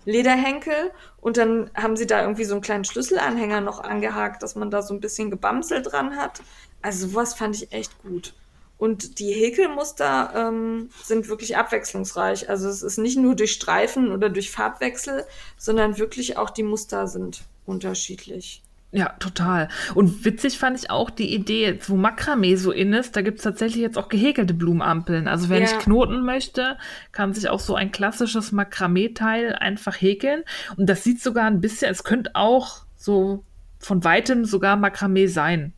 Lederhenkel 0.08 0.92
und 1.20 1.36
dann 1.36 1.70
haben 1.76 1.98
sie 1.98 2.08
da 2.08 2.22
irgendwie 2.22 2.46
so 2.46 2.54
einen 2.54 2.62
kleinen 2.62 2.86
Schlüsselanhänger 2.86 3.60
noch 3.60 3.82
angehakt, 3.82 4.42
dass 4.42 4.56
man 4.56 4.72
da 4.72 4.82
so 4.82 4.94
ein 4.94 5.02
bisschen 5.02 5.30
Gebamsel 5.30 5.82
dran 5.82 6.16
hat. 6.16 6.42
Also 6.82 7.10
sowas 7.10 7.34
fand 7.34 7.56
ich 7.58 7.74
echt 7.74 8.02
gut. 8.04 8.34
Und 8.78 9.20
die 9.20 9.34
Häkelmuster 9.34 10.32
ähm, 10.34 10.92
sind 11.04 11.28
wirklich 11.28 11.58
abwechslungsreich. 11.58 12.50
Also 12.50 12.70
es 12.70 12.84
ist 12.84 12.98
nicht 12.98 13.18
nur 13.18 13.36
durch 13.36 13.52
Streifen 13.52 14.14
oder 14.14 14.30
durch 14.30 14.50
Farbwechsel, 14.50 15.26
sondern 15.58 15.98
wirklich 15.98 16.38
auch 16.38 16.52
die 16.52 16.64
Muster 16.64 17.08
sind 17.08 17.42
unterschiedlich. 17.66 18.64
Ja, 18.92 19.10
total. 19.20 19.68
Und 19.96 20.24
witzig 20.26 20.58
fand 20.58 20.80
ich 20.80 20.90
auch 20.90 21.10
die 21.10 21.34
Idee, 21.34 21.78
wo 21.88 21.96
Makramee 21.98 22.56
so 22.56 22.72
in 22.72 22.94
ist, 22.94 23.16
da 23.16 23.22
gibt 23.22 23.40
es 23.40 23.44
tatsächlich 23.44 23.82
jetzt 23.82 23.98
auch 23.98 24.08
gehäkelte 24.10 24.54
Blumenampeln. 24.54 25.28
Also 25.28 25.50
wer 25.50 25.58
Ja. 25.58 25.64
nicht 25.64 25.80
knoten 25.80 26.24
möchte, 26.24 26.78
kann 27.12 27.34
sich 27.34 27.50
auch 27.50 27.60
so 27.60 27.76
ein 27.76 27.92
klassisches 27.92 28.52
Makramee-Teil 28.54 29.54
einfach 29.56 30.00
häkeln. 30.00 30.44
Und 30.78 30.90
das 30.90 31.04
sieht 31.04 31.22
sogar 31.22 31.46
ein 31.46 31.60
bisschen, 31.62 31.92
es 31.92 32.04
könnte 32.04 32.32
auch 32.34 32.86
so 32.96 33.44
von 33.80 34.04
weitem 34.04 34.46
sogar 34.46 34.78
Makramee 34.78 35.28
sein, 35.28 35.74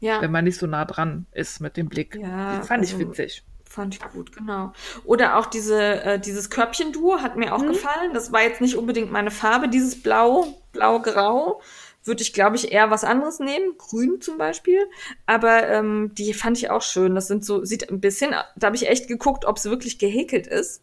Ja. 0.00 0.22
wenn 0.22 0.30
man 0.30 0.44
nicht 0.44 0.58
so 0.58 0.66
nah 0.66 0.84
dran 0.84 1.26
ist 1.32 1.60
mit 1.60 1.76
dem 1.76 1.88
Blick. 1.88 2.16
Ja, 2.20 2.58
das 2.58 2.68
fand 2.68 2.84
ich 2.84 2.94
also- 2.94 3.08
witzig. 3.08 3.42
Fand 3.68 3.96
ich 3.96 4.00
gut, 4.12 4.30
genau. 4.36 4.72
Oder 5.04 5.36
auch 5.36 5.46
diese, 5.46 5.76
äh, 6.04 6.20
dieses 6.20 6.48
Körbchenduo 6.48 7.18
hat 7.22 7.36
mir 7.36 7.52
auch 7.52 7.62
Mhm. 7.62 7.68
gefallen. 7.68 8.12
Das 8.14 8.30
war 8.30 8.42
jetzt 8.42 8.60
nicht 8.60 8.76
unbedingt 8.76 9.10
meine 9.10 9.32
Farbe, 9.32 9.68
dieses 9.68 10.00
Blau, 10.00 10.46
Blau-Grau. 10.70 11.60
Würde 12.04 12.22
ich, 12.22 12.32
glaube 12.32 12.56
ich, 12.56 12.70
eher 12.72 12.90
was 12.90 13.02
anderes 13.02 13.38
nehmen. 13.38 13.78
Grün 13.78 14.20
zum 14.20 14.36
Beispiel. 14.36 14.86
Aber 15.26 15.66
ähm, 15.68 16.12
die 16.14 16.34
fand 16.34 16.58
ich 16.58 16.70
auch 16.70 16.82
schön. 16.82 17.14
Das 17.14 17.28
sind 17.28 17.44
so, 17.44 17.64
sieht 17.64 17.90
ein 17.90 18.00
bisschen, 18.00 18.32
da 18.56 18.66
habe 18.66 18.76
ich 18.76 18.88
echt 18.88 19.08
geguckt, 19.08 19.44
ob 19.46 19.56
es 19.56 19.64
wirklich 19.64 19.98
gehäkelt 19.98 20.46
ist. 20.46 20.82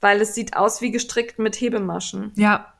Weil 0.00 0.20
es 0.20 0.34
sieht 0.34 0.56
aus 0.56 0.80
wie 0.80 0.90
gestrickt 0.90 1.38
mit 1.38 1.60
Hebemaschen. 1.60 2.32
Ja, 2.36 2.74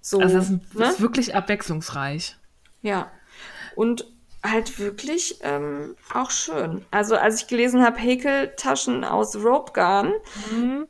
So, 0.00 0.20
also 0.20 0.36
das 0.38 0.50
ist, 0.50 0.74
ne? 0.74 0.86
ist 0.86 1.00
wirklich 1.00 1.34
abwechslungsreich. 1.34 2.36
Ja. 2.82 3.10
Und 3.76 4.06
halt 4.44 4.78
wirklich 4.78 5.38
ähm, 5.42 5.94
auch 6.12 6.30
schön. 6.30 6.84
Also 6.90 7.16
als 7.16 7.42
ich 7.42 7.46
gelesen 7.46 7.84
habe, 7.84 7.98
Häkeltaschen 7.98 9.04
aus 9.04 9.36
Rope 9.36 9.72
Garn, 9.72 10.12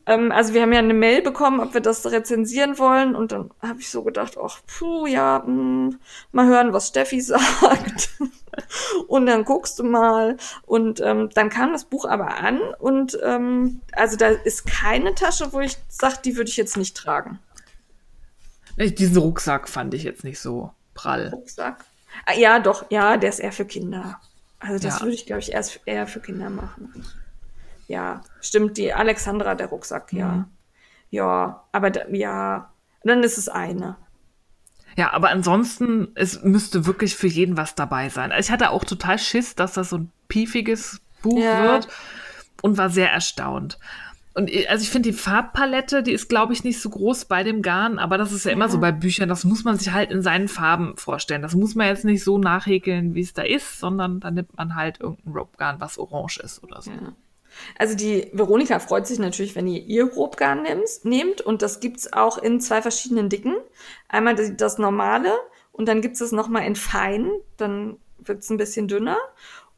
ähm, 0.07 0.33
also 0.33 0.55
wir 0.55 0.63
haben 0.63 0.73
ja 0.73 0.79
eine 0.79 0.95
Mail 0.95 1.23
bekommen, 1.23 1.61
ob 1.61 1.75
wir 1.75 1.83
das 1.83 2.11
rezensieren 2.11 2.79
wollen 2.79 3.15
und 3.15 3.33
dann 3.33 3.51
habe 3.61 3.81
ich 3.81 3.91
so 3.91 4.03
gedacht, 4.03 4.39
ach, 4.43 4.61
puh, 4.67 5.07
ja, 5.07 5.43
mh, 5.47 5.97
mal 6.33 6.47
hören, 6.47 6.73
was 6.73 6.89
Steffi 6.89 7.21
sagt. 7.21 8.11
und 9.09 9.27
dann 9.27 9.45
guckst 9.45 9.79
du 9.79 9.85
mal 9.85 10.37
und 10.67 11.01
ähm, 11.01 11.29
dann 11.35 11.51
kam 11.51 11.73
das 11.73 11.85
Buch 11.85 12.05
aber 12.07 12.39
an 12.39 12.59
und 12.79 13.19
ähm, 13.23 13.81
also 13.93 14.17
da 14.17 14.29
ist 14.29 14.67
keine 14.67 15.15
Tasche, 15.15 15.53
wo 15.53 15.61
ich 15.61 15.77
sage, 15.89 16.17
die 16.25 16.37
würde 16.37 16.51
ich 16.51 16.57
jetzt 16.57 16.77
nicht 16.77 16.97
tragen. 16.97 17.39
Diesen 18.79 19.19
Rucksack 19.19 19.69
fand 19.69 19.93
ich 19.93 20.03
jetzt 20.03 20.25
nicht 20.25 20.41
so 20.41 20.71
prall. 20.95 21.29
Rucksack. 21.29 21.85
Ah, 22.27 22.35
ja, 22.35 22.59
doch, 22.61 22.91
ja, 22.91 23.17
der 23.17 23.31
ist 23.31 23.41
eher 23.41 23.53
für 23.53 23.65
Kinder. 23.65 24.21
Also 24.59 24.79
das 24.85 24.97
Ja. 24.99 25.01
würde 25.03 25.15
ich, 25.15 25.27
glaube 25.27 25.41
ich, 25.41 25.53
erst 25.53 25.81
eher 25.87 26.07
für 26.07 26.21
Kinder 26.21 26.51
machen. 26.51 26.93
Ja, 27.89 28.21
stimmt, 28.41 28.77
die 28.79 28.93
Alexandra, 28.93 29.55
der 29.55 29.67
Rucksack, 29.69 30.13
ja. 30.13 30.29
Mhm. 30.29 30.45
Ja, 31.11 31.65
aber 31.73 31.91
da, 31.91 32.09
ja, 32.09 32.73
dann 33.05 33.23
ist 33.23 33.39
es 33.39 33.49
eine. 33.49 33.97
Ja, 34.97 35.13
aber 35.13 35.31
ansonsten, 35.31 36.09
es 36.15 36.43
müsste 36.43 36.87
wirklich 36.87 37.17
für 37.17 37.27
jeden 37.27 37.57
was 37.57 37.75
dabei 37.75 38.09
sein. 38.09 38.31
Also 38.31 38.47
ich 38.49 38.53
hatte 38.53 38.71
auch 38.71 38.85
total 38.85 39.19
Schiss, 39.19 39.55
dass 39.55 39.73
das 39.75 39.91
so 39.91 39.99
ein 39.99 40.13
piefiges 40.29 41.01
Buch 41.23 41.39
Ja. 41.43 41.73
wird 41.73 41.89
und 42.63 42.79
war 42.79 42.91
sehr 42.91 43.11
erstaunt. 43.11 43.79
Und 44.35 44.49
ich- 44.51 44.71
also 44.71 44.83
ich 44.83 44.91
finde 44.91 45.11
die 45.11 45.17
Farbpalette, 45.17 46.03
die 46.03 46.13
ist, 46.13 46.29
glaube 46.29 46.53
ich, 46.55 46.65
nicht 46.65 46.81
so 46.81 46.89
groß 46.89 47.27
bei 47.27 47.43
dem 47.43 47.61
Garn, 47.61 47.99
aber 47.99 48.17
das 48.17 48.33
ist 48.33 48.45
ja 48.45 48.53
immer 48.53 48.69
so 48.71 48.79
bei 48.79 48.91
Büchern, 48.93 49.29
das 49.29 49.45
muss 49.45 49.65
man 49.65 49.77
sich 49.79 49.93
halt 49.93 50.11
in 50.11 50.23
seinen 50.23 50.49
Farben 50.49 50.97
vorstellen. 50.97 51.43
Das 51.43 51.55
muss 51.55 51.75
man 51.75 51.87
jetzt 51.89 52.05
nicht 52.07 52.25
so 52.25 52.39
nachhäkeln, 52.39 53.15
wie 53.15 53.21
es 53.21 53.35
da 53.35 53.43
ist, 53.43 53.79
sondern 53.79 54.21
dann 54.21 54.35
nimmt 54.35 54.57
man 54.57 54.75
halt 54.75 55.01
irgendein 55.01 55.33
Rope-Garn, 55.35 55.81
was 55.81 55.99
orange 55.99 56.39
ist 56.43 56.63
oder 56.63 56.81
so. 56.81 56.91
Ja. 56.91 57.13
Also 57.79 57.95
die 57.95 58.31
Veronika 58.33 58.79
freut 58.79 59.07
sich 59.07 59.19
natürlich, 59.19 59.55
wenn 59.55 59.67
ihr 59.67 59.83
ihr 59.83 60.07
Grobgarn 60.09 60.63
nehmt, 60.63 60.89
nehmt 61.05 61.43
und 61.43 61.61
das 61.61 61.81
gibt's 61.81 62.11
auch 62.15 62.39
in 62.39 62.61
zwei 62.61 62.81
verschiedenen 62.81 63.29
Dicken. 63.29 63.55
Einmal 64.09 64.35
das, 64.35 64.53
das 64.57 64.79
normale 64.79 65.31
und 65.73 65.87
dann 65.87 66.01
gibt's 66.01 66.23
es 66.23 66.33
nochmal 66.33 66.65
in 66.65 66.77
fein, 66.77 67.31
dann 67.59 67.99
wird's 68.19 68.49
ein 68.49 68.57
bisschen 68.57 68.89
dünner. 68.89 69.19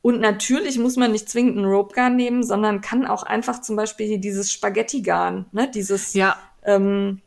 Und 0.05 0.21
natürlich 0.21 0.79
muss 0.79 0.97
man 0.97 1.13
nicht 1.13 1.31
zwingend 1.31 1.57
ein 1.57 1.65
Rope-Garn 1.65 2.15
nehmen, 2.15 2.43
sondern 2.43 2.83
kann 2.83 3.07
auch 3.07 3.23
einfach 3.23 3.63
zum 3.63 3.75
Beispiel 3.75 4.07
hier 4.07 4.19
dieses 4.21 4.53
Spaghetti-Garn, 4.53 5.47
ne, 5.53 5.71
dieses, 5.71 6.13
Ja, 6.13 6.37
ähm, 6.63 7.23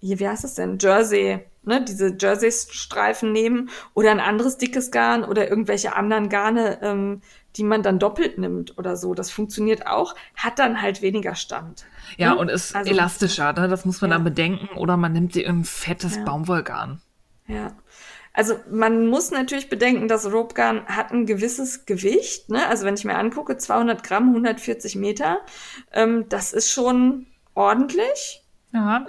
hier, 0.00 0.20
wie 0.20 0.28
heißt 0.28 0.44
es 0.44 0.54
denn? 0.54 0.78
Jersey, 0.80 1.40
ne, 1.64 1.84
diese 1.84 2.16
Jersey-Streifen 2.16 3.32
nehmen 3.32 3.70
oder 3.94 4.12
ein 4.12 4.20
anderes 4.20 4.56
dickes 4.56 4.92
Garn 4.92 5.24
oder 5.24 5.50
irgendwelche 5.50 5.96
anderen 5.96 6.28
Garne, 6.28 6.78
ähm, 6.80 7.22
die 7.56 7.64
man 7.64 7.82
dann 7.82 7.98
doppelt 7.98 8.38
nimmt 8.38 8.78
oder 8.78 8.94
so. 8.96 9.14
Das 9.14 9.32
funktioniert 9.32 9.88
auch, 9.88 10.14
hat 10.36 10.60
dann 10.60 10.80
halt 10.80 11.02
weniger 11.02 11.34
Stand. 11.34 11.86
ja, 12.18 12.32
Hm? 12.32 12.38
und 12.38 12.48
ist 12.50 12.76
Also- 12.76 12.88
elastischer, 12.88 13.52
ne? 13.54 13.66
das 13.66 13.84
muss 13.84 14.00
man 14.00 14.10
Ja. 14.10 14.16
dann 14.18 14.24
bedenken. 14.24 14.68
Oder 14.78 14.96
man 14.96 15.12
nimmt 15.12 15.32
sie 15.32 15.42
in 15.42 15.64
fettes 15.64 16.14
Ja. 16.16 16.24
Baumwollgarn. 16.24 17.00
Ja. 17.48 17.72
Also 18.34 18.58
man 18.70 19.06
muss 19.08 19.30
natürlich 19.30 19.68
bedenken, 19.68 20.08
das 20.08 20.30
Ropegarn 20.32 20.86
hat 20.86 21.10
ein 21.10 21.26
gewisses 21.26 21.84
Gewicht. 21.84 22.48
Ne? 22.48 22.66
Also 22.66 22.86
wenn 22.86 22.94
ich 22.94 23.04
mir 23.04 23.16
angucke, 23.16 23.58
200 23.58 24.02
Gramm, 24.02 24.28
140 24.28 24.96
Meter, 24.96 25.40
ähm, 25.92 26.28
das 26.28 26.52
ist 26.52 26.70
schon 26.70 27.26
ordentlich. 27.54 28.42
Ja, 28.72 29.06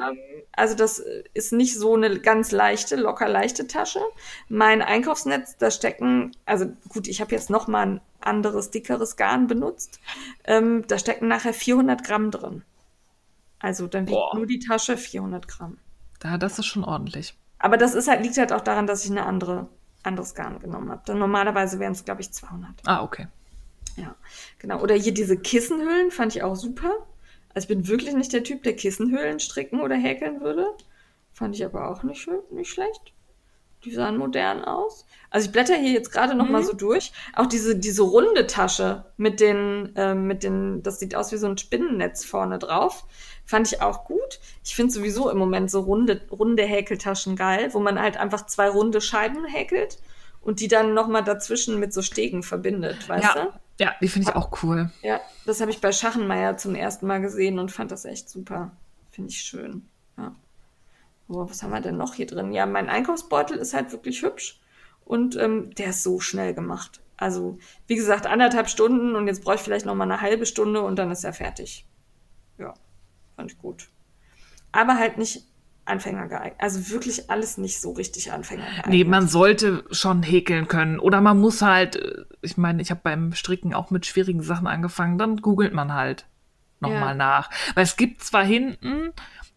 Also 0.51 0.75
das 0.75 1.01
ist 1.33 1.53
nicht 1.53 1.79
so 1.79 1.95
eine 1.95 2.19
ganz 2.19 2.51
leichte, 2.51 2.97
locker 2.97 3.29
leichte 3.29 3.65
Tasche. 3.65 4.01
Mein 4.49 4.81
Einkaufsnetz, 4.81 5.55
da 5.57 5.71
stecken, 5.71 6.35
also 6.45 6.65
gut, 6.89 7.07
ich 7.07 7.21
habe 7.21 7.31
jetzt 7.31 7.49
noch 7.49 7.67
mal 7.67 7.85
ein 7.87 8.01
anderes, 8.19 8.71
dickeres 8.71 9.15
Garn 9.15 9.47
benutzt. 9.47 10.01
Ähm, 10.43 10.83
da 10.89 10.97
stecken 10.97 11.29
nachher 11.29 11.53
400 11.53 12.03
Gramm 12.03 12.29
drin. 12.29 12.63
Also 13.59 13.87
dann 13.87 14.05
wiegt 14.07 14.17
Boah. 14.17 14.35
nur 14.35 14.45
die 14.45 14.59
Tasche 14.59 14.97
400 14.97 15.47
Gramm. 15.47 15.77
da, 16.19 16.37
das 16.37 16.59
ist 16.59 16.65
schon 16.65 16.83
ordentlich. 16.83 17.33
Aber 17.63 17.77
das 17.77 17.93
ist 17.93 18.09
halt, 18.09 18.21
liegt 18.21 18.37
halt 18.37 18.51
auch 18.51 18.59
daran, 18.59 18.87
dass 18.87 19.05
ich 19.05 19.11
eine 19.11 19.25
andere, 19.25 19.69
anderes 20.03 20.35
Garn 20.35 20.59
genommen 20.59 20.91
habe. 20.91 21.01
Dann 21.05 21.17
normalerweise 21.17 21.79
wären 21.79 21.93
es, 21.93 22.03
glaube 22.03 22.19
ich, 22.19 22.29
200. 22.29 22.69
Ah, 22.85 23.01
okay. 23.01 23.27
Ja, 23.95 24.15
genau. 24.59 24.81
Oder 24.81 24.95
hier 24.95 25.13
diese 25.13 25.37
Kissenhüllen 25.37 26.11
fand 26.11 26.35
ich 26.35 26.43
auch 26.43 26.57
super. 26.57 26.91
Also 27.53 27.63
ich 27.63 27.67
bin 27.69 27.87
wirklich 27.87 28.15
nicht 28.15 28.33
der 28.33 28.43
Typ, 28.43 28.63
der 28.63 28.75
Kissenhüllen 28.75 29.39
stricken 29.39 29.79
oder 29.79 29.95
häkeln 29.95 30.41
würde. 30.41 30.67
Fand 31.31 31.55
ich 31.55 31.63
aber 31.63 31.89
auch 31.89 32.03
nicht, 32.03 32.27
nicht 32.51 32.69
schlecht. 32.69 33.13
Die 33.85 33.91
sahen 33.91 34.17
modern 34.17 34.63
aus. 34.63 35.05
Also 35.29 35.47
ich 35.47 35.51
blätter 35.51 35.75
hier 35.75 35.91
jetzt 35.91 36.11
gerade 36.11 36.35
noch 36.35 36.47
mal 36.47 36.63
so 36.63 36.73
durch. 36.73 37.11
Auch 37.33 37.47
diese, 37.47 37.75
diese 37.75 38.03
runde 38.03 38.45
Tasche 38.47 39.05
mit 39.17 39.39
den, 39.39 39.91
ähm, 39.95 40.27
mit 40.27 40.43
den, 40.43 40.83
das 40.83 40.99
sieht 40.99 41.15
aus 41.15 41.31
wie 41.31 41.37
so 41.37 41.47
ein 41.47 41.57
Spinnennetz 41.57 42.23
vorne 42.23 42.59
drauf. 42.59 43.05
Fand 43.45 43.71
ich 43.71 43.81
auch 43.81 44.05
gut. 44.05 44.39
Ich 44.63 44.75
finde 44.75 44.93
sowieso 44.93 45.29
im 45.29 45.37
Moment 45.37 45.71
so 45.71 45.81
runde, 45.81 46.21
runde 46.31 46.63
Häkeltaschen 46.63 47.35
geil, 47.35 47.69
wo 47.73 47.79
man 47.79 47.99
halt 47.99 48.15
einfach 48.17 48.45
zwei 48.45 48.69
runde 48.69 49.01
Scheiben 49.01 49.45
häkelt 49.45 49.97
und 50.41 50.59
die 50.59 50.67
dann 50.67 50.93
noch 50.93 51.07
mal 51.07 51.21
dazwischen 51.21 51.79
mit 51.79 51.93
so 51.93 52.01
Stegen 52.01 52.43
verbindet, 52.43 53.09
weißt 53.09 53.35
du? 53.35 53.39
Ja, 53.39 53.59
ja, 53.79 53.95
die 54.01 54.07
finde 54.07 54.29
ich 54.29 54.35
auch 54.35 54.63
cool. 54.63 54.91
Ja, 55.01 55.19
das 55.45 55.61
habe 55.61 55.71
ich 55.71 55.81
bei 55.81 55.91
Schachenmeier 55.91 56.57
zum 56.57 56.75
ersten 56.75 57.07
Mal 57.07 57.21
gesehen 57.21 57.59
und 57.59 57.71
fand 57.71 57.91
das 57.91 58.05
echt 58.05 58.29
super. 58.29 58.71
Finde 59.09 59.31
ich 59.31 59.39
schön. 59.39 59.89
Ja. 60.17 60.35
Was 61.35 61.63
haben 61.63 61.71
wir 61.71 61.81
denn 61.81 61.97
noch 61.97 62.13
hier 62.15 62.27
drin? 62.27 62.51
Ja, 62.53 62.65
mein 62.65 62.89
Einkaufsbeutel 62.89 63.57
ist 63.57 63.73
halt 63.73 63.91
wirklich 63.91 64.21
hübsch 64.21 64.59
und 65.05 65.35
ähm, 65.35 65.73
der 65.75 65.87
ist 65.87 66.03
so 66.03 66.19
schnell 66.19 66.53
gemacht. 66.53 67.01
Also, 67.17 67.57
wie 67.87 67.95
gesagt, 67.95 68.25
anderthalb 68.25 68.69
Stunden 68.69 69.15
und 69.15 69.27
jetzt 69.27 69.43
brauche 69.43 69.55
ich 69.55 69.61
vielleicht 69.61 69.85
noch 69.85 69.95
mal 69.95 70.03
eine 70.05 70.21
halbe 70.21 70.45
Stunde 70.45 70.81
und 70.81 70.97
dann 70.97 71.11
ist 71.11 71.23
er 71.23 71.33
fertig. 71.33 71.85
Ja, 72.57 72.73
fand 73.35 73.51
ich 73.51 73.57
gut. 73.57 73.87
Aber 74.71 74.97
halt 74.97 75.17
nicht 75.17 75.43
Anfänger 75.85 76.27
geeignet. 76.27 76.55
Also 76.59 76.89
wirklich 76.89 77.29
alles 77.29 77.57
nicht 77.57 77.79
so 77.81 77.91
richtig 77.91 78.31
Anfänger 78.31 78.63
geeignet. 78.65 78.87
Nee, 78.87 79.03
man 79.03 79.27
sollte 79.27 79.83
schon 79.91 80.23
häkeln 80.23 80.67
können. 80.67 80.97
Oder 80.97 81.19
man 81.21 81.39
muss 81.39 81.61
halt, 81.61 81.97
äh, 81.97 82.23
ich 82.41 82.57
meine, 82.57 82.81
ich 82.81 82.89
habe 82.89 83.01
beim 83.03 83.33
Stricken 83.33 83.73
auch 83.73 83.91
mit 83.91 84.05
schwierigen 84.05 84.41
Sachen 84.41 84.65
angefangen, 84.67 85.17
dann 85.17 85.37
googelt 85.41 85.73
man 85.73 85.93
halt 85.93 86.25
nochmal 86.79 87.09
Ja. 87.09 87.13
nach. 87.15 87.49
Weil 87.75 87.83
es 87.83 87.95
gibt 87.97 88.23
zwar 88.23 88.43
hinten 88.43 89.11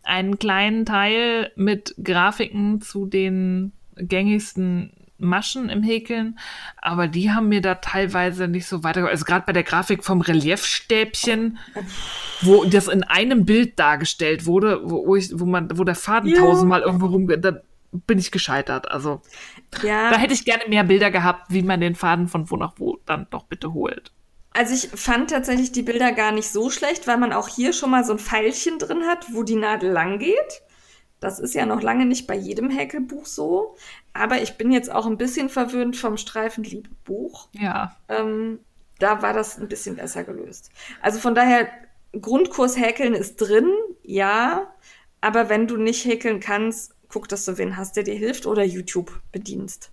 einen 0.07 0.38
kleinen 0.38 0.86
Teil 0.86 1.50
mit 1.57 1.94
Grafiken 2.02 2.80
zu 2.80 3.07
den 3.07 3.72
gängigsten 3.96 4.92
Maschen 5.18 5.70
im 5.70 5.82
Häkeln, 5.82 6.38
aber 6.82 7.09
die 7.09 7.30
haben 7.30 7.48
mir 7.48 7.62
da 7.62 7.76
teilweise 7.76 8.48
nicht 8.48 8.66
so 8.66 8.84
weitergeholfen. 8.84 9.14
Also 9.14 9.24
gerade 9.24 9.46
bei 9.46 9.52
der 9.54 9.62
Grafik 9.62 10.04
vom 10.04 10.20
Reliefstäbchen, 10.20 11.57
wo 12.42 12.64
das 12.64 12.88
in 12.88 13.02
einem 13.02 13.46
Bild 13.46 13.78
dargestellt 13.78 14.44
wurde, 14.44 14.80
wo, 14.84 15.16
ich, 15.16 15.30
wo 15.38 15.46
man, 15.46 15.70
wo 15.78 15.84
der 15.84 15.94
Faden 15.94 16.30
Ja. 16.30 16.40
tausendmal 16.40 16.82
irgendwo 16.82 17.07
rum, 17.07 17.28
da 17.40 17.52
bin 18.07 18.18
ich 18.18 18.30
gescheitert. 18.30 18.90
Also 18.90 19.22
Ja. 19.82 20.11
da 20.11 20.18
hätte 20.18 20.34
ich 20.34 20.44
gerne 20.44 20.64
mehr 20.68 20.84
Bilder 20.84 21.11
gehabt, 21.11 21.46
wie 21.50 21.62
man 21.62 21.80
den 21.80 21.94
Faden 21.94 22.28
von 22.28 22.50
wo 22.50 22.57
nach 22.57 22.74
wo 22.76 22.98
dann 23.07 23.26
doch 23.30 23.44
bitte 23.44 23.72
holt. 23.72 24.12
Also 24.57 24.72
ich 24.72 24.88
fand 24.98 25.28
tatsächlich 25.28 25.70
die 25.70 25.82
Bilder 25.82 26.12
gar 26.12 26.32
nicht 26.32 26.50
so 26.50 26.70
schlecht, 26.70 27.07
weil 27.07 27.18
man 27.18 27.34
auch 27.34 27.46
hier 27.46 27.74
schon 27.74 27.90
mal 27.90 28.04
so 28.04 28.12
ein 28.12 28.18
Pfeilchen 28.18 28.78
drin 28.78 29.04
hat, 29.04 29.34
wo 29.34 29.42
die 29.42 29.54
Nadel 29.54 29.90
lang 29.90 30.18
geht. 30.18 30.62
Das 31.20 31.38
ist 31.38 31.54
ja 31.54 31.66
noch 31.66 31.82
lange 31.82 32.07
nicht 32.07 32.26
bei 32.26 32.34
jedem 32.34 32.70
Häkelbuch 32.70 33.26
so. 33.26 33.76
Aber 34.14 34.40
ich 34.40 34.57
bin 34.57 34.72
jetzt 34.72 34.90
auch 34.90 35.04
ein 35.04 35.18
bisschen 35.18 35.50
verwöhnt 35.50 35.94
vom 35.98 36.16
Streifenliebe-Buch. 36.16 37.48
Ja. 37.52 37.96
Ähm, 38.09 38.61
da 38.98 39.20
war 39.20 39.34
das 39.34 39.59
ein 39.59 39.68
bisschen 39.68 39.96
besser 39.96 40.24
gelöst. 40.24 40.70
Also 41.02 41.18
von 41.18 41.34
daher, 41.34 41.68
Grundkurs 42.18 42.78
Häkeln 42.78 43.12
ist 43.12 43.36
drin, 43.36 43.70
ja. 44.04 44.72
Aber 45.20 45.50
wenn 45.50 45.66
du 45.66 45.76
nicht 45.76 46.07
häkeln 46.07 46.40
kannst, 46.40 46.94
guck, 47.11 47.28
dass 47.28 47.44
du 47.44 47.59
wen 47.59 47.76
hast, 47.76 47.96
der 47.96 48.04
dir 48.04 48.14
hilft 48.14 48.46
oder 48.46 48.64
YouTube 48.64 49.20
bedienst. 49.32 49.90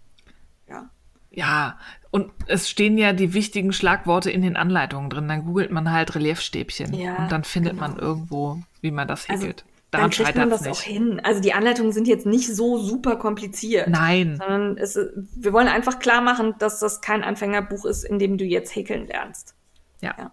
Ja. 1.33 1.77
Und 2.11 2.31
es 2.47 2.69
stehen 2.69 2.97
ja 2.97 3.11
die 3.11 3.33
wichtigen 3.33 3.73
Schlagworte 3.73 4.29
in 4.29 4.41
den 4.43 4.55
Anleitungen 4.55 5.09
drin. 5.09 5.27
Dann 5.27 5.45
googelt 5.45 5.71
man 5.71 5.91
halt 5.91 6.13
Reliefstäbchen 6.15 6.93
Ja, 6.93 7.15
und 7.17 7.31
dann 7.31 7.43
findet 7.43 7.73
genau. 7.73 7.87
man 7.87 7.97
irgendwo, 7.97 8.59
wie 8.81 8.91
man 8.91 9.07
das 9.07 9.27
Also, 9.29 9.43
häkelt. 9.43 9.65
Dann 9.89 9.99
Daran 9.99 10.11
kriegt 10.11 10.35
man 10.35 10.49
das 10.49 10.61
es 10.61 10.67
auch 10.67 10.71
nicht. 10.71 10.81
hin. 10.81 11.21
Also 11.23 11.39
die 11.41 11.53
Anleitungen 11.53 11.91
sind 11.91 12.07
jetzt 12.07 12.25
nicht 12.25 12.47
so 12.55 12.77
super 12.79 13.15
kompliziert. 13.15 13.87
Nein. 13.89 14.37
Sondern 14.39 14.77
es, 14.77 14.97
wir 15.35 15.53
wollen 15.53 15.67
einfach 15.67 15.99
klar 15.99 16.21
machen, 16.21 16.55
dass 16.59 16.79
das 16.79 17.01
kein 17.01 17.23
Anfängerbuch 17.23 17.85
ist, 17.85 18.03
in 18.03 18.17
dem 18.19 18.37
du 18.37 18.43
jetzt 18.45 18.75
häkeln 18.75 19.07
lernst. 19.07 19.55
Ja. 20.01 20.15
Ja. 20.17 20.31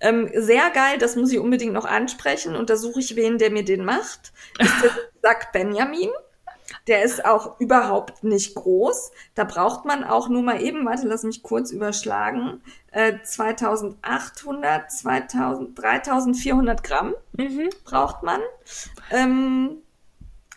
Ähm, 0.00 0.30
sehr 0.34 0.70
geil, 0.70 0.98
das 0.98 1.16
muss 1.16 1.32
ich 1.32 1.38
unbedingt 1.38 1.72
noch 1.74 1.84
ansprechen 1.84 2.56
und 2.56 2.70
da 2.70 2.76
suche 2.76 3.00
ich 3.00 3.14
wen, 3.14 3.38
der 3.38 3.50
mir 3.50 3.64
den 3.64 3.84
macht. 3.84 4.32
Ist 4.58 4.82
der 4.82 4.90
Sack 5.22 5.52
Benjamin. 5.52 6.10
Der 6.86 7.02
ist 7.02 7.24
auch 7.24 7.58
überhaupt 7.60 8.24
nicht 8.24 8.54
groß. 8.54 9.12
Da 9.34 9.44
braucht 9.44 9.84
man 9.84 10.04
auch 10.04 10.28
nur 10.28 10.42
mal 10.42 10.60
eben, 10.62 10.84
warte, 10.84 11.06
lass 11.06 11.22
mich 11.22 11.42
kurz 11.42 11.70
überschlagen, 11.70 12.60
äh, 12.90 13.14
2800, 13.22 14.90
2000, 14.90 15.78
3400 15.78 16.82
Gramm 16.82 17.14
Mhm. 17.32 17.70
braucht 17.84 18.22
man. 18.22 18.40
Ähm, 19.10 19.78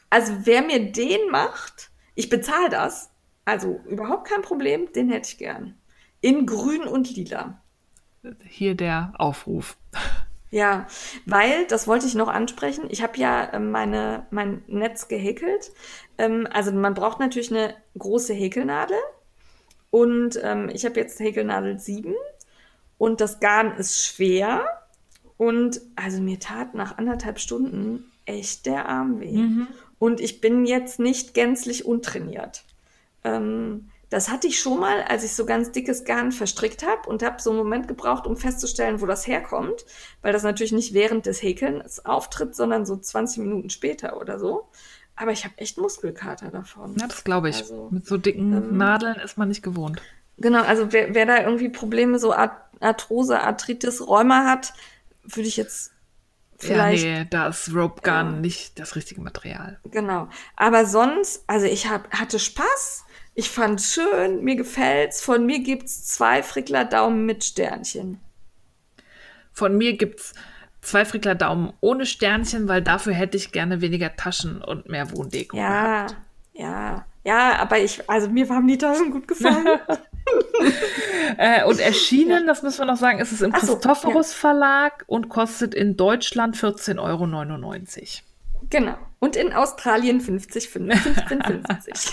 also 0.10 0.34
wer 0.44 0.62
mir 0.62 0.92
den 0.92 1.30
macht, 1.32 1.92
ich 2.16 2.30
bezahle 2.30 2.70
das. 2.70 3.10
Also 3.46 3.80
überhaupt 3.88 4.28
kein 4.28 4.42
Problem, 4.42 4.92
den 4.94 5.10
hätte 5.10 5.30
ich 5.30 5.38
gern. 5.38 5.78
In 6.22 6.46
grün 6.46 6.84
und 6.88 7.16
lila. 7.16 7.62
Hier 8.48 8.76
der 8.76 9.14
Aufruf. 9.18 9.78
Ja, 10.50 10.88
weil, 11.26 11.68
das 11.68 11.88
wollte 11.88 12.06
ich 12.08 12.16
noch 12.16 12.30
ansprechen, 12.30 12.86
ich 12.90 13.04
habe 13.04 13.18
ja 13.18 13.54
ähm, 13.54 13.72
meine, 13.72 14.26
mein 14.32 14.64
Netz 14.68 15.08
gehäkelt. 15.08 15.72
Ähm, 16.18 16.48
also 16.52 16.72
man 16.72 16.94
braucht 16.94 17.20
natürlich 17.20 17.52
eine 17.52 17.76
große 17.98 18.34
Häkelnadel. 18.34 18.98
Und 19.92 20.40
ähm, 20.44 20.70
ich 20.74 20.86
habe 20.86 21.00
jetzt 21.00 21.20
Häkelnadel 21.20 21.80
7 21.80 22.14
und 22.98 23.22
das 23.22 23.40
Garn 23.40 23.78
ist 23.78 24.04
schwer. 24.06 24.66
Und 25.38 25.82
also 25.96 26.22
mir 26.22 26.40
tat 26.40 26.74
nach 26.76 26.98
anderthalb 26.98 27.40
Stunden 27.40 28.12
echt 28.26 28.66
der 28.66 28.88
Arm 28.90 29.20
weh. 29.20 29.38
Und 30.00 30.20
ich 30.20 30.42
bin 30.42 30.66
jetzt 30.66 31.00
nicht 31.00 31.34
gänzlich 31.34 31.86
untrainiert. 31.86 32.64
Ähm, 33.24 33.90
das 34.10 34.30
hatte 34.30 34.48
ich 34.48 34.60
schon 34.60 34.80
mal, 34.80 35.02
als 35.04 35.24
ich 35.24 35.34
so 35.34 35.46
ganz 35.46 35.72
dickes 35.72 36.06
Garn 36.06 36.32
verstrickt 36.32 36.86
habe 36.86 37.10
und 37.10 37.24
habe 37.24 37.42
so 37.42 37.50
einen 37.50 37.60
Moment 37.60 37.88
gebraucht, 37.88 38.28
um 38.28 38.38
festzustellen, 38.38 39.02
wo 39.02 39.06
das 39.06 39.28
herkommt, 39.28 39.86
weil 40.22 40.32
das 40.32 40.44
natürlich 40.44 40.72
nicht 40.72 40.94
während 40.94 41.26
des 41.26 41.42
Häkelns 41.42 42.06
auftritt, 42.06 42.56
sondern 42.56 42.86
so 42.86 42.96
20 42.96 43.40
Minuten 43.40 43.70
später 43.70 44.20
oder 44.22 44.40
so. 44.40 44.70
Aber 45.16 45.32
ich 45.32 45.46
habe 45.46 45.58
echt 45.58 45.78
Muskelkater 45.78 46.50
davon. 46.50 46.96
Ja, 47.00 47.08
das 47.08 47.24
glaube 47.24 47.50
ich. 47.50 47.58
Also, 47.58 47.90
Mit 47.92 48.06
so 48.06 48.18
dicken 48.18 48.54
ähm, 48.54 48.78
Nadeln 48.78 49.16
ist 49.16 49.38
man 49.38 49.48
nicht 49.48 49.64
gewohnt. 49.64 50.02
Genau, 50.38 50.64
also 50.64 50.92
wer, 50.92 51.14
wer 51.16 51.26
da 51.26 51.42
irgendwie 51.42 51.70
Probleme, 51.70 52.20
so 52.20 52.34
Art 52.34 52.52
Arthrose, 52.82 53.40
Arthritis, 53.40 54.06
Rheuma 54.06 54.46
hat, 54.46 54.74
würde 55.24 55.48
ich 55.48 55.56
jetzt 55.56 55.92
vielleicht 56.58 57.06
ja, 57.06 57.20
nee, 57.20 57.28
da 57.30 57.48
ist 57.48 57.74
Rope 57.74 58.02
Gun 58.02 58.14
Ja. 58.14 58.32
nicht 58.32 58.78
das 58.80 58.96
richtige 58.96 59.22
Material. 59.22 59.80
Genau. 59.86 60.28
Aber 60.58 60.86
sonst, 60.86 61.44
also 61.48 61.66
ich 61.66 61.88
hab, 61.90 62.12
hatte 62.12 62.40
Spaß. 62.40 63.06
Ich 63.34 63.50
fand 63.50 63.82
schön, 63.82 64.44
mir 64.44 64.56
gefällt's. 64.56 65.22
Von 65.22 65.46
mir 65.46 65.60
gibt's 65.60 66.06
zwei 66.06 66.44
Frickler 66.44 66.86
Daumen 66.86 67.26
mit 67.26 67.44
Sternchen. 67.44 68.20
Von 69.52 69.78
mir 69.78 69.98
gibt's 69.98 70.34
zwei 70.86 71.06
Frickler 71.06 71.36
Daumen 71.36 71.74
ohne 71.82 72.06
Sternchen, 72.06 72.68
weil 72.68 72.82
dafür 72.82 73.14
hätte 73.14 73.38
ich 73.38 73.52
gerne 73.52 73.82
weniger 73.82 74.16
Taschen 74.16 74.62
und 74.62 74.88
mehr 74.88 75.12
Wohndeko. 75.12 75.58
Ja, 75.58 76.08
ja, 76.54 77.06
ja, 77.24 77.60
aber 77.60 77.80
ich, 77.80 78.08
also 78.10 78.30
mir 78.30 78.48
haben 78.50 78.68
die 78.68 78.78
Taschen 78.78 79.12
gut 79.12 79.28
gefallen. 79.28 79.68
Äh, 81.38 81.64
und 81.66 81.80
erschienen, 81.80 82.48
das 82.48 82.64
müssen 82.64 82.80
wir 82.80 82.86
noch 82.86 82.98
sagen, 82.98 83.20
ist 83.20 83.32
es 83.32 83.42
im 83.42 83.54
Ach 83.54 83.62
so, 83.62 83.74
Christophorus 83.74 84.34
Verlag 84.34 85.04
und 85.06 85.30
kostet 85.30 85.76
in 85.76 85.98
Deutschland 85.98 86.58
14,99 86.58 87.00
Euro. 87.00 87.28
genau. 88.70 88.96
Und 89.20 89.36
in 89.36 89.54
Australien 89.54 90.22
50, 90.22 90.66
15,50. 90.66 92.12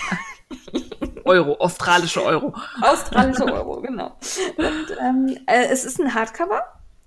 Euro, 1.25 1.55
australische 1.55 2.23
Euro. 2.23 2.53
Australische 2.81 3.45
Euro, 3.45 3.81
genau. 3.81 4.15
Und 4.57 4.97
ähm, 5.01 5.37
äh, 5.47 5.65
es 5.71 5.85
ist 5.85 5.99
ein 5.99 6.13
Hardcover. 6.13 6.61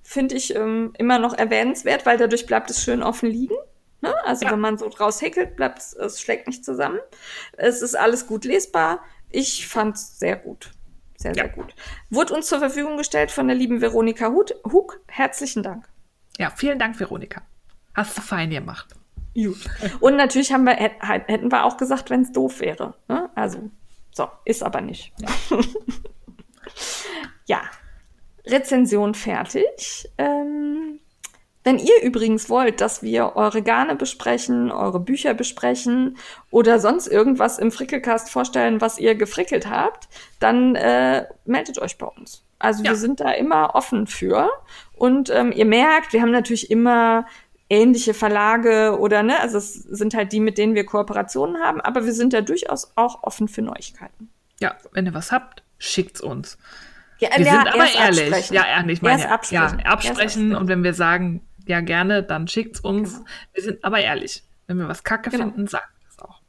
Finde 0.08 0.36
ich 0.36 0.54
ähm, 0.54 0.92
immer 0.98 1.18
noch 1.18 1.34
erwähnenswert, 1.34 2.06
weil 2.06 2.16
dadurch 2.16 2.46
bleibt 2.46 2.70
es 2.70 2.80
schön 2.82 3.02
offen 3.02 3.28
liegen. 3.28 3.56
Ne? 4.02 4.14
Also 4.24 4.44
Ja. 4.44 4.52
wenn 4.52 4.60
man 4.60 4.78
so 4.78 4.88
draus 4.88 5.20
häkelt, 5.20 5.56
bleibt 5.56 5.78
es, 5.78 5.92
es 5.94 6.20
schlägt 6.20 6.46
nicht 6.46 6.64
zusammen. 6.64 7.00
Es 7.56 7.82
ist 7.82 7.96
alles 7.96 8.26
gut 8.28 8.44
lesbar. 8.44 9.00
Ich 9.30 9.66
fand 9.66 9.96
es 9.96 10.16
sehr 10.18 10.36
gut. 10.36 10.70
Sehr, 11.16 11.34
sehr 11.34 11.46
Ja. 11.46 11.52
gut. 11.52 11.74
Wurde 12.08 12.34
uns 12.34 12.46
zur 12.46 12.60
Verfügung 12.60 12.96
gestellt 12.96 13.32
von 13.32 13.48
der 13.48 13.56
lieben 13.56 13.80
Veronika. 13.80 14.28
Hug. 14.30 15.00
Herzlichen 15.08 15.64
Dank. 15.64 15.88
Ja, 16.38 16.52
vielen 16.54 16.78
Dank, 16.78 17.00
Veronika. 17.00 17.42
Hast 17.94 18.16
du 18.16 18.22
fein 18.22 18.50
gemacht. 18.50 18.94
Gut. 19.34 19.58
Und 20.00 20.16
natürlich 20.16 20.52
haben 20.52 20.64
wir, 20.64 20.74
hätt- 20.76 21.02
hätten 21.26 21.50
wir 21.50 21.64
auch 21.64 21.78
gesagt, 21.78 22.10
wenn 22.10 22.22
es 22.22 22.30
doof 22.32 22.60
wäre. 22.60 22.94
Ne? 23.08 23.28
Also, 23.34 23.70
so, 24.12 24.28
ist 24.44 24.62
aber 24.62 24.82
nicht. 24.82 25.12
Ja. 27.46 27.62
Rezension 28.46 29.14
fertig. 29.14 30.08
Ähm, 30.18 31.00
wenn 31.64 31.78
ihr 31.80 32.00
übrigens 32.02 32.48
wollt, 32.48 32.80
dass 32.80 33.02
wir 33.02 33.34
eure 33.34 33.60
Garne 33.60 33.96
besprechen, 33.96 34.70
eure 34.70 35.00
Bücher 35.00 35.34
besprechen 35.34 36.16
oder 36.52 36.78
sonst 36.78 37.08
irgendwas 37.08 37.58
im 37.58 37.72
Frickelcast 37.72 38.30
vorstellen, 38.30 38.80
was 38.80 38.98
ihr 38.98 39.16
gefrickelt 39.16 39.68
habt, 39.68 40.08
dann 40.38 40.76
äh, 40.76 41.26
meldet 41.44 41.80
euch 41.80 41.98
bei 41.98 42.06
uns. 42.06 42.44
Also 42.60 42.84
Ja. 42.84 42.90
wir 42.90 42.96
sind 42.96 43.18
da 43.18 43.32
immer 43.32 43.74
offen 43.74 44.06
für. 44.06 44.48
Und 44.94 45.28
ähm, 45.30 45.50
ihr 45.50 45.66
merkt, 45.66 46.12
wir 46.12 46.22
haben 46.22 46.30
natürlich 46.30 46.70
immer 46.70 47.26
ähnliche 47.68 48.14
Verlage 48.14 48.96
oder 49.00 49.24
ne, 49.24 49.40
also 49.40 49.58
es 49.58 49.74
sind 49.74 50.14
halt 50.14 50.30
die, 50.32 50.38
mit 50.38 50.56
denen 50.58 50.76
wir 50.76 50.86
Kooperationen 50.86 51.60
haben, 51.60 51.80
aber 51.80 52.04
wir 52.06 52.12
sind 52.12 52.32
da 52.32 52.42
durchaus 52.42 52.92
auch 52.94 53.24
offen 53.24 53.48
für 53.48 53.62
Neuigkeiten. 53.62 54.30
Ja, 54.60 54.76
wenn 54.92 55.04
ihr 55.04 55.14
was 55.14 55.32
habt, 55.32 55.64
schickt's 55.78 56.20
uns. 56.20 56.58
Ja, 57.18 57.30
Wir 57.36 57.46
ja, 57.46 57.52
sind 57.52 57.68
aber 57.74 57.90
ehrlich. 57.92 58.20
absprechen. 58.22 58.54
Ja, 58.54 58.66
ehrlich, 58.66 58.92
ich 58.98 59.02
meine, 59.02 59.20
Erst 59.22 59.32
absprechen. 59.32 59.78
ja, 59.80 59.84
absprechen. 59.86 60.50
Erst 60.50 60.60
Und 60.60 60.68
wenn 60.68 60.84
wir 60.84 60.94
sagen, 60.94 61.40
ja, 61.66 61.80
gerne, 61.80 62.22
dann 62.22 62.46
schickt's 62.48 62.80
uns. 62.80 63.14
Genau. 63.14 63.24
Wir 63.54 63.62
sind 63.62 63.84
aber 63.84 64.00
ehrlich. 64.00 64.42
Wenn 64.66 64.78
wir 64.78 64.88
was 64.88 65.02
kacke 65.04 65.30
Genau. 65.30 65.44
finden, 65.44 65.66
sagt 65.66 65.88
es 66.10 66.18
auch. 66.18 66.40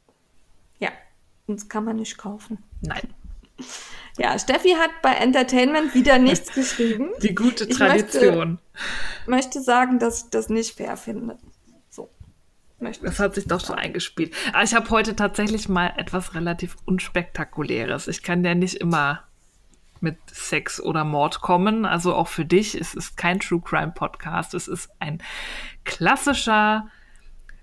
Ja, 0.78 0.90
uns 1.46 1.68
kann 1.68 1.84
man 1.84 1.96
nicht 1.96 2.18
kaufen. 2.18 2.58
Nein. 2.82 3.00
Ja, 4.20 4.36
Steffi 4.36 4.70
hat 4.70 4.90
bei 5.00 5.12
Entertainment 5.12 5.94
wieder 5.94 6.18
nichts 6.18 6.52
geschrieben. 6.54 7.10
Die 7.22 7.36
gute 7.36 7.64
Ich 7.66 7.76
Tradition. 7.76 8.58
Möchte 9.28 9.62
sagen, 9.62 10.00
dass 10.00 10.24
ich 10.24 10.30
das 10.30 10.48
nicht 10.48 10.76
fair 10.76 10.96
finde. 10.96 11.38
So. 11.88 12.10
Möchte 12.80 13.04
Das 13.06 13.20
hat 13.20 13.36
sich 13.36 13.46
doch 13.46 13.64
schon 13.64 13.76
eingespielt. 13.76 14.34
Aber 14.52 14.64
ich 14.64 14.74
habe 14.74 14.90
heute 14.90 15.14
tatsächlich 15.14 15.68
mal 15.68 15.92
etwas 15.96 16.34
relativ 16.34 16.74
unspektakuläres. 16.84 18.08
Ich 18.08 18.24
kann 18.24 18.44
ja 18.44 18.56
nicht 18.56 18.74
immer 18.78 19.22
mit 20.02 20.18
Sex 20.30 20.80
oder 20.80 21.04
Mord 21.04 21.40
kommen. 21.40 21.84
Also 21.84 22.14
auch 22.14 22.28
für 22.28 22.44
dich. 22.44 22.74
Es 22.74 22.94
ist 22.94 23.16
kein 23.16 23.40
True 23.40 23.60
Crime 23.60 23.92
Podcast. 23.92 24.54
Es 24.54 24.68
ist 24.68 24.90
ein 24.98 25.22
klassischer 25.84 26.88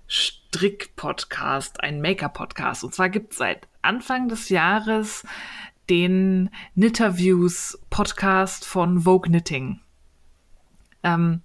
Strick-Podcast, 0.08 1.80
ein 1.80 2.00
Maker-Podcast. 2.00 2.84
Und 2.84 2.94
zwar 2.94 3.08
gibt 3.08 3.32
es 3.32 3.38
seit 3.38 3.66
Anfang 3.82 4.28
des 4.28 4.48
Jahres 4.48 5.24
den 5.90 6.50
Knitterviews 6.74 7.78
Podcast 7.90 8.64
von 8.64 9.00
Vogue 9.00 9.28
Knitting. 9.28 9.80
Ähm, 11.02 11.42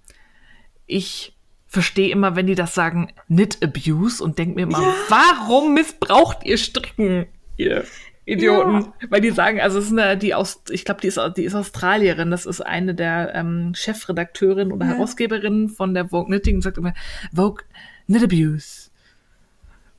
ich 0.86 1.36
verstehe 1.66 2.10
immer, 2.10 2.36
wenn 2.36 2.46
die 2.46 2.54
das 2.54 2.74
sagen, 2.74 3.12
Knit 3.28 3.62
Abuse 3.62 4.22
und 4.22 4.38
denke 4.38 4.56
mir 4.56 4.62
immer, 4.62 4.94
warum 5.08 5.74
missbraucht 5.74 6.44
ihr 6.44 6.58
Stricken? 6.58 7.26
Ihr, 7.56 7.84
Idioten. 8.32 8.92
Ja. 9.00 9.10
Weil 9.10 9.20
die 9.20 9.30
sagen, 9.30 9.60
also 9.60 9.78
es 9.78 9.86
ist 9.86 9.92
eine, 9.92 10.16
die 10.16 10.34
aus, 10.34 10.62
ich 10.70 10.84
glaube, 10.84 11.00
die 11.00 11.08
ist, 11.08 11.20
die 11.36 11.44
ist 11.44 11.54
Australierin, 11.54 12.30
das 12.30 12.46
ist 12.46 12.60
eine 12.60 12.94
der 12.94 13.34
ähm, 13.34 13.72
Chefredakteurinnen 13.74 14.72
oder 14.72 14.86
ja. 14.86 14.92
Herausgeberinnen 14.92 15.68
von 15.68 15.94
der 15.94 16.08
Vogue 16.08 16.26
Knitting 16.26 16.56
und 16.56 16.62
sagt 16.62 16.78
immer, 16.78 16.94
Vogue 17.34 17.64
Knit 18.06 18.24
Abuse. 18.24 18.90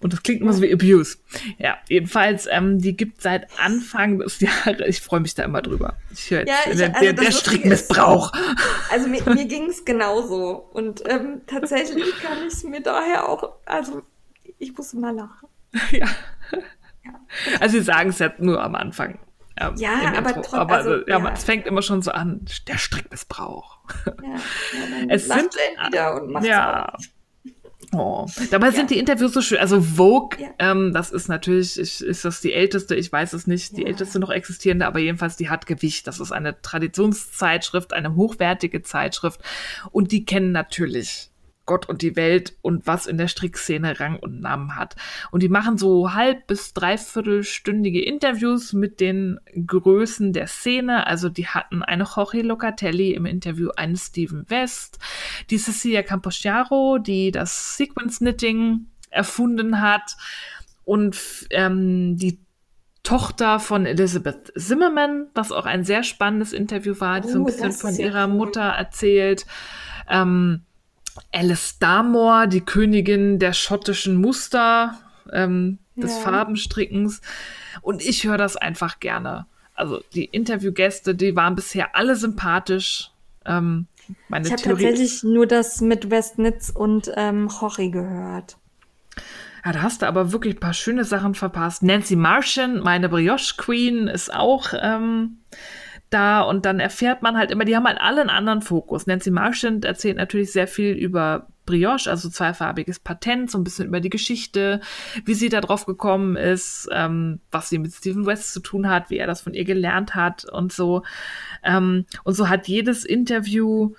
Und 0.04 0.12
das 0.12 0.22
klingt 0.22 0.42
immer 0.42 0.52
so 0.52 0.62
wie 0.62 0.74
Abuse. 0.74 1.18
Ja, 1.58 1.78
jedenfalls, 1.88 2.46
ähm, 2.52 2.80
die 2.80 2.98
gibt 2.98 3.22
seit 3.22 3.48
Anfang 3.58 4.20
des 4.20 4.42
Jahres, 4.42 4.82
ich 4.86 5.00
freue 5.00 5.22
mich 5.22 5.34
da 5.34 5.44
immer 5.44 5.62
drüber. 5.62 5.96
Ich 6.12 6.30
höre 6.30 6.46
ja, 6.46 6.56
ich, 6.70 6.76
der, 6.76 6.94
also 6.94 7.14
der 7.14 7.32
Strickmissbrauch. 7.32 8.34
also 8.92 9.08
mir, 9.08 9.24
mir 9.34 9.46
ging 9.46 9.70
es 9.70 9.86
genauso. 9.86 10.68
Und 10.74 11.04
ähm, 11.10 11.42
tatsächlich 11.48 12.20
kann 12.22 12.40
ich 12.46 12.54
es 12.54 12.64
mir 12.66 12.82
daher 12.82 13.30
auch, 13.30 13.54
also 13.66 14.02
ich 14.60 14.76
muss 14.76 14.92
immer 14.92 15.14
lachen. 15.14 15.48
ja. 15.92 16.08
Also 17.60 17.78
sie 17.78 17.84
sagen 17.84 18.10
es 18.10 18.20
ja 18.20 18.32
nur 18.38 18.64
am 18.64 18.76
Anfang. 18.76 19.20
Ähm, 19.58 19.76
ja, 19.78 20.14
aber 20.18 20.34
trotzdem. 20.34 20.60
Aber 20.60 20.76
also, 20.76 21.08
ja, 21.08 21.20
ja. 21.20 21.32
es 21.32 21.44
fängt 21.44 21.68
immer 21.68 21.82
schon 21.82 22.02
so 22.02 22.12
an, 22.12 22.46
der 22.68 22.78
Strickmissbrauch. 22.78 23.78
Ja, 24.06 24.30
ja 24.30 25.06
es 25.10 25.28
sind 25.28 25.54
wieder 25.88 26.22
und 26.22 26.32
macht 26.32 26.46
ja. 26.46 26.94
Oh. 27.92 28.26
Dabei 28.50 28.72
sind 28.72 28.90
die 28.90 28.98
Interviews 28.98 29.34
so 29.34 29.42
schön. 29.42 29.60
Also 29.60 29.82
Vogue, 29.82 30.40
ähm, 30.58 30.94
das 30.94 31.12
ist 31.12 31.28
natürlich, 31.28 31.80
ich, 31.80 32.02
ist 32.02 32.26
das 32.26 32.42
die 32.42 32.54
älteste, 32.54 32.96
ich 32.96 33.12
weiß 33.12 33.34
es 33.34 33.46
nicht, 33.46 33.78
die 33.78 33.86
älteste 33.86 34.20
noch 34.20 34.32
existierende, 34.32 34.88
aber 34.88 35.00
jedenfalls 35.00 35.38
die 35.38 35.50
hat 35.50 35.68
Gewicht. 35.68 36.08
Das 36.08 36.20
ist 36.20 36.32
eine 36.32 36.60
Traditionszeitschrift, 36.62 37.94
eine 37.94 38.16
hochwertige 38.16 38.82
Zeitschrift. 38.82 39.42
Und 39.92 40.12
die 40.12 40.26
kennen 40.26 40.52
natürlich 40.52 41.30
Gott 41.66 41.88
und 41.88 42.02
die 42.02 42.16
Welt 42.16 42.58
und 42.62 42.88
was 42.88 43.08
in 43.08 43.18
der 43.18 43.28
Strickszene 43.28 44.00
Rang 44.00 44.18
und 44.18 44.42
Namen 44.42 44.76
hat. 44.76 44.96
Und 45.32 45.44
die 45.44 45.50
machen 45.50 45.78
so 45.78 46.14
halb 46.14 46.48
bis 46.48 46.74
dreiviertelstündige 46.74 48.04
Interviews 48.04 48.74
mit 48.74 49.00
den 49.00 49.40
Größen 49.66 50.34
der 50.34 50.48
Szene. 50.48 51.08
Also 51.08 51.30
die 51.30 51.48
hatten 51.48 51.82
eine 51.82 52.04
Jorge 52.04 52.42
Locatelli 52.42 53.14
im 53.14 53.26
Interview, 53.26 53.70
einen 53.76 53.96
Steven 53.96 54.46
West, 54.50 55.00
die 55.50 55.58
Cecilia 55.58 56.04
Camposciaro, 56.04 56.98
die 56.98 57.32
das 57.32 57.78
Sequence 57.78 58.20
Knitting 58.20 58.88
erfunden 59.10 59.80
hat 59.80 60.18
und 60.84 61.18
ähm, 61.52 62.18
die 62.18 62.40
Tochter 63.04 63.60
von 63.60 63.86
Elizabeth 63.86 64.54
Zimmerman, 64.58 65.28
was 65.34 65.52
auch 65.52 65.66
ein 65.66 65.84
sehr 65.84 66.04
spannendes 66.04 66.54
Interview 66.54 67.00
war, 67.00 67.20
die 67.20 67.28
oh, 67.28 67.32
so 67.32 67.38
ein 67.40 67.42
oh, 67.42 67.46
bisschen 67.46 67.72
von 67.74 67.96
ihrer 67.96 68.28
cool. 68.28 68.34
Mutter 68.34 68.62
erzählt. 68.62 69.46
Ähm, 70.10 70.64
Alice 71.32 71.78
Darmore, 71.80 72.48
die 72.48 72.62
Königin 72.62 73.40
der 73.40 73.54
schottischen 73.54 74.16
Muster, 74.16 74.98
ähm, 75.32 75.80
des 75.96 76.16
ja. 76.16 76.22
Farbenstrickens. 76.22 77.22
Und 77.82 78.04
ich 78.04 78.26
höre 78.26 78.38
das 78.38 78.56
einfach 78.58 79.00
gerne. 79.00 79.46
Also 79.76 80.02
die 80.14 80.26
Interviewgäste, 80.26 81.16
die 81.16 81.36
waren 81.36 81.56
bisher 81.56 81.96
alle 81.96 82.16
sympathisch. 82.16 83.12
Ähm, 83.46 83.88
meine 84.28 84.46
ich 84.46 84.52
habe 84.52 84.62
tatsächlich 84.62 85.24
nur 85.24 85.48
das 85.48 85.82
mit 85.82 86.10
Westnitz 86.10 86.70
und 86.70 87.12
ähm, 87.16 87.50
Jorge 87.50 87.90
gehört. 87.90 88.58
Ja, 89.66 89.72
da 89.72 89.82
hast 89.82 90.02
du 90.02 90.08
aber 90.08 90.32
wirklich 90.32 90.56
ein 90.56 90.60
paar 90.60 90.74
schöne 90.74 91.06
Sachen 91.06 91.36
verpasst. 91.36 91.84
Nancy 91.84 92.16
Martian, 92.16 92.82
meine 92.82 93.08
Brioche 93.08 93.56
Queen, 93.58 94.08
ist 94.08 94.34
auch 94.34 94.74
ähm, 94.80 95.38
da 96.14 96.42
und 96.42 96.66
dann 96.66 96.80
erfährt 96.80 97.22
man 97.22 97.38
halt 97.38 97.52
immer, 97.52 97.66
die 97.66 97.76
haben 97.76 97.88
halt 97.88 98.00
alle 98.00 98.22
einen 98.22 98.30
anderen 98.30 98.62
Fokus. 98.62 99.08
Nancy 99.08 99.32
Marchand 99.32 99.86
erzählt 99.86 100.18
natürlich 100.18 100.52
sehr 100.52 100.68
viel 100.68 100.94
über 100.94 101.48
Brioche, 101.66 102.10
also 102.10 102.30
zweifarbiges 102.30 103.00
Patent, 103.00 103.50
so 103.50 103.58
ein 103.58 103.64
bisschen 103.64 103.88
über 103.88 104.02
die 104.02 104.10
Geschichte, 104.10 104.82
wie 105.26 105.34
sie 105.34 105.50
da 105.50 105.62
drauf 105.62 105.86
gekommen 105.86 106.36
ist, 106.36 106.90
ähm, 106.92 107.40
was 107.52 107.70
sie 107.70 107.80
mit 107.80 107.94
Stephen 107.94 108.26
West 108.26 108.54
zu 108.54 108.60
tun 108.60 108.90
hat, 108.90 109.10
wie 109.10 109.18
er 109.18 109.28
das 109.28 109.42
von 109.42 109.54
ihr 109.54 109.64
gelernt 109.64 110.16
hat 110.16 110.46
und 110.46 110.74
so. 110.74 111.04
Ähm, 111.64 112.06
und 112.24 112.34
so 112.34 112.50
hat 112.50 112.68
jedes 112.68 113.06
Interview 113.06 113.94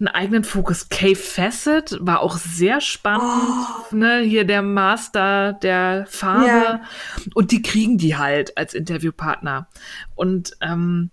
einen 0.00 0.08
eigenen 0.08 0.44
Fokus. 0.44 0.88
Kay 0.88 1.14
Fassett 1.14 1.96
war 2.00 2.20
auch 2.20 2.36
sehr 2.36 2.80
spannend, 2.80 3.22
oh. 3.24 3.94
ne? 3.94 4.20
Hier 4.20 4.44
der 4.44 4.62
Master 4.62 5.52
der 5.52 6.06
Farbe. 6.08 6.46
Yeah. 6.46 6.82
Und 7.34 7.52
die 7.52 7.62
kriegen 7.62 7.98
die 7.98 8.16
halt 8.16 8.56
als 8.58 8.74
Interviewpartner. 8.74 9.68
Und 10.14 10.56
ähm, 10.60 11.10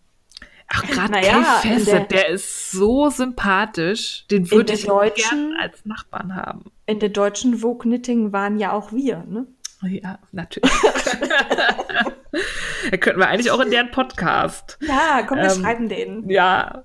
Ach, 0.71 0.83
gerade 0.83 1.11
naja, 1.11 1.59
Kay 1.61 1.83
der, 1.83 2.01
der, 2.01 2.29
ist 2.29 2.71
so 2.71 3.09
sympathisch. 3.09 4.25
Den 4.29 4.49
würde 4.51 4.73
ich 4.73 4.83
gerne 4.83 5.55
als 5.59 5.83
Nachbarn 5.85 6.35
haben. 6.35 6.65
In 6.85 6.99
der 6.99 7.09
deutschen 7.09 7.57
Vogue 7.57 7.79
Knitting 7.79 8.31
waren 8.33 8.59
ja 8.59 8.71
auch 8.71 8.91
wir, 8.91 9.23
ne? 9.27 9.47
Ja, 9.81 10.19
natürlich. 10.31 10.71
da 12.91 12.97
könnten 12.97 13.19
wir 13.19 13.27
eigentlich 13.27 13.49
auch 13.49 13.61
in 13.61 13.71
deren 13.71 13.91
Podcast. 13.91 14.77
Ja, 14.81 15.23
komm, 15.25 15.37
wir 15.37 15.45
ähm, 15.45 15.61
schreiben 15.61 15.89
den. 15.89 16.29
Ja. 16.29 16.83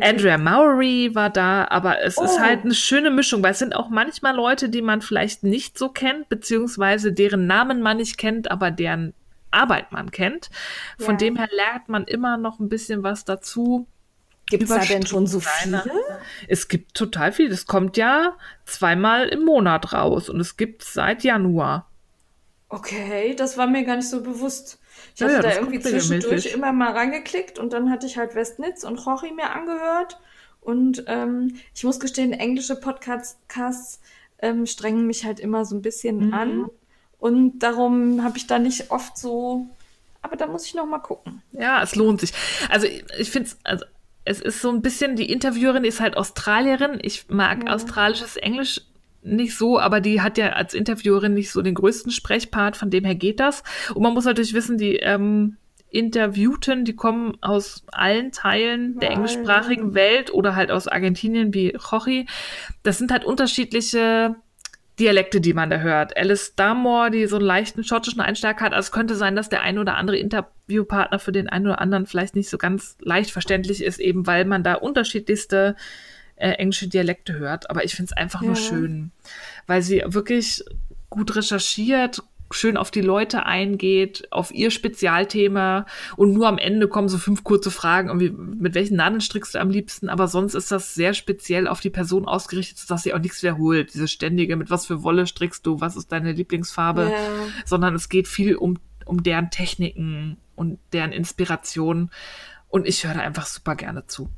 Andrea 0.00 0.38
Mowry 0.38 1.14
war 1.14 1.28
da, 1.28 1.66
aber 1.68 2.00
es 2.00 2.16
oh. 2.16 2.24
ist 2.24 2.40
halt 2.40 2.64
eine 2.64 2.74
schöne 2.74 3.10
Mischung, 3.10 3.42
weil 3.42 3.52
es 3.52 3.58
sind 3.58 3.76
auch 3.76 3.90
manchmal 3.90 4.34
Leute, 4.34 4.70
die 4.70 4.80
man 4.80 5.02
vielleicht 5.02 5.42
nicht 5.42 5.76
so 5.76 5.90
kennt, 5.90 6.30
beziehungsweise 6.30 7.12
deren 7.12 7.46
Namen 7.46 7.82
man 7.82 7.98
nicht 7.98 8.16
kennt, 8.16 8.50
aber 8.50 8.70
deren 8.70 9.12
Arbeit 9.50 9.92
man 9.92 10.10
kennt. 10.10 10.50
Von 10.98 11.14
ja. 11.14 11.18
dem 11.18 11.36
her 11.36 11.48
lernt 11.50 11.88
man 11.88 12.04
immer 12.04 12.36
noch 12.36 12.60
ein 12.60 12.68
bisschen 12.68 13.02
was 13.02 13.24
dazu. 13.24 13.86
Gibt 14.46 14.64
es 14.64 14.68
da 14.68 14.78
denn 14.78 15.06
schon 15.06 15.26
so 15.26 15.40
viele? 15.40 15.84
Es 16.48 16.68
gibt 16.68 16.94
total 16.94 17.32
viel. 17.32 17.48
Das 17.48 17.66
kommt 17.66 17.96
ja 17.96 18.36
zweimal 18.64 19.28
im 19.28 19.44
Monat 19.44 19.92
raus 19.92 20.28
und 20.28 20.40
es 20.40 20.56
gibt 20.56 20.82
seit 20.82 21.22
Januar. 21.22 21.88
Okay, 22.68 23.34
das 23.34 23.56
war 23.56 23.66
mir 23.66 23.84
gar 23.84 23.96
nicht 23.96 24.08
so 24.08 24.22
bewusst. 24.22 24.80
Ich 25.14 25.22
hatte 25.22 25.34
ja, 25.34 25.42
da 25.42 25.54
irgendwie 25.54 25.80
zwischendurch 25.80 26.46
immer 26.54 26.72
mal 26.72 26.92
reingeklickt 26.92 27.58
und 27.58 27.72
dann 27.72 27.90
hatte 27.90 28.06
ich 28.06 28.16
halt 28.16 28.34
Westnitz 28.34 28.84
und 28.84 29.04
Rochi 29.06 29.32
mir 29.32 29.50
angehört. 29.50 30.20
Und 30.60 31.04
ähm, 31.06 31.56
ich 31.74 31.84
muss 31.84 32.00
gestehen, 32.00 32.32
englische 32.32 32.76
Podcasts 32.76 34.00
ähm, 34.40 34.66
strengen 34.66 35.06
mich 35.06 35.24
halt 35.24 35.40
immer 35.40 35.64
so 35.64 35.74
ein 35.74 35.82
bisschen 35.82 36.28
mhm. 36.28 36.34
an. 36.34 36.70
Und 37.20 37.60
darum 37.60 38.24
habe 38.24 38.38
ich 38.38 38.46
da 38.46 38.58
nicht 38.58 38.90
oft 38.90 39.16
so, 39.16 39.66
aber 40.22 40.36
da 40.36 40.46
muss 40.46 40.66
ich 40.66 40.74
noch 40.74 40.86
mal 40.86 40.98
gucken. 40.98 41.42
Ja, 41.52 41.82
es 41.82 41.94
lohnt 41.94 42.20
sich. 42.20 42.32
Also 42.68 42.86
ich, 42.86 43.30
finde 43.30 43.48
es, 43.48 43.58
also 43.62 43.84
es 44.24 44.40
ist 44.40 44.60
so 44.60 44.70
ein 44.70 44.82
bisschen, 44.82 45.16
die 45.16 45.30
Interviewerin 45.30 45.84
ist 45.84 46.00
halt 46.00 46.16
Australierin. 46.16 46.98
Ich 47.02 47.28
mag 47.28 47.64
ja. 47.64 47.74
australisches 47.74 48.36
Englisch 48.36 48.80
nicht 49.22 49.56
so, 49.56 49.78
aber 49.78 50.00
die 50.00 50.22
hat 50.22 50.38
ja 50.38 50.50
als 50.50 50.72
Interviewerin 50.72 51.34
nicht 51.34 51.50
so 51.50 51.60
den 51.62 51.74
größten 51.74 52.10
Sprechpart, 52.10 52.76
von 52.76 52.90
dem 52.90 53.04
her 53.04 53.14
geht 53.14 53.38
das. 53.38 53.62
Und 53.94 54.02
man 54.02 54.14
muss 54.14 54.24
natürlich 54.24 54.54
wissen, 54.54 54.78
die 54.78 54.96
ähm, 54.96 55.56
Interviewten, 55.90 56.84
die 56.84 56.94
kommen 56.94 57.36
aus 57.42 57.84
allen 57.88 58.32
Teilen 58.32 58.98
der 58.98 59.10
englischsprachigen 59.10 59.94
Welt 59.94 60.32
oder 60.32 60.54
halt 60.54 60.70
aus 60.70 60.88
Argentinien 60.88 61.52
wie 61.52 61.72
Jorge. 61.72 62.24
Das 62.82 62.98
sind 62.98 63.10
halt 63.10 63.24
unterschiedliche 63.24 64.36
Dialekte, 65.00 65.40
die 65.40 65.54
man 65.54 65.70
da 65.70 65.78
hört. 65.78 66.16
Alice 66.16 66.54
Darmore, 66.54 67.10
die 67.10 67.26
so 67.26 67.36
einen 67.36 67.46
leichten 67.46 67.82
schottischen 67.84 68.20
Einschlag 68.20 68.60
hat. 68.60 68.72
Also 68.72 68.86
es 68.86 68.92
könnte 68.92 69.16
sein, 69.16 69.34
dass 69.34 69.48
der 69.48 69.62
ein 69.62 69.78
oder 69.78 69.96
andere 69.96 70.18
Interviewpartner 70.18 71.18
für 71.18 71.32
den 71.32 71.48
einen 71.48 71.66
oder 71.66 71.80
anderen 71.80 72.06
vielleicht 72.06 72.36
nicht 72.36 72.50
so 72.50 72.58
ganz 72.58 72.96
leicht 73.00 73.30
verständlich 73.30 73.82
ist, 73.82 73.98
eben 73.98 74.26
weil 74.26 74.44
man 74.44 74.62
da 74.62 74.74
unterschiedlichste 74.74 75.74
äh, 76.36 76.50
englische 76.50 76.88
Dialekte 76.88 77.34
hört. 77.34 77.70
Aber 77.70 77.84
ich 77.84 77.94
finde 77.94 78.12
es 78.12 78.16
einfach 78.16 78.42
ja. 78.42 78.48
nur 78.48 78.56
schön, 78.56 79.10
weil 79.66 79.82
sie 79.82 80.02
wirklich 80.06 80.62
gut 81.08 81.34
recherchiert, 81.34 82.22
schön 82.50 82.76
auf 82.76 82.90
die 82.90 83.00
Leute 83.00 83.46
eingeht, 83.46 84.28
auf 84.30 84.52
ihr 84.52 84.70
Spezialthema 84.70 85.86
und 86.16 86.32
nur 86.32 86.48
am 86.48 86.58
Ende 86.58 86.88
kommen 86.88 87.08
so 87.08 87.18
fünf 87.18 87.44
kurze 87.44 87.70
Fragen, 87.70 88.08
irgendwie, 88.08 88.30
mit 88.30 88.74
welchen 88.74 88.96
Nadeln 88.96 89.20
strickst 89.20 89.54
du 89.54 89.60
am 89.60 89.70
liebsten, 89.70 90.08
aber 90.08 90.28
sonst 90.28 90.54
ist 90.54 90.72
das 90.72 90.94
sehr 90.94 91.14
speziell 91.14 91.68
auf 91.68 91.80
die 91.80 91.90
Person 91.90 92.26
ausgerichtet, 92.26 92.90
dass 92.90 93.02
sie 93.02 93.14
auch 93.14 93.18
nichts 93.18 93.42
wiederholt. 93.42 93.94
Diese 93.94 94.08
ständige, 94.08 94.56
mit 94.56 94.70
was 94.70 94.86
für 94.86 95.02
Wolle 95.02 95.26
strickst 95.26 95.64
du, 95.66 95.80
was 95.80 95.96
ist 95.96 96.12
deine 96.12 96.32
Lieblingsfarbe, 96.32 97.10
ja. 97.10 97.18
sondern 97.64 97.94
es 97.94 98.08
geht 98.08 98.28
viel 98.28 98.56
um, 98.56 98.78
um 99.04 99.22
deren 99.22 99.50
Techniken 99.50 100.36
und 100.56 100.78
deren 100.92 101.12
Inspiration 101.12 102.10
und 102.68 102.86
ich 102.86 103.04
höre 103.04 103.14
da 103.14 103.20
einfach 103.20 103.46
super 103.46 103.76
gerne 103.76 104.06
zu. 104.06 104.30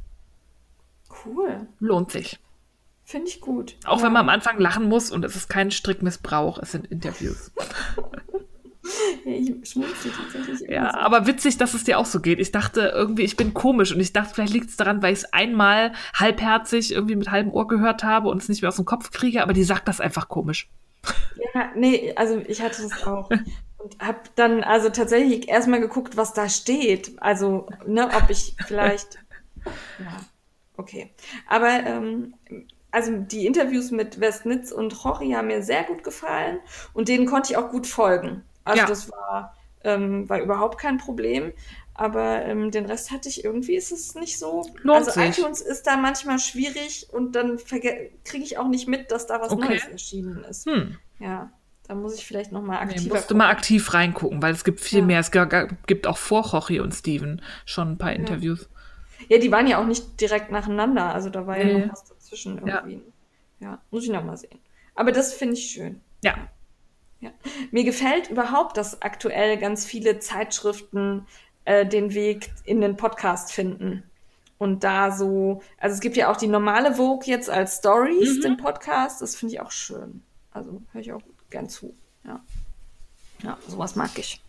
Cool. 1.24 1.66
Lohnt 1.78 2.10
sich. 2.10 2.39
Finde 3.12 3.28
ich 3.28 3.43
gut. 3.43 3.76
Auch 3.84 3.98
ja. 3.98 4.06
wenn 4.06 4.12
man 4.14 4.22
am 4.22 4.28
Anfang 4.30 4.59
lachen 4.59 4.89
muss 4.89 5.10
und 5.10 5.22
es 5.22 5.36
ist 5.36 5.51
kein 5.51 5.70
Strickmissbrauch, 5.70 6.59
es 6.62 6.72
sind 6.72 6.86
Interviews. 6.86 7.52
ja, 9.26 9.32
ich 9.32 9.52
schmunzel 9.68 10.10
tatsächlich. 10.10 10.66
Ja, 10.70 10.93
so. 10.93 10.98
aber 10.98 11.26
witzig, 11.26 11.59
dass 11.59 11.74
es 11.74 11.84
dir 11.84 11.98
auch 11.98 12.06
so 12.06 12.20
geht. 12.20 12.40
Ich 12.40 12.52
dachte 12.52 12.90
irgendwie, 12.94 13.24
ich 13.24 13.36
bin 13.36 13.52
komisch 13.52 13.93
und 13.93 14.01
ich 14.01 14.14
dachte, 14.14 14.32
vielleicht 14.32 14.55
liegt 14.55 14.70
es 14.70 14.76
daran, 14.76 15.02
weil 15.02 15.12
ich 15.12 15.18
es 15.18 15.32
einmal 15.34 15.93
halbherzig 16.14 16.90
irgendwie 16.90 17.16
mit 17.16 17.30
halbem 17.30 17.52
Ohr 17.52 17.68
gehört 17.68 18.02
habe 18.02 18.30
und 18.30 18.40
es 18.40 18.48
nicht 18.48 18.62
mehr 18.62 18.70
aus 18.70 18.76
dem 18.76 18.86
Kopf 18.86 19.10
kriege, 19.10 19.43
aber 19.43 19.52
die 19.52 19.64
sagt 19.64 19.89
das 19.89 20.01
einfach 20.01 20.28
komisch. 20.28 20.70
Ja, 21.55 21.70
nee, 21.76 22.14
also 22.16 22.43
ich 22.48 22.62
hatte 22.62 22.80
das 22.80 23.06
auch. 23.06 23.28
Und 23.28 23.98
habe 24.01 24.20
dann 24.36 24.64
also 24.64 24.89
tatsächlich 24.89 25.51
erstmal 25.51 25.80
geguckt, 25.80 26.16
was 26.16 26.32
da 26.32 26.48
steht. 26.48 27.12
Also, 27.20 27.68
ne, 27.86 28.09
ob 28.09 28.30
ich 28.30 28.56
vielleicht. 28.66 29.18
Ja, 30.01 30.18
okay. 30.76 31.12
Aber 31.47 31.68
ähm, 31.68 32.34
also 32.93 33.12
die 33.16 33.47
Interviews 33.47 33.90
mit 33.90 34.20
Westnitz 34.20 34.70
und 34.70 34.93
Jorge 34.93 35.36
haben 35.36 35.48
mir 35.48 35.62
sehr 35.62 35.82
gut 35.85 36.05
gefallen 36.05 36.59
und 36.94 37.09
denen 37.09 37.27
konnte 37.27 37.52
ich 37.52 37.56
auch 37.56 37.70
gut 37.70 37.86
folgen. 37.86 38.43
Also 38.64 38.81
ja. 38.82 38.86
das 38.86 39.10
war 39.10 39.56
ähm, 39.85 40.28
war 40.28 40.40
überhaupt 40.40 40.78
kein 40.78 40.98
Problem. 40.98 41.52
Aber 41.94 42.43
ähm, 42.47 42.70
den 42.70 42.86
Rest 42.86 43.10
hatte 43.10 43.28
ich 43.28 43.44
irgendwie, 43.44 43.77
ist 43.77 43.93
es 43.93 44.14
nicht 44.14 44.39
so. 44.39 44.66
Lohnt 44.82 45.06
also 45.09 45.10
sich. 45.10 45.39
iTunes 45.39 45.60
ist 45.60 45.86
da 45.86 45.97
manchmal 45.97 46.39
schwierig 46.39 47.09
und 47.12 47.32
dann 47.36 47.59
kriege 47.59 48.44
ich 48.44 48.56
auch 48.56 48.69
nicht 48.69 48.89
mit, 48.89 49.10
dass 49.10 49.27
da 49.27 49.40
was 49.40 49.51
Okay. 49.52 49.69
Neues 49.69 49.85
erschienen 49.85 50.44
ist. 50.48 50.66
Hm. 50.66 50.97
Ja, 51.19 51.51
da 51.86 51.94
muss 51.94 52.14
ich 52.14 52.27
vielleicht 52.27 52.51
noch 52.51 52.62
mal 52.62 52.85
Nee, 52.86 53.09
musst 53.09 53.31
du 53.31 53.35
mal 53.35 53.51
aktiv 53.51 53.93
reingucken, 53.93 54.40
weil 54.40 54.55
es 54.55 54.64
gibt 54.64 54.81
viel 54.81 55.01
Ja. 55.01 55.05
mehr. 55.05 55.20
Es 55.20 55.31
gibt 55.86 56.06
auch 56.06 56.16
vor 56.16 56.47
Jorge 56.51 56.82
und 56.82 56.94
Steven 56.94 57.43
schon 57.66 57.93
ein 57.93 57.98
paar 57.98 58.12
Interviews. 58.14 58.69
Ja, 59.28 59.39
die 59.39 59.52
waren 59.52 59.66
ja 59.66 59.78
auch 59.78 59.86
nicht 59.86 60.20
direkt 60.20 60.51
nacheinander. 60.51 61.14
Also 61.14 61.28
da 61.28 61.47
war 61.47 61.59
ja 61.59 61.64
Nee. 61.64 61.86
noch 61.86 61.93
was 61.93 62.05
dazwischen 62.05 62.22
Ja. 62.34 62.84
irgendwie. 62.86 63.12
Ja, 63.60 63.80
muss 63.90 64.04
ich 64.04 64.10
noch 64.10 64.24
mal 64.24 64.36
sehen. 64.36 64.59
Aber 64.94 65.12
das 65.12 65.32
finde 65.34 65.54
ich 65.54 65.70
schön. 65.70 66.00
Ja. 66.22 66.34
Mir 67.70 67.84
gefällt 67.84 68.30
überhaupt, 68.30 68.76
dass 68.76 69.00
aktuell 69.00 69.56
ganz 69.56 69.86
viele 69.86 70.18
Zeitschriften 70.18 71.26
äh, 71.64 71.86
den 71.86 72.14
Weg 72.14 72.50
in 72.64 72.80
den 72.80 72.96
Podcast 72.96 73.52
finden. 73.52 74.02
Und 74.59 74.82
da 74.84 75.10
so, 75.12 75.62
also 75.78 75.94
es 75.94 76.00
gibt 76.00 76.16
ja 76.16 76.30
auch 76.30 76.36
die 76.36 76.48
normale 76.48 76.94
Vogue 76.96 77.26
jetzt 77.26 77.48
als 77.48 77.78
Stories, 77.78 78.40
den 78.40 78.56
Podcast. 78.56 79.22
Das 79.22 79.36
finde 79.36 79.54
ich 79.54 79.60
auch 79.60 79.70
schön. 79.70 80.22
Also 80.50 80.82
höre 80.92 81.00
ich 81.00 81.12
auch 81.12 81.22
gern 81.50 81.68
zu. 81.68 81.94
Ja. 82.24 82.40
Ja, 83.42 83.59
sowas 83.68 83.94
mag 83.96 84.10
ich. 84.18 84.40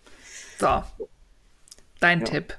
So. 0.60 0.84
Dein 2.00 2.20
Ja. 2.22 2.26
Tipp. 2.26 2.58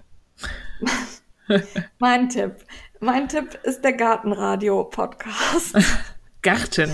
Mein 1.98 2.28
Tipp. 2.28 2.56
Mein 3.04 3.28
Tipp 3.28 3.58
ist 3.64 3.84
der 3.84 3.92
Gartenradio-Podcast. 3.92 5.76
Garten. 6.42 6.90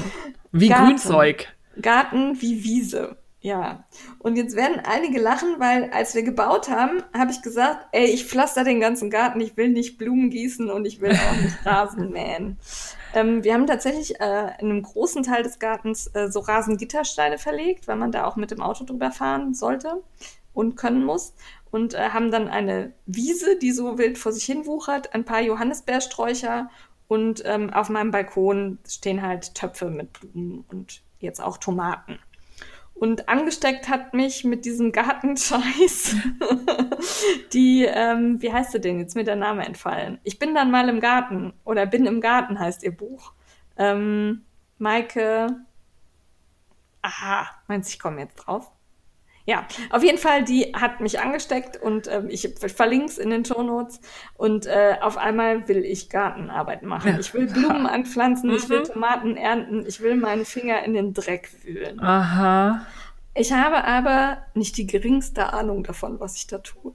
Wie 0.51 0.67
Garten. 0.67 0.87
Grünzeug. 0.87 1.47
Garten 1.81 2.43
wie 2.43 2.65
Wiese. 2.65 3.17
Ja. 3.41 3.85
Und 4.19 4.35
jetzt 4.35 4.57
werden 4.57 4.83
einige 4.85 5.21
lachen, 5.21 5.55
weil 5.59 5.89
als 5.93 6.17
wir 6.17 6.25
gebaut 6.25 6.69
haben, 6.69 7.05
habe 7.17 7.31
ich 7.31 7.43
gesagt, 7.43 7.87
ey, 7.93 8.07
ich 8.07 8.25
pflaster 8.25 8.65
den 8.65 8.81
ganzen 8.81 9.09
Garten, 9.09 9.41
ich 9.41 9.57
will 9.57 9.69
nicht 9.69 9.99
Blumen 9.99 10.31
gießen 10.31 10.69
und 10.69 10.85
ich 10.85 11.01
will 11.01 11.13
auch 11.13 11.41
nicht 11.41 11.65
Rasen 11.65 12.11
mähen. 12.11 12.59
Ähm, 13.15 13.45
wir 13.45 13.55
haben 13.55 13.69
tatsächlich 13.69 14.19
äh, 14.19 14.51
in 14.59 14.69
einem 14.69 14.83
großen 14.83 15.23
Teil 15.23 15.45
des 15.45 15.61
Gartens 15.61 16.09
äh, 16.15 16.29
so 16.29 16.41
Rasengittersteine 16.41 17.39
verlegt, 17.39 17.87
weil 17.87 17.97
man 17.97 18.11
da 18.11 18.25
auch 18.25 18.35
mit 18.35 18.51
dem 18.51 18.63
Auto 18.63 18.83
drüber 18.83 19.13
fahren 19.13 19.55
sollte 19.55 20.03
und 20.55 20.75
können 20.75 21.05
muss. 21.05 21.35
Und 21.71 21.95
äh, 21.95 22.11
haben 22.11 22.31
dann 22.31 22.49
eine 22.49 22.93
Wiese, 23.07 23.57
die 23.57 23.73
so 23.73 23.97
wild 23.97 24.19
vor 24.19 24.33
sich 24.33 24.45
hin 24.45 24.67
wuchert, 24.67 25.15
ein 25.15 25.25
paar 25.25 25.41
Johannisbeersträucher 25.41 26.69
und 27.11 27.43
ähm, 27.45 27.73
auf 27.73 27.89
meinem 27.89 28.13
Balkon 28.13 28.79
stehen 28.87 29.23
halt 29.23 29.55
Töpfe 29.57 29.91
mit 29.91 30.13
Blumen 30.13 30.65
und 30.69 31.03
jetzt 31.19 31.41
auch 31.41 31.59
Tomaten. 31.59 32.21
Und 32.95 33.29
angesteckt 33.29 33.89
hat 33.89 34.15
mich 34.15 34.45
mit 34.45 34.65
diesem 34.65 34.93
Gartenscheiß 34.93 36.17
die, 37.53 37.85
ähm, 37.85 38.41
wie 38.43 38.53
heißt 38.53 38.73
sie 38.73 38.81
denn? 38.81 39.01
Jetzt 39.01 39.17
mir 39.17 39.25
der 39.25 39.37
Name 39.37 39.65
entfallen. 39.65 40.21
Ich 40.23 40.39
bin 40.39 40.55
dann 40.55 40.71
mal 40.71 40.89
im 40.89 41.01
Garten 41.01 41.53
oder 41.65 41.87
bin 41.87 42.07
im 42.07 42.21
Garten 42.21 42.61
heißt 42.61 42.83
ihr 42.83 42.95
Buch. 42.95 43.33
Ähm, 43.77 44.45
Maike, 44.79 45.49
aha, 47.03 47.49
meinst 47.67 47.89
du, 47.91 47.95
ich 47.95 47.99
komme 47.99 48.21
jetzt 48.21 48.37
drauf? 48.37 48.71
Ja, 49.47 49.67
auf 49.91 50.03
jeden 50.03 50.19
Fall, 50.19 50.45
die 50.45 50.73
hat 50.75 51.01
mich 51.01 51.21
angesteckt 51.21 51.77
und 51.81 52.07
ähm, 52.09 52.29
ich 52.29 52.49
verlinke 52.57 53.07
es 53.07 53.19
in 53.19 53.31
den 53.31 53.45
Shownotes 53.45 54.01
und 54.35 54.67
äh, 54.67 54.97
auf 55.01 55.17
einmal 55.17 55.67
will 55.69 55.85
ich 55.85 56.11
Gartenarbeit 56.11 56.83
machen. 56.83 57.19
Ich 57.19 57.33
will 57.35 57.47
Blumen 57.47 57.87
anpflanzen, 57.87 58.53
ich 58.55 58.69
will 58.69 58.81
Mhm. 58.81 58.85
Tomaten 58.85 59.37
ernten, 59.37 59.85
ich 59.87 60.01
will 60.01 60.17
meine 60.17 60.45
Finger 60.45 60.83
in 60.85 60.95
den 60.95 61.15
Dreck 61.15 61.51
wühlen. 61.65 62.01
Aha. 62.01 62.87
Ich 63.35 63.53
habe 63.53 63.85
aber 63.85 64.39
nicht 64.55 64.77
die 64.77 64.87
geringste 64.87 65.53
Ahnung 65.53 65.85
davon, 65.85 66.21
was 66.21 66.37
ich 66.37 66.47
da 66.47 66.59
tue. 66.59 66.95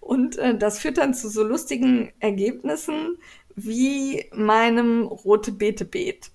Und 0.00 0.36
äh, 0.38 0.56
das 0.56 0.78
führt 0.78 0.98
dann 0.98 1.14
zu 1.14 1.28
so 1.28 1.42
lustigen 1.42 2.12
Ergebnissen 2.20 3.18
wie 3.54 4.26
meinem 4.32 5.04
rote 5.06 5.52
Beete-Beet, 5.52 6.30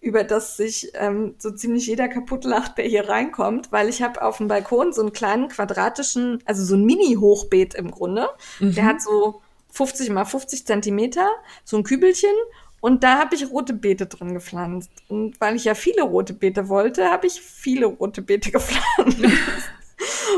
über 0.00 0.24
das 0.24 0.56
sich 0.56 0.90
ähm, 0.94 1.34
so 1.38 1.50
ziemlich 1.50 1.86
jeder 1.86 2.08
kaputt 2.08 2.44
lacht, 2.44 2.78
der 2.78 2.86
hier 2.86 3.08
reinkommt, 3.08 3.70
weil 3.70 3.88
ich 3.88 4.02
habe 4.02 4.22
auf 4.22 4.38
dem 4.38 4.48
Balkon 4.48 4.92
so 4.92 5.00
einen 5.00 5.12
kleinen 5.12 5.48
quadratischen, 5.48 6.42
also 6.44 6.64
so 6.64 6.74
ein 6.74 6.84
Mini-Hochbeet 6.84 7.74
im 7.74 7.90
Grunde. 7.90 8.28
Der 8.60 8.84
hat 8.84 9.00
so 9.00 9.42
50 9.72 10.10
mal 10.10 10.24
50 10.24 10.66
Zentimeter, 10.66 11.28
so 11.64 11.76
ein 11.76 11.84
Kübelchen. 11.84 12.34
Und 12.80 13.04
da 13.04 13.18
habe 13.18 13.36
ich 13.36 13.48
rote 13.48 13.74
Beete 13.74 14.06
drin 14.06 14.34
gepflanzt. 14.34 14.90
Und 15.08 15.40
weil 15.40 15.54
ich 15.54 15.64
ja 15.64 15.74
viele 15.74 16.02
rote 16.02 16.34
Beete 16.34 16.68
wollte, 16.68 17.10
habe 17.10 17.28
ich 17.28 17.40
viele 17.40 17.86
rote 17.86 18.22
Beete 18.22 18.50
gepflanzt. 18.52 19.18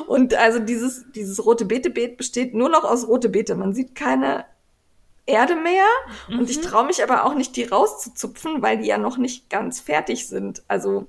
Und 0.06 0.34
also 0.34 0.58
dieses, 0.58 1.04
dieses 1.14 1.44
rote 1.44 1.64
Beete-Beet 1.64 2.16
besteht 2.16 2.54
nur 2.54 2.68
noch 2.68 2.84
aus 2.84 3.08
rote 3.08 3.28
Beete. 3.28 3.54
Man 3.54 3.74
sieht 3.74 3.94
keine 3.94 4.44
Erde 5.26 5.56
mehr. 5.56 5.86
Und 6.28 6.50
ich 6.50 6.60
traue 6.60 6.86
mich 6.86 7.02
aber 7.02 7.24
auch 7.24 7.34
nicht, 7.34 7.56
die 7.56 7.64
rauszuzupfen, 7.64 8.60
weil 8.62 8.78
die 8.78 8.86
ja 8.86 8.98
noch 8.98 9.16
nicht 9.16 9.48
ganz 9.48 9.80
fertig 9.80 10.28
sind. 10.28 10.62
Also, 10.68 11.06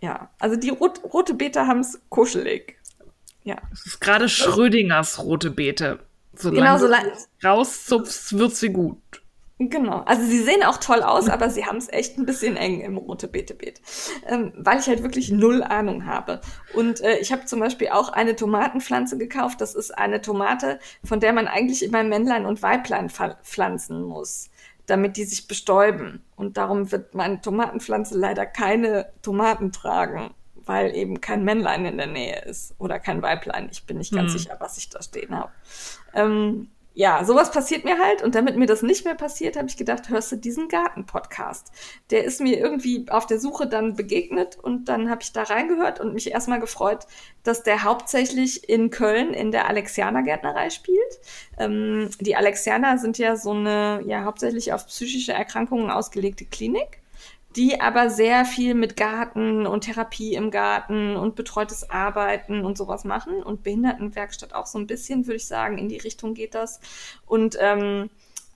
ja. 0.00 0.30
Also 0.38 0.56
die 0.56 0.70
rot, 0.70 1.00
rote 1.04 1.34
Beete 1.34 1.66
haben 1.66 1.80
es 1.80 2.00
kuschelig. 2.08 2.76
Ja. 3.42 3.56
Das 3.70 3.86
ist 3.86 4.00
gerade 4.00 4.28
Schrödingers 4.28 5.18
rote 5.24 5.50
Beete. 5.50 5.98
Solange 6.34 6.60
Genau, 6.60 6.74
du 6.74 6.80
solange- 6.80 7.12
sie 7.16 7.46
rauszupfst, 7.46 8.38
wird 8.38 8.54
sie 8.54 8.68
gut. 8.70 9.19
Genau. 9.62 9.98
Also 10.06 10.22
sie 10.22 10.42
sehen 10.42 10.62
auch 10.62 10.78
toll 10.78 11.02
aus, 11.02 11.28
aber 11.28 11.50
sie 11.50 11.66
haben 11.66 11.76
es 11.76 11.92
echt 11.92 12.16
ein 12.16 12.24
bisschen 12.24 12.56
eng 12.56 12.80
im 12.80 12.96
rote 12.96 13.28
Beete-Beet. 13.28 13.82
Ähm, 14.26 14.54
weil 14.56 14.78
ich 14.80 14.86
halt 14.86 15.02
wirklich 15.02 15.30
null 15.30 15.62
Ahnung 15.62 16.06
habe. 16.06 16.40
Und 16.72 17.02
äh, 17.02 17.18
ich 17.18 17.30
habe 17.30 17.44
zum 17.44 17.60
Beispiel 17.60 17.88
auch 17.90 18.08
eine 18.08 18.34
Tomatenpflanze 18.36 19.18
gekauft. 19.18 19.60
Das 19.60 19.74
ist 19.74 19.90
eine 19.90 20.22
Tomate, 20.22 20.78
von 21.04 21.20
der 21.20 21.34
man 21.34 21.46
eigentlich 21.46 21.84
immer 21.84 22.02
Männlein 22.02 22.46
und 22.46 22.62
Weiblein 22.62 23.10
pfl- 23.10 23.36
pflanzen 23.42 24.02
muss, 24.02 24.48
damit 24.86 25.18
die 25.18 25.24
sich 25.24 25.46
bestäuben. 25.46 26.24
Und 26.36 26.56
darum 26.56 26.90
wird 26.90 27.14
meine 27.14 27.42
Tomatenpflanze 27.42 28.16
leider 28.16 28.46
keine 28.46 29.12
Tomaten 29.20 29.72
tragen, 29.72 30.30
weil 30.54 30.96
eben 30.96 31.20
kein 31.20 31.44
Männlein 31.44 31.84
in 31.84 31.98
der 31.98 32.06
Nähe 32.06 32.40
ist 32.46 32.74
oder 32.78 32.98
kein 32.98 33.20
Weiblein. 33.20 33.68
Ich 33.70 33.84
bin 33.84 33.98
nicht 33.98 34.14
ganz 34.14 34.32
Hm. 34.32 34.38
sicher, 34.38 34.56
was 34.58 34.78
ich 34.78 34.88
da 34.88 35.02
stehen 35.02 35.36
habe. 35.36 35.52
Ähm, 36.14 36.70
ja, 37.00 37.24
sowas 37.24 37.50
passiert 37.50 37.84
mir 37.84 37.98
halt. 37.98 38.22
Und 38.22 38.34
damit 38.34 38.58
mir 38.58 38.66
das 38.66 38.82
nicht 38.82 39.06
mehr 39.06 39.14
passiert, 39.14 39.56
habe 39.56 39.68
ich 39.68 39.78
gedacht, 39.78 40.10
hörst 40.10 40.32
du 40.32 40.36
diesen 40.36 40.68
Garten-Podcast? 40.68 41.72
Der 42.10 42.24
ist 42.24 42.42
mir 42.42 42.58
irgendwie 42.58 43.06
auf 43.08 43.26
der 43.26 43.40
Suche 43.40 43.66
dann 43.66 43.96
begegnet 43.96 44.58
und 44.58 44.90
dann 44.90 45.08
habe 45.08 45.22
ich 45.22 45.32
da 45.32 45.44
reingehört 45.44 45.98
und 45.98 46.12
mich 46.12 46.30
erstmal 46.30 46.60
gefreut, 46.60 47.06
dass 47.42 47.62
der 47.62 47.84
hauptsächlich 47.84 48.68
in 48.68 48.90
Köln 48.90 49.32
in 49.32 49.50
der 49.50 49.66
Alexianer-Gärtnerei 49.70 50.68
spielt. 50.68 51.20
Ähm, 51.58 52.10
die 52.20 52.36
Alexianer 52.36 52.98
sind 52.98 53.16
ja 53.16 53.34
so 53.34 53.52
eine, 53.52 54.02
ja, 54.04 54.24
hauptsächlich 54.24 54.74
auf 54.74 54.86
psychische 54.86 55.32
Erkrankungen 55.32 55.90
ausgelegte 55.90 56.44
Klinik 56.44 56.99
die 57.56 57.80
aber 57.80 58.10
sehr 58.10 58.44
viel 58.44 58.74
mit 58.74 58.96
Garten 58.96 59.66
und 59.66 59.82
Therapie 59.82 60.34
im 60.34 60.50
Garten 60.50 61.16
und 61.16 61.34
betreutes 61.34 61.90
Arbeiten 61.90 62.64
und 62.64 62.78
sowas 62.78 63.04
machen 63.04 63.42
und 63.42 63.62
Behindertenwerkstatt 63.62 64.52
auch 64.54 64.66
so 64.66 64.78
ein 64.78 64.86
bisschen, 64.86 65.26
würde 65.26 65.36
ich 65.36 65.46
sagen, 65.46 65.78
in 65.78 65.88
die 65.88 65.98
Richtung 65.98 66.34
geht 66.34 66.54
das. 66.54 66.80
Und 67.26 67.56
ähm, 67.60 68.08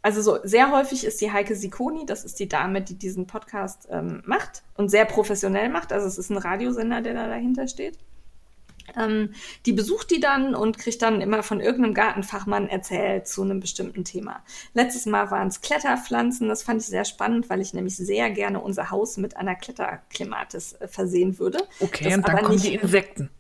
also 0.02 0.20
so 0.22 0.38
sehr 0.44 0.70
häufig 0.70 1.04
ist 1.04 1.20
die 1.20 1.32
Heike 1.32 1.56
Sikoni, 1.56 2.06
das 2.06 2.24
ist 2.24 2.38
die 2.38 2.48
Dame, 2.48 2.82
die 2.82 2.94
diesen 2.94 3.26
Podcast 3.26 3.88
ähm, 3.90 4.22
macht 4.26 4.62
und 4.76 4.90
sehr 4.90 5.06
professionell 5.06 5.70
macht. 5.70 5.92
Also 5.92 6.06
es 6.06 6.18
ist 6.18 6.30
ein 6.30 6.36
Radiosender, 6.36 7.00
der 7.00 7.14
da 7.14 7.26
dahinter 7.26 7.66
steht. 7.66 7.98
Ähm, 8.98 9.32
die 9.66 9.72
besucht 9.72 10.10
die 10.10 10.20
dann 10.20 10.54
und 10.54 10.78
kriegt 10.78 11.00
dann 11.02 11.20
immer 11.20 11.42
von 11.42 11.60
irgendeinem 11.60 11.94
Gartenfachmann 11.94 12.68
erzählt 12.68 13.26
zu 13.26 13.42
einem 13.42 13.60
bestimmten 13.60 14.04
Thema. 14.04 14.42
Letztes 14.74 15.06
Mal 15.06 15.30
waren 15.30 15.48
es 15.48 15.60
Kletterpflanzen. 15.62 16.48
Das 16.48 16.62
fand 16.62 16.80
ich 16.82 16.86
sehr 16.88 17.04
spannend, 17.04 17.48
weil 17.50 17.60
ich 17.60 17.74
nämlich 17.74 17.96
sehr 17.96 18.30
gerne 18.30 18.60
unser 18.60 18.90
Haus 18.90 19.16
mit 19.16 19.36
einer 19.36 19.54
Kletterklimatis 19.54 20.74
äh, 20.74 20.88
versehen 20.88 21.38
würde. 21.38 21.58
Okay, 21.80 22.04
Das 22.04 22.14
und 22.16 22.28
dann 22.28 22.36
kommen 22.38 22.50
nicht- 22.54 22.64
die 22.66 22.74
Insekten. 22.74 23.30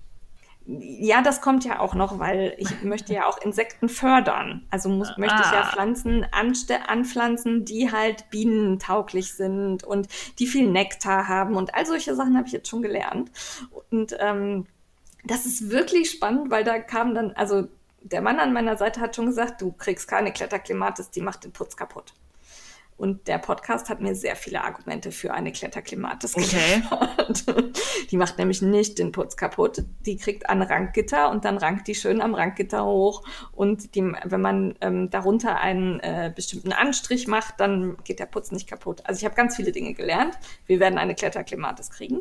Ja, 0.66 1.20
das 1.20 1.42
kommt 1.42 1.66
ja 1.66 1.78
auch 1.78 1.94
noch, 1.94 2.18
weil 2.18 2.54
ich 2.56 2.68
möchte 2.82 3.12
ja 3.12 3.26
auch 3.26 3.36
Insekten 3.42 3.90
fördern. 3.90 4.66
Also 4.70 4.88
muss, 4.88 5.08
möchte 5.18 5.36
ich 5.44 5.52
ja 5.52 5.60
Ah. 5.64 5.72
Pflanzen 5.72 6.26
anpflanzen, 6.32 7.66
die 7.66 7.92
halt 7.92 8.30
bienentauglich 8.30 9.34
sind 9.34 9.84
und 9.84 10.08
die 10.38 10.46
viel 10.46 10.70
Nektar 10.70 11.28
haben. 11.28 11.56
Und 11.56 11.74
all 11.74 11.84
solche 11.84 12.14
Sachen 12.14 12.36
habe 12.38 12.46
ich 12.46 12.54
jetzt 12.54 12.68
schon 12.68 12.80
gelernt. 12.80 13.30
Und 13.90 14.16
ähm, 14.18 14.66
das 15.24 15.46
ist 15.46 15.70
wirklich 15.70 16.10
spannend, 16.10 16.50
weil 16.50 16.64
da 16.64 16.78
kam 16.78 17.14
dann, 17.14 17.32
also 17.32 17.68
der 18.02 18.20
Mann 18.20 18.38
an 18.38 18.52
meiner 18.52 18.76
Seite 18.76 19.00
hat 19.00 19.16
schon 19.16 19.26
gesagt, 19.26 19.62
du 19.62 19.72
kriegst 19.72 20.08
keine 20.08 20.32
Kletterklimatis, 20.32 21.10
die 21.10 21.22
macht 21.22 21.44
den 21.44 21.52
Putz 21.52 21.76
kaputt. 21.76 22.12
Und 22.96 23.26
der 23.26 23.38
Podcast 23.38 23.88
hat 23.88 24.00
mir 24.00 24.14
sehr 24.14 24.36
viele 24.36 24.62
Argumente 24.62 25.10
für 25.10 25.34
eine 25.34 25.50
Kletterklimatis 25.50 26.36
Okay. 26.36 26.80
geliefert. 26.80 27.44
Die 28.10 28.16
macht 28.16 28.38
nämlich 28.38 28.62
nicht 28.62 29.00
den 29.00 29.10
Putz 29.10 29.36
kaputt. 29.36 29.82
Die 30.06 30.16
kriegt 30.16 30.48
ein 30.48 30.62
Rankgitter 30.62 31.30
und 31.30 31.44
dann 31.44 31.58
rankt 31.58 31.88
die 31.88 31.96
schön 31.96 32.20
am 32.20 32.34
Rankgitter 32.34 32.84
hoch. 32.84 33.24
Und 33.50 33.96
die, 33.96 34.12
wenn 34.24 34.40
man 34.40 34.76
ähm, 34.80 35.10
darunter 35.10 35.58
einen 35.58 35.98
äh, 36.00 36.32
bestimmten 36.34 36.72
Anstrich 36.72 37.26
macht, 37.26 37.58
dann 37.58 37.96
geht 38.04 38.20
der 38.20 38.26
Putz 38.26 38.52
nicht 38.52 38.68
kaputt. 38.68 39.02
Also 39.04 39.18
ich 39.18 39.24
habe 39.24 39.34
ganz 39.34 39.56
viele 39.56 39.72
Dinge 39.72 39.94
gelernt. 39.94 40.38
Wir 40.66 40.78
werden 40.78 40.98
eine 40.98 41.16
Kletterklimatis 41.16 41.90
kriegen. 41.90 42.20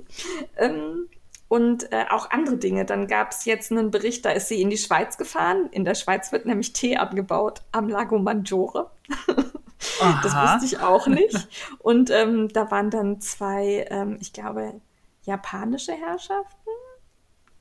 Ähm, 0.57 1.07
und 1.47 1.91
äh, 1.91 2.05
auch 2.09 2.31
andere 2.31 2.57
Dinge. 2.57 2.85
Dann 2.85 3.07
gab 3.07 3.31
es 3.31 3.45
jetzt 3.45 3.71
einen 3.71 3.91
Bericht, 3.91 4.25
da 4.25 4.31
ist 4.31 4.47
sie 4.47 4.61
in 4.61 4.69
die 4.69 4.77
Schweiz 4.77 5.17
gefahren. 5.17 5.69
In 5.71 5.85
der 5.85 5.95
Schweiz 5.95 6.31
wird 6.31 6.45
nämlich 6.45 6.73
Tee 6.73 6.97
angebaut 6.97 7.61
am 7.71 7.89
Lago 7.89 8.17
Maggiore. 8.19 8.89
das 10.23 10.35
wusste 10.35 10.65
ich 10.65 10.79
auch 10.79 11.07
nicht. 11.07 11.47
Und 11.79 12.09
ähm, 12.09 12.49
da 12.49 12.71
waren 12.71 12.89
dann 12.89 13.21
zwei, 13.21 13.87
ähm, 13.89 14.17
ich 14.19 14.33
glaube, 14.33 14.81
japanische 15.23 15.93
Herrschaften 15.93 16.69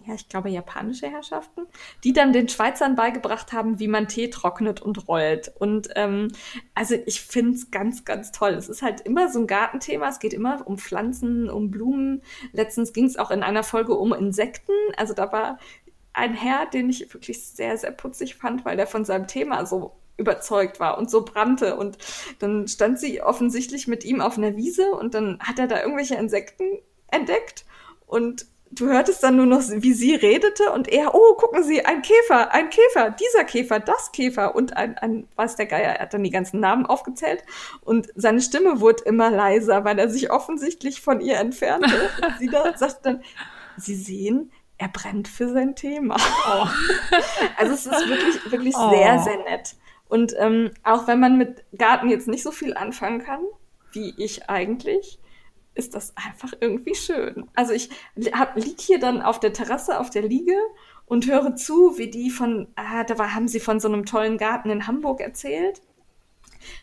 ja, 0.06 0.14
ich 0.14 0.28
glaube, 0.28 0.50
japanische 0.50 1.08
Herrschaften, 1.08 1.62
die 2.04 2.12
dann 2.12 2.32
den 2.32 2.48
Schweizern 2.48 2.94
beigebracht 2.94 3.52
haben, 3.52 3.78
wie 3.78 3.88
man 3.88 4.08
Tee 4.08 4.30
trocknet 4.30 4.80
und 4.80 5.08
rollt. 5.08 5.52
Und 5.58 5.88
ähm, 5.96 6.28
also 6.74 6.94
ich 7.06 7.20
finde 7.20 7.54
es 7.54 7.70
ganz, 7.70 8.04
ganz 8.04 8.32
toll. 8.32 8.52
Es 8.52 8.68
ist 8.68 8.82
halt 8.82 9.00
immer 9.02 9.30
so 9.30 9.40
ein 9.40 9.46
Gartenthema. 9.46 10.08
Es 10.08 10.18
geht 10.18 10.32
immer 10.32 10.66
um 10.66 10.78
Pflanzen, 10.78 11.48
um 11.50 11.70
Blumen. 11.70 12.22
Letztens 12.52 12.92
ging 12.92 13.06
es 13.06 13.16
auch 13.16 13.30
in 13.30 13.42
einer 13.42 13.62
Folge 13.62 13.94
um 13.94 14.12
Insekten. 14.12 14.72
Also 14.96 15.14
da 15.14 15.32
war 15.32 15.58
ein 16.12 16.34
Herr, 16.34 16.66
den 16.66 16.90
ich 16.90 17.12
wirklich 17.12 17.46
sehr, 17.46 17.76
sehr 17.76 17.92
putzig 17.92 18.36
fand, 18.36 18.64
weil 18.64 18.76
der 18.76 18.86
von 18.86 19.04
seinem 19.04 19.26
Thema 19.26 19.64
so 19.66 19.96
überzeugt 20.16 20.80
war 20.80 20.98
und 20.98 21.10
so 21.10 21.24
brannte. 21.24 21.76
Und 21.76 21.98
dann 22.38 22.68
stand 22.68 22.98
sie 22.98 23.22
offensichtlich 23.22 23.88
mit 23.88 24.04
ihm 24.04 24.20
auf 24.20 24.36
einer 24.36 24.56
Wiese 24.56 24.92
und 24.92 25.14
dann 25.14 25.38
hat 25.40 25.58
er 25.58 25.66
da 25.66 25.80
irgendwelche 25.80 26.16
Insekten 26.16 26.64
entdeckt 27.08 27.64
und 28.06 28.46
du 28.72 28.88
hörtest 28.88 29.22
dann 29.22 29.36
nur 29.36 29.46
noch, 29.46 29.62
wie 29.68 29.92
sie 29.92 30.14
redete 30.14 30.72
und 30.72 30.88
er, 30.88 31.14
oh, 31.14 31.34
gucken 31.34 31.62
Sie, 31.62 31.84
ein 31.84 32.02
Käfer, 32.02 32.52
ein 32.52 32.70
Käfer, 32.70 33.10
dieser 33.10 33.44
Käfer, 33.44 33.80
das 33.80 34.12
Käfer 34.12 34.54
und 34.54 34.76
ein, 34.76 34.98
ein 34.98 35.28
was 35.36 35.56
der 35.56 35.66
Geier, 35.66 35.94
er 35.94 36.02
hat 36.02 36.14
dann 36.14 36.24
die 36.24 36.30
ganzen 36.30 36.60
Namen 36.60 36.86
aufgezählt 36.86 37.44
und 37.82 38.08
seine 38.14 38.40
Stimme 38.40 38.80
wurde 38.80 39.04
immer 39.04 39.30
leiser, 39.30 39.84
weil 39.84 39.98
er 39.98 40.08
sich 40.08 40.30
offensichtlich 40.30 41.00
von 41.00 41.20
ihr 41.20 41.38
entfernte. 41.38 41.92
Und 42.22 42.38
sie 42.38 42.48
da 42.48 42.76
sagte 42.76 43.00
dann, 43.02 43.22
Sie 43.76 43.94
sehen, 43.94 44.52
er 44.78 44.88
brennt 44.88 45.28
für 45.28 45.48
sein 45.48 45.74
Thema. 45.74 46.16
Oh. 46.46 46.66
Also 47.56 47.74
es 47.74 47.86
ist 47.86 48.08
wirklich, 48.08 48.52
wirklich 48.52 48.74
oh. 48.76 48.90
sehr, 48.90 49.18
sehr 49.20 49.38
nett. 49.44 49.76
Und 50.08 50.34
ähm, 50.38 50.72
auch 50.82 51.06
wenn 51.06 51.20
man 51.20 51.38
mit 51.38 51.64
Garten 51.76 52.10
jetzt 52.10 52.28
nicht 52.28 52.42
so 52.42 52.50
viel 52.50 52.74
anfangen 52.74 53.22
kann, 53.22 53.40
wie 53.92 54.14
ich 54.18 54.48
eigentlich, 54.50 55.18
ist 55.74 55.94
das 55.94 56.16
einfach 56.16 56.52
irgendwie 56.60 56.94
schön. 56.94 57.48
Also 57.54 57.72
ich 57.72 57.90
hab, 58.32 58.56
lieg 58.56 58.80
hier 58.80 58.98
dann 58.98 59.22
auf 59.22 59.40
der 59.40 59.52
Terrasse, 59.52 59.98
auf 59.98 60.10
der 60.10 60.22
Liege 60.22 60.56
und 61.06 61.26
höre 61.26 61.56
zu, 61.56 61.98
wie 61.98 62.10
die 62.10 62.30
von, 62.30 62.68
ah, 62.76 63.04
da 63.04 63.18
war, 63.18 63.34
haben 63.34 63.48
sie 63.48 63.60
von 63.60 63.80
so 63.80 63.88
einem 63.88 64.04
tollen 64.06 64.38
Garten 64.38 64.70
in 64.70 64.86
Hamburg 64.86 65.20
erzählt, 65.20 65.82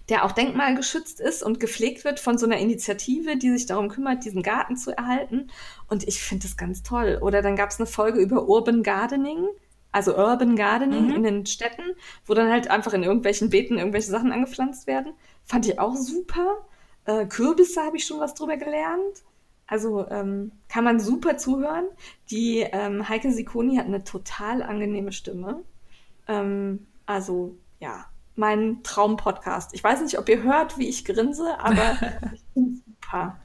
der 0.10 0.26
auch 0.26 0.32
denkmalgeschützt 0.32 1.20
ist 1.20 1.44
und 1.44 1.60
gepflegt 1.60 2.04
wird 2.04 2.20
von 2.20 2.38
so 2.38 2.46
einer 2.46 2.58
Initiative, 2.58 3.38
die 3.38 3.52
sich 3.52 3.66
darum 3.66 3.90
kümmert, 3.90 4.26
diesen 4.26 4.44
Garten 4.44 4.76
zu 4.76 4.96
erhalten. 4.96 5.50
Und 5.88 6.08
ich 6.08 6.22
finde 6.22 6.44
das 6.48 6.58
ganz 6.58 6.84
toll. 6.84 7.20
Oder 7.22 7.42
dann 7.42 7.56
gab 7.56 7.70
es 7.70 7.80
eine 7.80 7.88
Folge 7.88 8.20
über 8.20 8.48
Urban 8.48 8.84
Gardening, 8.84 9.48
also 9.92 10.16
Urban 10.16 10.56
Gardening 10.56 11.08
mhm. 11.08 11.16
in 11.16 11.24
den 11.24 11.46
Städten, 11.46 11.96
wo 12.26 12.34
dann 12.34 12.52
halt 12.52 12.70
einfach 12.70 12.94
in 12.94 13.04
irgendwelchen 13.04 13.50
Beeten 13.50 13.78
irgendwelche 13.78 14.12
Sachen 14.12 14.32
angepflanzt 14.32 14.86
werden. 14.88 15.14
Fand 15.46 15.68
ich 15.68 15.80
auch 15.80 15.96
super. 15.96 16.68
Äh, 17.06 17.26
Kürbisse 17.26 17.82
habe 17.82 17.98
ich 17.98 18.06
schon 18.06 18.20
was 18.20 18.34
drüber 18.34 18.58
gelernt. 18.58 19.24
Also 19.68 20.08
ähm, 20.10 20.52
kann 20.68 20.84
man 20.84 21.00
super 21.00 21.38
zuhören. 21.38 21.86
Die 22.32 22.60
ähm, 22.60 23.08
Heike 23.08 23.32
Sikoni 23.32 23.78
hat 23.78 23.86
eine 23.86 24.04
total 24.04 24.64
angenehme 24.64 25.12
Stimme. 25.12 25.62
Ähm, 26.28 26.88
also 27.06 27.56
ja, 27.80 28.06
mein 28.36 28.82
Traumpodcast. 28.84 29.74
Ich 29.74 29.84
weiß 29.84 30.02
nicht, 30.02 30.18
ob 30.18 30.28
ihr 30.28 30.42
hört, 30.42 30.78
wie 30.78 30.88
ich 30.88 31.06
grinse, 31.06 31.60
aber 31.60 31.98
ich 32.34 32.42
finde 32.54 32.80
super. 32.86 33.38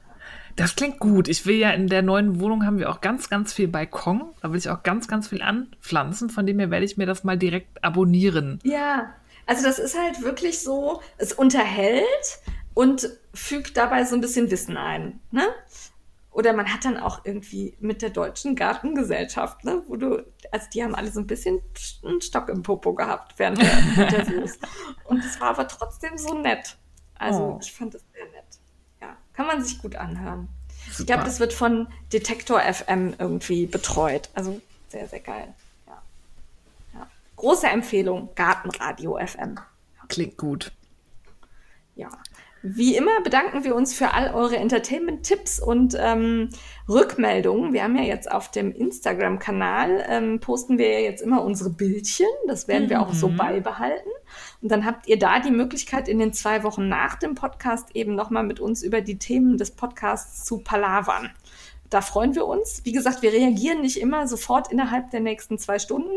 Das 0.55 0.75
klingt 0.75 0.99
gut. 0.99 1.27
Ich 1.27 1.45
will 1.45 1.57
ja 1.57 1.71
in 1.71 1.87
der 1.87 2.01
neuen 2.01 2.39
Wohnung 2.39 2.65
haben 2.65 2.79
wir 2.79 2.89
auch 2.89 3.01
ganz, 3.01 3.29
ganz 3.29 3.53
viel 3.53 3.67
Balkon. 3.67 4.23
Da 4.41 4.51
will 4.51 4.57
ich 4.57 4.69
auch 4.69 4.83
ganz, 4.83 5.07
ganz 5.07 5.27
viel 5.27 5.41
anpflanzen. 5.41 6.29
Von 6.29 6.45
dem 6.45 6.59
her 6.59 6.71
werde 6.71 6.85
ich 6.85 6.95
mir 6.95 7.05
das 7.05 7.25
mal 7.25 7.37
direkt 7.37 7.83
abonnieren. 7.83 8.59
Ja, 8.63 9.13
also 9.45 9.63
das 9.63 9.79
ist 9.79 9.99
halt 9.99 10.23
wirklich 10.23 10.61
so, 10.61 11.01
es 11.17 11.33
unterhält, 11.33 12.39
und 12.75 13.09
fügt 13.33 13.77
dabei 13.77 14.05
so 14.05 14.13
ein 14.13 14.21
bisschen 14.21 14.51
Wissen 14.51 14.77
ein. 14.77 15.19
Ne? 15.31 15.47
Oder 16.29 16.51
man 16.51 16.71
hat 16.71 16.83
dann 16.83 16.97
auch 16.97 17.21
irgendwie 17.23 17.77
mit 17.79 18.01
der 18.01 18.09
deutschen 18.09 18.55
Gartengesellschaft, 18.57 19.63
ne, 19.63 19.81
wo 19.87 19.95
du, 19.95 20.25
also 20.51 20.67
die 20.73 20.83
haben 20.83 20.93
alle 20.93 21.09
so 21.09 21.21
ein 21.21 21.27
bisschen 21.27 21.61
einen 22.03 22.21
Stock 22.21 22.49
im 22.49 22.61
Popo 22.61 22.93
gehabt 22.93 23.35
während 23.37 23.61
der 23.61 23.71
Interviews. 23.97 24.59
Und 25.05 25.23
es 25.23 25.39
war 25.39 25.51
aber 25.51 25.67
trotzdem 25.67 26.17
so 26.17 26.37
nett. 26.37 26.75
Also 27.17 27.39
oh. 27.39 27.59
ich 27.61 27.71
fand 27.71 27.95
es 27.95 28.03
sehr 28.13 28.25
nett. 28.25 28.59
Ja, 29.01 29.15
kann 29.31 29.47
man 29.47 29.63
sich 29.63 29.81
gut 29.81 29.95
anhören. 29.95 30.49
Super. 30.87 30.99
Ich 30.99 31.05
glaube, 31.05 31.23
das 31.23 31.39
wird 31.39 31.53
von 31.53 31.87
Detektor 32.11 32.59
FM 32.59 33.15
irgendwie 33.17 33.65
betreut. 33.65 34.29
Also 34.33 34.59
sehr, 34.89 35.07
sehr 35.07 35.21
geil. 35.21 35.53
Ja. 35.87 36.01
ja. 36.95 37.07
Große 37.37 37.67
Empfehlung, 37.67 38.29
Gartenradio 38.35 39.17
FM. 39.25 39.57
Klingt 40.09 40.35
gut. 40.35 40.73
Ja. 41.95 42.09
Wie 42.67 42.95
immer 42.95 43.21
bedanken 43.21 43.63
wir 43.63 43.75
uns 43.75 43.93
für 43.93 44.13
all 44.13 44.33
eure 44.33 44.57
Entertainment-Tipps 44.57 45.59
und 45.59 45.95
ähm, 45.99 46.49
Rückmeldungen. 46.89 47.73
Wir 47.73 47.83
haben 47.83 47.95
ja 47.95 48.03
jetzt 48.03 48.31
auf 48.31 48.49
dem 48.49 48.71
Instagram-Kanal, 48.71 50.03
ähm, 50.09 50.39
posten 50.39 50.79
wir 50.79 50.91
ja 50.91 50.99
jetzt 50.99 51.21
immer 51.21 51.43
unsere 51.43 51.69
Bildchen. 51.69 52.25
Das 52.47 52.67
werden 52.67 52.89
wir 52.89 53.01
auch 53.01 53.13
so 53.13 53.29
mhm. 53.29 53.37
beibehalten. 53.37 54.09
Und 54.63 54.71
dann 54.71 54.83
habt 54.83 55.07
ihr 55.07 55.19
da 55.19 55.39
die 55.39 55.51
Möglichkeit, 55.51 56.07
in 56.07 56.17
den 56.17 56.33
zwei 56.33 56.63
Wochen 56.63 56.87
nach 56.87 57.15
dem 57.15 57.35
Podcast 57.35 57.95
eben 57.95 58.15
nochmal 58.15 58.43
mit 58.43 58.59
uns 58.59 58.81
über 58.81 59.01
die 59.01 59.19
Themen 59.19 59.57
des 59.57 59.69
Podcasts 59.69 60.43
zu 60.43 60.57
palavern. 60.57 61.29
Da 61.95 62.01
freuen 62.01 62.35
wir 62.35 62.45
uns. 62.45 62.81
Wie 62.83 62.91
gesagt, 62.91 63.21
wir 63.21 63.31
reagieren 63.31 63.79
nicht 63.79 64.01
immer 64.01 64.27
sofort 64.27 64.69
innerhalb 64.69 65.11
der 65.11 65.21
nächsten 65.21 65.57
zwei 65.57 65.79
Stunden, 65.79 66.11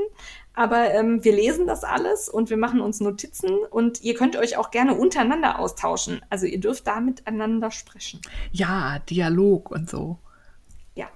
aber 0.53 0.91
ähm, 0.93 1.23
wir 1.23 1.31
lesen 1.31 1.69
das 1.69 1.85
alles 1.85 2.29
und 2.29 2.51
wir 2.51 2.57
machen 2.57 2.81
uns 2.81 2.99
Notizen 2.99 3.51
und 3.71 4.03
ihr 4.03 4.17
könnt 4.17 4.35
euch 4.35 4.57
auch 4.57 4.73
gerne 4.73 4.97
untereinander 4.97 5.61
austauschen. 5.61 6.21
Also 6.31 6.47
ihr 6.47 6.59
dürft 6.59 6.89
da 6.89 6.99
miteinander 6.99 7.71
sprechen. 7.71 8.21
Ja, 8.51 8.99
Dialog 9.09 9.71
und 9.71 9.89
so. 9.89 10.19
Ja. 10.97 11.07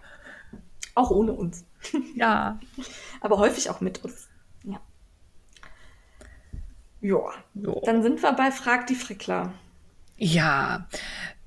Auch 0.94 1.10
ohne 1.10 1.32
uns. 1.32 1.64
Ja. 2.14 2.60
aber 3.20 3.38
häufig 3.38 3.68
auch 3.68 3.80
mit 3.80 4.04
uns. 4.04 4.28
Ja. 4.62 4.80
Ja. 7.00 7.18
Dann 7.82 8.04
sind 8.04 8.22
wir 8.22 8.32
bei 8.34 8.52
Frag 8.52 8.86
die 8.86 8.94
Frickler. 8.94 9.52
Ja, 10.18 10.86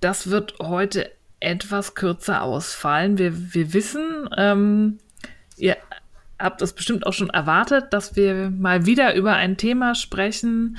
das 0.02 0.30
wird 0.30 0.60
heute 0.60 1.15
etwas 1.40 1.96
kürzer 1.96 2.42
ausfallen. 2.42 3.18
Wir, 3.18 3.54
wir 3.54 3.74
wissen, 3.74 4.30
ähm, 4.38 5.00
ihr 5.58 5.78
habt 6.40 6.62
es 6.62 6.74
bestimmt 6.74 7.06
auch 7.06 7.14
schon 7.14 7.30
erwartet, 7.30 7.94
dass 7.94 8.16
wir 8.16 8.50
mal 8.50 8.86
wieder 8.86 9.16
über 9.16 9.34
ein 9.34 9.58
Thema 9.58 9.96
sprechen, 9.96 10.78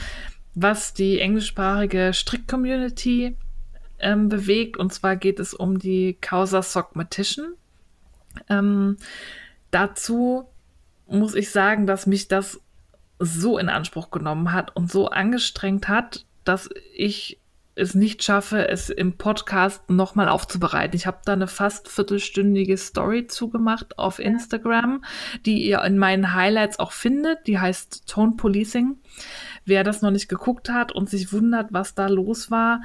was 0.54 0.94
die 0.94 1.20
englischsprachige 1.20 2.12
Strick-Community 2.12 3.36
ähm, 3.98 4.28
bewegt. 4.28 4.76
Und 4.76 4.92
zwar 4.92 5.16
geht 5.16 5.40
es 5.40 5.54
um 5.54 5.78
die 5.78 6.16
Causa 6.20 6.62
Sockmatician. 6.62 7.54
Ähm, 8.48 8.96
dazu 9.70 10.48
muss 11.06 11.34
ich 11.34 11.50
sagen, 11.50 11.86
dass 11.86 12.06
mich 12.06 12.28
das 12.28 12.60
so 13.18 13.58
in 13.58 13.68
Anspruch 13.68 14.10
genommen 14.10 14.52
hat 14.52 14.74
und 14.76 14.90
so 14.90 15.08
angestrengt 15.08 15.88
hat, 15.88 16.26
dass 16.44 16.68
ich 16.94 17.38
es 17.76 17.94
nicht 17.94 18.22
schaffe, 18.22 18.68
es 18.68 18.88
im 18.88 19.18
Podcast 19.18 19.90
nochmal 19.90 20.28
aufzubereiten. 20.28 20.96
Ich 20.96 21.06
habe 21.06 21.18
da 21.24 21.34
eine 21.34 21.46
fast 21.46 21.88
viertelstündige 21.88 22.76
Story 22.78 23.26
zugemacht 23.26 23.98
auf 23.98 24.18
Instagram, 24.18 25.04
die 25.44 25.62
ihr 25.62 25.82
in 25.82 25.98
meinen 25.98 26.34
Highlights 26.34 26.78
auch 26.78 26.92
findet. 26.92 27.46
Die 27.46 27.58
heißt 27.58 28.08
Tone 28.08 28.32
Policing. 28.36 28.96
Wer 29.66 29.84
das 29.84 30.00
noch 30.00 30.10
nicht 30.10 30.28
geguckt 30.28 30.70
hat 30.70 30.90
und 30.90 31.10
sich 31.10 31.32
wundert, 31.32 31.72
was 31.72 31.94
da 31.94 32.06
los 32.06 32.50
war, 32.50 32.82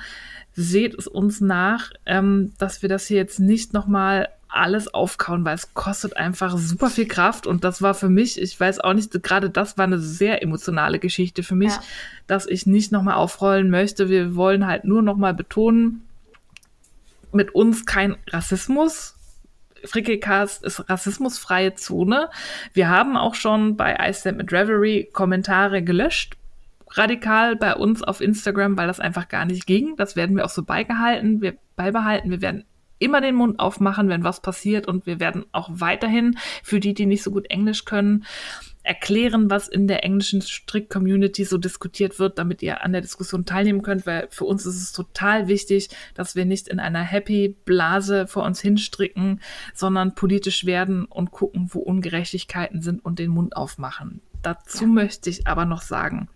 seht 0.53 0.93
es 0.95 1.07
uns 1.07 1.39
nach, 1.39 1.91
ähm, 2.05 2.51
dass 2.57 2.81
wir 2.81 2.89
das 2.89 3.07
hier 3.07 3.17
jetzt 3.17 3.39
nicht 3.39 3.73
nochmal 3.73 4.27
alles 4.51 4.93
aufkauen, 4.93 5.45
weil 5.45 5.55
es 5.55 5.73
kostet 5.73 6.17
einfach 6.17 6.57
super 6.57 6.89
viel 6.89 7.07
Kraft 7.07 7.47
und 7.47 7.63
das 7.63 7.81
war 7.81 7.93
für 7.93 8.09
mich, 8.09 8.39
ich 8.39 8.59
weiß 8.59 8.81
auch 8.81 8.93
nicht, 8.93 9.11
gerade 9.23 9.49
das 9.49 9.77
war 9.77 9.85
eine 9.85 9.99
sehr 9.99 10.43
emotionale 10.43 10.99
Geschichte 10.99 11.41
für 11.41 11.55
mich, 11.55 11.71
ja. 11.71 11.81
dass 12.27 12.45
ich 12.45 12.65
nicht 12.65 12.91
nochmal 12.91 13.15
aufrollen 13.15 13.69
möchte. 13.69 14.09
Wir 14.09 14.35
wollen 14.35 14.67
halt 14.67 14.83
nur 14.83 15.01
nochmal 15.01 15.33
betonen, 15.33 16.03
mit 17.31 17.55
uns 17.55 17.85
kein 17.85 18.17
Rassismus. 18.29 19.15
Frickelcast 19.83 20.63
ist 20.63 20.89
rassismusfreie 20.89 21.73
Zone. 21.75 22.29
Wir 22.73 22.89
haben 22.89 23.17
auch 23.17 23.35
schon 23.35 23.77
bei 23.77 23.95
iStamp 24.09 24.37
mit 24.37 24.51
Reverie 24.51 25.05
Kommentare 25.11 25.81
gelöscht, 25.81 26.35
radikal 26.91 27.55
bei 27.55 27.75
uns 27.75 28.03
auf 28.03 28.21
Instagram, 28.21 28.77
weil 28.77 28.87
das 28.87 28.99
einfach 28.99 29.27
gar 29.27 29.45
nicht 29.45 29.65
ging. 29.65 29.95
Das 29.95 30.15
werden 30.15 30.35
wir 30.35 30.45
auch 30.45 30.49
so 30.49 30.63
beigehalten. 30.63 31.41
Wir 31.41 31.55
beibehalten. 31.75 32.29
Wir 32.29 32.41
werden 32.41 32.65
immer 33.01 33.21
den 33.21 33.35
Mund 33.35 33.59
aufmachen, 33.59 34.09
wenn 34.09 34.23
was 34.23 34.41
passiert 34.41 34.87
und 34.87 35.05
wir 35.05 35.19
werden 35.19 35.45
auch 35.51 35.69
weiterhin 35.71 36.37
für 36.63 36.79
die, 36.79 36.93
die 36.93 37.05
nicht 37.05 37.23
so 37.23 37.31
gut 37.31 37.49
Englisch 37.49 37.85
können, 37.85 38.25
erklären, 38.83 39.49
was 39.49 39.67
in 39.67 39.87
der 39.87 40.03
englischen 40.03 40.41
Strick-Community 40.41 41.43
so 41.43 41.57
diskutiert 41.57 42.17
wird, 42.17 42.39
damit 42.39 42.63
ihr 42.63 42.83
an 42.83 42.93
der 42.93 43.01
Diskussion 43.01 43.45
teilnehmen 43.45 43.83
könnt, 43.83 44.05
weil 44.05 44.27
für 44.31 44.45
uns 44.45 44.65
ist 44.65 44.81
es 44.81 44.91
total 44.91 45.47
wichtig, 45.47 45.89
dass 46.15 46.35
wir 46.35 46.45
nicht 46.45 46.67
in 46.67 46.79
einer 46.79 47.01
Happy-Blase 47.01 48.27
vor 48.27 48.43
uns 48.43 48.59
hinstricken, 48.59 49.39
sondern 49.73 50.15
politisch 50.15 50.65
werden 50.65 51.05
und 51.05 51.31
gucken, 51.31 51.69
wo 51.71 51.79
Ungerechtigkeiten 51.79 52.81
sind 52.81 53.05
und 53.05 53.19
den 53.19 53.29
Mund 53.29 53.55
aufmachen. 53.55 54.21
Dazu 54.41 54.85
ja. 54.85 54.89
möchte 54.89 55.29
ich 55.29 55.45
aber 55.45 55.65
noch 55.65 55.83
sagen, 55.83 56.27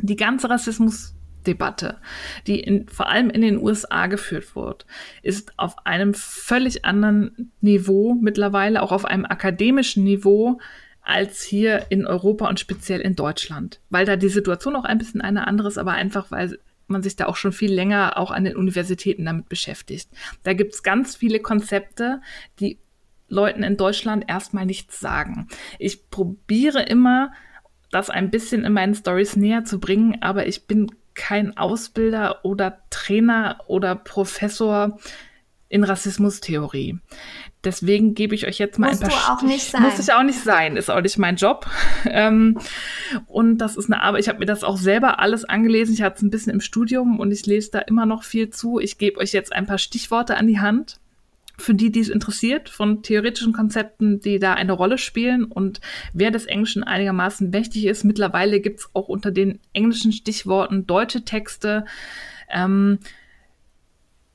die 0.00 0.16
ganze 0.16 0.50
Rassismus 0.50 1.14
Debatte, 1.46 1.98
die 2.46 2.60
in, 2.60 2.88
vor 2.88 3.08
allem 3.08 3.30
in 3.30 3.42
den 3.42 3.58
USA 3.58 4.06
geführt 4.06 4.56
wird, 4.56 4.86
ist 5.22 5.52
auf 5.58 5.86
einem 5.86 6.14
völlig 6.14 6.84
anderen 6.84 7.52
Niveau 7.60 8.14
mittlerweile, 8.14 8.82
auch 8.82 8.92
auf 8.92 9.04
einem 9.04 9.24
akademischen 9.24 10.04
Niveau, 10.04 10.58
als 11.02 11.42
hier 11.42 11.86
in 11.90 12.06
Europa 12.06 12.48
und 12.48 12.58
speziell 12.58 13.00
in 13.00 13.14
Deutschland. 13.14 13.80
Weil 13.90 14.06
da 14.06 14.16
die 14.16 14.28
Situation 14.28 14.74
auch 14.74 14.84
ein 14.84 14.98
bisschen 14.98 15.20
eine 15.20 15.46
andere 15.46 15.68
ist, 15.68 15.78
aber 15.78 15.92
einfach, 15.92 16.30
weil 16.30 16.58
man 16.86 17.02
sich 17.02 17.16
da 17.16 17.26
auch 17.26 17.36
schon 17.36 17.52
viel 17.52 17.72
länger 17.72 18.18
auch 18.18 18.30
an 18.30 18.44
den 18.44 18.56
Universitäten 18.56 19.24
damit 19.24 19.48
beschäftigt. 19.48 20.08
Da 20.42 20.54
gibt 20.54 20.74
es 20.74 20.82
ganz 20.82 21.16
viele 21.16 21.40
Konzepte, 21.40 22.20
die 22.60 22.78
Leuten 23.28 23.62
in 23.62 23.76
Deutschland 23.76 24.24
erstmal 24.28 24.66
nichts 24.66 25.00
sagen. 25.00 25.48
Ich 25.78 26.10
probiere 26.10 26.82
immer, 26.82 27.32
das 27.90 28.10
ein 28.10 28.30
bisschen 28.30 28.64
in 28.64 28.72
meinen 28.72 28.94
Stories 28.94 29.36
näher 29.36 29.64
zu 29.64 29.78
bringen, 29.78 30.18
aber 30.20 30.46
ich 30.46 30.66
bin 30.66 30.90
kein 31.14 31.56
Ausbilder 31.56 32.44
oder 32.44 32.78
Trainer 32.90 33.60
oder 33.66 33.94
Professor 33.94 34.98
in 35.68 35.82
Rassismustheorie. 35.82 36.98
Deswegen 37.64 38.14
gebe 38.14 38.34
ich 38.34 38.46
euch 38.46 38.58
jetzt 38.58 38.78
mal 38.78 38.90
Musst 38.90 39.02
ein 39.02 39.10
paar. 39.10 39.38
Du 39.38 39.44
auch 39.44 39.48
nicht 39.48 39.70
sein. 39.70 39.82
Muss 39.82 39.98
ich 39.98 40.12
auch 40.12 40.22
nicht 40.22 40.38
sein, 40.38 40.76
ist 40.76 40.90
auch 40.90 41.00
nicht 41.00 41.18
mein 41.18 41.36
Job. 41.36 41.66
Ähm, 42.06 42.60
und 43.26 43.58
das 43.58 43.76
ist 43.76 43.86
eine 43.90 44.02
Arbeit. 44.02 44.20
Ich 44.20 44.28
habe 44.28 44.38
mir 44.38 44.46
das 44.46 44.62
auch 44.62 44.76
selber 44.76 45.18
alles 45.20 45.44
angelesen. 45.44 45.94
Ich 45.94 46.02
hatte 46.02 46.16
es 46.16 46.22
ein 46.22 46.30
bisschen 46.30 46.52
im 46.52 46.60
Studium 46.60 47.18
und 47.18 47.32
ich 47.32 47.46
lese 47.46 47.70
da 47.72 47.78
immer 47.80 48.04
noch 48.04 48.22
viel 48.22 48.50
zu. 48.50 48.78
Ich 48.78 48.98
gebe 48.98 49.18
euch 49.18 49.32
jetzt 49.32 49.52
ein 49.52 49.66
paar 49.66 49.78
Stichworte 49.78 50.36
an 50.36 50.46
die 50.46 50.60
Hand 50.60 51.00
für 51.58 51.74
die, 51.74 51.92
die 51.92 52.00
es 52.00 52.08
interessiert, 52.08 52.68
von 52.68 53.02
theoretischen 53.02 53.52
Konzepten, 53.52 54.20
die 54.20 54.38
da 54.38 54.54
eine 54.54 54.72
Rolle 54.72 54.98
spielen 54.98 55.44
und 55.44 55.80
wer 56.12 56.30
des 56.30 56.46
Englischen 56.46 56.82
einigermaßen 56.82 57.50
mächtig 57.50 57.86
ist. 57.86 58.04
Mittlerweile 58.04 58.60
gibt 58.60 58.80
es 58.80 58.90
auch 58.92 59.08
unter 59.08 59.30
den 59.30 59.60
englischen 59.72 60.12
Stichworten 60.12 60.86
deutsche 60.86 61.24
Texte. 61.24 61.84
Ähm, 62.50 62.98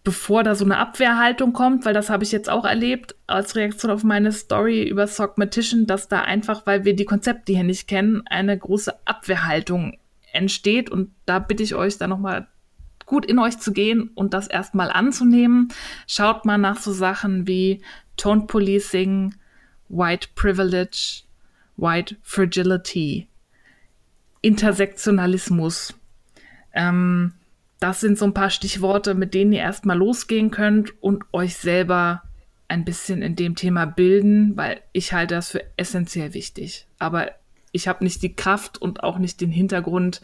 bevor 0.03 0.43
da 0.43 0.55
so 0.55 0.65
eine 0.65 0.77
Abwehrhaltung 0.77 1.53
kommt, 1.53 1.85
weil 1.85 1.93
das 1.93 2.09
habe 2.09 2.23
ich 2.23 2.31
jetzt 2.31 2.49
auch 2.49 2.65
erlebt 2.65 3.15
als 3.27 3.55
Reaktion 3.55 3.91
auf 3.91 4.03
meine 4.03 4.31
Story 4.31 4.83
über 4.83 5.05
Sogmatician, 5.05 5.85
dass 5.85 6.07
da 6.07 6.21
einfach, 6.21 6.65
weil 6.65 6.85
wir 6.85 6.95
die 6.95 7.05
Konzepte 7.05 7.53
hier 7.53 7.63
nicht 7.63 7.87
kennen, 7.87 8.23
eine 8.25 8.57
große 8.57 8.93
Abwehrhaltung 9.05 9.99
entsteht 10.31 10.89
und 10.89 11.11
da 11.25 11.39
bitte 11.39 11.63
ich 11.63 11.75
euch 11.75 11.97
da 11.97 12.07
nochmal 12.07 12.47
gut 13.09 13.25
in 13.25 13.39
euch 13.39 13.57
zu 13.59 13.73
gehen 13.73 14.11
und 14.15 14.33
das 14.33 14.47
erstmal 14.47 14.91
anzunehmen. 14.91 15.69
Schaut 16.07 16.45
mal 16.45 16.57
nach 16.57 16.77
so 16.77 16.93
Sachen 16.93 17.47
wie 17.47 17.81
Tone 18.15 18.43
Policing, 18.43 19.35
White 19.89 20.29
Privilege, 20.35 21.23
White 21.75 22.15
Fragility, 22.21 23.27
Intersektionalismus. 24.41 25.95
Ähm, 26.73 27.33
das 27.79 27.99
sind 27.99 28.17
so 28.17 28.25
ein 28.25 28.33
paar 28.33 28.51
Stichworte, 28.51 29.15
mit 29.15 29.33
denen 29.33 29.53
ihr 29.53 29.61
erstmal 29.61 29.97
losgehen 29.97 30.51
könnt 30.51 31.01
und 31.01 31.23
euch 31.33 31.55
selber 31.57 32.23
ein 32.67 32.85
bisschen 32.85 33.23
in 33.23 33.35
dem 33.35 33.55
Thema 33.55 33.85
bilden, 33.85 34.55
weil 34.55 34.81
ich 34.93 35.13
halte 35.13 35.33
das 35.33 35.49
für 35.49 35.63
essentiell 35.77 36.35
wichtig. 36.35 36.85
Aber 36.99 37.31
ich 37.71 37.87
habe 37.87 38.03
nicht 38.03 38.21
die 38.21 38.35
Kraft 38.35 38.79
und 38.79 39.03
auch 39.03 39.17
nicht 39.17 39.41
den 39.41 39.51
Hintergrund, 39.51 40.21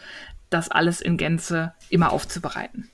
das 0.55 0.69
alles 0.69 1.01
in 1.01 1.17
Gänze 1.17 1.73
immer 1.89 2.11
aufzubereiten. 2.11 2.89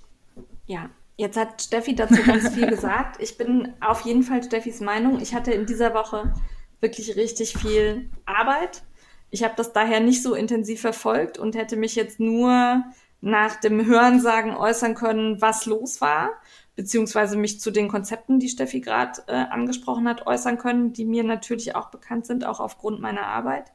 Ja, 0.66 0.90
jetzt 1.18 1.38
hat 1.38 1.62
Steffi 1.62 1.96
dazu 1.96 2.22
ganz 2.24 2.50
viel 2.50 2.68
gesagt. 2.70 3.22
Ich 3.22 3.38
bin 3.38 3.74
auf 3.80 4.02
jeden 4.02 4.24
Fall 4.24 4.44
Steffis 4.44 4.82
Meinung. 4.82 5.22
Ich 5.22 5.34
hatte 5.34 5.54
in 5.54 5.66
dieser 5.66 5.94
Woche 5.94 6.34
wirklich 6.80 7.16
richtig 7.16 7.58
viel 7.58 8.10
Arbeit. 8.26 8.84
Ich 9.30 9.44
habe 9.44 9.54
das 9.56 9.72
daher 9.72 10.00
nicht 10.00 10.24
so 10.24 10.34
intensiv 10.34 10.82
verfolgt 10.82 11.38
und 11.38 11.56
hätte 11.56 11.78
mich 11.78 11.96
jetzt 11.96 12.20
nur 12.20 12.84
nach 13.22 13.56
dem 13.58 13.86
Hörensagen 13.86 14.56
äußern 14.56 14.96
können, 14.96 15.42
was 15.42 15.68
los 15.68 16.02
war, 16.02 16.32
beziehungsweise 16.76 17.38
mich 17.38 17.62
zu 17.62 17.70
den 17.70 17.88
Konzepten, 17.88 18.40
die 18.40 18.50
Steffi 18.50 18.82
gerade 18.82 19.22
äh, 19.28 19.34
angesprochen 19.34 20.08
hat, 20.08 20.26
äußern 20.26 20.58
können, 20.58 20.92
die 20.92 21.06
mir 21.06 21.24
natürlich 21.24 21.76
auch 21.76 21.92
bekannt 21.92 22.26
sind, 22.26 22.46
auch 22.46 22.60
aufgrund 22.60 23.00
meiner 23.00 23.28
Arbeit. 23.28 23.72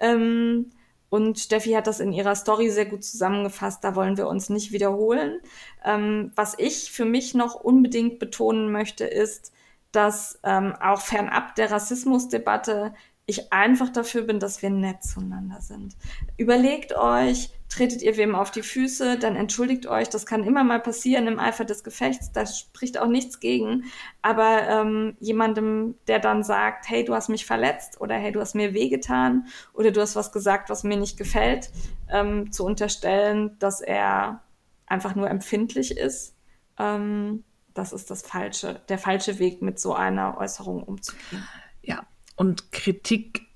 Ähm, 0.00 0.70
und 1.08 1.38
Steffi 1.38 1.72
hat 1.72 1.86
das 1.86 2.00
in 2.00 2.12
ihrer 2.12 2.34
Story 2.34 2.70
sehr 2.70 2.86
gut 2.86 3.04
zusammengefasst. 3.04 3.84
Da 3.84 3.94
wollen 3.94 4.16
wir 4.16 4.28
uns 4.28 4.48
nicht 4.50 4.72
wiederholen. 4.72 5.40
Ähm, 5.84 6.32
was 6.34 6.54
ich 6.58 6.90
für 6.90 7.04
mich 7.04 7.34
noch 7.34 7.54
unbedingt 7.54 8.18
betonen 8.18 8.72
möchte, 8.72 9.04
ist, 9.04 9.52
dass 9.92 10.40
ähm, 10.42 10.74
auch 10.80 11.00
fernab 11.00 11.54
der 11.54 11.70
Rassismusdebatte 11.70 12.94
ich 13.28 13.52
einfach 13.52 13.88
dafür 13.88 14.22
bin, 14.22 14.38
dass 14.38 14.62
wir 14.62 14.70
nett 14.70 15.02
zueinander 15.02 15.60
sind. 15.60 15.96
Überlegt 16.36 16.96
euch, 16.96 17.50
tretet 17.68 18.00
ihr 18.02 18.16
wem 18.16 18.36
auf 18.36 18.52
die 18.52 18.62
Füße, 18.62 19.18
dann 19.18 19.34
entschuldigt 19.34 19.88
euch. 19.88 20.08
Das 20.08 20.26
kann 20.26 20.44
immer 20.44 20.62
mal 20.62 20.78
passieren 20.78 21.26
im 21.26 21.40
Eifer 21.40 21.64
des 21.64 21.82
Gefechts. 21.82 22.30
Da 22.30 22.46
spricht 22.46 22.98
auch 22.98 23.08
nichts 23.08 23.40
gegen. 23.40 23.84
Aber 24.22 24.68
ähm, 24.68 25.16
jemandem, 25.18 25.96
der 26.06 26.20
dann 26.20 26.44
sagt, 26.44 26.88
hey, 26.88 27.04
du 27.04 27.14
hast 27.14 27.28
mich 27.28 27.46
verletzt 27.46 28.00
oder 28.00 28.14
hey, 28.14 28.30
du 28.30 28.40
hast 28.40 28.54
mir 28.54 28.74
wehgetan 28.74 29.48
oder 29.72 29.90
du 29.90 30.00
hast 30.00 30.14
was 30.14 30.30
gesagt, 30.30 30.70
was 30.70 30.84
mir 30.84 30.96
nicht 30.96 31.16
gefällt, 31.16 31.70
ähm, 32.08 32.52
zu 32.52 32.64
unterstellen, 32.64 33.56
dass 33.58 33.80
er 33.80 34.44
einfach 34.86 35.16
nur 35.16 35.28
empfindlich 35.28 35.96
ist, 35.96 36.36
ähm, 36.78 37.42
das 37.74 37.92
ist 37.92 38.08
das 38.10 38.22
falsche, 38.22 38.80
der 38.88 38.98
falsche 38.98 39.40
Weg, 39.40 39.62
mit 39.62 39.80
so 39.80 39.94
einer 39.94 40.38
Äußerung 40.38 40.84
umzugehen. 40.84 41.46
Ja, 41.82 42.06
und 42.36 42.70
Kritik 42.70 43.46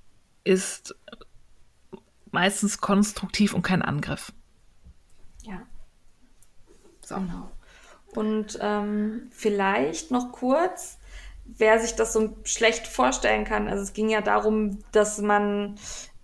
ist 0.44 0.94
meistens 2.32 2.81
konstruktiv 2.81 3.55
und 3.55 3.62
kein 3.62 3.82
Angriff. 3.82 4.32
Ja. 5.43 5.62
So. 7.02 7.16
Genau. 7.16 7.51
Und 8.15 8.59
ähm, 8.61 9.28
vielleicht 9.31 10.11
noch 10.11 10.32
kurz, 10.32 10.98
wer 11.44 11.78
sich 11.78 11.94
das 11.94 12.12
so 12.12 12.36
schlecht 12.44 12.86
vorstellen 12.86 13.44
kann. 13.44 13.69
Also 13.69 13.82
es 13.82 13.93
ging 13.93 14.09
ja 14.09 14.20
darum, 14.20 14.78
dass 14.93 15.20
man, 15.20 15.77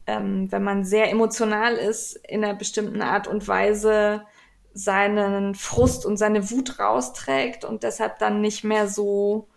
ähm, 0.06 0.50
wenn 0.50 0.64
man 0.64 0.84
sehr 0.84 1.10
emotional 1.10 1.74
ist, 1.74 2.16
in 2.28 2.44
einer 2.44 2.54
bestimmten 2.54 3.02
Art 3.02 3.28
und 3.28 3.46
Weise 3.46 4.22
seinen 4.74 5.54
Frust 5.54 6.04
und 6.04 6.16
seine 6.16 6.50
Wut 6.50 6.78
rausträgt 6.78 7.64
und 7.64 7.82
deshalb 7.82 8.18
dann 8.18 8.40
nicht 8.40 8.64
mehr 8.64 8.88
so 8.88 9.48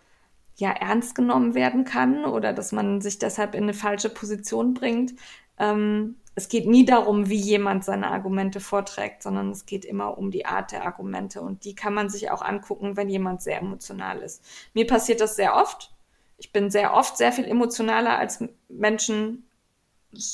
ja 0.60 0.70
ernst 0.70 1.14
genommen 1.14 1.54
werden 1.54 1.84
kann 1.84 2.24
oder 2.24 2.52
dass 2.52 2.72
man 2.72 3.00
sich 3.00 3.18
deshalb 3.18 3.54
in 3.54 3.64
eine 3.64 3.74
falsche 3.74 4.10
Position 4.10 4.74
bringt. 4.74 5.14
Ähm, 5.58 6.16
es 6.34 6.48
geht 6.48 6.66
nie 6.66 6.84
darum, 6.84 7.28
wie 7.28 7.40
jemand 7.40 7.84
seine 7.84 8.10
Argumente 8.10 8.60
vorträgt, 8.60 9.22
sondern 9.22 9.50
es 9.50 9.66
geht 9.66 9.84
immer 9.84 10.16
um 10.16 10.30
die 10.30 10.46
Art 10.46 10.72
der 10.72 10.84
Argumente 10.84 11.40
und 11.40 11.64
die 11.64 11.74
kann 11.74 11.94
man 11.94 12.08
sich 12.08 12.30
auch 12.30 12.42
angucken, 12.42 12.96
wenn 12.96 13.08
jemand 13.08 13.42
sehr 13.42 13.58
emotional 13.58 14.18
ist. 14.18 14.44
Mir 14.74 14.86
passiert 14.86 15.20
das 15.20 15.36
sehr 15.36 15.56
oft. 15.56 15.92
Ich 16.38 16.52
bin 16.52 16.70
sehr 16.70 16.94
oft 16.94 17.16
sehr 17.16 17.32
viel 17.32 17.44
emotionaler 17.44 18.18
als 18.18 18.44
Menschen 18.68 19.44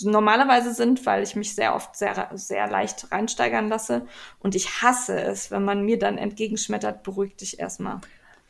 normalerweise 0.02 0.72
sind, 0.72 1.04
weil 1.06 1.22
ich 1.22 1.36
mich 1.36 1.54
sehr 1.54 1.74
oft 1.74 1.96
sehr, 1.96 2.30
sehr 2.34 2.68
leicht 2.68 3.12
reinsteigern 3.12 3.68
lasse. 3.68 4.06
Und 4.38 4.54
ich 4.54 4.82
hasse 4.82 5.20
es, 5.20 5.50
wenn 5.50 5.64
man 5.64 5.84
mir 5.84 5.98
dann 5.98 6.18
entgegenschmettert, 6.18 7.02
beruhig 7.02 7.36
dich 7.36 7.58
erstmal. 7.58 8.00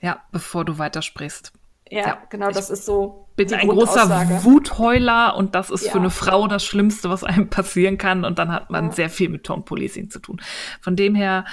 Ja, 0.01 0.23
bevor 0.31 0.65
du 0.65 0.79
weitersprichst. 0.79 1.53
Ja, 1.91 2.01
ja, 2.01 2.19
genau, 2.31 2.51
das 2.51 2.71
ist 2.71 2.85
so. 2.85 3.29
Bin 3.37 3.53
ein 3.53 3.69
großer 3.69 4.09
Wutheuler 4.45 5.37
und 5.37 5.55
das 5.55 5.71
ist 5.71 5.85
ja. 5.85 5.93
für 5.93 5.99
eine 5.99 6.11
Frau 6.11 6.49
das 6.49 6.65
Schlimmste, 6.65 7.11
was 7.11 7.23
einem 7.23 7.49
passieren 7.49 7.99
kann. 7.99 8.25
Und 8.25 8.39
dann 8.39 8.51
hat 8.51 8.71
man 8.71 8.87
ja. 8.87 8.93
sehr 8.93 9.11
viel 9.11 9.29
mit 9.29 9.45
Tone 9.45 9.63
Policing 9.63 10.11
zu 10.11 10.19
tun. 10.19 10.41
Von 10.81 10.97
dem 10.97 11.15
her, 11.15 11.45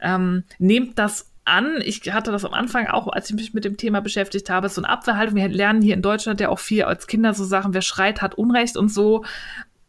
ähm, 0.00 0.44
nehmt 0.58 0.98
das 0.98 1.30
an. 1.44 1.80
Ich 1.82 2.12
hatte 2.12 2.30
das 2.30 2.44
am 2.44 2.54
Anfang 2.54 2.86
auch, 2.86 3.08
als 3.08 3.30
ich 3.30 3.36
mich 3.36 3.54
mit 3.54 3.64
dem 3.64 3.76
Thema 3.76 4.00
beschäftigt 4.00 4.50
habe, 4.50 4.68
so 4.68 4.80
eine 4.80 4.88
Abwehrhaltung. 4.88 5.36
Wir 5.36 5.48
lernen 5.48 5.82
hier 5.82 5.94
in 5.94 6.02
Deutschland 6.02 6.40
ja 6.40 6.48
auch 6.48 6.58
viel 6.58 6.84
als 6.84 7.06
Kinder 7.06 7.34
so 7.34 7.44
Sachen, 7.44 7.74
wer 7.74 7.82
schreit, 7.82 8.22
hat 8.22 8.34
Unrecht 8.34 8.76
und 8.76 8.88
so. 8.88 9.24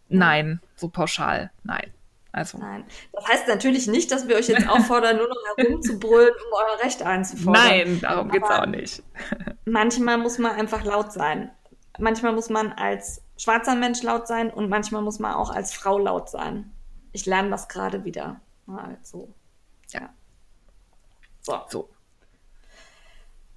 Nein, 0.07 0.59
so 0.75 0.89
pauschal, 0.89 1.51
nein. 1.63 1.91
Also. 2.31 2.59
Nein. 2.59 2.85
Das 3.11 3.27
heißt 3.27 3.47
natürlich 3.47 3.87
nicht, 3.87 4.11
dass 4.11 4.27
wir 4.27 4.35
euch 4.35 4.47
jetzt 4.47 4.67
auffordern, 4.69 5.17
nur 5.17 5.27
noch 5.27 5.35
herumzubrüllen, 5.57 6.29
um 6.29 6.53
euer 6.53 6.83
Recht 6.83 7.01
einzufordern. 7.01 7.67
Nein, 7.67 7.99
darum 8.01 8.29
geht 8.29 8.43
es 8.43 8.49
auch 8.49 8.65
nicht. 8.65 9.03
manchmal 9.65 10.17
muss 10.17 10.37
man 10.37 10.51
einfach 10.51 10.83
laut 10.83 11.11
sein. 11.11 11.51
Manchmal 11.97 12.33
muss 12.33 12.49
man 12.49 12.71
als 12.71 13.23
schwarzer 13.37 13.75
Mensch 13.75 14.03
laut 14.03 14.27
sein 14.27 14.51
und 14.51 14.69
manchmal 14.69 15.01
muss 15.01 15.19
man 15.19 15.33
auch 15.33 15.49
als 15.49 15.73
Frau 15.73 15.97
laut 15.97 16.29
sein. 16.29 16.71
Ich 17.11 17.25
lerne 17.25 17.49
das 17.49 17.67
gerade 17.67 18.05
wieder. 18.05 18.39
Mal 18.65 18.97
so. 19.01 19.33
Ja. 19.89 20.09
So. 21.41 21.61
so. 21.67 21.89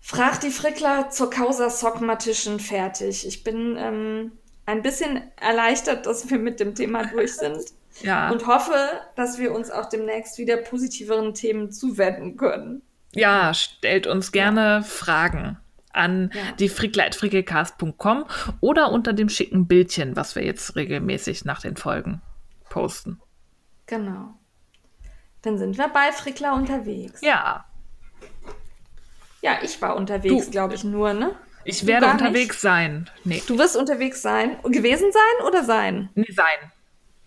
Frag 0.01 0.41
die 0.41 0.51
Frickler 0.51 1.11
zur 1.11 1.31
Causa 1.31 1.71
Sockmatischen 1.71 2.59
fertig. 2.59 3.27
Ich 3.27 3.45
bin 3.45 3.77
ähm, 3.79 4.33
ein 4.67 4.83
bisschen 4.83 5.31
erleichtert, 5.37 6.07
dass 6.07 6.31
wir 6.31 6.39
mit 6.39 6.59
dem 6.59 6.75
Thema 6.75 7.05
durch 7.05 7.37
sind. 7.37 7.63
Ja. 8.01 8.31
Und 8.31 8.47
hoffe, 8.47 8.75
dass 9.17 9.39
wir 9.39 9.53
uns 9.53 9.71
auch 9.71 9.89
demnächst 9.89 10.39
wieder 10.39 10.57
positiveren 10.57 11.35
Themen 11.35 11.71
zuwenden 11.71 12.37
können. 12.37 12.83
Ja, 13.15 13.53
stellt 13.53 14.07
uns 14.07 14.33
gerne 14.33 14.83
Fragen 14.83 15.59
an 15.93 16.31
Ja. 16.35 16.53
die 16.59 16.71
frickleitfrickelcast.com 16.71 18.25
oder 18.61 18.91
unter 18.91 19.13
dem 19.13 19.29
schicken 19.29 19.67
Bildchen, 19.67 20.17
was 20.17 20.35
wir 20.35 20.45
jetzt 20.45 20.75
regelmäßig 20.77 21.45
nach 21.45 21.61
den 21.61 21.77
Folgen 21.77 22.23
posten. 22.71 23.21
Genau. 23.87 24.33
Dann 25.43 25.59
sind 25.59 25.77
wir 25.77 25.89
bei 25.89 26.13
Frickler 26.13 26.55
unterwegs. 26.55 27.21
Ja, 27.21 27.67
Ja, 29.43 29.59
ich 29.63 29.83
war 29.83 29.97
unterwegs, 29.97 30.51
glaube 30.51 30.75
ich, 30.75 30.85
nur, 30.85 31.13
ne? 31.15 31.35
ich 31.65 31.81
Du 31.81 31.89
werde 31.89 32.07
unterwegs 32.07 32.61
sein. 32.61 33.11
Nee, 33.25 33.43
Du 33.47 33.59
wirst 33.59 33.77
unterwegs 33.77 34.23
sein. 34.23 34.57
Gewesen 34.63 35.11
sein 35.13 35.47
oder 35.47 35.65
sein? 35.65 36.09
nee, 36.15 36.31
sein. 36.31 36.73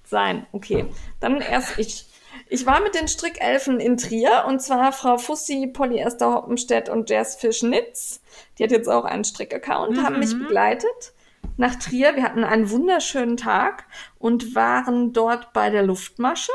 Sein, 0.06 0.46
okay. 0.52 0.86
Dann 1.20 1.42
erst 1.42 1.78
ich. 1.78 2.06
Ich 2.48 2.66
war 2.66 2.82
mit 2.82 2.96
den 2.96 3.08
Strickelfen 3.08 3.80
in 3.80 3.98
Trier 3.98 4.46
und 4.48 4.62
zwar 4.62 4.92
Frau 4.92 5.18
Fussi, 5.18 5.68
Polyester 5.68 6.34
Hoppenstedt 6.34 6.90
und 6.90 7.10
Jazzfish 7.10 7.64
Nitz. 7.64 8.22
Die 8.58 8.64
hat 8.64 8.72
jetzt 8.72 8.90
auch 8.90 9.06
einen 9.06 9.24
Strick-Account, 9.24 10.04
haben 10.04 10.20
mich 10.20 10.38
begleitet 10.38 11.14
nach 11.58 11.76
Trier. 11.76 12.16
Wir 12.16 12.24
hatten 12.24 12.44
einen 12.44 12.70
wunderschönen 12.70 13.38
Tag 13.38 13.86
und 14.20 14.54
waren 14.56 15.14
dort 15.14 15.54
bei 15.54 15.70
der 15.70 15.84
Luftmasche 15.84 16.52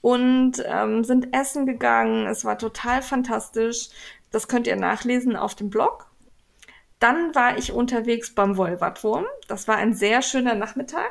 und 0.00 0.62
ähm, 0.64 1.04
sind 1.04 1.34
essen 1.34 1.66
gegangen. 1.66 2.26
Es 2.26 2.44
war 2.44 2.58
total 2.58 3.02
fantastisch. 3.02 3.88
Das 4.30 4.48
könnt 4.48 4.66
ihr 4.66 4.76
nachlesen 4.76 5.36
auf 5.36 5.54
dem 5.54 5.70
Blog. 5.70 6.06
Dann 6.98 7.34
war 7.34 7.56
ich 7.58 7.72
unterwegs 7.72 8.34
beim 8.34 8.56
Wolvertwurm. 8.56 9.24
Das 9.48 9.66
war 9.68 9.76
ein 9.76 9.94
sehr 9.94 10.22
schöner 10.22 10.54
Nachmittag. 10.54 11.10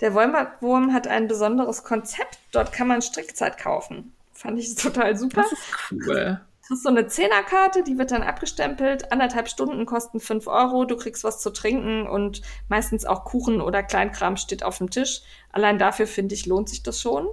Der 0.00 0.14
Wolvertwurm 0.14 0.92
hat 0.92 1.08
ein 1.08 1.28
besonderes 1.28 1.82
Konzept. 1.82 2.38
Dort 2.52 2.72
kann 2.72 2.88
man 2.88 3.02
Strickzeit 3.02 3.58
kaufen. 3.58 4.12
Fand 4.32 4.58
ich 4.58 4.74
total 4.76 5.16
super. 5.16 5.42
Das 5.42 5.52
ist 5.52 6.06
cool. 6.06 6.40
Du 6.62 6.74
kriegst 6.74 6.82
so 6.82 6.90
eine 6.90 7.06
Zehnerkarte, 7.06 7.82
die 7.82 7.96
wird 7.96 8.10
dann 8.10 8.22
abgestempelt. 8.22 9.10
Anderthalb 9.10 9.48
Stunden 9.48 9.86
kosten 9.86 10.20
fünf 10.20 10.46
Euro. 10.46 10.84
Du 10.84 10.96
kriegst 10.96 11.24
was 11.24 11.40
zu 11.40 11.50
trinken 11.50 12.06
und 12.06 12.42
meistens 12.68 13.06
auch 13.06 13.24
Kuchen 13.24 13.62
oder 13.62 13.82
Kleinkram 13.82 14.36
steht 14.36 14.62
auf 14.62 14.78
dem 14.78 14.90
Tisch. 14.90 15.22
Allein 15.50 15.78
dafür 15.78 16.06
finde 16.06 16.34
ich, 16.34 16.44
lohnt 16.44 16.68
sich 16.68 16.82
das 16.82 17.00
schon. 17.00 17.26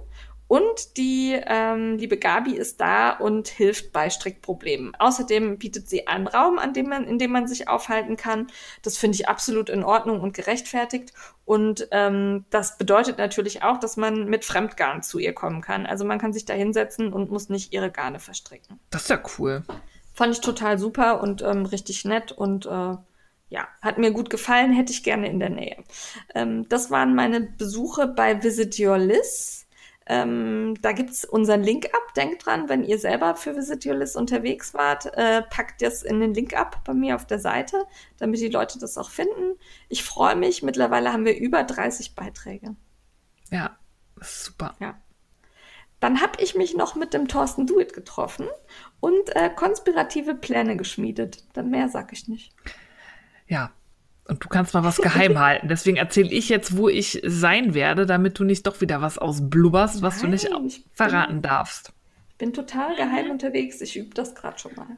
Und 0.48 0.96
die 0.96 1.40
ähm, 1.46 1.98
liebe 1.98 2.18
Gabi 2.18 2.52
ist 2.52 2.80
da 2.80 3.10
und 3.10 3.48
hilft 3.48 3.92
bei 3.92 4.10
Strickproblemen. 4.10 4.94
Außerdem 4.94 5.58
bietet 5.58 5.88
sie 5.88 6.06
einen 6.06 6.28
Raum, 6.28 6.58
an 6.58 6.72
dem 6.72 6.88
man, 6.88 7.04
in 7.04 7.18
dem 7.18 7.32
man 7.32 7.48
sich 7.48 7.68
aufhalten 7.68 8.16
kann. 8.16 8.46
Das 8.82 8.96
finde 8.96 9.16
ich 9.16 9.28
absolut 9.28 9.68
in 9.68 9.82
Ordnung 9.82 10.20
und 10.20 10.34
gerechtfertigt. 10.34 11.12
Und 11.44 11.88
ähm, 11.90 12.44
das 12.50 12.78
bedeutet 12.78 13.18
natürlich 13.18 13.62
auch, 13.64 13.78
dass 13.78 13.96
man 13.96 14.26
mit 14.26 14.44
Fremdgarn 14.44 15.02
zu 15.02 15.18
ihr 15.18 15.32
kommen 15.32 15.62
kann. 15.62 15.84
Also 15.84 16.04
man 16.04 16.18
kann 16.18 16.32
sich 16.32 16.44
da 16.44 16.54
hinsetzen 16.54 17.12
und 17.12 17.30
muss 17.30 17.48
nicht 17.48 17.72
ihre 17.72 17.90
Garne 17.90 18.20
verstricken. 18.20 18.78
Das 18.90 19.02
ist 19.02 19.10
ja 19.10 19.22
cool. 19.38 19.64
Fand 20.14 20.32
ich 20.32 20.40
total 20.40 20.78
super 20.78 21.20
und 21.20 21.42
ähm, 21.42 21.66
richtig 21.66 22.04
nett 22.04 22.30
und 22.32 22.66
äh, 22.66 22.96
ja, 23.48 23.68
hat 23.80 23.98
mir 23.98 24.12
gut 24.12 24.30
gefallen, 24.30 24.72
hätte 24.72 24.92
ich 24.92 25.04
gerne 25.04 25.28
in 25.28 25.38
der 25.38 25.50
Nähe. 25.50 25.76
Ähm, 26.34 26.68
das 26.68 26.90
waren 26.90 27.14
meine 27.14 27.40
Besuche 27.40 28.08
bei 28.08 28.42
Visit 28.42 28.78
Your 28.78 28.98
Liz. 28.98 29.55
Ähm, 30.08 30.74
da 30.80 30.92
gibt's 30.92 31.24
unseren 31.24 31.62
Link 31.62 31.86
ab. 31.86 32.14
Denkt 32.14 32.46
dran, 32.46 32.68
wenn 32.68 32.84
ihr 32.84 32.98
selber 32.98 33.34
für 33.34 33.56
Visit 33.56 33.84
Your 33.84 33.96
Liz 33.96 34.14
unterwegs 34.14 34.72
wart, 34.72 35.06
äh, 35.16 35.42
packt 35.42 35.82
das 35.82 36.02
in 36.02 36.20
den 36.20 36.32
Link 36.32 36.54
ab 36.54 36.80
bei 36.84 36.94
mir 36.94 37.16
auf 37.16 37.26
der 37.26 37.40
Seite, 37.40 37.84
damit 38.18 38.40
die 38.40 38.48
Leute 38.48 38.78
das 38.78 38.96
auch 38.96 39.10
finden. 39.10 39.58
Ich 39.88 40.04
freue 40.04 40.36
mich. 40.36 40.62
Mittlerweile 40.62 41.12
haben 41.12 41.24
wir 41.24 41.36
über 41.36 41.64
30 41.64 42.14
Beiträge. 42.14 42.76
Ja, 43.50 43.76
super. 44.20 44.76
Ja. 44.80 44.96
Dann 45.98 46.20
habe 46.20 46.40
ich 46.42 46.54
mich 46.54 46.76
noch 46.76 46.94
mit 46.94 47.14
dem 47.14 47.26
Thorsten 47.26 47.66
Duit 47.66 47.92
getroffen 47.92 48.46
und 49.00 49.34
äh, 49.34 49.50
konspirative 49.50 50.34
Pläne 50.34 50.76
geschmiedet. 50.76 51.44
Dann 51.54 51.70
mehr 51.70 51.88
sag 51.88 52.12
ich 52.12 52.28
nicht. 52.28 52.54
Ja. 53.48 53.72
Und 54.28 54.42
du 54.44 54.48
kannst 54.48 54.74
mal 54.74 54.82
was 54.84 54.96
geheim 54.98 55.38
halten. 55.44 55.68
Deswegen 55.68 55.96
erzähle 55.96 56.30
ich 56.30 56.48
jetzt, 56.48 56.76
wo 56.76 56.88
ich 56.88 57.20
sein 57.24 57.74
werde, 57.74 58.06
damit 58.06 58.38
du 58.38 58.44
nicht 58.44 58.66
doch 58.66 58.80
wieder 58.80 59.00
was 59.00 59.18
ausblubberst, 59.18 60.02
was 60.02 60.20
du 60.20 60.26
nicht 60.26 60.48
Nein, 60.50 60.66
ich 60.66 60.82
bin- 60.82 60.90
verraten 60.92 61.42
darfst. 61.42 61.92
Ich 62.30 62.36
bin 62.38 62.52
total 62.52 62.94
geheim 62.96 63.30
unterwegs. 63.30 63.80
Ich 63.80 63.96
übe 63.96 64.14
das 64.14 64.34
gerade 64.34 64.58
schon 64.58 64.74
mal. 64.74 64.88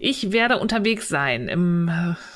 Ich 0.00 0.32
werde 0.32 0.58
unterwegs 0.58 1.08
sein 1.08 1.46
im 1.46 1.88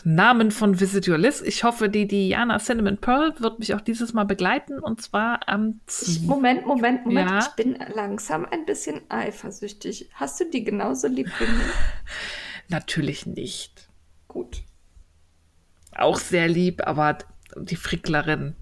Namen 0.04 0.52
von 0.52 0.78
Visit 0.78 1.08
Your 1.08 1.18
Liz. 1.18 1.40
Ich 1.40 1.64
hoffe, 1.64 1.88
die 1.88 2.06
Diana 2.06 2.58
Cinnamon 2.58 2.98
Pearl 2.98 3.34
wird 3.40 3.58
mich 3.58 3.74
auch 3.74 3.80
dieses 3.80 4.12
Mal 4.12 4.22
begleiten 4.24 4.78
und 4.78 5.02
zwar 5.02 5.40
am 5.48 5.80
Ich, 6.02 6.20
Moment, 6.20 6.66
Moment, 6.66 7.04
Moment. 7.04 7.28
Ja? 7.30 7.38
Ich 7.40 7.48
bin 7.56 7.76
langsam 7.94 8.46
ein 8.48 8.64
bisschen 8.64 9.00
eifersüchtig. 9.08 10.08
Hast 10.14 10.38
du 10.38 10.44
die 10.48 10.62
genauso 10.62 11.08
lieb 11.08 11.28
wie 11.40 11.44
mich? 11.44 11.66
natürlich 12.68 13.26
nicht. 13.26 13.88
Gut. 14.28 14.62
Auch 15.96 16.18
sehr 16.18 16.48
lieb, 16.48 16.86
aber 16.86 17.18
die 17.56 17.76
Fricklerin. 17.76 18.56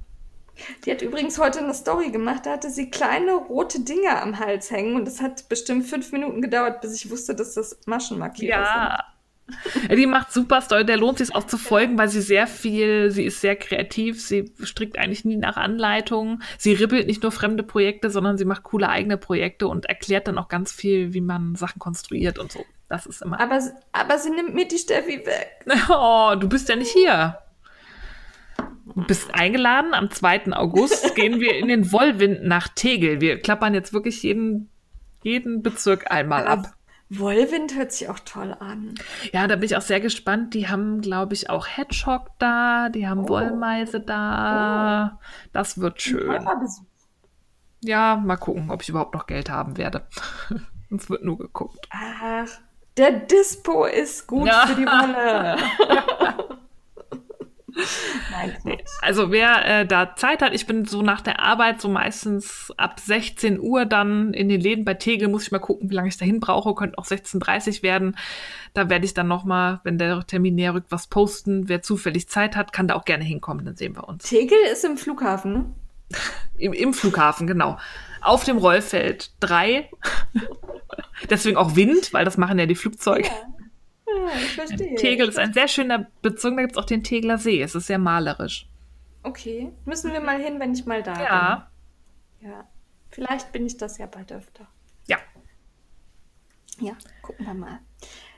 Die 0.84 0.90
hat 0.90 1.02
übrigens 1.02 1.38
heute 1.38 1.60
eine 1.60 1.74
Story 1.74 2.10
gemacht. 2.10 2.46
Da 2.46 2.52
hatte 2.52 2.70
sie 2.70 2.90
kleine 2.90 3.32
rote 3.32 3.80
Dinger 3.80 4.22
am 4.22 4.38
Hals 4.38 4.70
hängen 4.70 4.96
und 4.96 5.09
es 5.09 5.20
hat 5.20 5.48
bestimmt 5.48 5.86
fünf 5.86 6.12
Minuten 6.12 6.42
gedauert, 6.42 6.80
bis 6.80 6.94
ich 6.94 7.10
wusste, 7.10 7.34
dass 7.34 7.54
das 7.54 7.78
Maschenmarkierer 7.86 8.56
sind. 8.56 8.74
Ja. 8.74 9.04
Ja, 9.88 9.96
Die 9.96 10.06
macht 10.06 10.32
super 10.32 10.60
Story, 10.60 10.86
der 10.86 10.96
lohnt 10.96 11.18
sich 11.18 11.34
auch 11.34 11.46
zu 11.46 11.59
folgen, 11.59 11.98
weil 11.98 12.09
sie 12.09 12.20
sehr 12.20 12.46
viel, 12.46 13.10
sie 13.10 13.24
ist 13.24 13.40
sehr 13.40 13.56
kreativ, 13.56 14.22
sie 14.22 14.52
strickt 14.62 14.98
eigentlich 14.98 15.24
nie 15.24 15.36
nach 15.36 15.56
Anleitungen, 15.56 16.42
sie 16.59 16.72
ribbelt 16.72 17.06
nicht 17.06 17.22
nur 17.22 17.32
fremde 17.32 17.62
Projekte, 17.62 18.09
sondern 18.09 18.38
sie 18.38 18.44
macht 18.44 18.62
coole 18.62 18.88
eigene 18.88 19.18
Projekte 19.18 19.68
und 19.68 19.86
erklärt 19.86 20.28
dann 20.28 20.38
auch 20.38 20.48
ganz 20.48 20.72
viel, 20.72 21.12
wie 21.12 21.20
man 21.20 21.54
Sachen 21.56 21.80
konstruiert 21.80 22.38
und 22.38 22.52
so. 22.52 22.64
Das 22.93 23.06
ist 23.06 23.23
immer. 23.23 23.40
Aber, 23.40 23.59
aber 23.93 24.19
sie 24.19 24.28
nimmt 24.28 24.55
mir 24.55 24.69
die 24.69 24.77
Steffi 24.77 25.24
weg. 25.24 25.64
Oh, 25.89 26.35
du 26.39 26.47
bist 26.47 26.69
ja 26.69 26.77
nicht 26.77 26.93
hier. 26.93 27.39
Du 28.85 29.06
bist 29.06 29.35
eingeladen. 29.35 29.94
Am 29.94 30.10
2. 30.10 30.52
August 30.52 31.14
gehen 31.14 31.40
wir 31.40 31.56
in 31.56 31.69
den 31.69 31.90
Wollwind 31.90 32.44
nach 32.44 32.69
Tegel. 32.69 33.23
Wir 33.23 33.40
klappern 33.40 33.73
jetzt 33.73 33.94
wirklich 33.94 34.23
jeden, 34.23 34.69
jeden 35.23 35.62
Bezirk 35.62 36.10
einmal 36.10 36.47
ab. 36.47 36.74
Wollwind 37.09 37.74
hört 37.77 37.93
sich 37.93 38.10
auch 38.10 38.19
toll 38.19 38.55
an. 38.60 38.94
Ja, 39.32 39.47
da 39.47 39.56
bin 39.56 39.64
ich 39.64 39.77
auch 39.78 39.81
sehr 39.81 40.01
gespannt. 40.01 40.52
Die 40.52 40.69
haben, 40.69 41.01
glaube 41.01 41.32
ich, 41.32 41.48
auch 41.48 41.66
Hedgehog 41.66 42.28
da. 42.39 42.90
Die 42.90 43.09
haben 43.09 43.27
Wollmeise 43.27 44.01
da. 44.01 45.19
Das 45.55 45.81
wird 45.81 46.02
schön. 46.02 46.47
Ja, 47.81 48.16
mal 48.16 48.36
gucken, 48.36 48.70
ob 48.70 48.82
ich 48.82 48.90
überhaupt 48.90 49.14
noch 49.14 49.27
Geld 49.27 49.48
haben 49.48 49.78
werde. 49.78 50.06
Es 50.94 51.09
wird 51.09 51.24
nur 51.24 51.39
geguckt. 51.39 51.89
Ach, 51.89 52.47
der 52.97 53.12
Dispo 53.12 53.85
ist 53.85 54.27
gut 54.27 54.47
Ja. 54.48 54.66
für 54.66 54.74
die 54.74 54.86
Wolle. 54.86 55.56
Nein, 58.31 58.55
Quatsch. 58.62 58.90
Also 59.01 59.31
wer 59.32 59.64
äh, 59.81 59.86
da 59.86 60.14
Zeit 60.14 60.43
hat, 60.43 60.52
ich 60.52 60.66
bin 60.66 60.85
so 60.85 61.01
nach 61.01 61.23
der 61.23 61.40
Arbeit 61.40 61.81
so 61.81 61.89
meistens 61.89 62.70
ab 62.77 63.01
16 63.01 63.59
Uhr 63.60 63.86
dann 63.86 64.35
in 64.35 64.51
den 64.51 64.60
Läden 64.60 64.85
bei 64.85 64.93
Tegel, 64.93 65.28
muss 65.28 65.44
ich 65.44 65.52
mal 65.52 65.59
gucken, 65.59 65.89
wie 65.89 65.94
lange 65.94 66.09
ich 66.09 66.19
dahin 66.19 66.39
brauche, 66.39 66.74
könnte 66.74 66.98
auch 66.98 67.06
16.30 67.06 67.78
Uhr 67.78 67.82
werden. 67.82 68.16
Da 68.74 68.90
werde 68.90 69.06
ich 69.06 69.14
dann 69.14 69.27
nochmal, 69.27 69.81
wenn 69.85 69.97
der 69.97 70.27
Termin 70.27 70.55
näher 70.55 70.74
rückt, 70.74 70.93
was 70.93 71.06
posten. 71.06 71.69
Wer 71.70 71.81
zufällig 71.81 72.28
Zeit 72.28 72.56
hat, 72.56 72.74
kann 72.74 72.89
da 72.89 72.94
auch 72.94 73.06
gerne 73.06 73.24
hinkommen, 73.24 73.64
dann 73.64 73.77
sehen 73.77 73.97
wir 73.97 74.06
uns. 74.06 74.28
Tegel 74.28 74.59
ist 74.70 74.85
im 74.85 74.98
Flughafen, 74.98 75.52
ne? 75.52 75.64
Im, 76.59 76.74
im 76.74 76.93
Flughafen, 76.93 77.47
genau. 77.47 77.78
Auf 78.20 78.44
dem 78.44 78.59
Rollfeld 78.59 79.31
3. 79.40 79.89
Deswegen 81.31 81.57
auch 81.57 81.77
Wind, 81.77 82.12
weil 82.12 82.24
das 82.24 82.36
machen 82.36 82.59
ja 82.59 82.66
die 82.66 82.74
Flugzeuge. 82.74 83.28
Ja, 83.28 84.31
ich 84.36 84.53
verstehe. 84.55 84.94
Tegel 84.97 85.28
ist 85.28 85.39
ein 85.39 85.53
sehr 85.53 85.69
schöner 85.69 86.07
Bezirk, 86.20 86.57
da 86.57 86.62
gibt 86.62 86.73
es 86.73 86.78
auch 86.78 86.85
den 86.85 87.03
Tegler 87.03 87.39
See. 87.39 87.62
Es 87.62 87.74
ist 87.74 87.86
sehr 87.86 87.99
malerisch. 87.99 88.66
Okay, 89.23 89.73
müssen 89.85 90.12
wir 90.12 90.20
mal 90.20 90.40
hin, 90.40 90.59
wenn 90.61 90.73
ich 90.74 90.85
mal 90.85 91.03
da 91.03 91.15
Ja, 91.23 91.69
bin. 92.40 92.51
Ja. 92.51 92.69
Vielleicht 93.11 93.53
bin 93.53 93.65
ich 93.66 93.77
das 93.77 93.99
ja 93.99 94.07
bald 94.07 94.32
öfter. 94.32 94.66
ja. 95.07 95.19
Ja, 96.81 96.94
gucken 97.20 97.47
wir 97.47 97.55
mal. 97.55 97.78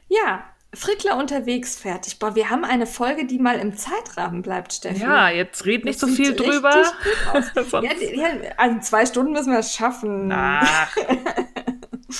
Ja, 0.08 0.44
Frickler 0.74 1.16
unterwegs 1.16 1.76
fertig. 1.78 2.18
Boah, 2.18 2.34
wir 2.34 2.50
haben 2.50 2.64
eine 2.64 2.84
Folge, 2.86 3.26
die 3.26 3.38
mal 3.38 3.58
im 3.60 3.76
Zeitrahmen 3.76 4.42
bleibt, 4.42 4.72
Steffi. 4.72 5.00
Ja, 5.02 5.28
jetzt 5.30 5.64
red 5.66 5.84
nicht 5.84 6.02
Das 6.02 6.10
so 6.10 6.14
viel 6.14 6.34
drüber. 6.34 6.84
Ja, 7.82 7.92
ja, 7.92 8.28
also 8.56 8.80
zwei 8.80 9.06
Stunden 9.06 9.32
müssen 9.32 9.52
wir 9.52 9.60
es 9.60 9.72
schaffen. 9.74 10.30
Ach, 10.32 10.94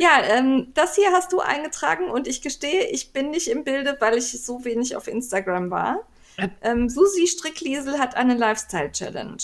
Ja, 0.00 0.22
ähm, 0.22 0.72
das 0.74 0.94
hier 0.94 1.12
hast 1.12 1.32
du 1.32 1.40
eingetragen 1.40 2.10
und 2.10 2.26
ich 2.26 2.42
gestehe, 2.42 2.86
ich 2.88 3.12
bin 3.12 3.30
nicht 3.30 3.48
im 3.48 3.64
Bilde, 3.64 3.96
weil 4.00 4.16
ich 4.16 4.30
so 4.44 4.64
wenig 4.64 4.96
auf 4.96 5.06
Instagram 5.06 5.70
war. 5.70 6.00
Äh. 6.36 6.48
Ähm, 6.62 6.88
Susi 6.88 7.26
Strickliesel 7.26 7.98
hat 7.98 8.16
eine 8.16 8.34
Lifestyle-Challenge. 8.34 9.38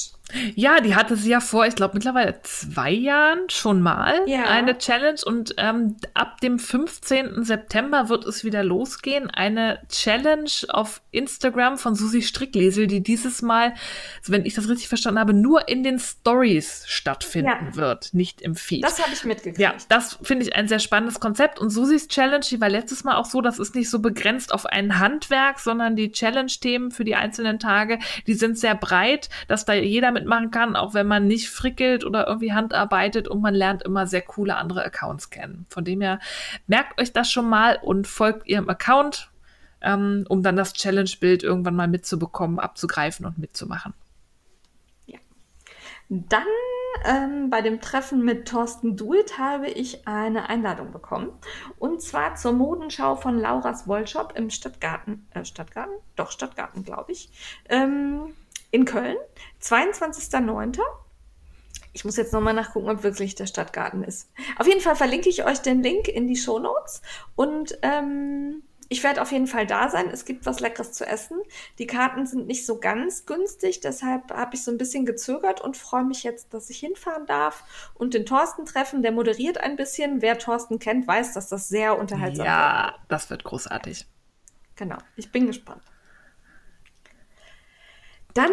Ja, 0.55 0.81
die 0.81 0.95
hatte 0.95 1.17
sie 1.17 1.31
ja 1.31 1.41
vor, 1.41 1.67
ich 1.67 1.75
glaube 1.77 1.95
mittlerweile 1.95 2.41
zwei 2.43 2.91
Jahren 2.91 3.41
schon 3.51 3.83
mal 3.83 4.21
Ja. 4.27 4.45
eine 4.45 4.79
Challenge 4.79 5.21
und 5.27 5.55
ähm, 5.59 5.97
ab 6.15 6.41
dem 6.41 6.59
15. 6.59 7.45
September 7.45 8.09
wird 8.09 8.25
es 8.25 8.43
wieder 8.43 8.65
losgehen. 8.65 9.29
Eine 9.31 9.81
Challenge 9.91 10.49
auf 10.69 11.03
Instagram 11.11 11.77
von 11.77 11.95
Susi 11.95 12.23
Stricklesel, 12.23 12.87
die 12.87 13.03
dieses 13.03 13.43
Mal, 13.43 13.75
wenn 14.27 14.47
ich 14.47 14.55
das 14.55 14.69
richtig 14.71 14.89
verstanden 14.89 15.21
habe, 15.21 15.35
nur 15.35 15.69
in 15.69 15.83
den 15.85 15.99
Stories 15.99 16.85
stattfinden 16.89 17.51
Ja. 17.69 17.77
wird, 17.77 18.15
nicht 18.15 18.41
im 18.41 18.55
Feed. 18.57 18.83
Das 18.83 19.01
habe 19.03 19.13
ich 19.13 19.25
mitgekriegt. 19.25 19.59
Ja, 19.59 19.75
das 19.91 20.19
finde 20.23 20.47
ich 20.47 20.57
ein 20.57 20.69
sehr 20.69 20.79
spannendes 20.81 21.21
Konzept. 21.21 21.59
Und 21.59 21.69
Susis 21.69 22.09
Challenge, 22.09 22.45
die 22.49 22.61
war 22.63 22.71
letztes 22.71 23.05
Mal 23.05 23.17
auch 23.17 23.27
so, 23.27 23.43
das 23.43 23.59
ist 23.59 23.75
nicht 23.75 23.91
so 23.91 23.99
begrenzt 23.99 24.55
auf 24.55 24.65
ein 24.65 24.99
Handwerk, 24.99 25.61
sondern 25.61 25.97
die 25.97 26.11
Challenge-Themen 26.13 26.91
für 26.93 27.05
die 27.05 27.15
einzelnen 27.15 27.59
Tage, 27.59 27.99
die 28.27 28.35
sind 28.35 28.59
sehr 28.59 28.75
breit, 28.75 29.29
dass 29.49 29.67
da 29.67 29.75
jeder 29.75 30.14
mitmachen 30.15 30.51
kann, 30.51 30.77
auch 30.77 30.95
wenn 30.95 31.07
man 31.07 31.27
nicht 31.27 31.51
frickelt 31.51 32.05
oder 32.05 32.27
irgendwie 32.27 32.53
handarbeitet 32.53 33.29
und 33.29 33.43
man 33.43 33.55
lernt 33.55 33.83
immer 33.83 34.07
sehr 34.07 34.23
coole 34.23 34.57
andere 34.57 34.85
Accounts 34.85 35.29
kennen. 35.29 35.67
Von 35.69 35.85
dem 35.85 36.01
her, 36.01 36.21
merkt 36.67 37.01
euch 37.01 37.13
das 37.13 37.31
schon 37.31 37.49
mal 37.49 37.79
und 37.83 38.07
folgt 38.07 38.47
ihrem 38.47 38.69
Account, 38.71 39.31
ähm, 39.83 40.25
um 40.29 40.43
dann 40.43 40.57
das 40.57 40.73
Challenge-Bild 40.73 41.43
irgendwann 41.43 41.77
mal 41.77 41.89
mitzubekommen, 41.89 42.59
abzugreifen 42.59 43.27
und 43.27 43.39
mitzumachen. 43.39 43.93
Dann 46.09 46.45
ähm, 47.05 47.51
bei 47.51 47.63
dem 47.63 47.81
Treffen 47.81 48.25
mit 48.25 48.47
Thorsten 48.47 48.97
Duit 48.97 49.39
habe 49.39 49.69
ich 49.69 50.07
eine 50.07 50.49
Einladung 50.49 50.93
bekommen. 50.93 51.33
Und 51.79 52.03
zwar 52.03 52.37
zur 52.37 52.53
Modenschau 52.53 53.17
von 53.17 53.39
Lauras 53.39 53.89
Wollshop 53.89 54.35
im 54.37 54.51
Stadtgarten. 54.51 55.27
Äh, 55.31 55.45
Stadtgarten? 55.45 55.95
Doch, 56.17 56.31
Stadtgarten, 56.31 56.85
glaube 56.85 57.13
ich. 57.13 57.31
Ähm, 57.69 58.35
in 58.75 58.85
Köln. 58.85 59.17
22.09. 59.63 60.81
Ich 61.93 62.05
muss 62.05 62.17
jetzt 62.17 62.33
nochmal 62.33 62.55
nachgucken, 62.55 62.91
ob 62.91 63.05
wirklich 63.05 63.37
der 63.37 63.47
Stadtgarten 63.47 64.03
ist. 64.03 64.29
Auf 64.59 64.67
jeden 64.67 64.81
Fall 64.81 64.97
verlinke 64.97 65.29
ich 65.29 65.45
euch 65.45 65.61
den 65.61 65.81
Link 65.81 66.09
in 66.09 66.27
die 66.27 66.35
Shownotes. 66.35 67.01
Und 67.37 67.79
ähm, 67.83 68.65
ich 68.89 69.05
werde 69.05 69.23
auf 69.23 69.31
jeden 69.31 69.47
Fall 69.47 69.65
da 69.65 69.89
sein. 69.89 70.11
Es 70.11 70.25
gibt 70.25 70.45
was 70.45 70.59
Leckeres 70.59 70.91
zu 70.91 71.07
essen. 71.07 71.41
Die 71.79 71.87
Karten 71.87 72.27
sind 72.27 72.49
nicht 72.49 72.67
so 72.67 72.81
ganz 72.81 73.27
günstig, 73.27 73.79
deshalb 73.79 74.33
habe 74.33 74.57
ich 74.57 74.65
so 74.65 74.73
ein 74.73 74.79
bisschen 74.79 75.07
gezögert 75.07 75.61
und 75.61 75.77
freue 75.77 76.05
mich 76.05 76.25
jetzt, 76.25 76.53
dass 76.53 76.69
ich 76.69 76.81
hinfahren 76.81 77.27
darf 77.27 77.93
und 77.95 78.13
den 78.13 78.27
Thorsten 78.27 78.67
treffen. 78.67 79.03
Der 79.03 79.13
moderiert 79.13 79.59
ein 79.59 79.77
bisschen. 79.77 80.21
Wer 80.21 80.37
Thorsten 80.37 80.81
kennt, 80.81 81.07
weiß, 81.07 81.33
dass 81.33 81.49
das 81.49 81.69
sehr 81.69 81.97
unterhaltsam 81.97 82.45
wird. 82.45 82.49
Ja, 82.49 82.95
das 83.07 83.31
wird 83.31 83.45
großartig. 83.45 84.05
Genau, 84.75 84.99
ich 85.15 85.31
bin 85.31 85.47
gespannt. 85.47 85.83
Dann, 88.35 88.51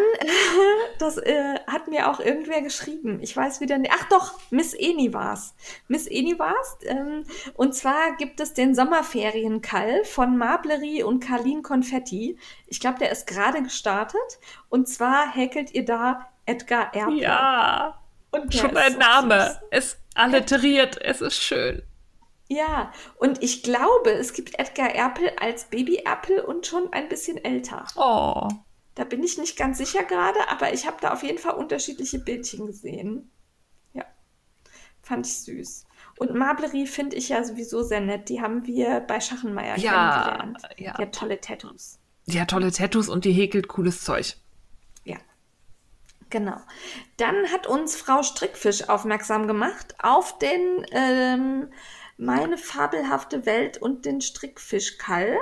das 0.98 1.18
äh, 1.18 1.58
hat 1.66 1.88
mir 1.88 2.08
auch 2.08 2.20
irgendwer 2.20 2.62
geschrieben. 2.62 3.18
Ich 3.20 3.36
weiß 3.36 3.60
wieder 3.60 3.78
nicht. 3.78 3.92
Ach 3.94 4.08
doch, 4.08 4.38
Miss 4.50 4.74
Eni 4.74 5.12
war's. 5.12 5.54
Miss 5.88 6.06
Eni 6.06 6.38
war's. 6.38 6.78
Ähm, 6.84 7.24
und 7.54 7.74
zwar 7.74 8.16
gibt 8.16 8.38
es 8.38 8.54
den 8.54 8.76
Sommerferienkall 8.76 10.04
von 10.04 10.38
Mablerie 10.38 11.02
und 11.02 11.20
Carlin 11.20 11.62
Confetti. 11.62 12.38
Ich 12.68 12.78
glaube, 12.78 13.00
der 13.00 13.10
ist 13.10 13.26
gerade 13.26 13.62
gestartet. 13.62 14.38
Und 14.68 14.88
zwar 14.88 15.34
häkelt 15.34 15.74
ihr 15.74 15.84
da 15.84 16.28
Edgar 16.46 16.94
Erpel. 16.94 17.18
Ja, 17.18 17.98
und 18.30 18.54
schon 18.54 18.76
ein 18.76 18.98
Name. 18.98 19.60
Es 19.70 19.98
alliteriert, 20.14 21.00
es 21.02 21.20
ist 21.20 21.42
schön. 21.42 21.82
Ja, 22.48 22.92
und 23.18 23.42
ich 23.42 23.62
glaube, 23.62 24.10
es 24.10 24.32
gibt 24.32 24.58
Edgar 24.58 24.90
Erpel 24.90 25.32
als 25.40 25.64
Baby 25.64 25.96
Erpel 26.04 26.40
und 26.40 26.66
schon 26.66 26.92
ein 26.92 27.08
bisschen 27.08 27.42
älter. 27.42 27.86
Oh. 27.96 28.48
Da 28.94 29.04
bin 29.04 29.22
ich 29.22 29.38
nicht 29.38 29.56
ganz 29.56 29.78
sicher 29.78 30.04
gerade, 30.04 30.38
aber 30.48 30.72
ich 30.74 30.86
habe 30.86 30.98
da 31.00 31.12
auf 31.12 31.22
jeden 31.22 31.38
Fall 31.38 31.54
unterschiedliche 31.54 32.18
Bildchen 32.18 32.66
gesehen. 32.66 33.30
Ja, 33.94 34.04
fand 35.02 35.26
ich 35.26 35.40
süß. 35.40 35.86
Und 36.18 36.34
Mablerie 36.34 36.86
finde 36.86 37.16
ich 37.16 37.30
ja 37.30 37.42
sowieso 37.42 37.82
sehr 37.82 38.00
nett. 38.00 38.28
Die 38.28 38.42
haben 38.42 38.66
wir 38.66 39.00
bei 39.00 39.18
Schachenmeier 39.20 39.78
Ja, 39.78 40.36
kennengelernt. 40.42 40.62
ja. 40.78 40.92
Die 40.94 41.02
hat 41.02 41.14
tolle 41.14 41.40
Tattoos. 41.40 41.98
Die 42.26 42.40
hat 42.40 42.50
tolle 42.50 42.70
Tattoos 42.70 43.08
und 43.08 43.24
die 43.24 43.32
häkelt 43.32 43.66
cooles 43.68 44.04
Zeug. 44.04 44.36
Ja, 45.04 45.16
genau. 46.28 46.58
Dann 47.16 47.50
hat 47.50 47.66
uns 47.66 47.96
Frau 47.96 48.22
Strickfisch 48.22 48.88
aufmerksam 48.90 49.46
gemacht 49.46 49.94
auf 50.02 50.38
den 50.38 50.86
ähm, 50.92 51.68
Meine 52.18 52.58
fabelhafte 52.58 53.46
Welt 53.46 53.78
und 53.78 54.04
den 54.04 54.20
Strickfischkall. 54.20 55.38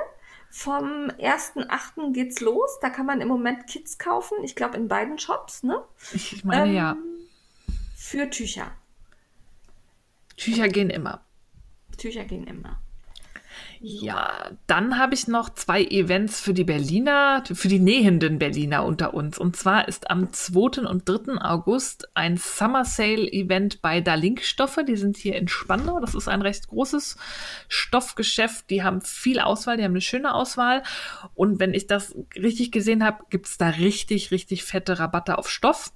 Vom 0.51 1.11
1.8. 1.19 2.13
geht's 2.13 2.41
los. 2.41 2.79
Da 2.81 2.91
kann 2.91 3.07
man 3.07 3.21
im 3.21 3.29
Moment 3.29 3.67
Kits 3.69 3.99
kaufen. 3.99 4.37
Ich 4.43 4.57
glaube 4.57 4.77
in 4.77 4.89
beiden 4.89 5.19
Shops, 5.19 5.63
ne? 5.63 5.83
Ich 6.13 6.45
meine, 6.45 6.69
Ähm, 6.69 6.75
ja. 6.75 6.97
Für 7.97 8.29
Tücher. 8.31 8.73
Tücher 10.37 10.69
gehen 10.69 10.91
immer. 10.91 11.25
Tücher 11.99 12.25
gehen 12.25 12.47
immer. 12.47 12.81
Ja, 13.83 14.51
dann 14.67 14.99
habe 14.99 15.15
ich 15.15 15.27
noch 15.27 15.49
zwei 15.49 15.83
Events 15.83 16.39
für 16.39 16.53
die 16.53 16.65
Berliner, 16.65 17.43
für 17.51 17.69
die 17.69 17.79
nähenden 17.79 18.39
Berliner 18.39 18.85
unter 18.85 19.15
uns. 19.15 19.39
Und 19.39 19.57
zwar 19.57 19.89
ist 19.89 20.11
am 20.11 20.33
2. 20.33 20.87
und 20.87 21.09
3. 21.09 21.41
August 21.41 22.09
ein 22.15 22.37
Summer 22.37 22.85
Sale 22.85 23.33
Event 23.33 23.81
bei 23.81 24.03
Dalink 24.03 24.43
Stoffe. 24.43 24.85
Die 24.85 24.97
sind 24.97 25.17
hier 25.17 25.37
in 25.37 25.49
Spandau. 25.49 25.99
Das 25.99 26.15
ist 26.15 26.29
ein 26.29 26.43
recht 26.43 26.69
großes 26.69 27.17
Stoffgeschäft. 27.69 28.69
Die 28.69 28.83
haben 28.83 29.01
viel 29.01 29.41
Auswahl, 29.41 29.79
die 29.79 29.85
haben 29.85 29.93
eine 29.93 30.03
schöne 30.03 30.35
Auswahl. 30.35 30.83
Und 31.35 31.59
wenn 31.59 31.73
ich 31.73 31.87
das 31.87 32.15
richtig 32.37 32.73
gesehen 32.73 33.03
habe, 33.03 33.25
gibt 33.31 33.47
es 33.47 33.57
da 33.57 33.69
richtig, 33.71 34.31
richtig 34.31 34.63
fette 34.65 34.99
Rabatte 34.99 35.39
auf 35.39 35.49
Stoff. 35.49 35.91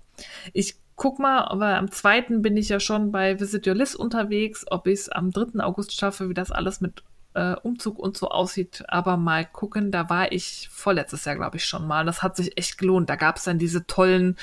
Ich 0.55 0.77
guck 0.97 1.19
mal, 1.19 1.43
aber 1.43 1.77
am 1.77 1.91
2. 1.91 2.39
bin 2.39 2.57
ich 2.57 2.71
ja 2.71 2.81
schon 2.81 3.13
bei 3.13 3.39
Visit 3.41 3.67
Your 3.67 3.75
List 3.75 3.97
unterwegs, 3.97 4.65
ob 4.71 4.87
ich 4.87 5.01
es 5.01 5.09
am 5.11 5.31
3. 5.31 5.63
August 5.63 5.95
schaffe, 5.95 6.31
wie 6.31 6.35
das 6.35 6.51
alles 6.51 6.81
mit 6.81 7.03
äh, 7.35 7.55
Umzug 7.63 7.99
und 7.99 8.17
so 8.17 8.29
aussieht. 8.29 8.85
Aber 8.89 9.17
mal 9.17 9.45
gucken, 9.45 9.91
da 9.91 10.09
war 10.09 10.33
ich 10.33 10.69
vorletztes 10.73 11.25
Jahr, 11.25 11.37
glaube 11.37 11.57
ich, 11.57 11.65
schon 11.65 11.87
mal. 11.87 12.05
Das 12.05 12.23
hat 12.23 12.37
sich 12.37 12.57
echt 12.59 12.79
gelohnt. 12.79 13.11
Da 13.11 13.17
gab 13.17 13.37
es 13.37 13.45
dann 13.45 13.59
diese 13.59 13.87
tollen, 13.87 14.37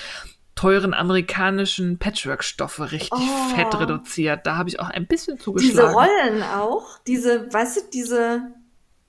teuren 0.55 0.93
amerikanischen 0.93 1.97
Patchwork-Stoffe 1.97 2.91
richtig 2.91 3.11
Oh. 3.19 3.55
fett 3.55 3.73
reduziert. 3.79 4.45
Da 4.45 4.57
habe 4.57 4.69
ich 4.69 4.79
auch 4.79 4.89
ein 4.89 5.07
bisschen 5.07 5.35
Diese 5.37 5.43
zugeschlagen. 5.45 5.93
Rollen 5.95 6.43
auch, 6.43 6.99
diese, 7.07 7.51
weißt 7.51 7.77
du, 7.77 7.81
diese. 7.93 8.41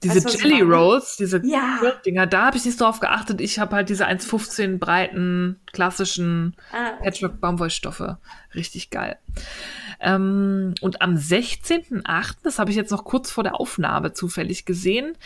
Diese 0.04 0.24
Weißt 0.24 0.42
Jelly? 0.42 0.62
Rolls, 0.62 1.16
diese 1.16 1.40
Ja. 1.44 1.78
Dinger, 2.04 2.26
da 2.26 2.46
habe 2.46 2.56
ich 2.56 2.64
nicht 2.64 2.76
so 2.76 2.84
drauf 2.84 2.98
geachtet. 2.98 3.40
Ich 3.40 3.60
habe 3.60 3.76
halt 3.76 3.88
diese 3.88 4.04
1,15 4.04 4.78
breiten, 4.80 5.60
klassischen 5.72 6.56
Ah, 6.72 6.94
Patchwork 7.04 7.40
Baumwollstoffe. 7.40 8.16
Richtig 8.52 8.90
geil. 8.90 9.16
Ähm, 10.03 10.74
und 10.81 11.01
am 11.01 11.15
16.8., 11.15 12.37
das 12.43 12.59
habe 12.59 12.70
ich 12.70 12.77
jetzt 12.77 12.91
noch 12.91 13.05
kurz 13.05 13.31
vor 13.31 13.45
der 13.45 13.59
Aufnahme 13.59 14.12
zufällig 14.12 14.65
gesehen, 14.65 15.16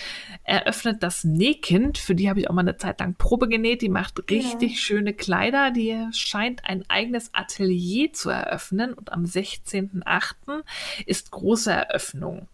eröffnet 0.44 1.02
das 1.02 1.24
Nähkind. 1.24 1.98
Für 1.98 2.14
die 2.14 2.28
habe 2.28 2.40
ich 2.40 2.50
auch 2.50 2.54
mal 2.54 2.60
eine 2.60 2.76
Zeit 2.76 3.00
lang 3.00 3.14
Probe 3.14 3.48
genäht. 3.48 3.82
Die 3.82 3.88
macht 3.88 4.30
richtig 4.30 4.80
schöne 4.80 5.14
Kleider. 5.14 5.70
Die 5.70 6.06
scheint 6.12 6.64
ein 6.64 6.84
eigenes 6.88 7.32
Atelier 7.32 8.12
zu 8.12 8.28
eröffnen. 8.30 8.92
Und 8.92 9.12
am 9.12 9.24
16.8. 9.24 10.62
ist 11.06 11.30
große 11.30 11.72
Eröffnung. 11.72 12.48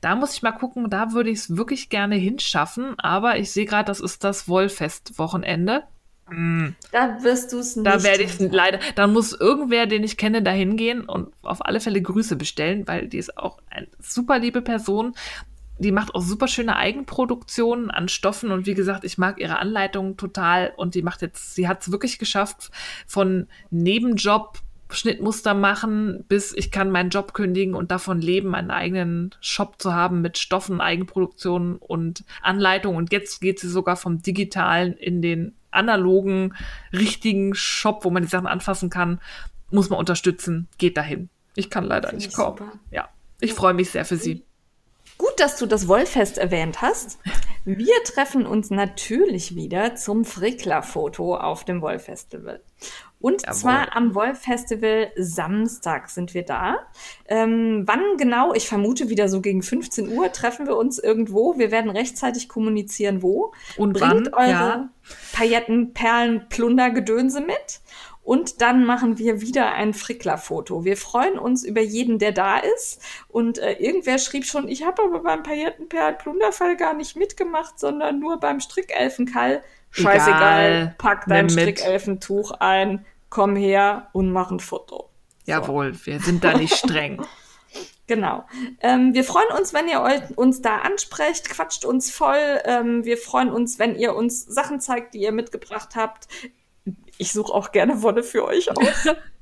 Da 0.00 0.14
muss 0.14 0.34
ich 0.34 0.42
mal 0.42 0.52
gucken, 0.52 0.88
da 0.88 1.12
würde 1.12 1.30
ich 1.30 1.38
es 1.38 1.56
wirklich 1.56 1.88
gerne 1.88 2.14
hinschaffen, 2.14 2.96
aber 2.98 3.38
ich 3.38 3.50
sehe 3.50 3.64
gerade, 3.64 3.86
das 3.86 3.98
ist 3.98 4.22
das 4.22 4.46
Wollfest-Wochenende. 4.46 5.82
Da 6.26 7.22
wirst 7.22 7.52
du 7.52 7.58
es 7.58 7.76
nicht. 7.76 7.86
Da 7.86 8.02
werde 8.02 8.22
ich 8.22 8.38
leider, 8.38 8.78
dann 8.94 9.12
muss 9.12 9.32
irgendwer, 9.32 9.86
den 9.86 10.04
ich 10.04 10.16
kenne, 10.16 10.42
da 10.42 10.50
hingehen 10.50 11.04
und 11.04 11.32
auf 11.42 11.64
alle 11.64 11.80
Fälle 11.80 12.00
Grüße 12.00 12.36
bestellen, 12.36 12.86
weil 12.86 13.08
die 13.08 13.18
ist 13.18 13.36
auch 13.36 13.58
eine 13.70 13.88
super 14.00 14.38
liebe 14.38 14.62
Person. 14.62 15.14
Die 15.78 15.92
macht 15.92 16.14
auch 16.14 16.22
super 16.22 16.46
schöne 16.46 16.76
Eigenproduktionen 16.76 17.90
an 17.90 18.08
Stoffen 18.08 18.52
und 18.52 18.64
wie 18.64 18.74
gesagt, 18.74 19.04
ich 19.04 19.18
mag 19.18 19.40
ihre 19.40 19.58
Anleitungen 19.58 20.16
total 20.16 20.72
und 20.76 20.94
die 20.94 21.02
macht 21.02 21.20
jetzt, 21.20 21.54
sie 21.56 21.66
hat 21.66 21.82
es 21.82 21.90
wirklich 21.90 22.18
geschafft, 22.18 22.70
von 23.06 23.48
Nebenjob 23.70 24.60
Schnittmuster 24.90 25.54
machen, 25.54 26.24
bis 26.28 26.52
ich 26.52 26.70
kann 26.70 26.90
meinen 26.90 27.10
Job 27.10 27.34
kündigen 27.34 27.74
und 27.74 27.90
davon 27.90 28.20
leben, 28.20 28.54
einen 28.54 28.70
eigenen 28.70 29.34
Shop 29.40 29.80
zu 29.80 29.92
haben 29.92 30.20
mit 30.20 30.38
Stoffen, 30.38 30.80
Eigenproduktionen 30.80 31.76
und 31.76 32.24
Anleitungen. 32.42 32.96
Und 32.96 33.12
jetzt 33.12 33.40
geht 33.40 33.58
sie 33.58 33.68
sogar 33.68 33.96
vom 33.96 34.22
digitalen 34.22 34.92
in 34.94 35.22
den 35.22 35.54
analogen, 35.74 36.54
richtigen 36.92 37.54
Shop, 37.54 38.04
wo 38.04 38.10
man 38.10 38.22
die 38.22 38.28
Sachen 38.28 38.46
anfassen 38.46 38.90
kann. 38.90 39.20
Muss 39.70 39.90
man 39.90 39.98
unterstützen. 39.98 40.68
Geht 40.78 40.96
dahin. 40.96 41.28
Ich 41.56 41.70
kann 41.70 41.84
leider 41.84 42.08
Finde 42.08 42.24
nicht 42.24 42.30
ich 42.32 42.36
kommen. 42.36 42.58
super. 42.58 42.72
Ja, 42.90 43.08
ich 43.40 43.54
freue 43.54 43.74
mich 43.74 43.90
sehr 43.90 44.04
für 44.04 44.16
sie. 44.16 44.44
Gut, 45.24 45.40
dass 45.40 45.56
du 45.56 45.64
das 45.64 45.88
Wollfest 45.88 46.36
erwähnt 46.36 46.82
hast. 46.82 47.18
Wir 47.64 47.94
treffen 48.04 48.44
uns 48.44 48.68
natürlich 48.68 49.54
wieder 49.56 49.94
zum 49.94 50.26
Frickler-Foto 50.26 51.36
auf 51.36 51.64
dem 51.64 51.80
Wollfestival. 51.80 52.60
Und 53.20 53.40
Jawohl. 53.40 53.54
zwar 53.54 53.96
am 53.96 54.14
Wollfestival 54.14 55.12
Samstag 55.16 56.10
sind 56.10 56.34
wir 56.34 56.42
da. 56.44 56.76
Ähm, 57.26 57.84
wann 57.86 58.18
genau? 58.18 58.52
Ich 58.52 58.68
vermute 58.68 59.08
wieder 59.08 59.30
so 59.30 59.40
gegen 59.40 59.62
15 59.62 60.10
Uhr 60.10 60.30
treffen 60.30 60.66
wir 60.66 60.76
uns 60.76 60.98
irgendwo. 60.98 61.56
Wir 61.56 61.70
werden 61.70 61.90
rechtzeitig 61.90 62.50
kommunizieren, 62.50 63.22
wo. 63.22 63.54
Und 63.78 63.94
Bringt 63.94 64.30
wann? 64.30 64.34
eure 64.34 64.50
Ja. 64.50 64.88
Pailletten, 65.32 65.94
Perlen, 65.94 66.50
Plunder, 66.50 66.90
Gedönse 66.90 67.40
mit. 67.40 67.80
Und 68.24 68.62
dann 68.62 68.86
machen 68.86 69.18
wir 69.18 69.42
wieder 69.42 69.72
ein 69.72 69.92
Frickler-Foto. 69.92 70.84
Wir 70.84 70.96
freuen 70.96 71.38
uns 71.38 71.62
über 71.62 71.82
jeden, 71.82 72.18
der 72.18 72.32
da 72.32 72.56
ist. 72.56 73.02
Und 73.28 73.58
äh, 73.58 73.72
irgendwer 73.74 74.18
schrieb 74.18 74.46
schon, 74.46 74.66
ich 74.66 74.84
habe 74.84 75.02
aber 75.02 75.20
beim 75.20 75.42
Paillettenperl-Plunderfall 75.42 76.76
gar 76.76 76.94
nicht 76.94 77.16
mitgemacht, 77.16 77.78
sondern 77.78 78.18
nur 78.18 78.40
beim 78.40 78.60
Strickelfenkall. 78.60 79.62
Scheißegal, 79.90 80.66
Egal. 80.66 80.94
pack 80.96 81.26
dein. 81.28 81.50
Strickelfentuch 81.50 82.52
ein, 82.52 83.04
komm 83.28 83.56
her 83.56 84.08
und 84.12 84.32
mach 84.32 84.50
ein 84.50 84.60
Foto. 84.60 85.10
Jawohl, 85.44 85.94
wir 86.04 86.18
sind 86.18 86.42
da 86.42 86.56
nicht 86.56 86.74
streng. 86.78 87.22
Genau. 88.06 88.44
Ähm, 88.80 89.12
wir 89.12 89.24
freuen 89.24 89.48
uns, 89.56 89.74
wenn 89.74 89.88
ihr 89.88 90.02
uns 90.36 90.62
da 90.62 90.78
ansprecht, 90.78 91.50
quatscht 91.50 91.84
uns 91.84 92.10
voll. 92.10 92.60
Ähm, 92.64 93.04
wir 93.04 93.18
freuen 93.18 93.50
uns, 93.50 93.78
wenn 93.78 93.96
ihr 93.96 94.14
uns 94.14 94.44
Sachen 94.44 94.80
zeigt, 94.80 95.12
die 95.14 95.20
ihr 95.20 95.32
mitgebracht 95.32 95.90
habt. 95.94 96.28
Ich 97.18 97.32
suche 97.32 97.52
auch 97.52 97.72
gerne 97.72 98.02
Wolle 98.02 98.22
für 98.22 98.44
euch 98.44 98.70
aus. 98.70 99.08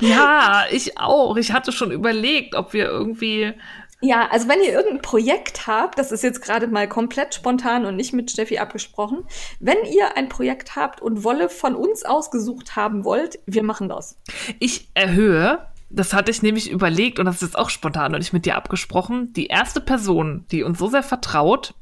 Ja, 0.00 0.64
ich 0.70 0.98
auch. 0.98 1.38
Ich 1.38 1.52
hatte 1.52 1.72
schon 1.72 1.90
überlegt, 1.90 2.54
ob 2.54 2.74
wir 2.74 2.84
irgendwie. 2.84 3.54
ja, 4.02 4.28
also 4.28 4.48
wenn 4.48 4.60
ihr 4.60 4.72
irgendein 4.72 5.00
Projekt 5.00 5.66
habt, 5.66 5.98
das 5.98 6.12
ist 6.12 6.22
jetzt 6.22 6.42
gerade 6.42 6.66
mal 6.66 6.86
komplett 6.86 7.34
spontan 7.34 7.86
und 7.86 7.96
nicht 7.96 8.12
mit 8.12 8.30
Steffi 8.30 8.58
abgesprochen, 8.58 9.24
wenn 9.58 9.78
ihr 9.90 10.14
ein 10.14 10.28
Projekt 10.28 10.76
habt 10.76 11.00
und 11.00 11.24
Wolle 11.24 11.48
von 11.48 11.74
uns 11.74 12.04
ausgesucht 12.04 12.76
haben 12.76 13.04
wollt, 13.04 13.38
wir 13.46 13.62
machen 13.62 13.88
das. 13.88 14.18
Ich 14.58 14.90
erhöhe, 14.92 15.66
das 15.88 16.12
hatte 16.12 16.30
ich 16.30 16.42
nämlich 16.42 16.70
überlegt 16.70 17.18
und 17.18 17.24
das 17.24 17.36
ist 17.36 17.42
jetzt 17.42 17.58
auch 17.58 17.70
spontan 17.70 18.12
und 18.12 18.18
nicht 18.18 18.34
mit 18.34 18.44
dir 18.44 18.56
abgesprochen. 18.56 19.32
Die 19.32 19.46
erste 19.46 19.80
Person, 19.80 20.44
die 20.50 20.64
uns 20.64 20.78
so 20.78 20.88
sehr 20.88 21.02
vertraut, 21.02 21.72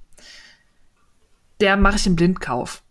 der 1.61 1.77
mache 1.77 1.97
ich 1.97 2.07
einen 2.07 2.17
Blindkauf. 2.17 2.84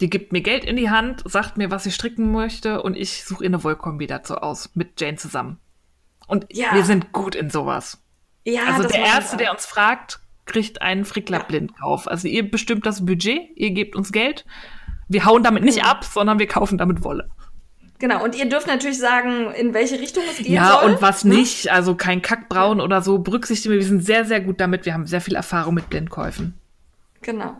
Die 0.00 0.10
gibt 0.10 0.32
mir 0.32 0.42
Geld 0.42 0.64
in 0.64 0.76
die 0.76 0.90
Hand, 0.90 1.22
sagt 1.24 1.56
mir, 1.56 1.70
was 1.70 1.84
sie 1.84 1.90
stricken 1.90 2.30
möchte 2.32 2.82
und 2.82 2.96
ich 2.96 3.24
suche 3.24 3.44
ihr 3.44 3.48
eine 3.50 3.64
Wollkombi 3.64 4.06
dazu 4.06 4.36
aus, 4.36 4.70
mit 4.74 5.00
Jane 5.00 5.16
zusammen. 5.16 5.58
Und 6.26 6.46
Ja. 6.50 6.74
wir 6.74 6.84
sind 6.84 7.12
gut 7.12 7.34
in 7.34 7.48
sowas. 7.50 8.02
Ja, 8.44 8.62
Also 8.66 8.88
der 8.88 9.00
Erste, 9.00 9.36
der 9.36 9.52
uns 9.52 9.64
fragt, 9.64 10.20
kriegt 10.44 10.82
einen 10.82 11.04
Frickler-Blindkauf. 11.04 12.08
Also 12.08 12.28
ihr 12.28 12.48
bestimmt 12.50 12.84
das 12.86 13.04
Budget, 13.06 13.40
ihr 13.56 13.70
gebt 13.70 13.96
uns 13.96 14.12
Geld. 14.12 14.44
Wir 15.08 15.24
hauen 15.24 15.42
damit 15.42 15.64
nicht 15.64 15.78
Mhm. 15.82 15.88
ab, 15.88 16.04
sondern 16.04 16.38
wir 16.38 16.46
kaufen 16.46 16.78
damit 16.78 17.02
Wolle. 17.02 17.30
Genau, 17.98 18.22
und 18.22 18.34
ihr 18.36 18.46
dürft 18.48 18.66
natürlich 18.66 18.98
sagen, 18.98 19.50
in 19.52 19.72
welche 19.72 19.98
Richtung 19.98 20.22
es 20.30 20.36
gehen 20.36 20.52
Ja, 20.52 20.80
soll. 20.82 20.90
und 20.92 21.00
was 21.02 21.24
nicht, 21.24 21.70
also 21.72 21.94
kein 21.94 22.20
Kackbraun 22.20 22.80
oder 22.82 23.00
so, 23.00 23.18
berücksichtigen 23.18 23.72
wir. 23.72 23.80
Wir 23.80 23.86
sind 23.86 24.04
sehr, 24.04 24.26
sehr 24.26 24.40
gut 24.42 24.60
damit. 24.60 24.84
Wir 24.84 24.92
haben 24.92 25.06
sehr 25.06 25.22
viel 25.22 25.34
Erfahrung 25.34 25.74
mit 25.74 25.88
Blindkäufen. 25.88 26.54
Genau. 27.22 27.56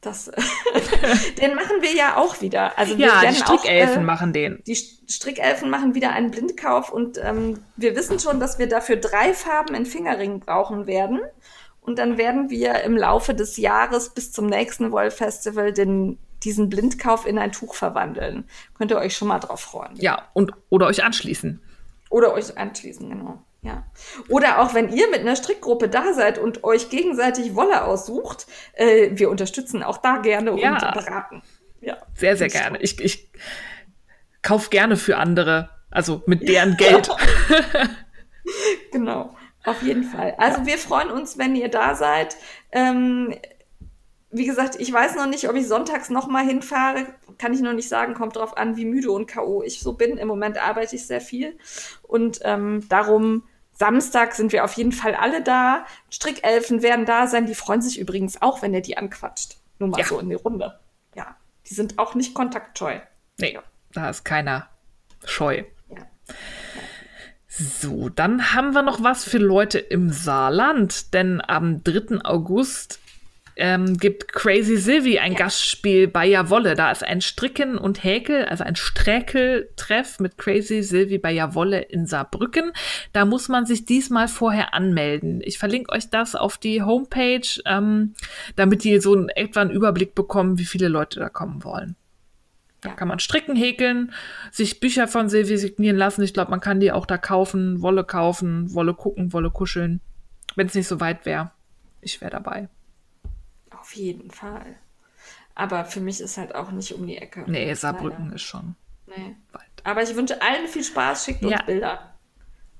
Das, 0.00 0.26
den 1.40 1.54
machen 1.56 1.80
wir 1.82 1.92
ja 1.92 2.16
auch 2.16 2.40
wieder. 2.40 2.78
Also 2.78 2.96
wir 2.98 3.06
Ja, 3.06 3.20
die 3.28 3.34
Strickelfen 3.34 3.96
auch, 3.96 4.02
äh, 4.02 4.04
machen 4.04 4.32
den. 4.32 4.62
Die 4.66 4.76
St- 4.76 5.10
Strickelfen 5.12 5.70
machen 5.70 5.94
wieder 5.94 6.12
einen 6.12 6.30
Blindkauf 6.30 6.92
und 6.92 7.18
ähm, 7.22 7.60
wir 7.76 7.96
wissen 7.96 8.20
schon, 8.20 8.38
dass 8.38 8.58
wir 8.60 8.68
dafür 8.68 8.96
drei 8.96 9.34
Farben 9.34 9.74
in 9.74 9.86
Fingerringen 9.86 10.38
brauchen 10.40 10.86
werden. 10.86 11.20
Und 11.80 11.98
dann 11.98 12.18
werden 12.18 12.50
wir 12.50 12.82
im 12.82 12.96
Laufe 12.96 13.34
des 13.34 13.56
Jahres 13.56 14.10
bis 14.10 14.30
zum 14.30 14.46
nächsten 14.46 14.92
Wollfestival 14.92 15.72
den, 15.72 16.18
diesen 16.44 16.68
Blindkauf 16.68 17.26
in 17.26 17.38
ein 17.38 17.50
Tuch 17.50 17.74
verwandeln. 17.74 18.44
Könnt 18.76 18.90
ihr 18.92 18.98
euch 18.98 19.16
schon 19.16 19.28
mal 19.28 19.38
drauf 19.38 19.60
freuen. 19.60 19.96
Ja, 19.96 20.28
und 20.34 20.52
oder 20.68 20.86
euch 20.86 21.02
anschließen. 21.02 21.60
Oder 22.10 22.34
euch 22.34 22.56
anschließen, 22.56 23.08
genau. 23.08 23.42
Ja. 23.60 23.84
Oder 24.28 24.60
auch 24.60 24.74
wenn 24.74 24.92
ihr 24.92 25.10
mit 25.10 25.20
einer 25.20 25.34
Strickgruppe 25.34 25.88
da 25.88 26.12
seid 26.12 26.38
und 26.38 26.62
euch 26.64 26.90
gegenseitig 26.90 27.54
Wolle 27.56 27.84
aussucht, 27.84 28.46
äh, 28.74 29.10
wir 29.12 29.30
unterstützen 29.30 29.82
auch 29.82 29.98
da 29.98 30.18
gerne 30.18 30.52
und 30.52 30.58
Ja. 30.58 30.92
beraten. 30.92 31.42
Ja. 31.80 31.96
Sehr, 32.14 32.36
sehr 32.36 32.48
gerne. 32.48 32.78
Ich, 32.80 33.00
ich 33.00 33.30
kauf 34.42 34.70
gerne 34.70 34.96
für 34.96 35.16
andere, 35.16 35.70
also 35.90 36.22
mit 36.26 36.48
deren 36.48 36.76
Geld. 36.78 37.08
Genau, 38.92 39.36
auf 39.64 39.82
jeden 39.82 40.04
Fall. 40.04 40.34
Also 40.38 40.64
wir 40.66 40.78
freuen 40.78 41.10
uns, 41.10 41.36
wenn 41.38 41.54
ihr 41.54 41.68
da 41.68 41.94
seid. 41.94 42.36
Ähm, 42.72 43.34
wie 44.30 44.44
gesagt, 44.46 44.76
ich 44.78 44.92
weiß 44.92 45.14
noch 45.16 45.26
nicht, 45.26 45.48
ob 45.48 45.56
ich 45.56 45.66
sonntags 45.66 46.10
noch 46.10 46.26
mal 46.26 46.44
hinfahre. 46.44 47.06
Kann 47.38 47.54
ich 47.54 47.60
noch 47.60 47.72
nicht 47.72 47.88
sagen. 47.88 48.14
Kommt 48.14 48.36
drauf 48.36 48.56
an, 48.56 48.76
wie 48.76 48.84
müde 48.84 49.10
und 49.10 49.26
K.O. 49.26 49.62
ich 49.62 49.80
so 49.80 49.94
bin. 49.94 50.18
Im 50.18 50.28
Moment 50.28 50.58
arbeite 50.62 50.96
ich 50.96 51.06
sehr 51.06 51.20
viel. 51.20 51.56
Und 52.02 52.40
ähm, 52.42 52.86
darum, 52.88 53.44
Samstag 53.72 54.34
sind 54.34 54.52
wir 54.52 54.64
auf 54.64 54.72
jeden 54.74 54.92
Fall 54.92 55.14
alle 55.14 55.42
da. 55.42 55.86
Strickelfen 56.10 56.82
werden 56.82 57.06
da 57.06 57.26
sein. 57.26 57.46
Die 57.46 57.54
freuen 57.54 57.80
sich 57.80 57.98
übrigens 57.98 58.42
auch, 58.42 58.60
wenn 58.60 58.74
ihr 58.74 58.82
die 58.82 58.98
anquatscht. 58.98 59.56
Nur 59.78 59.88
mal 59.90 60.00
Ja. 60.00 60.06
so 60.06 60.18
in 60.18 60.28
die 60.28 60.34
Runde. 60.34 60.78
Ja, 61.14 61.36
die 61.68 61.74
sind 61.74 61.98
auch 61.98 62.14
nicht 62.14 62.34
kontaktscheu. 62.34 62.98
Nee, 63.38 63.58
da 63.92 64.10
ist 64.10 64.24
keiner 64.24 64.68
scheu. 65.24 65.64
Ja. 65.88 66.06
So, 67.46 68.08
dann 68.08 68.52
haben 68.54 68.74
wir 68.74 68.82
noch 68.82 69.02
was 69.02 69.24
für 69.24 69.38
Leute 69.38 69.78
im 69.78 70.10
Saarland, 70.12 71.14
denn 71.14 71.40
am 71.40 71.82
3. 71.82 72.24
August 72.24 73.00
ähm, 73.58 73.96
gibt 73.98 74.32
Crazy 74.32 74.76
Sylvie 74.76 75.18
ein 75.18 75.34
Gastspiel 75.34 76.08
bei 76.08 76.26
Jawolle. 76.26 76.74
Da 76.74 76.90
ist 76.90 77.04
ein 77.04 77.20
Stricken 77.20 77.76
und 77.76 78.02
Häkel, 78.04 78.44
also 78.46 78.64
ein 78.64 78.76
Sträkel-Treff 78.76 80.20
mit 80.20 80.38
Crazy 80.38 80.82
Sylvie 80.82 81.18
bei 81.18 81.32
Jawolle 81.32 81.80
in 81.80 82.06
Saarbrücken. 82.06 82.72
Da 83.12 83.24
muss 83.24 83.48
man 83.48 83.66
sich 83.66 83.84
diesmal 83.84 84.28
vorher 84.28 84.74
anmelden. 84.74 85.40
Ich 85.44 85.58
verlinke 85.58 85.92
euch 85.92 86.08
das 86.08 86.34
auf 86.34 86.56
die 86.58 86.82
Homepage, 86.82 87.46
ähm, 87.66 88.14
damit 88.56 88.84
ihr 88.84 89.02
so 89.02 89.12
einen, 89.14 89.28
etwa 89.28 89.60
einen 89.60 89.70
Überblick 89.70 90.14
bekommen, 90.14 90.58
wie 90.58 90.64
viele 90.64 90.88
Leute 90.88 91.20
da 91.20 91.28
kommen 91.28 91.64
wollen. 91.64 91.96
Da 92.80 92.90
Ja. 92.90 92.94
kann 92.94 93.08
man 93.08 93.18
stricken, 93.18 93.56
häkeln, 93.56 94.12
sich 94.52 94.78
Bücher 94.78 95.08
von 95.08 95.28
Silvi 95.28 95.58
signieren 95.58 95.96
lassen. 95.96 96.22
Ich 96.22 96.32
glaube, 96.32 96.52
man 96.52 96.60
kann 96.60 96.78
die 96.78 96.92
auch 96.92 97.06
da 97.06 97.18
kaufen, 97.18 97.82
Wolle 97.82 98.04
kaufen, 98.04 98.72
Wolle 98.72 98.94
gucken, 98.94 99.32
Wolle 99.32 99.50
kuscheln. 99.50 100.00
Wenn 100.54 100.68
es 100.68 100.74
nicht 100.74 100.86
so 100.86 101.00
weit 101.00 101.26
wäre. 101.26 101.50
Ich 102.00 102.20
wäre 102.20 102.30
dabei. 102.30 102.68
Auf 103.88 103.96
jeden 103.96 104.30
Fall. 104.30 104.76
Aber 105.54 105.86
für 105.86 106.00
mich 106.00 106.20
ist 106.20 106.36
halt 106.36 106.54
auch 106.54 106.70
nicht 106.72 106.92
um 106.92 107.06
die 107.06 107.16
Ecke. 107.16 107.44
Nee, 107.46 107.72
Saarbrücken 107.72 108.30
ist 108.34 108.42
schon 108.42 108.76
Nee. 109.06 109.34
weit. 109.52 109.62
Aber 109.82 110.02
ich 110.02 110.14
wünsche 110.14 110.42
allen 110.42 110.68
viel 110.68 110.84
Spaß, 110.84 111.24
schickt 111.24 111.42
uns 111.42 111.52
Ja. 111.52 111.62
Bilder. 111.62 112.14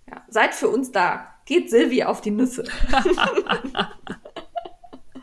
Ja. 0.06 0.22
Seid 0.28 0.54
für 0.54 0.68
uns 0.68 0.92
da. 0.92 1.34
Geht 1.46 1.70
Silvi 1.70 2.04
auf 2.04 2.20
die 2.20 2.30
Nüsse. 2.30 2.64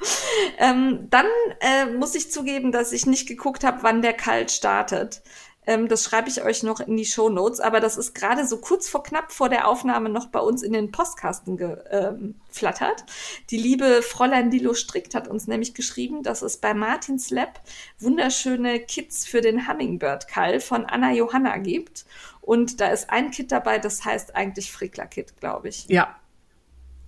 ähm, 0.58 1.08
dann 1.12 1.28
äh, 1.60 1.86
muss 1.86 2.16
ich 2.16 2.32
zugeben, 2.32 2.72
dass 2.72 2.92
ich 2.92 3.06
nicht 3.06 3.28
geguckt 3.28 3.64
habe, 3.64 3.84
wann 3.84 4.02
der 4.02 4.14
Kalt 4.14 4.50
startet. 4.50 5.22
Ähm, 5.68 5.88
das 5.88 6.04
schreibe 6.04 6.30
ich 6.30 6.44
euch 6.44 6.64
noch 6.64 6.80
in 6.80 6.96
die 6.98 7.06
Show 7.06 7.30
Notes, 7.30 7.60
aber 7.60 7.80
das 7.80 7.98
ist 7.98 8.14
gerade 8.14 8.46
so 8.46 8.58
kurz 8.58 8.88
vor 8.88 9.04
knapp 9.04 9.32
vor 9.32 9.50
der 9.50 9.68
Aufnahme 9.68 10.10
noch 10.10 10.28
bei 10.28 10.40
uns 10.40 10.62
in 10.64 10.74
den 10.74 10.92
Postkasten 10.92 11.58
geflattert. 11.58 13.04
Die 13.50 13.58
liebe 13.58 14.02
Fräulein 14.02 14.52
Lilo 14.52 14.74
Strickt 14.74 15.16
hat 15.16 15.28
uns 15.28 15.48
nämlich 15.48 15.74
geschrieben, 15.74 16.24
dass 16.24 16.42
es 16.42 16.58
bei 16.58 16.74
Martins 16.74 17.30
Lab 17.30 17.62
wunderschöne 18.00 18.80
Kits 18.80 19.26
für 19.26 19.42
den 19.42 19.68
Hummingbird 19.68 20.28
Call 20.28 20.60
von 20.60 20.86
Anna 20.86 21.12
Johanna 21.14 21.58
gibt. 21.58 22.06
Und 22.42 22.80
da 22.80 22.90
ist 22.90 23.10
ein 23.10 23.32
Kit 23.32 23.52
dabei, 23.52 23.80
das 23.80 24.06
heißt 24.06 24.36
eigentlich 24.36 24.72
Frickler-Kit, 24.72 25.40
glaube 25.40 25.70
ich. 25.70 25.86
Ja, 25.90 26.16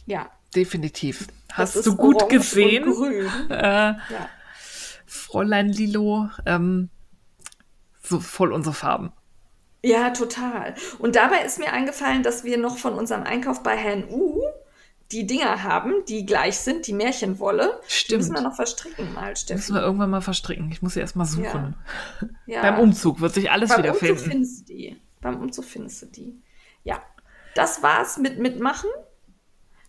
Ja. 0.07 0.31
definitiv. 0.55 1.27
das 1.49 1.57
Hast 1.57 1.75
ist 1.75 1.85
du 1.85 1.95
gut 1.95 2.27
gesehen, 2.29 2.91
äh, 3.49 3.53
Ja. 3.53 4.29
Fräulein 5.05 5.69
Lilo? 5.69 6.29
Ähm, 6.45 6.89
so 8.07 8.19
voll 8.19 8.51
unsere 8.53 8.73
Farben. 8.75 9.11
Ja, 9.83 10.09
total. 10.09 10.75
Und 10.99 11.15
dabei 11.15 11.41
ist 11.45 11.59
mir 11.59 11.71
eingefallen, 11.71 12.23
dass 12.23 12.43
wir 12.43 12.57
noch 12.57 12.77
von 12.77 12.93
unserem 12.93 13.23
Einkauf 13.23 13.63
bei 13.63 13.75
Herrn 13.77 14.05
U 14.09 14.41
die 15.11 15.25
Dinger 15.25 15.63
haben, 15.63 15.93
die 16.09 16.25
gleich 16.25 16.57
sind, 16.57 16.85
die 16.87 16.93
Märchenwolle. 16.93 17.79
Die 17.87 17.91
Stimmt. 17.91 18.17
müssen 18.21 18.33
wir 18.33 18.41
noch 18.41 18.55
verstricken 18.55 19.13
mal, 19.13 19.29
Müssen 19.29 19.35
Steffi. 19.43 19.73
wir 19.73 19.81
irgendwann 19.81 20.09
mal 20.09 20.21
verstricken. 20.21 20.69
Ich 20.71 20.81
muss 20.81 20.95
sie 20.95 20.99
erst 20.99 21.15
mal 21.15 21.25
suchen. 21.25 21.75
Ja. 22.45 22.61
Beim 22.61 22.79
Umzug 22.79 23.21
wird 23.21 23.33
sich 23.33 23.49
alles 23.49 23.69
Beim 23.69 23.79
wieder 23.79 23.93
Umzug 23.93 24.07
finden. 24.07 24.31
findest 24.31 24.61
du 24.69 24.73
die. 24.73 25.01
Beim 25.21 25.39
Umzug 25.39 25.63
findest 25.65 26.01
du 26.01 26.05
die. 26.07 26.41
Ja, 26.83 27.01
das 27.55 27.81
war's 27.81 28.17
mit 28.17 28.39
Mitmachen. 28.39 28.89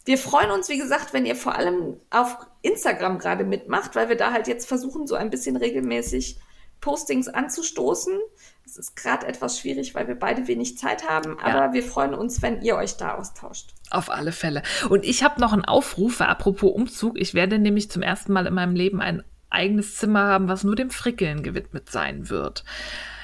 Wir 0.05 0.19
freuen 0.19 0.51
uns, 0.53 0.69
wie 0.69 0.79
gesagt, 0.79 1.13
wenn 1.13 1.27
ihr 1.27 1.37
vor 1.37 1.57
allem 1.57 1.97
auf 2.11 2.37
Instagram 2.63 3.19
gerade 3.19 3.45
mitmacht, 3.45 3.97
weil 3.97 4.09
wir 4.09 4.17
da 4.17 4.33
halt 4.33 4.47
jetzt 4.47 4.67
versuchen, 4.69 5.07
so 5.07 5.17
ein 5.17 5.31
bisschen 5.31 5.57
regelmäßig 5.57 6.39
Postings 6.81 7.29
anzustoßen. 7.29 8.19
Es 8.65 8.77
ist 8.77 8.97
gerade 8.97 9.27
etwas 9.27 9.59
schwierig, 9.59 9.95
weil 9.95 10.09
wir 10.09 10.15
beide 10.15 10.47
wenig 10.47 10.77
Zeit 10.77 11.09
haben, 11.09 11.39
aber 11.41 11.73
wir 11.73 11.83
freuen 11.83 12.15
uns, 12.15 12.43
wenn 12.43 12.61
ihr 12.63 12.77
euch 12.77 12.97
da 12.97 13.15
austauscht. 13.15 13.71
Auf 13.91 14.11
alle 14.11 14.33
Fälle. 14.33 14.63
Und 14.89 15.05
ich 15.05 15.23
habe 15.23 15.41
noch 15.41 15.53
einen 15.53 15.65
Aufruf, 15.65 16.21
apropos 16.21 16.73
Umzug. 16.73 17.19
Ich 17.19 17.35
werde 17.35 17.59
nämlich 17.59 17.91
zum 17.91 18.03
ersten 18.03 18.33
Mal 18.33 18.47
in 18.47 18.55
meinem 18.55 18.75
Leben 18.75 19.01
ein 19.01 19.25
eigenes 19.51 19.97
Zimmer 19.97 20.25
haben, 20.25 20.49
was 20.49 20.65
nur 20.65 20.77
dem 20.77 20.91
Frickeln 20.91 21.43
gewidmet 21.43 21.91
sein 21.91 22.29
wird. 22.29 22.65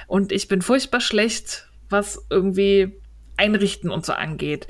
Und 0.07 0.33
ich 0.33 0.49
bin 0.49 0.63
furchtbar 0.63 1.01
schlecht, 1.01 1.69
was 1.91 2.25
irgendwie 2.31 3.01
Einrichten 3.37 3.91
und 3.91 4.07
so 4.07 4.13
angeht. 4.13 4.67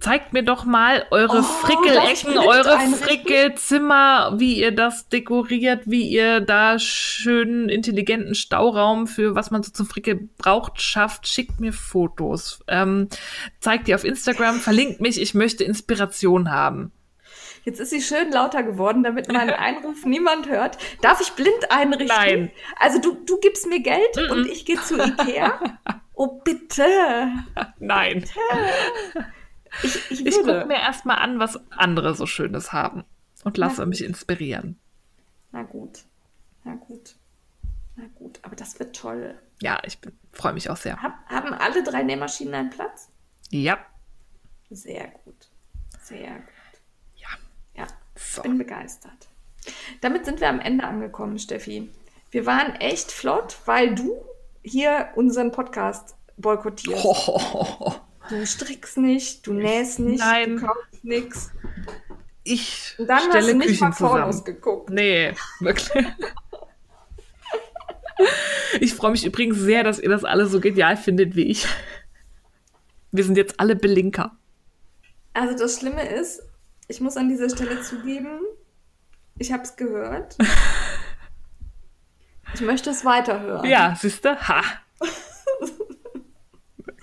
Zeigt 0.00 0.32
mir 0.32 0.42
doch 0.42 0.64
mal 0.64 1.06
eure 1.10 1.40
Oh, 1.40 1.42
Frickelecken, 1.42 2.38
eure. 2.38 2.78
Frickelzimmer, 2.96 4.34
wie 4.38 4.60
ihr 4.60 4.72
das 4.72 5.08
dekoriert, 5.08 5.82
wie 5.86 6.08
ihr 6.08 6.40
da 6.40 6.78
schönen, 6.78 7.68
intelligenten 7.68 8.34
Stauraum 8.34 9.06
für 9.06 9.34
was 9.34 9.50
man 9.50 9.62
so 9.62 9.72
zum 9.72 9.86
Frickel 9.86 10.28
braucht, 10.38 10.80
schafft. 10.80 11.26
Schickt 11.26 11.60
mir 11.60 11.72
Fotos. 11.72 12.60
Ähm, 12.68 13.08
zeigt 13.60 13.88
die 13.88 13.94
auf 13.94 14.04
Instagram, 14.04 14.60
verlinkt 14.60 15.00
mich. 15.00 15.20
Ich 15.20 15.34
möchte 15.34 15.64
Inspiration 15.64 16.50
haben. 16.50 16.92
Jetzt 17.64 17.80
ist 17.80 17.90
sie 17.90 18.00
schön 18.00 18.30
lauter 18.30 18.62
geworden, 18.62 19.02
damit 19.02 19.30
meinen 19.30 19.50
Einruf 19.58 20.04
niemand 20.06 20.48
hört. 20.48 20.78
Darf 21.02 21.20
ich 21.20 21.32
blind 21.32 21.70
einrichten? 21.70 22.06
Nein. 22.08 22.50
Also 22.78 23.00
du, 23.00 23.14
du 23.26 23.38
gibst 23.40 23.66
mir 23.66 23.80
Geld 23.80 24.16
Mm-mm. 24.16 24.30
und 24.30 24.46
ich 24.46 24.64
gehe 24.64 24.80
zu 24.80 24.96
Ikea? 24.96 25.60
Oh, 26.14 26.40
bitte. 26.42 26.84
Nein. 27.78 28.24
Ich, 29.82 30.10
ich, 30.10 30.26
Ich 30.26 30.34
gucke 30.36 30.64
mir 30.66 30.76
erstmal 30.78 31.18
an, 31.18 31.38
was 31.38 31.58
andere 31.70 32.14
so 32.14 32.26
Schönes 32.26 32.72
haben 32.72 33.04
und 33.44 33.56
lasse 33.56 33.84
mich 33.86 34.04
inspirieren. 34.04 34.78
Na 35.52 35.62
gut. 35.62 36.00
Na 36.64 36.74
gut. 36.74 37.16
Na 37.96 38.04
gut, 38.14 38.38
aber 38.42 38.54
das 38.56 38.78
wird 38.78 38.94
toll. 38.94 39.36
Ja, 39.60 39.78
ich 39.84 39.98
freue 40.32 40.52
mich 40.52 40.70
auch 40.70 40.76
sehr. 40.76 41.02
Hab, 41.02 41.14
haben 41.28 41.52
alle 41.52 41.82
drei 41.82 42.02
Nähmaschinen 42.02 42.54
einen 42.54 42.70
Platz? 42.70 43.10
Ja. 43.50 43.78
Sehr 44.70 45.08
gut. 45.24 45.48
Sehr 46.02 46.30
gut. 46.34 46.80
Ja. 47.16 47.28
Ja, 47.74 47.86
So. 48.16 48.42
bin 48.42 48.58
begeistert. 48.58 49.28
Damit 50.00 50.24
sind 50.26 50.40
wir 50.40 50.48
am 50.48 50.60
Ende 50.60 50.84
angekommen, 50.84 51.38
Steffi. 51.38 51.90
Wir 52.30 52.46
waren 52.46 52.74
echt 52.76 53.10
flott, 53.10 53.56
weil 53.66 53.94
du 53.94 54.16
hier 54.62 55.08
unseren 55.16 55.50
Podcast 55.50 56.16
boykottierst. 56.36 57.04
Du 58.28 58.46
strickst 58.46 58.96
nicht, 58.98 59.46
du 59.46 59.52
nähst 59.54 59.98
nicht, 59.98 60.20
Nein. 60.20 60.56
du 60.56 60.66
kaufst 60.66 61.04
nichts. 61.04 61.50
Ich 62.44 62.94
Und 62.98 63.06
dann 63.08 63.18
hast 63.18 63.26
stelle 63.28 63.52
du 63.52 63.58
nicht 63.58 63.68
Küchen 63.68 63.88
mal 63.88 63.94
Pornos 63.96 64.36
zusammen. 64.38 64.44
geguckt. 64.44 64.90
Nee, 64.90 65.34
wirklich. 65.60 66.06
Ich 68.80 68.94
freue 68.94 69.12
mich 69.12 69.24
übrigens 69.24 69.58
sehr, 69.58 69.84
dass 69.84 69.98
ihr 69.98 70.08
das 70.08 70.24
alle 70.24 70.46
so 70.46 70.60
genial 70.60 70.96
findet 70.96 71.36
wie 71.36 71.44
ich. 71.50 71.66
Wir 73.12 73.24
sind 73.24 73.36
jetzt 73.36 73.60
alle 73.60 73.76
Belinker. 73.76 74.36
Also 75.34 75.56
das 75.56 75.78
Schlimme 75.78 76.06
ist, 76.08 76.42
ich 76.88 77.00
muss 77.00 77.16
an 77.16 77.28
dieser 77.28 77.48
Stelle 77.48 77.80
zugeben, 77.82 78.40
ich 79.38 79.52
habe 79.52 79.62
es 79.62 79.76
gehört. 79.76 80.36
Ich 82.54 82.62
möchte 82.62 82.88
es 82.88 83.04
weiterhören. 83.04 83.68
Ja, 83.68 83.94
siehste? 83.94 84.48
Ha. 84.48 84.62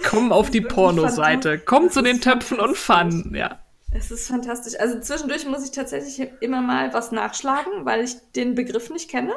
Komm 0.04 0.32
auf 0.32 0.50
die 0.50 0.62
Pornoseite. 0.62 1.60
Komm 1.60 1.90
zu 1.90 2.02
den 2.02 2.22
Töpfen 2.22 2.60
und. 2.60 2.78
Fun. 2.78 3.34
Ja. 3.36 3.60
Es 3.94 4.12
ist 4.12 4.28
fantastisch. 4.28 4.80
Also 4.80 5.00
zwischendurch 5.00 5.46
muss 5.46 5.64
ich 5.64 5.72
tatsächlich 5.72 6.30
immer 6.42 6.62
mal 6.62 6.94
was 6.94 7.12
nachschlagen, 7.12 7.86
weil 7.86 8.04
ich 8.04 8.16
den 8.36 8.56
Begriff 8.56 8.90
nicht 8.90 9.10
kenne. 9.10 9.34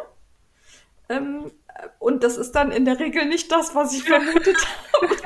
Ähm, 1.08 1.50
und 1.98 2.24
das 2.24 2.36
ist 2.36 2.52
dann 2.52 2.72
in 2.72 2.84
der 2.84 2.98
Regel 2.98 3.26
nicht 3.26 3.52
das, 3.52 3.74
was 3.74 3.94
ich 3.94 4.02
vermutet 4.02 4.56
habe. 4.56 5.16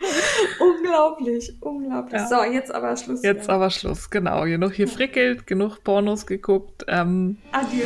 unglaublich, 0.60 1.52
unglaublich. 1.60 2.20
Ja. 2.20 2.28
So, 2.28 2.42
jetzt 2.44 2.72
aber 2.72 2.96
Schluss. 2.96 3.22
Jetzt 3.22 3.46
hier. 3.46 3.54
aber 3.54 3.70
Schluss. 3.70 4.10
Genau. 4.10 4.44
Genug 4.44 4.72
hier 4.72 4.88
frickelt, 4.88 5.46
genug 5.46 5.82
Pornos 5.82 6.26
geguckt. 6.26 6.84
Ähm, 6.88 7.38
Adieu. 7.52 7.84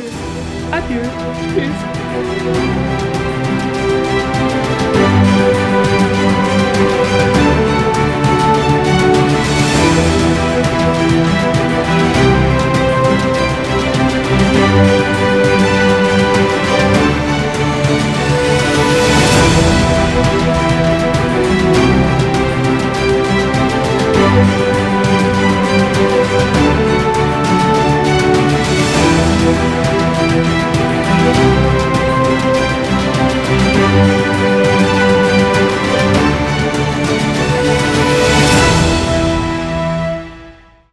adieu. 0.71 1.01
Tschüss. 1.55 3.14